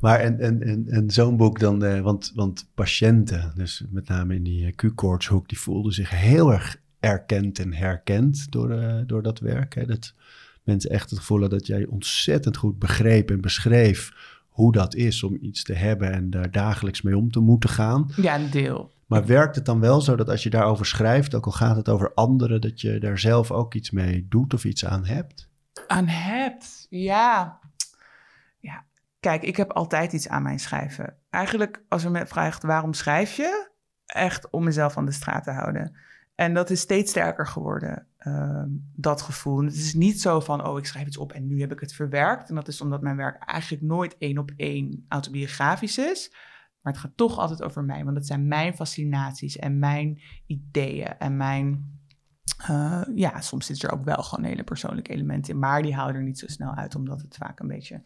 Maar 0.00 0.18
en, 0.18 0.38
en, 0.38 0.62
en, 0.62 0.88
en 0.88 1.10
zo'n 1.10 1.36
boek 1.36 1.58
dan, 1.58 1.84
uh, 1.84 2.00
want, 2.00 2.32
want 2.34 2.70
patiënten, 2.74 3.52
dus 3.54 3.84
met 3.90 4.08
name 4.08 4.34
in 4.34 4.42
die 4.42 4.72
Q-koortshoek, 4.72 5.48
die 5.48 5.58
voelden 5.58 5.92
zich 5.92 6.10
heel 6.10 6.52
erg 6.52 6.82
erkend 7.00 7.58
en 7.58 7.72
herkend 7.72 8.52
door, 8.52 9.02
door 9.06 9.22
dat 9.22 9.38
werk. 9.38 9.74
Hè? 9.74 9.86
Dat 9.86 10.14
mensen 10.62 10.90
echt 10.90 11.10
het 11.10 11.18
gevoel 11.18 11.40
hadden 11.40 11.58
dat 11.58 11.66
jij 11.66 11.86
ontzettend 11.86 12.56
goed 12.56 12.78
begreep 12.78 13.30
en 13.30 13.40
beschreef 13.40 14.12
hoe 14.60 14.72
dat 14.72 14.94
is 14.94 15.22
om 15.22 15.38
iets 15.40 15.62
te 15.62 15.72
hebben 15.72 16.12
en 16.12 16.30
daar 16.30 16.50
dagelijks 16.50 17.02
mee 17.02 17.16
om 17.16 17.30
te 17.30 17.40
moeten 17.40 17.70
gaan. 17.70 18.10
Ja, 18.16 18.34
een 18.34 18.50
deel. 18.50 18.92
Maar 19.06 19.26
werkt 19.26 19.54
het 19.54 19.64
dan 19.64 19.80
wel 19.80 20.00
zo 20.00 20.16
dat 20.16 20.28
als 20.28 20.42
je 20.42 20.50
daarover 20.50 20.86
schrijft, 20.86 21.34
ook 21.34 21.46
al 21.46 21.52
gaat 21.52 21.76
het 21.76 21.88
over 21.88 22.14
anderen, 22.14 22.60
dat 22.60 22.80
je 22.80 22.98
daar 22.98 23.18
zelf 23.18 23.50
ook 23.50 23.74
iets 23.74 23.90
mee 23.90 24.26
doet 24.28 24.54
of 24.54 24.64
iets 24.64 24.86
aan 24.86 25.06
hebt? 25.06 25.48
Aan 25.86 26.06
hebt, 26.06 26.86
ja. 26.90 27.58
Ja, 28.58 28.84
kijk, 29.20 29.42
ik 29.42 29.56
heb 29.56 29.72
altijd 29.72 30.12
iets 30.12 30.28
aan 30.28 30.42
mijn 30.42 30.60
schrijven. 30.60 31.16
Eigenlijk, 31.30 31.82
als 31.88 32.04
er 32.04 32.10
me 32.10 32.26
vraagt 32.26 32.62
waarom 32.62 32.92
schrijf 32.92 33.36
je, 33.36 33.70
echt 34.06 34.50
om 34.50 34.64
mezelf 34.64 34.96
aan 34.96 35.06
de 35.06 35.12
straat 35.12 35.44
te 35.44 35.50
houden. 35.50 35.96
En 36.40 36.54
dat 36.54 36.70
is 36.70 36.80
steeds 36.80 37.10
sterker 37.10 37.46
geworden, 37.46 38.06
uh, 38.18 38.62
dat 38.96 39.22
gevoel. 39.22 39.64
Het 39.64 39.74
is 39.74 39.94
niet 39.94 40.20
zo 40.20 40.40
van, 40.40 40.66
oh, 40.66 40.78
ik 40.78 40.86
schrijf 40.86 41.06
iets 41.06 41.16
op 41.16 41.32
en 41.32 41.46
nu 41.46 41.60
heb 41.60 41.72
ik 41.72 41.80
het 41.80 41.92
verwerkt. 41.92 42.48
En 42.48 42.54
dat 42.54 42.68
is 42.68 42.80
omdat 42.80 43.02
mijn 43.02 43.16
werk 43.16 43.42
eigenlijk 43.44 43.82
nooit 43.82 44.16
één 44.18 44.38
op 44.38 44.50
één 44.56 45.04
autobiografisch 45.08 45.98
is. 45.98 46.30
Maar 46.80 46.92
het 46.92 47.02
gaat 47.02 47.16
toch 47.16 47.38
altijd 47.38 47.62
over 47.62 47.84
mij, 47.84 48.04
want 48.04 48.16
het 48.16 48.26
zijn 48.26 48.48
mijn 48.48 48.74
fascinaties 48.74 49.56
en 49.56 49.78
mijn 49.78 50.20
ideeën 50.46 51.18
en 51.18 51.36
mijn... 51.36 51.98
Uh, 52.70 53.02
ja, 53.14 53.40
soms 53.40 53.66
zit 53.66 53.82
er 53.82 53.92
ook 53.92 54.04
wel 54.04 54.22
gewoon 54.22 54.44
hele 54.44 54.64
persoonlijke 54.64 55.12
elementen 55.12 55.52
in, 55.52 55.58
maar 55.58 55.82
die 55.82 55.94
halen 55.94 56.14
er 56.14 56.22
niet 56.22 56.38
zo 56.38 56.46
snel 56.46 56.74
uit, 56.74 56.94
omdat 56.94 57.20
het 57.20 57.36
vaak 57.36 57.60
een 57.60 57.68
beetje 57.68 58.02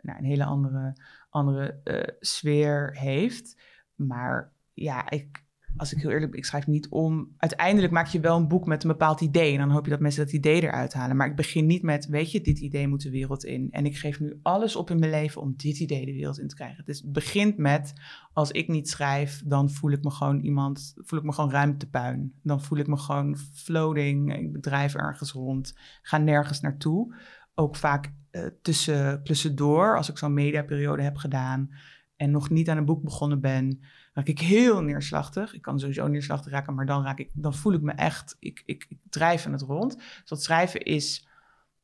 nou, 0.00 0.18
een 0.18 0.24
hele 0.24 0.44
andere, 0.44 0.96
andere 1.30 1.80
uh, 1.84 2.16
sfeer 2.20 2.96
heeft. 2.98 3.60
Maar 3.94 4.52
ja, 4.72 5.10
ik, 5.10 5.48
als 5.76 5.92
ik 5.92 6.00
heel 6.00 6.10
eerlijk 6.10 6.30
ben, 6.30 6.40
ik 6.40 6.46
schrijf 6.46 6.66
niet 6.66 6.88
om. 6.88 7.34
Uiteindelijk 7.36 7.92
maak 7.92 8.06
je 8.06 8.20
wel 8.20 8.36
een 8.36 8.48
boek 8.48 8.66
met 8.66 8.82
een 8.82 8.90
bepaald 8.90 9.20
idee. 9.20 9.52
En 9.52 9.58
dan 9.58 9.70
hoop 9.70 9.84
je 9.84 9.90
dat 9.90 10.00
mensen 10.00 10.24
dat 10.24 10.32
idee 10.32 10.62
eruit 10.62 10.92
halen. 10.92 11.16
Maar 11.16 11.26
ik 11.26 11.36
begin 11.36 11.66
niet 11.66 11.82
met, 11.82 12.06
weet 12.06 12.32
je, 12.32 12.40
dit 12.40 12.58
idee 12.58 12.88
moet 12.88 13.02
de 13.02 13.10
wereld 13.10 13.44
in. 13.44 13.68
En 13.70 13.86
ik 13.86 13.96
geef 13.96 14.20
nu 14.20 14.38
alles 14.42 14.76
op 14.76 14.90
in 14.90 14.98
mijn 14.98 15.10
leven 15.10 15.40
om 15.40 15.54
dit 15.56 15.80
idee 15.80 16.06
de 16.06 16.12
wereld 16.12 16.38
in 16.38 16.48
te 16.48 16.54
krijgen. 16.54 16.84
Dus 16.84 17.00
het 17.00 17.12
begint 17.12 17.56
met, 17.56 17.92
als 18.32 18.50
ik 18.50 18.68
niet 18.68 18.88
schrijf, 18.88 19.42
dan 19.46 19.70
voel 19.70 19.90
ik 19.90 20.02
me 20.02 20.10
gewoon 20.10 20.40
iemand, 20.40 20.94
voel 20.96 21.18
ik 21.18 21.24
me 21.24 21.32
gewoon 21.32 21.50
ruimtepuin. 21.50 22.34
Dan 22.42 22.62
voel 22.62 22.78
ik 22.78 22.86
me 22.86 22.96
gewoon 22.96 23.36
floating. 23.36 24.36
Ik 24.36 24.52
bedrijf 24.52 24.94
ergens 24.94 25.32
rond, 25.32 25.74
ga 26.02 26.18
nergens 26.18 26.60
naartoe. 26.60 27.14
Ook 27.54 27.76
vaak 27.76 28.12
uh, 28.30 28.46
tussen, 28.62 29.24
tussendoor, 29.24 29.96
als 29.96 30.10
ik 30.10 30.18
zo'n 30.18 30.34
mediaperiode 30.34 31.02
heb 31.02 31.16
gedaan 31.16 31.70
en 32.16 32.30
nog 32.30 32.50
niet 32.50 32.68
aan 32.68 32.76
een 32.76 32.84
boek 32.84 33.02
begonnen 33.02 33.40
ben 33.40 33.80
raak 34.12 34.26
ik 34.26 34.38
heel 34.38 34.82
neerslachtig. 34.82 35.54
Ik 35.54 35.62
kan 35.62 35.78
sowieso 35.78 36.06
neerslachtig 36.06 36.52
raken, 36.52 36.74
maar 36.74 36.86
dan, 36.86 37.04
raak 37.04 37.18
ik, 37.18 37.30
dan 37.34 37.54
voel 37.54 37.72
ik 37.72 37.82
me 37.82 37.92
echt, 37.92 38.36
ik, 38.38 38.62
ik, 38.64 38.88
drijf 39.10 39.46
aan 39.46 39.52
het 39.52 39.62
rond. 39.62 39.96
Dus 39.96 40.22
dat 40.24 40.42
schrijven 40.42 40.80
is 40.80 41.28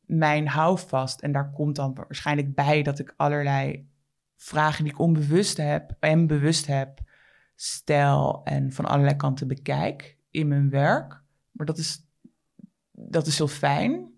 mijn 0.00 0.48
houvast. 0.48 1.20
En 1.20 1.32
daar 1.32 1.50
komt 1.50 1.76
dan 1.76 1.94
waarschijnlijk 1.94 2.54
bij 2.54 2.82
dat 2.82 2.98
ik 2.98 3.14
allerlei 3.16 3.88
vragen 4.36 4.84
die 4.84 4.92
ik 4.92 4.98
onbewust 4.98 5.56
heb 5.56 5.96
en 6.00 6.26
bewust 6.26 6.66
heb, 6.66 7.00
stel 7.54 8.40
en 8.44 8.72
van 8.72 8.84
allerlei 8.84 9.16
kanten 9.16 9.48
bekijk 9.48 10.16
in 10.30 10.48
mijn 10.48 10.70
werk. 10.70 11.22
Maar 11.50 11.66
dat 11.66 11.78
is, 11.78 12.06
dat 12.90 13.26
is 13.26 13.38
heel 13.38 13.48
fijn. 13.48 14.14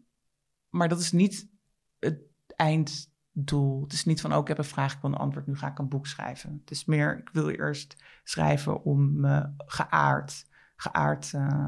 Maar 0.69 0.89
dat 0.89 1.01
is 1.01 1.13
niet 1.13 1.49
het 1.99 2.21
eind 2.57 3.11
doel. 3.45 3.83
Het 3.83 3.93
is 3.93 4.05
niet 4.05 4.21
van, 4.21 4.31
ook 4.31 4.37
oh, 4.37 4.43
ik 4.43 4.49
heb 4.49 4.59
een 4.59 4.65
vraag, 4.65 4.95
ik 4.95 5.01
wil 5.01 5.11
een 5.11 5.17
antwoord, 5.17 5.47
nu 5.47 5.57
ga 5.57 5.69
ik 5.69 5.79
een 5.79 5.89
boek 5.89 6.07
schrijven. 6.07 6.59
Het 6.61 6.71
is 6.71 6.85
meer, 6.85 7.19
ik 7.19 7.31
wil 7.33 7.49
eerst 7.49 8.05
schrijven 8.25 8.85
om 8.85 9.21
me 9.21 9.51
geaard, 9.57 10.47
geaard 10.77 11.33
uh, 11.33 11.65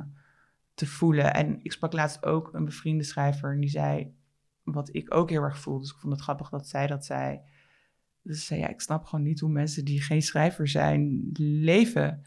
te 0.75 0.87
voelen. 0.87 1.35
En 1.35 1.59
ik 1.63 1.73
sprak 1.73 1.93
laatst 1.93 2.25
ook 2.25 2.55
een 2.55 2.65
bevriende 2.65 3.05
schrijver 3.05 3.53
en 3.53 3.61
die 3.61 3.71
zei, 3.71 4.15
wat 4.63 4.95
ik 4.95 5.15
ook 5.15 5.31
heel 5.31 5.43
erg 5.43 5.59
voel, 5.59 5.79
dus 5.79 5.91
ik 5.91 5.99
vond 5.99 6.13
het 6.13 6.23
grappig 6.23 6.49
dat 6.49 6.69
zij 6.69 6.87
dat 6.87 7.05
zei. 7.05 7.41
Dus 8.23 8.39
ze 8.39 8.45
zei, 8.45 8.61
ja, 8.61 8.69
ik 8.69 8.81
snap 8.81 9.05
gewoon 9.05 9.25
niet 9.25 9.41
hoe 9.41 9.51
mensen 9.51 9.85
die 9.85 10.03
geen 10.03 10.23
schrijver 10.23 10.69
zijn 10.69 11.31
leven. 11.39 12.23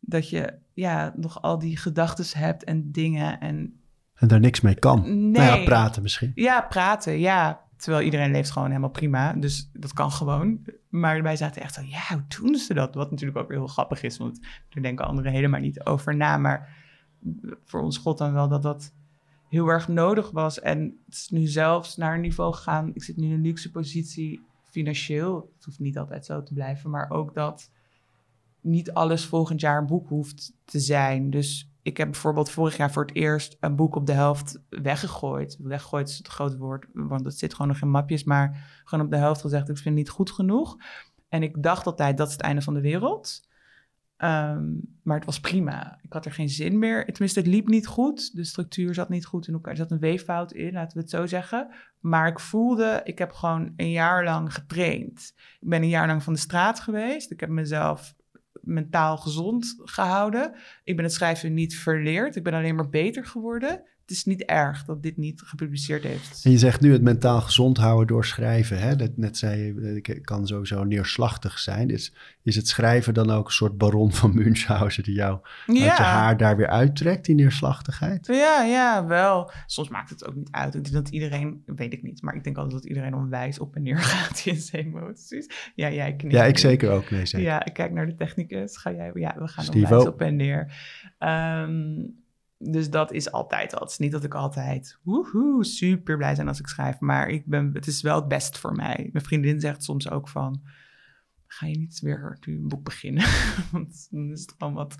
Dat 0.00 0.28
je 0.28 0.58
ja, 0.72 1.12
nog 1.16 1.42
al 1.42 1.58
die 1.58 1.76
gedachten 1.76 2.38
hebt 2.38 2.64
en 2.64 2.92
dingen 2.92 3.40
en... 3.40 3.78
En 4.14 4.28
daar 4.28 4.40
niks 4.40 4.60
mee 4.60 4.74
kan. 4.74 5.00
Nee. 5.02 5.30
Nou 5.30 5.58
ja, 5.58 5.64
praten 5.64 6.02
misschien. 6.02 6.32
Ja, 6.34 6.60
praten, 6.60 7.18
ja. 7.18 7.62
Terwijl 7.84 8.04
iedereen 8.04 8.30
leeft 8.30 8.50
gewoon 8.50 8.68
helemaal 8.68 8.90
prima. 8.90 9.32
Dus 9.32 9.70
dat 9.72 9.92
kan 9.92 10.10
gewoon. 10.10 10.64
Maar 10.88 11.22
wij 11.22 11.36
zaten 11.36 11.62
echt 11.62 11.74
zo, 11.74 11.80
ja, 11.80 12.02
hoe 12.08 12.24
doen 12.40 12.54
ze 12.54 12.74
dat? 12.74 12.94
Wat 12.94 13.10
natuurlijk 13.10 13.38
ook 13.38 13.50
heel 13.50 13.66
grappig 13.66 14.02
is, 14.02 14.18
want 14.18 14.40
daar 14.68 14.82
denken 14.82 15.06
anderen 15.06 15.32
helemaal 15.32 15.60
niet 15.60 15.84
over 15.84 16.16
na. 16.16 16.36
Maar 16.36 16.76
voor 17.64 17.80
ons 17.80 17.98
God 17.98 18.18
dan 18.18 18.32
wel 18.32 18.48
dat 18.48 18.62
dat 18.62 18.92
heel 19.48 19.68
erg 19.68 19.88
nodig 19.88 20.30
was. 20.30 20.60
En 20.60 20.98
het 21.04 21.14
is 21.14 21.28
nu 21.28 21.46
zelfs 21.46 21.96
naar 21.96 22.14
een 22.14 22.20
niveau 22.20 22.54
gegaan. 22.54 22.90
Ik 22.94 23.02
zit 23.02 23.16
nu 23.16 23.24
in 23.24 23.32
een 23.32 23.40
luxe 23.40 23.70
positie 23.70 24.40
financieel. 24.62 25.52
Het 25.56 25.64
hoeft 25.64 25.78
niet 25.78 25.98
altijd 25.98 26.24
zo 26.24 26.42
te 26.42 26.52
blijven, 26.52 26.90
maar 26.90 27.10
ook 27.10 27.34
dat 27.34 27.70
niet 28.60 28.92
alles 28.92 29.24
volgend 29.24 29.60
jaar 29.60 29.78
een 29.78 29.86
boek 29.86 30.08
hoeft 30.08 30.52
te 30.64 30.80
zijn. 30.80 31.30
Dus 31.30 31.73
ik 31.84 31.96
heb 31.96 32.10
bijvoorbeeld 32.10 32.50
vorig 32.50 32.76
jaar 32.76 32.92
voor 32.92 33.04
het 33.04 33.14
eerst 33.14 33.56
een 33.60 33.76
boek 33.76 33.96
op 33.96 34.06
de 34.06 34.12
helft 34.12 34.62
weggegooid. 34.68 35.56
Weggegooid 35.60 36.08
is 36.08 36.18
het 36.18 36.28
groot 36.28 36.56
woord, 36.56 36.86
want 36.92 37.24
het 37.24 37.38
zit 37.38 37.52
gewoon 37.52 37.68
nog 37.68 37.80
in 37.80 37.90
mapjes, 37.90 38.24
maar 38.24 38.80
gewoon 38.84 39.04
op 39.04 39.10
de 39.10 39.16
helft 39.16 39.40
gezegd, 39.40 39.68
ik 39.68 39.74
vind 39.74 39.84
het 39.84 39.94
niet 39.94 40.08
goed 40.08 40.30
genoeg. 40.30 40.76
En 41.28 41.42
ik 41.42 41.62
dacht 41.62 41.86
altijd, 41.86 42.16
dat 42.16 42.26
is 42.26 42.32
het 42.32 42.42
einde 42.42 42.62
van 42.62 42.74
de 42.74 42.80
wereld. 42.80 43.48
Ehm, 44.16 44.64
maar 45.02 45.16
het 45.16 45.24
was 45.24 45.40
prima. 45.40 45.98
Ik 46.02 46.12
had 46.12 46.24
er 46.24 46.32
geen 46.32 46.48
zin 46.48 46.78
meer. 46.78 47.04
Tenminste, 47.04 47.38
het 47.38 47.48
liep 47.48 47.68
niet 47.68 47.86
goed. 47.86 48.36
De 48.36 48.44
structuur 48.44 48.94
zat 48.94 49.08
niet 49.08 49.26
goed 49.26 49.48
in 49.48 49.54
elkaar. 49.54 49.72
Er 49.72 49.78
zat 49.78 49.90
een 49.90 49.98
weeffout 49.98 50.52
in, 50.52 50.72
laten 50.72 50.96
we 50.96 51.02
het 51.02 51.10
zo 51.10 51.26
zeggen. 51.26 51.68
Maar 52.00 52.28
ik 52.28 52.40
voelde, 52.40 53.00
ik 53.04 53.18
heb 53.18 53.32
gewoon 53.32 53.72
een 53.76 53.90
jaar 53.90 54.24
lang 54.24 54.54
getraind. 54.54 55.32
Ik 55.60 55.68
ben 55.68 55.82
een 55.82 55.88
jaar 55.88 56.06
lang 56.06 56.22
van 56.22 56.32
de 56.32 56.38
straat 56.38 56.80
geweest. 56.80 57.30
Ik 57.30 57.40
heb 57.40 57.48
mezelf 57.48 58.14
mentaal 58.64 59.16
gezond 59.16 59.74
gehouden. 59.78 60.54
Ik 60.84 60.96
ben 60.96 61.04
het 61.04 61.14
schrijven 61.14 61.54
niet 61.54 61.76
verleerd. 61.76 62.36
Ik 62.36 62.42
ben 62.42 62.54
alleen 62.54 62.74
maar 62.74 62.88
beter 62.88 63.26
geworden 63.26 63.82
het 64.06 64.16
is 64.16 64.24
niet 64.24 64.42
erg 64.44 64.84
dat 64.84 65.02
dit 65.02 65.16
niet 65.16 65.42
gepubliceerd 65.44 66.02
heeft. 66.02 66.44
En 66.44 66.50
je 66.50 66.58
zegt 66.58 66.80
nu 66.80 66.92
het 66.92 67.02
mentaal 67.02 67.40
gezond 67.40 67.76
houden 67.76 68.06
door 68.06 68.24
schrijven. 68.24 68.78
Hè? 68.78 68.96
Dat, 68.96 69.16
net 69.16 69.36
zei 69.36 69.62
je, 69.62 70.00
ik 70.02 70.22
kan 70.22 70.46
sowieso 70.46 70.84
neerslachtig 70.84 71.58
zijn. 71.58 71.90
Is, 71.90 72.14
is 72.42 72.56
het 72.56 72.68
schrijven 72.68 73.14
dan 73.14 73.30
ook 73.30 73.46
een 73.46 73.52
soort 73.52 73.78
baron 73.78 74.12
van 74.12 74.34
Münchhausen 74.34 75.02
die 75.02 75.14
jou 75.14 75.40
uit 75.66 75.78
je 75.78 75.90
haar 75.90 76.36
daar 76.36 76.56
weer 76.56 76.68
uittrekt, 76.68 77.24
die 77.24 77.34
neerslachtigheid? 77.34 78.26
Ja, 78.26 78.62
ja, 78.64 79.06
wel. 79.06 79.50
Soms 79.66 79.88
maakt 79.88 80.10
het 80.10 80.26
ook 80.26 80.34
niet 80.34 80.50
uit. 80.50 80.74
Ik 80.74 80.82
denk 80.82 80.94
dat 80.94 81.08
iedereen, 81.08 81.62
weet 81.66 81.92
ik 81.92 82.02
niet, 82.02 82.22
maar 82.22 82.34
ik 82.34 82.44
denk 82.44 82.56
altijd 82.56 82.74
dat 82.74 82.90
iedereen 82.90 83.14
onwijs 83.14 83.58
op 83.58 83.76
en 83.76 83.82
neer 83.82 83.98
gaat 84.12 84.42
in 84.46 84.56
zijn 84.56 84.86
emoties. 84.86 85.72
Ja, 85.74 85.90
jij 85.90 86.14
knikt. 86.16 86.34
Ja, 86.34 86.44
ik 86.44 86.58
zeker 86.58 86.90
ook. 86.90 87.10
Nee, 87.10 87.26
zeker. 87.26 87.46
Ja, 87.46 87.64
ik 87.64 87.72
kijk 87.72 87.92
naar 87.92 88.06
de 88.06 88.14
technicus. 88.14 88.76
Ga 88.76 88.92
jij, 88.92 89.10
ja, 89.14 89.34
we 89.38 89.48
gaan 89.48 89.74
onwijs 89.74 90.06
op 90.06 90.20
en 90.20 90.36
neer. 90.36 90.72
Um, 91.18 92.22
dus 92.70 92.90
dat 92.90 93.12
is 93.12 93.32
altijd 93.32 93.74
al. 93.74 93.80
Het 93.80 93.90
is 93.90 93.98
niet 93.98 94.12
dat 94.12 94.24
ik 94.24 94.34
altijd 94.34 94.98
woehoe, 95.02 95.64
super 95.64 96.16
blij 96.16 96.34
zijn 96.34 96.48
als 96.48 96.60
ik 96.60 96.66
schrijf. 96.66 97.00
Maar 97.00 97.28
ik 97.28 97.46
ben, 97.46 97.70
het 97.72 97.86
is 97.86 98.02
wel 98.02 98.16
het 98.16 98.28
best 98.28 98.58
voor 98.58 98.72
mij. 98.72 99.08
Mijn 99.12 99.24
vriendin 99.24 99.60
zegt 99.60 99.84
soms 99.84 100.10
ook 100.10 100.28
van... 100.28 100.62
Ga 101.46 101.66
je 101.66 101.78
niet 101.78 102.00
weer 102.00 102.38
een 102.40 102.68
boek 102.68 102.84
beginnen? 102.84 103.24
Want 103.72 104.06
dan 104.10 104.30
is 104.30 104.40
het 104.40 104.54
gewoon 104.58 104.74
wat 104.74 104.96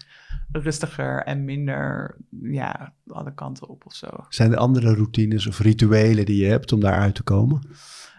rustiger 0.53 1.23
en 1.23 1.45
minder... 1.45 2.17
Ja, 2.41 2.95
alle 3.07 3.35
kanten 3.35 3.69
op 3.69 3.87
of 3.87 3.95
zo. 3.95 4.09
Zijn 4.29 4.53
er 4.53 4.59
andere 4.59 4.95
routines 4.95 5.47
of 5.47 5.59
rituelen 5.59 6.27
die 6.27 6.43
je 6.43 6.51
hebt 6.51 6.73
om 6.73 6.81
daaruit 6.81 7.15
te 7.15 7.23
komen? 7.23 7.69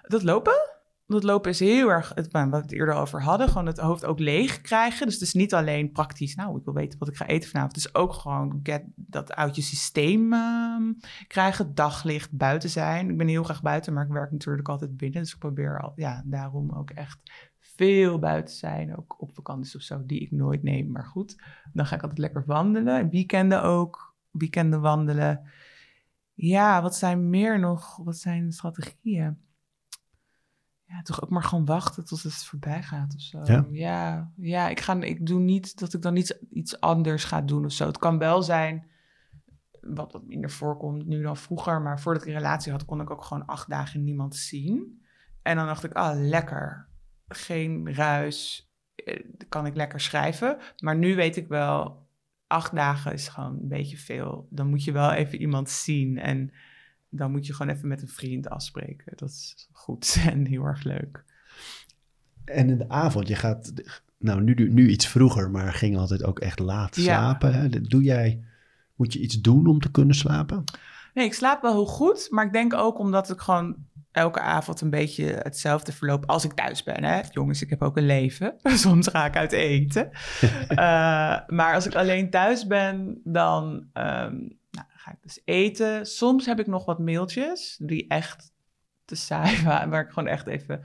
Dat 0.02 0.24
lopen? 0.24 0.75
Dat 1.08 1.24
lopen 1.24 1.52
is 1.52 1.60
heel 1.60 1.90
erg, 1.90 2.12
het, 2.16 2.32
wat 2.32 2.50
we 2.50 2.56
het 2.56 2.72
eerder 2.72 2.96
over 2.96 3.24
hadden, 3.24 3.48
gewoon 3.48 3.66
het 3.66 3.78
hoofd 3.78 4.06
ook 4.06 4.20
leeg 4.20 4.62
krijgen. 4.62 5.06
Dus 5.06 5.14
het 5.14 5.24
is 5.24 5.34
niet 5.34 5.54
alleen 5.54 5.92
praktisch, 5.92 6.36
nou, 6.36 6.58
ik 6.58 6.66
wil 6.66 6.74
weten 6.74 7.00
wat 7.00 7.08
ik 7.08 7.16
ga 7.16 7.26
eten 7.26 7.50
vanavond. 7.50 7.76
Het 7.76 7.86
is 7.86 7.96
ook 7.96 8.14
gewoon 8.14 8.60
get, 8.64 8.84
dat 8.96 9.34
uit 9.34 9.56
je 9.56 9.62
systeem 9.62 10.34
uh, 10.34 10.82
krijgen, 11.28 11.76
daglicht, 11.76 12.32
buiten 12.32 12.70
zijn. 12.70 13.10
Ik 13.10 13.18
ben 13.18 13.28
heel 13.28 13.44
graag 13.44 13.62
buiten, 13.62 13.94
maar 13.94 14.06
ik 14.06 14.12
werk 14.12 14.32
natuurlijk 14.32 14.68
altijd 14.68 14.98
binnen. 14.98 15.22
Dus 15.22 15.34
ik 15.34 15.40
probeer 15.40 15.82
al, 15.82 15.94
ja, 15.96 16.24
daarom 16.26 16.72
ook 16.72 16.90
echt 16.90 17.20
veel 17.60 18.20
buiten 18.20 18.56
zijn. 18.56 18.98
Ook 18.98 19.22
op 19.22 19.36
vakanties 19.36 19.76
of 19.76 19.82
zo, 19.82 20.06
die 20.06 20.20
ik 20.20 20.32
nooit 20.32 20.64
neem. 20.64 20.92
Maar 20.92 21.06
goed, 21.06 21.42
dan 21.74 21.86
ga 21.86 21.96
ik 21.96 22.02
altijd 22.02 22.20
lekker 22.20 22.44
wandelen. 22.46 23.10
Weekenden 23.10 23.64
ook, 23.64 24.16
weekenden 24.32 24.82
wandelen. 24.82 25.50
Ja, 26.34 26.82
wat 26.82 26.96
zijn 26.96 27.30
meer 27.30 27.60
nog, 27.60 27.98
wat 27.98 28.18
zijn 28.18 28.52
strategieën? 28.52 29.44
Ja, 30.88 31.02
toch 31.02 31.24
ook 31.24 31.30
maar 31.30 31.44
gewoon 31.44 31.66
wachten 31.66 32.06
tot 32.06 32.24
het 32.24 32.34
voorbij 32.34 32.84
gaat 32.84 33.14
of 33.16 33.22
zo. 33.22 33.42
Ja, 33.44 33.66
ja, 33.72 34.32
ja 34.36 34.70
ik, 34.70 34.80
ga, 34.80 35.02
ik 35.02 35.26
doe 35.26 35.40
niet 35.40 35.80
dat 35.80 35.94
ik 35.94 36.02
dan 36.02 36.16
iets, 36.16 36.34
iets 36.50 36.80
anders 36.80 37.24
ga 37.24 37.42
doen 37.42 37.66
of 37.66 37.72
zo. 37.72 37.88
Het 37.88 37.98
kan 37.98 38.18
wel 38.18 38.42
zijn, 38.42 38.88
wat 39.82 40.12
wat 40.12 40.28
minder 40.28 40.50
voorkomt 40.50 41.06
nu 41.06 41.22
dan 41.22 41.38
vroeger, 41.38 41.82
maar 41.82 42.00
voordat 42.00 42.22
ik 42.22 42.28
een 42.28 42.36
relatie 42.36 42.72
had, 42.72 42.86
kon 42.86 43.02
ik 43.02 43.10
ook 43.10 43.24
gewoon 43.24 43.46
acht 43.46 43.70
dagen 43.70 44.04
niemand 44.04 44.36
zien. 44.36 45.04
En 45.42 45.56
dan 45.56 45.66
dacht 45.66 45.84
ik, 45.84 45.94
ah, 45.94 46.20
lekker. 46.20 46.88
Geen 47.28 47.94
ruis, 47.94 48.70
eh, 48.96 49.24
kan 49.50 49.66
ik 49.66 49.76
lekker 49.76 50.00
schrijven. 50.00 50.58
Maar 50.80 50.96
nu 50.96 51.16
weet 51.16 51.36
ik 51.36 51.48
wel, 51.48 52.08
acht 52.48 52.76
dagen 52.76 53.14
is 53.14 53.28
gewoon 53.28 53.60
een 53.62 53.68
beetje 53.68 53.98
veel. 53.98 54.48
Dan 54.50 54.68
moet 54.68 54.84
je 54.84 54.92
wel 54.92 55.12
even 55.12 55.40
iemand 55.42 55.70
zien 55.70 56.18
en 56.18 56.52
dan 57.10 57.32
moet 57.32 57.46
je 57.46 57.54
gewoon 57.54 57.76
even 57.76 57.88
met 57.88 58.02
een 58.02 58.08
vriend 58.08 58.50
afspreken. 58.50 59.14
Dat 59.16 59.30
is 59.30 59.70
goed 59.72 60.18
en 60.30 60.46
heel 60.46 60.64
erg 60.64 60.84
leuk. 60.84 61.24
En 62.46 62.70
in 62.70 62.78
de 62.78 62.90
avond, 62.90 63.28
je 63.28 63.36
gaat, 63.36 63.74
nou 64.18 64.42
nu, 64.42 64.54
nu 64.72 64.90
iets 64.90 65.08
vroeger, 65.08 65.52
maar 65.52 65.74
ging 65.74 65.98
altijd 65.98 66.24
ook 66.24 66.40
echt 66.40 66.60
laat 66.60 66.96
slapen. 66.96 67.72
Ja. 67.72 67.80
Doe 67.82 68.04
jij, 68.04 68.44
moet 68.96 69.14
je 69.14 69.20
iets 69.20 69.42
doen 69.42 69.68
om 69.68 69.80
te 69.80 69.92
kunnen 69.92 70.16
slapen? 70.16 70.64
Nee, 71.14 71.26
ik 71.26 71.34
slaap 71.34 71.62
wel 71.62 71.72
heel 71.72 71.86
goed, 71.86 72.28
maar 72.30 72.46
ik 72.46 72.54
denk 72.54 72.74
ook 72.74 73.00
omdat 73.00 73.30
ik 73.30 73.40
gewoon 73.40 73.76
elke 74.16 74.40
avond 74.40 74.82
een 74.82 74.90
beetje 74.90 75.26
hetzelfde 75.26 75.92
verloop 75.92 76.26
als 76.26 76.44
ik 76.44 76.54
thuis 76.54 76.84
ben. 76.84 77.04
Hè? 77.04 77.22
Jongens, 77.32 77.62
ik 77.62 77.70
heb 77.70 77.82
ook 77.82 77.98
een 77.98 78.06
leven. 78.06 78.56
Soms 78.86 79.08
ga 79.08 79.26
ik 79.26 79.36
uit 79.36 79.52
eten. 79.52 80.10
uh, 80.70 80.78
maar 81.58 81.74
als 81.74 81.86
ik 81.86 81.96
alleen 81.96 82.30
thuis 82.30 82.68
ben, 82.68 83.22
dan 83.24 83.88
um, 83.94 84.58
ga 85.06 85.12
ik 85.12 85.22
dus 85.22 85.42
eten. 85.46 86.06
Soms 86.06 86.46
heb 86.46 86.60
ik 86.60 86.68
nog 86.68 86.86
wat 86.86 87.00
mailtjes 87.00 87.78
die 87.82 88.08
echt 88.08 88.54
te 89.06 89.16
saai 89.16 89.62
waren, 89.64 89.90
waar 89.90 90.02
ik 90.02 90.10
gewoon 90.10 90.30
echt 90.30 90.48
even... 90.48 90.82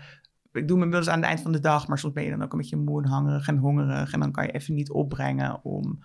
Ik 0.52 0.68
doe 0.68 0.78
mijn 0.78 0.90
mails 0.90 1.08
aan 1.08 1.18
het 1.18 1.26
eind 1.28 1.40
van 1.40 1.52
de 1.52 1.60
dag, 1.60 1.88
maar 1.88 1.98
soms 1.98 2.14
ben 2.14 2.24
je 2.24 2.30
dan 2.30 2.42
ook 2.42 2.52
een 2.52 2.58
beetje 2.58 2.76
moe 2.76 3.02
en 3.02 3.08
hangerig 3.08 3.48
en 3.48 3.56
hongerig. 3.56 4.12
En 4.12 4.20
dan 4.20 4.32
kan 4.32 4.44
je 4.44 4.50
even 4.50 4.74
niet 4.74 4.90
opbrengen 4.90 5.64
om 5.64 6.04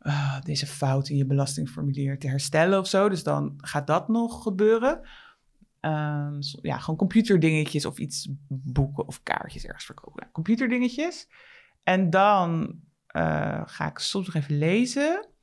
uh, 0.00 0.40
deze 0.40 0.66
fout 0.66 1.08
in 1.08 1.16
je 1.16 1.26
belastingformulier 1.26 2.18
te 2.18 2.28
herstellen 2.28 2.78
of 2.78 2.86
zo. 2.86 3.08
Dus 3.08 3.22
dan 3.22 3.54
gaat 3.56 3.86
dat 3.86 4.08
nog 4.08 4.42
gebeuren. 4.42 5.00
Um, 5.80 6.38
ja, 6.62 6.78
gewoon 6.78 6.96
computerdingetjes 6.96 7.84
of 7.84 7.98
iets 7.98 8.28
boeken 8.48 9.06
of 9.06 9.22
kaartjes 9.22 9.64
ergens 9.64 9.84
verkopen. 9.84 10.28
Computerdingetjes. 10.32 11.28
En 11.82 12.10
dan 12.10 12.80
uh, 13.16 13.62
ga 13.64 13.88
ik 13.88 13.98
soms 13.98 14.26
nog 14.26 14.34
even 14.34 14.58
lezen 14.58 15.33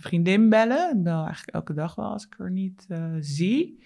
vriendin 0.00 0.48
bellen. 0.48 0.96
Ik 0.96 1.02
bel 1.02 1.24
eigenlijk 1.24 1.54
elke 1.54 1.74
dag 1.74 1.94
wel 1.94 2.12
als 2.12 2.26
ik 2.26 2.34
haar 2.38 2.50
niet 2.50 2.86
uh, 2.88 3.14
zie. 3.20 3.84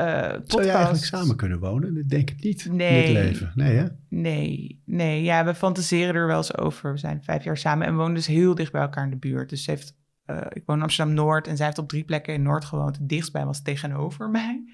Uh, 0.00 0.06
Zou 0.44 0.64
je 0.64 0.70
eigenlijk 0.70 1.04
samen 1.04 1.36
kunnen 1.36 1.58
wonen? 1.58 1.96
Ik 1.96 2.08
denk 2.08 2.28
het 2.28 2.42
niet 2.42 2.68
nee, 2.70 3.06
in 3.06 3.14
dit 3.14 3.22
leven. 3.22 3.52
Nee, 3.54 3.76
hè? 3.76 3.86
Nee, 4.08 4.82
nee. 4.84 5.22
Ja, 5.22 5.44
we 5.44 5.54
fantaseren 5.54 6.14
er 6.14 6.26
wel 6.26 6.36
eens 6.36 6.58
over. 6.58 6.92
We 6.92 6.98
zijn 6.98 7.22
vijf 7.22 7.44
jaar 7.44 7.56
samen 7.56 7.86
en 7.86 7.96
wonen 7.96 8.14
dus 8.14 8.26
heel 8.26 8.54
dicht 8.54 8.72
bij 8.72 8.80
elkaar 8.80 9.04
in 9.04 9.10
de 9.10 9.16
buurt. 9.16 9.48
Dus 9.48 9.64
ze 9.64 9.70
heeft, 9.70 9.96
uh, 10.26 10.40
ik 10.48 10.62
woon 10.66 10.76
in 10.76 10.82
Amsterdam-Noord 10.82 11.46
en 11.46 11.56
zij 11.56 11.66
heeft 11.66 11.78
op 11.78 11.88
drie 11.88 12.04
plekken 12.04 12.34
in 12.34 12.42
Noord 12.42 12.64
gewoond. 12.64 12.96
Het 12.96 13.08
dichtstbij 13.08 13.44
was 13.44 13.62
tegenover 13.62 14.30
mij. 14.30 14.64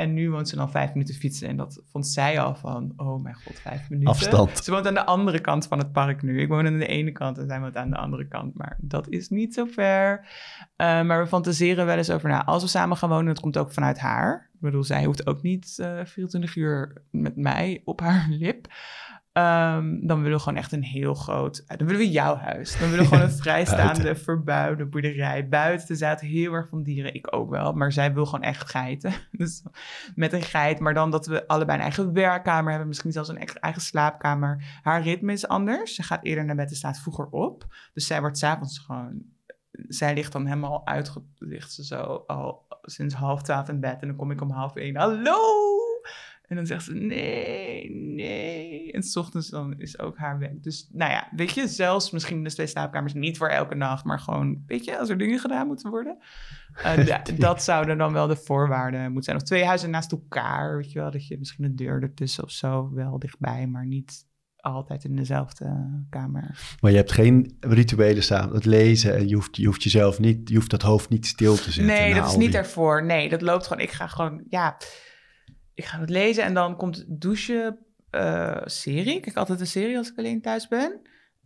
En 0.00 0.14
nu 0.14 0.30
woont 0.30 0.48
ze 0.48 0.56
dan 0.56 0.70
vijf 0.70 0.92
minuten 0.92 1.14
fietsen. 1.14 1.48
En 1.48 1.56
dat 1.56 1.82
vond 1.90 2.06
zij 2.06 2.40
al 2.40 2.54
van, 2.54 2.92
oh 2.96 3.22
mijn 3.22 3.34
god, 3.34 3.58
vijf 3.60 3.90
minuten. 3.90 4.12
Afstand. 4.12 4.58
Ze 4.58 4.70
woont 4.70 4.86
aan 4.86 4.94
de 4.94 5.04
andere 5.04 5.40
kant 5.40 5.66
van 5.66 5.78
het 5.78 5.92
park 5.92 6.22
nu. 6.22 6.40
Ik 6.40 6.48
woon 6.48 6.66
aan 6.66 6.78
de 6.78 6.86
ene 6.86 7.12
kant 7.12 7.38
en 7.38 7.46
zij 7.46 7.60
woont 7.60 7.76
aan 7.76 7.90
de 7.90 7.96
andere 7.96 8.28
kant. 8.28 8.54
Maar 8.54 8.76
dat 8.80 9.08
is 9.08 9.28
niet 9.28 9.54
zo 9.54 9.64
ver. 9.64 10.18
Uh, 10.20 11.02
maar 11.02 11.22
we 11.22 11.26
fantaseren 11.26 11.86
wel 11.86 11.96
eens 11.96 12.10
over, 12.10 12.28
nou, 12.28 12.44
als 12.44 12.62
we 12.62 12.68
samen 12.68 12.96
gaan 12.96 13.08
wonen, 13.08 13.26
dat 13.26 13.40
komt 13.40 13.58
ook 13.58 13.72
vanuit 13.72 13.98
haar. 13.98 14.50
Ik 14.54 14.60
bedoel, 14.60 14.84
zij 14.84 15.04
hoeft 15.04 15.26
ook 15.26 15.42
niet 15.42 15.76
uh, 15.80 16.00
eh, 16.00 16.06
24 16.06 16.56
uur 16.56 17.02
met 17.10 17.36
mij 17.36 17.82
op 17.84 18.00
haar 18.00 18.26
lip. 18.40 18.66
Um, 19.40 20.06
dan 20.06 20.22
willen 20.22 20.36
we 20.36 20.42
gewoon 20.42 20.58
echt 20.58 20.72
een 20.72 20.82
heel 20.82 21.14
groot. 21.14 21.64
Dan 21.66 21.86
willen 21.86 22.00
we 22.00 22.10
jouw 22.10 22.36
huis. 22.36 22.78
Dan 22.78 22.90
willen 22.90 23.04
we 23.04 23.10
gewoon 23.10 23.24
een 23.28 23.36
vrijstaande, 23.36 24.14
verbouwde 24.14 24.86
boerderij. 24.86 25.48
Buiten 25.48 25.96
zaten 25.96 26.26
heel 26.26 26.52
erg 26.52 26.68
van 26.68 26.82
dieren. 26.82 27.14
Ik 27.14 27.34
ook 27.34 27.50
wel. 27.50 27.72
Maar 27.72 27.92
zij 27.92 28.14
wil 28.14 28.24
gewoon 28.24 28.42
echt 28.42 28.70
geiten. 28.70 29.12
Dus 29.30 29.62
met 30.14 30.32
een 30.32 30.42
geit. 30.42 30.80
Maar 30.80 30.94
dan 30.94 31.10
dat 31.10 31.26
we 31.26 31.46
allebei 31.46 31.78
een 31.78 31.84
eigen 31.84 32.12
werkkamer 32.12 32.70
hebben. 32.70 32.88
Misschien 32.88 33.12
zelfs 33.12 33.28
een 33.28 33.46
eigen 33.60 33.82
slaapkamer. 33.82 34.64
Haar 34.82 35.02
ritme 35.02 35.32
is 35.32 35.48
anders. 35.48 35.94
Ze 35.94 36.02
gaat 36.02 36.24
eerder 36.24 36.44
naar 36.44 36.56
bed 36.56 36.70
en 36.70 36.76
staat 36.76 37.00
vroeger 37.00 37.26
op. 37.26 37.66
Dus 37.92 38.06
zij 38.06 38.20
wordt 38.20 38.38
s'avonds 38.38 38.78
gewoon. 38.78 39.22
Zij 39.72 40.14
ligt 40.14 40.32
dan 40.32 40.46
helemaal 40.46 40.86
uitgelicht. 40.86 41.72
Ze 41.72 41.84
zo 41.84 42.24
al 42.26 42.66
sinds 42.82 43.14
half 43.14 43.42
twaalf 43.42 43.68
in 43.68 43.80
bed. 43.80 44.00
En 44.00 44.08
dan 44.08 44.16
kom 44.16 44.30
ik 44.30 44.40
om 44.40 44.50
half 44.50 44.76
één. 44.76 44.96
Hallo! 44.96 45.89
En 46.50 46.56
dan 46.56 46.66
zegt 46.66 46.84
ze, 46.84 46.94
nee, 46.94 47.90
nee. 47.96 48.92
En 48.92 49.02
s 49.02 49.16
ochtends 49.16 49.48
dan 49.48 49.74
is 49.78 49.98
ook 49.98 50.16
haar 50.18 50.38
werk. 50.38 50.62
Dus 50.62 50.88
nou 50.92 51.10
ja, 51.10 51.28
weet 51.36 51.50
je, 51.50 51.68
zelfs 51.68 52.10
misschien 52.10 52.44
de 52.44 52.50
twee 52.52 52.66
slaapkamers 52.66 53.14
niet 53.14 53.38
voor 53.38 53.48
elke 53.48 53.74
nacht, 53.74 54.04
maar 54.04 54.18
gewoon, 54.20 54.62
weet 54.66 54.84
je, 54.84 54.98
als 54.98 55.08
er 55.08 55.18
dingen 55.18 55.38
gedaan 55.38 55.66
moeten 55.66 55.90
worden. 55.90 56.18
Uh, 56.86 57.06
da- 57.06 57.22
dat 57.36 57.62
zouden 57.62 57.98
dan 57.98 58.12
wel 58.12 58.26
de 58.26 58.36
voorwaarden 58.36 59.02
moeten 59.04 59.22
zijn. 59.22 59.36
Of 59.36 59.42
twee 59.42 59.64
huizen 59.64 59.90
naast 59.90 60.12
elkaar, 60.12 60.76
weet 60.76 60.92
je 60.92 60.98
wel, 60.98 61.10
dat 61.10 61.26
je 61.26 61.38
misschien 61.38 61.64
een 61.64 61.76
deur 61.76 62.02
ertussen 62.02 62.44
of 62.44 62.50
zo 62.50 62.90
wel 62.94 63.18
dichtbij, 63.18 63.66
maar 63.66 63.86
niet 63.86 64.26
altijd 64.56 65.04
in 65.04 65.16
dezelfde 65.16 65.66
kamer. 66.10 66.76
Maar 66.80 66.90
je 66.90 66.96
hebt 66.96 67.12
geen 67.12 67.56
rituelen 67.60 68.22
samen. 68.22 68.54
Het 68.54 68.64
lezen 68.64 69.16
en 69.16 69.28
je 69.28 69.34
hoeft, 69.34 69.56
je 69.56 69.66
hoeft 69.66 69.82
jezelf 69.82 70.18
niet, 70.18 70.48
je 70.48 70.54
hoeft 70.54 70.70
dat 70.70 70.82
hoofd 70.82 71.08
niet 71.08 71.26
stil 71.26 71.54
te 71.54 71.62
zetten. 71.72 71.84
Nee, 71.94 72.14
dat 72.14 72.26
is 72.28 72.36
niet 72.36 72.50
die- 72.50 72.58
ervoor. 72.60 73.04
Nee, 73.04 73.28
dat 73.28 73.42
loopt 73.42 73.66
gewoon. 73.66 73.82
Ik 73.82 73.90
ga 73.90 74.06
gewoon, 74.06 74.44
ja, 74.48 74.76
ik 75.80 75.86
ga 75.86 76.00
het 76.00 76.10
lezen 76.10 76.44
en 76.44 76.54
dan 76.54 76.76
komt 76.76 77.04
douchen, 77.08 77.78
eh, 78.10 78.60
serie. 78.64 79.14
Ik 79.14 79.22
kijk 79.22 79.36
altijd 79.36 79.60
een 79.60 79.66
serie 79.66 79.96
als 79.96 80.10
ik 80.10 80.18
alleen 80.18 80.40
thuis 80.40 80.68
ben. 80.68 81.00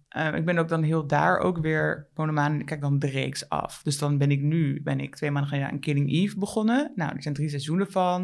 Eh, 0.09 0.35
ik 0.35 0.45
ben 0.45 0.59
ook 0.59 0.69
dan 0.69 0.83
heel 0.83 1.07
daar 1.07 1.39
ook 1.39 1.59
weer 1.59 2.09
Ponemaan 2.15 2.53
en 2.53 2.61
ik 2.61 2.67
kijk 2.67 2.81
dan 2.81 2.99
de 2.99 3.07
reeks 3.07 3.49
af. 3.49 3.81
Dus 3.83 3.99
dan 3.99 4.19
ben 4.19 4.31
ik 4.31 4.41
nu, 4.41 4.81
ben 4.83 5.01
ik 5.01 5.17
twee 5.17 5.31
maanden 5.31 5.51
geleden 5.51 5.71
aan 5.71 5.81
Killing 5.81 6.11
Eve 6.13 6.39
begonnen. 6.39 6.93
Nou, 6.95 7.17
er 7.17 7.23
zijn 7.23 7.35
drie 7.35 7.49
seizoenen 7.49 7.91
van. 7.91 8.23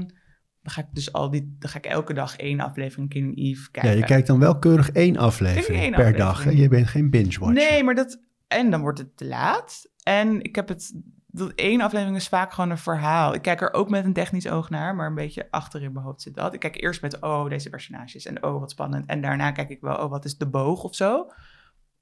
Dan 0.63 0.73
ga 0.73 0.81
ik 0.81 0.87
dus 0.93 1.13
al 1.13 1.31
die, 1.31 1.57
dan 1.59 1.71
ga 1.71 1.79
ik 1.79 1.87
elke 1.87 2.13
dag 2.13 2.37
één 2.37 2.61
aflevering 2.61 3.09
Killing 3.09 3.39
Eve 3.39 3.71
kijken. 3.71 3.91
Ja, 3.91 3.97
je 3.97 4.05
kijkt 4.05 4.27
dan 4.27 4.39
wel 4.39 4.59
keurig 4.59 4.91
één 4.91 5.17
aflevering 5.17 5.81
één 5.81 5.91
per 5.91 6.01
aflevering. 6.01 6.17
dag. 6.17 6.45
Hè? 6.45 6.51
Je 6.51 6.69
bent 6.69 6.87
geen 6.87 7.11
binge-watcher. 7.11 7.71
Nee, 7.71 7.85
maar 7.85 7.95
dat. 7.95 8.21
En 8.49 8.71
dan 8.71 8.81
wordt 8.81 8.99
het 8.99 9.17
te 9.17 9.27
laat. 9.27 9.91
En 10.03 10.43
ik 10.43 10.57
heb 10.57 10.69
het. 10.69 10.95
Dat 11.33 11.53
één 11.55 11.81
aflevering 11.81 12.17
is 12.17 12.29
vaak 12.29 12.53
gewoon 12.53 12.71
een 12.71 12.79
verhaal. 12.79 13.35
Ik 13.35 13.43
kijk 13.43 13.61
er 13.61 13.73
ook 13.73 13.91
met 13.91 14.05
een 14.05 14.13
technisch 14.13 14.49
oog 14.49 14.71
naar, 14.71 14.95
maar 14.95 15.07
een 15.07 15.15
beetje 15.15 15.47
achter 15.51 15.83
in 15.83 15.93
mijn 15.93 16.05
hoofd 16.05 16.23
zit 16.23 16.35
dat. 16.35 16.55
Ik 16.55 16.61
kijk 16.61 16.83
eerst 16.83 17.03
met, 17.03 17.21
oh, 17.21 17.49
deze 17.49 17.71
personages 17.71 18.27
en 18.27 18.45
oh, 18.45 18.61
wat 18.61 18.71
spannend. 18.71 19.07
En 19.07 19.21
daarna 19.21 19.51
kijk 19.51 19.69
ik 19.69 19.81
wel, 19.81 19.97
oh, 19.97 20.11
wat 20.11 20.25
is 20.25 20.39
de 20.39 20.49
boog 20.49 20.83
of 20.83 20.95
zo. 20.95 21.27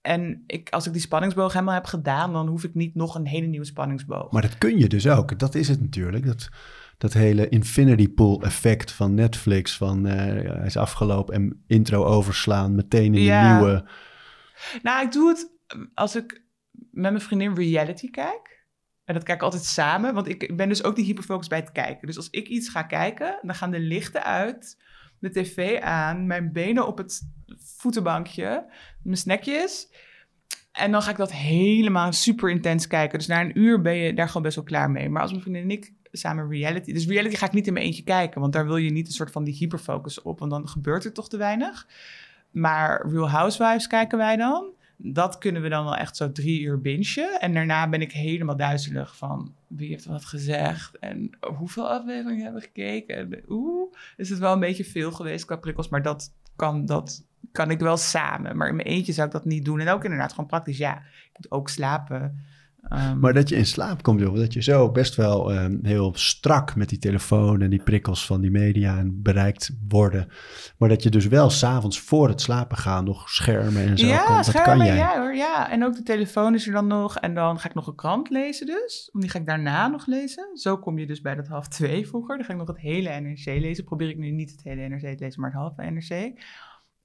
En 0.01 0.45
ik, 0.47 0.71
als 0.71 0.87
ik 0.87 0.93
die 0.93 1.01
spanningsboog 1.01 1.53
helemaal 1.53 1.75
heb 1.75 1.85
gedaan, 1.85 2.33
dan 2.33 2.47
hoef 2.47 2.65
ik 2.65 2.75
niet 2.75 2.95
nog 2.95 3.15
een 3.15 3.27
hele 3.27 3.47
nieuwe 3.47 3.67
spanningsboog. 3.67 4.31
Maar 4.33 4.43
dat 4.43 4.59
kun 4.59 4.79
je 4.79 4.89
dus 4.89 5.09
ook. 5.09 5.39
Dat 5.39 5.55
is 5.55 5.69
het 5.69 5.81
natuurlijk. 5.81 6.27
Dat, 6.27 6.49
dat 6.99 7.13
hele 7.13 7.49
infinity 7.49 8.09
pool 8.09 8.43
effect 8.43 8.93
van 8.93 9.15
Netflix. 9.15 9.77
Van 9.77 10.07
eh, 10.07 10.17
hij 10.57 10.67
is 10.67 10.77
afgelopen 10.77 11.35
en 11.35 11.65
intro 11.67 12.05
overslaan. 12.05 12.75
Meteen 12.75 13.15
in 13.15 13.23
Ja. 13.23 13.51
een 13.51 13.57
nieuwe... 13.57 13.89
Nou, 14.83 15.05
ik 15.05 15.13
doe 15.13 15.29
het 15.29 15.53
als 15.95 16.17
ik 16.17 16.43
met 16.91 17.11
mijn 17.13 17.21
vriendin 17.21 17.55
reality 17.55 18.11
kijk. 18.11 18.58
En 19.09 19.15
dat 19.15 19.23
kijk 19.23 19.39
ik 19.39 19.45
altijd 19.45 19.65
samen, 19.65 20.15
want 20.15 20.29
ik 20.29 20.57
ben 20.57 20.69
dus 20.69 20.85
ook 20.85 20.97
die 20.97 21.05
hyperfocus 21.05 21.47
bij 21.47 21.59
het 21.59 21.73
kijken. 21.73 22.07
Dus 22.07 22.17
als 22.17 22.31
ik 22.31 22.49
iets 22.49 22.69
ga 22.69 22.83
kijken, 22.83 23.39
dan 23.43 23.55
gaan 23.55 23.71
de 23.71 23.81
lichten 23.81 24.25
uit, 24.25 24.83
de 25.19 25.31
tv 25.31 25.81
aan, 25.81 26.27
mijn 26.27 26.53
benen 26.53 26.87
op 26.87 26.99
het 26.99 27.23
voetenbankje, 27.77 28.67
mijn 29.03 29.17
snackjes. 29.17 29.93
En 30.73 30.93
dan 30.93 31.03
ga 31.03 31.11
ik 31.11 31.17
dat 31.17 31.33
helemaal 31.33 32.13
super 32.13 32.51
intens 32.51 32.87
kijken. 32.87 33.19
Dus 33.19 33.29
na 33.29 33.41
een 33.41 33.59
uur 33.59 33.81
ben 33.81 33.95
je 33.95 34.15
daar 34.15 34.27
gewoon 34.27 34.43
best 34.43 34.57
wel 34.57 34.65
klaar 34.65 34.91
mee. 34.91 35.09
Maar 35.09 35.23
als 35.23 35.31
mijn 35.31 35.43
vriendin 35.43 35.63
en 35.63 35.71
ik 35.71 35.93
samen 36.13 36.49
reality... 36.49 36.93
Dus 36.93 37.07
reality 37.07 37.37
ga 37.37 37.47
ik 37.47 37.53
niet 37.53 37.67
in 37.67 37.73
mijn 37.73 37.85
eentje 37.85 38.05
kijken, 38.05 38.41
want 38.41 38.53
daar 38.53 38.67
wil 38.67 38.77
je 38.77 38.91
niet 38.91 39.07
een 39.07 39.13
soort 39.13 39.31
van 39.31 39.45
die 39.45 39.55
hyperfocus 39.55 40.23
op, 40.23 40.39
want 40.39 40.51
dan 40.51 40.69
gebeurt 40.69 41.05
er 41.05 41.13
toch 41.13 41.29
te 41.29 41.37
weinig. 41.37 41.87
Maar 42.51 43.11
Real 43.11 43.31
Housewives 43.31 43.87
kijken 43.87 44.19
wij 44.19 44.37
dan. 44.37 44.77
Dat 45.01 45.39
kunnen 45.39 45.63
we 45.63 45.69
dan 45.69 45.85
wel 45.85 45.97
echt 45.97 46.17
zo 46.17 46.33
drie 46.33 46.61
uur 46.61 46.81
bingen. 46.81 47.41
En 47.41 47.53
daarna 47.53 47.89
ben 47.89 48.01
ik 48.01 48.13
helemaal 48.13 48.57
duizelig 48.57 49.17
van 49.17 49.55
wie 49.67 49.89
heeft 49.89 50.05
wat 50.05 50.25
gezegd 50.25 50.99
en 50.99 51.31
hoeveel 51.57 51.89
afleveringen 51.91 52.43
hebben 52.43 52.61
we 52.61 52.67
gekeken. 52.67 53.17
En 53.17 53.45
oeh, 53.49 53.93
is 54.17 54.31
het 54.31 54.39
wel 54.39 54.53
een 54.53 54.61
beetje 54.61 54.85
veel 54.85 55.13
geweest 55.13 55.45
qua 55.45 55.57
prikkels, 55.57 55.89
maar 55.89 56.03
dat 56.03 56.33
kan, 56.57 56.87
dat 56.87 57.25
kan 57.53 57.71
ik 57.71 57.81
wel 57.81 57.97
samen. 57.97 58.57
Maar 58.57 58.69
in 58.69 58.77
mijn 58.77 58.89
eentje 58.89 59.13
zou 59.13 59.27
ik 59.27 59.33
dat 59.33 59.45
niet 59.45 59.65
doen. 59.65 59.81
En 59.81 59.89
ook 59.89 60.05
inderdaad 60.05 60.31
gewoon 60.31 60.47
praktisch, 60.47 60.79
ja, 60.79 60.97
ik 60.97 61.31
moet 61.37 61.51
ook 61.51 61.69
slapen. 61.69 62.45
Ehm, 62.89 63.19
Maar 63.19 63.33
dat 63.33 63.49
je 63.49 63.57
in 63.57 63.67
slaap 63.67 64.03
komt, 64.03 64.21
joh. 64.21 64.37
Dat 64.37 64.53
je 64.53 64.63
zo 64.63 64.91
best 64.91 65.15
wel 65.15 65.53
eh, 65.53 65.67
heel 65.83 66.13
strak 66.15 66.77
met 66.77 66.89
die 66.89 66.99
telefoon 66.99 67.61
en 67.61 67.71
die 67.71 67.83
prikkels 67.83 68.27
van 68.27 68.41
die 68.41 68.51
media 68.51 68.99
en 68.99 69.23
bereikt 69.23 69.71
worden. 69.89 70.29
Maar 70.79 70.89
dat 70.89 71.03
je 71.03 71.11
dus 71.11 71.27
wel 71.27 71.51
s'avonds 71.51 72.01
voor 72.01 72.29
het 72.29 72.41
slapen 72.41 72.77
gaan 72.77 73.05
nog 73.05 73.31
schermen 73.31 73.83
en 73.83 73.99
zo. 73.99 74.07
ja, 74.07 74.25
kan, 74.25 74.37
dat 74.37 74.45
schermen, 74.45 74.77
kan 74.77 74.87
jij. 74.87 74.97
ja 74.97 75.21
hoor, 75.21 75.35
ja. 75.35 75.71
En 75.71 75.85
ook 75.85 75.95
de 75.95 76.03
telefoon 76.03 76.55
is 76.55 76.67
er 76.67 76.73
dan 76.73 76.87
nog. 76.87 77.17
En 77.17 77.35
dan 77.35 77.59
ga 77.59 77.69
ik 77.69 77.75
nog 77.75 77.87
een 77.87 77.95
krant 77.95 78.31
lezen 78.31 78.67
dus. 78.67 79.11
Die 79.13 79.31
ga 79.31 79.39
ik 79.39 79.47
daarna 79.47 79.89
nog 79.89 80.07
lezen. 80.07 80.51
Zo 80.55 80.79
kom 80.79 80.99
je 80.99 81.07
dus 81.07 81.21
bij 81.21 81.35
dat 81.35 81.47
half 81.47 81.69
twee 81.69 82.09
vroeger. 82.09 82.37
Dan 82.37 82.45
ga 82.47 82.53
ik 82.53 82.59
nog 82.59 82.69
het 82.69 82.79
hele 82.79 83.21
NRC 83.21 83.45
lezen. 83.45 83.85
Probeer 83.85 84.09
ik 84.09 84.19
nu 84.19 84.31
niet 84.31 84.51
het 84.51 84.63
hele 84.63 84.89
NRC 84.89 85.01
te 85.01 85.25
lezen, 85.25 85.41
maar 85.41 85.51
het 85.51 85.61
halve 85.61 85.83
NRC. 85.83 86.41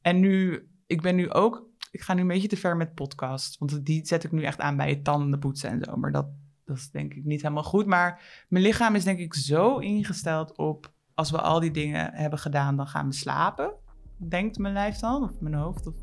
En 0.01 0.19
nu, 0.19 0.67
ik 0.88 1.01
ben 1.01 1.15
nu 1.15 1.31
ook, 1.31 1.67
ik 1.93 2.01
ga 2.01 2.13
nu 2.13 2.21
een 2.21 2.27
beetje 2.27 2.47
te 2.47 2.57
ver 2.57 2.77
met 2.77 2.93
podcast. 2.93 3.57
Want 3.57 3.85
die 3.85 4.05
zet 4.05 4.23
ik 4.23 4.31
nu 4.31 4.43
echt 4.43 4.59
aan 4.59 4.77
bij 4.77 4.89
het 4.89 5.03
tandenpoetsen 5.03 5.69
en 5.69 5.83
zo. 5.83 5.95
Maar 5.95 6.11
dat, 6.11 6.27
dat 6.65 6.77
is 6.77 6.91
denk 6.91 7.13
ik 7.13 7.23
niet 7.23 7.41
helemaal 7.41 7.63
goed. 7.63 7.85
Maar 7.85 8.21
mijn 8.47 8.63
lichaam 8.63 8.95
is 8.95 9.03
denk 9.03 9.19
ik 9.19 9.33
zo 9.33 9.77
ingesteld 9.77 10.57
op, 10.57 10.93
als 11.13 11.31
we 11.31 11.41
al 11.41 11.59
die 11.59 11.71
dingen 11.71 12.13
hebben 12.13 12.39
gedaan, 12.39 12.75
dan 12.75 12.87
gaan 12.87 13.07
we 13.07 13.13
slapen. 13.13 13.73
Denkt 14.17 14.57
mijn 14.57 14.73
lijf 14.73 14.97
dan, 14.97 15.23
of 15.23 15.39
mijn 15.39 15.55
hoofd. 15.55 15.87
Of, 15.87 15.95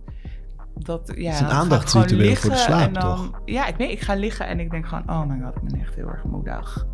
dat, 0.74 1.12
ja, 1.16 1.32
is 1.32 1.40
een 1.40 1.46
aandachtsritueel 1.46 2.34
gewoon 2.34 2.36
voor 2.36 2.50
de 2.50 2.50
liggen 2.50 2.56
slaap, 2.56 2.86
en 2.86 2.92
dan, 2.92 3.16
toch? 3.16 3.40
Ja, 3.44 3.66
ik 3.66 3.76
weet, 3.76 3.90
ik 3.90 4.00
ga 4.00 4.14
liggen 4.14 4.46
en 4.46 4.60
ik 4.60 4.70
denk 4.70 4.86
gewoon, 4.86 5.10
oh 5.10 5.26
my 5.26 5.40
god, 5.44 5.56
ik 5.56 5.62
ben 5.62 5.80
echt 5.80 5.94
heel 5.94 6.08
erg 6.08 6.24
moedig. 6.24 6.86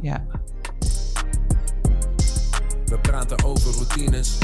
Ja. 0.00 0.26
We 2.84 2.98
praten 3.02 3.44
over 3.44 3.72
routines. 3.72 4.38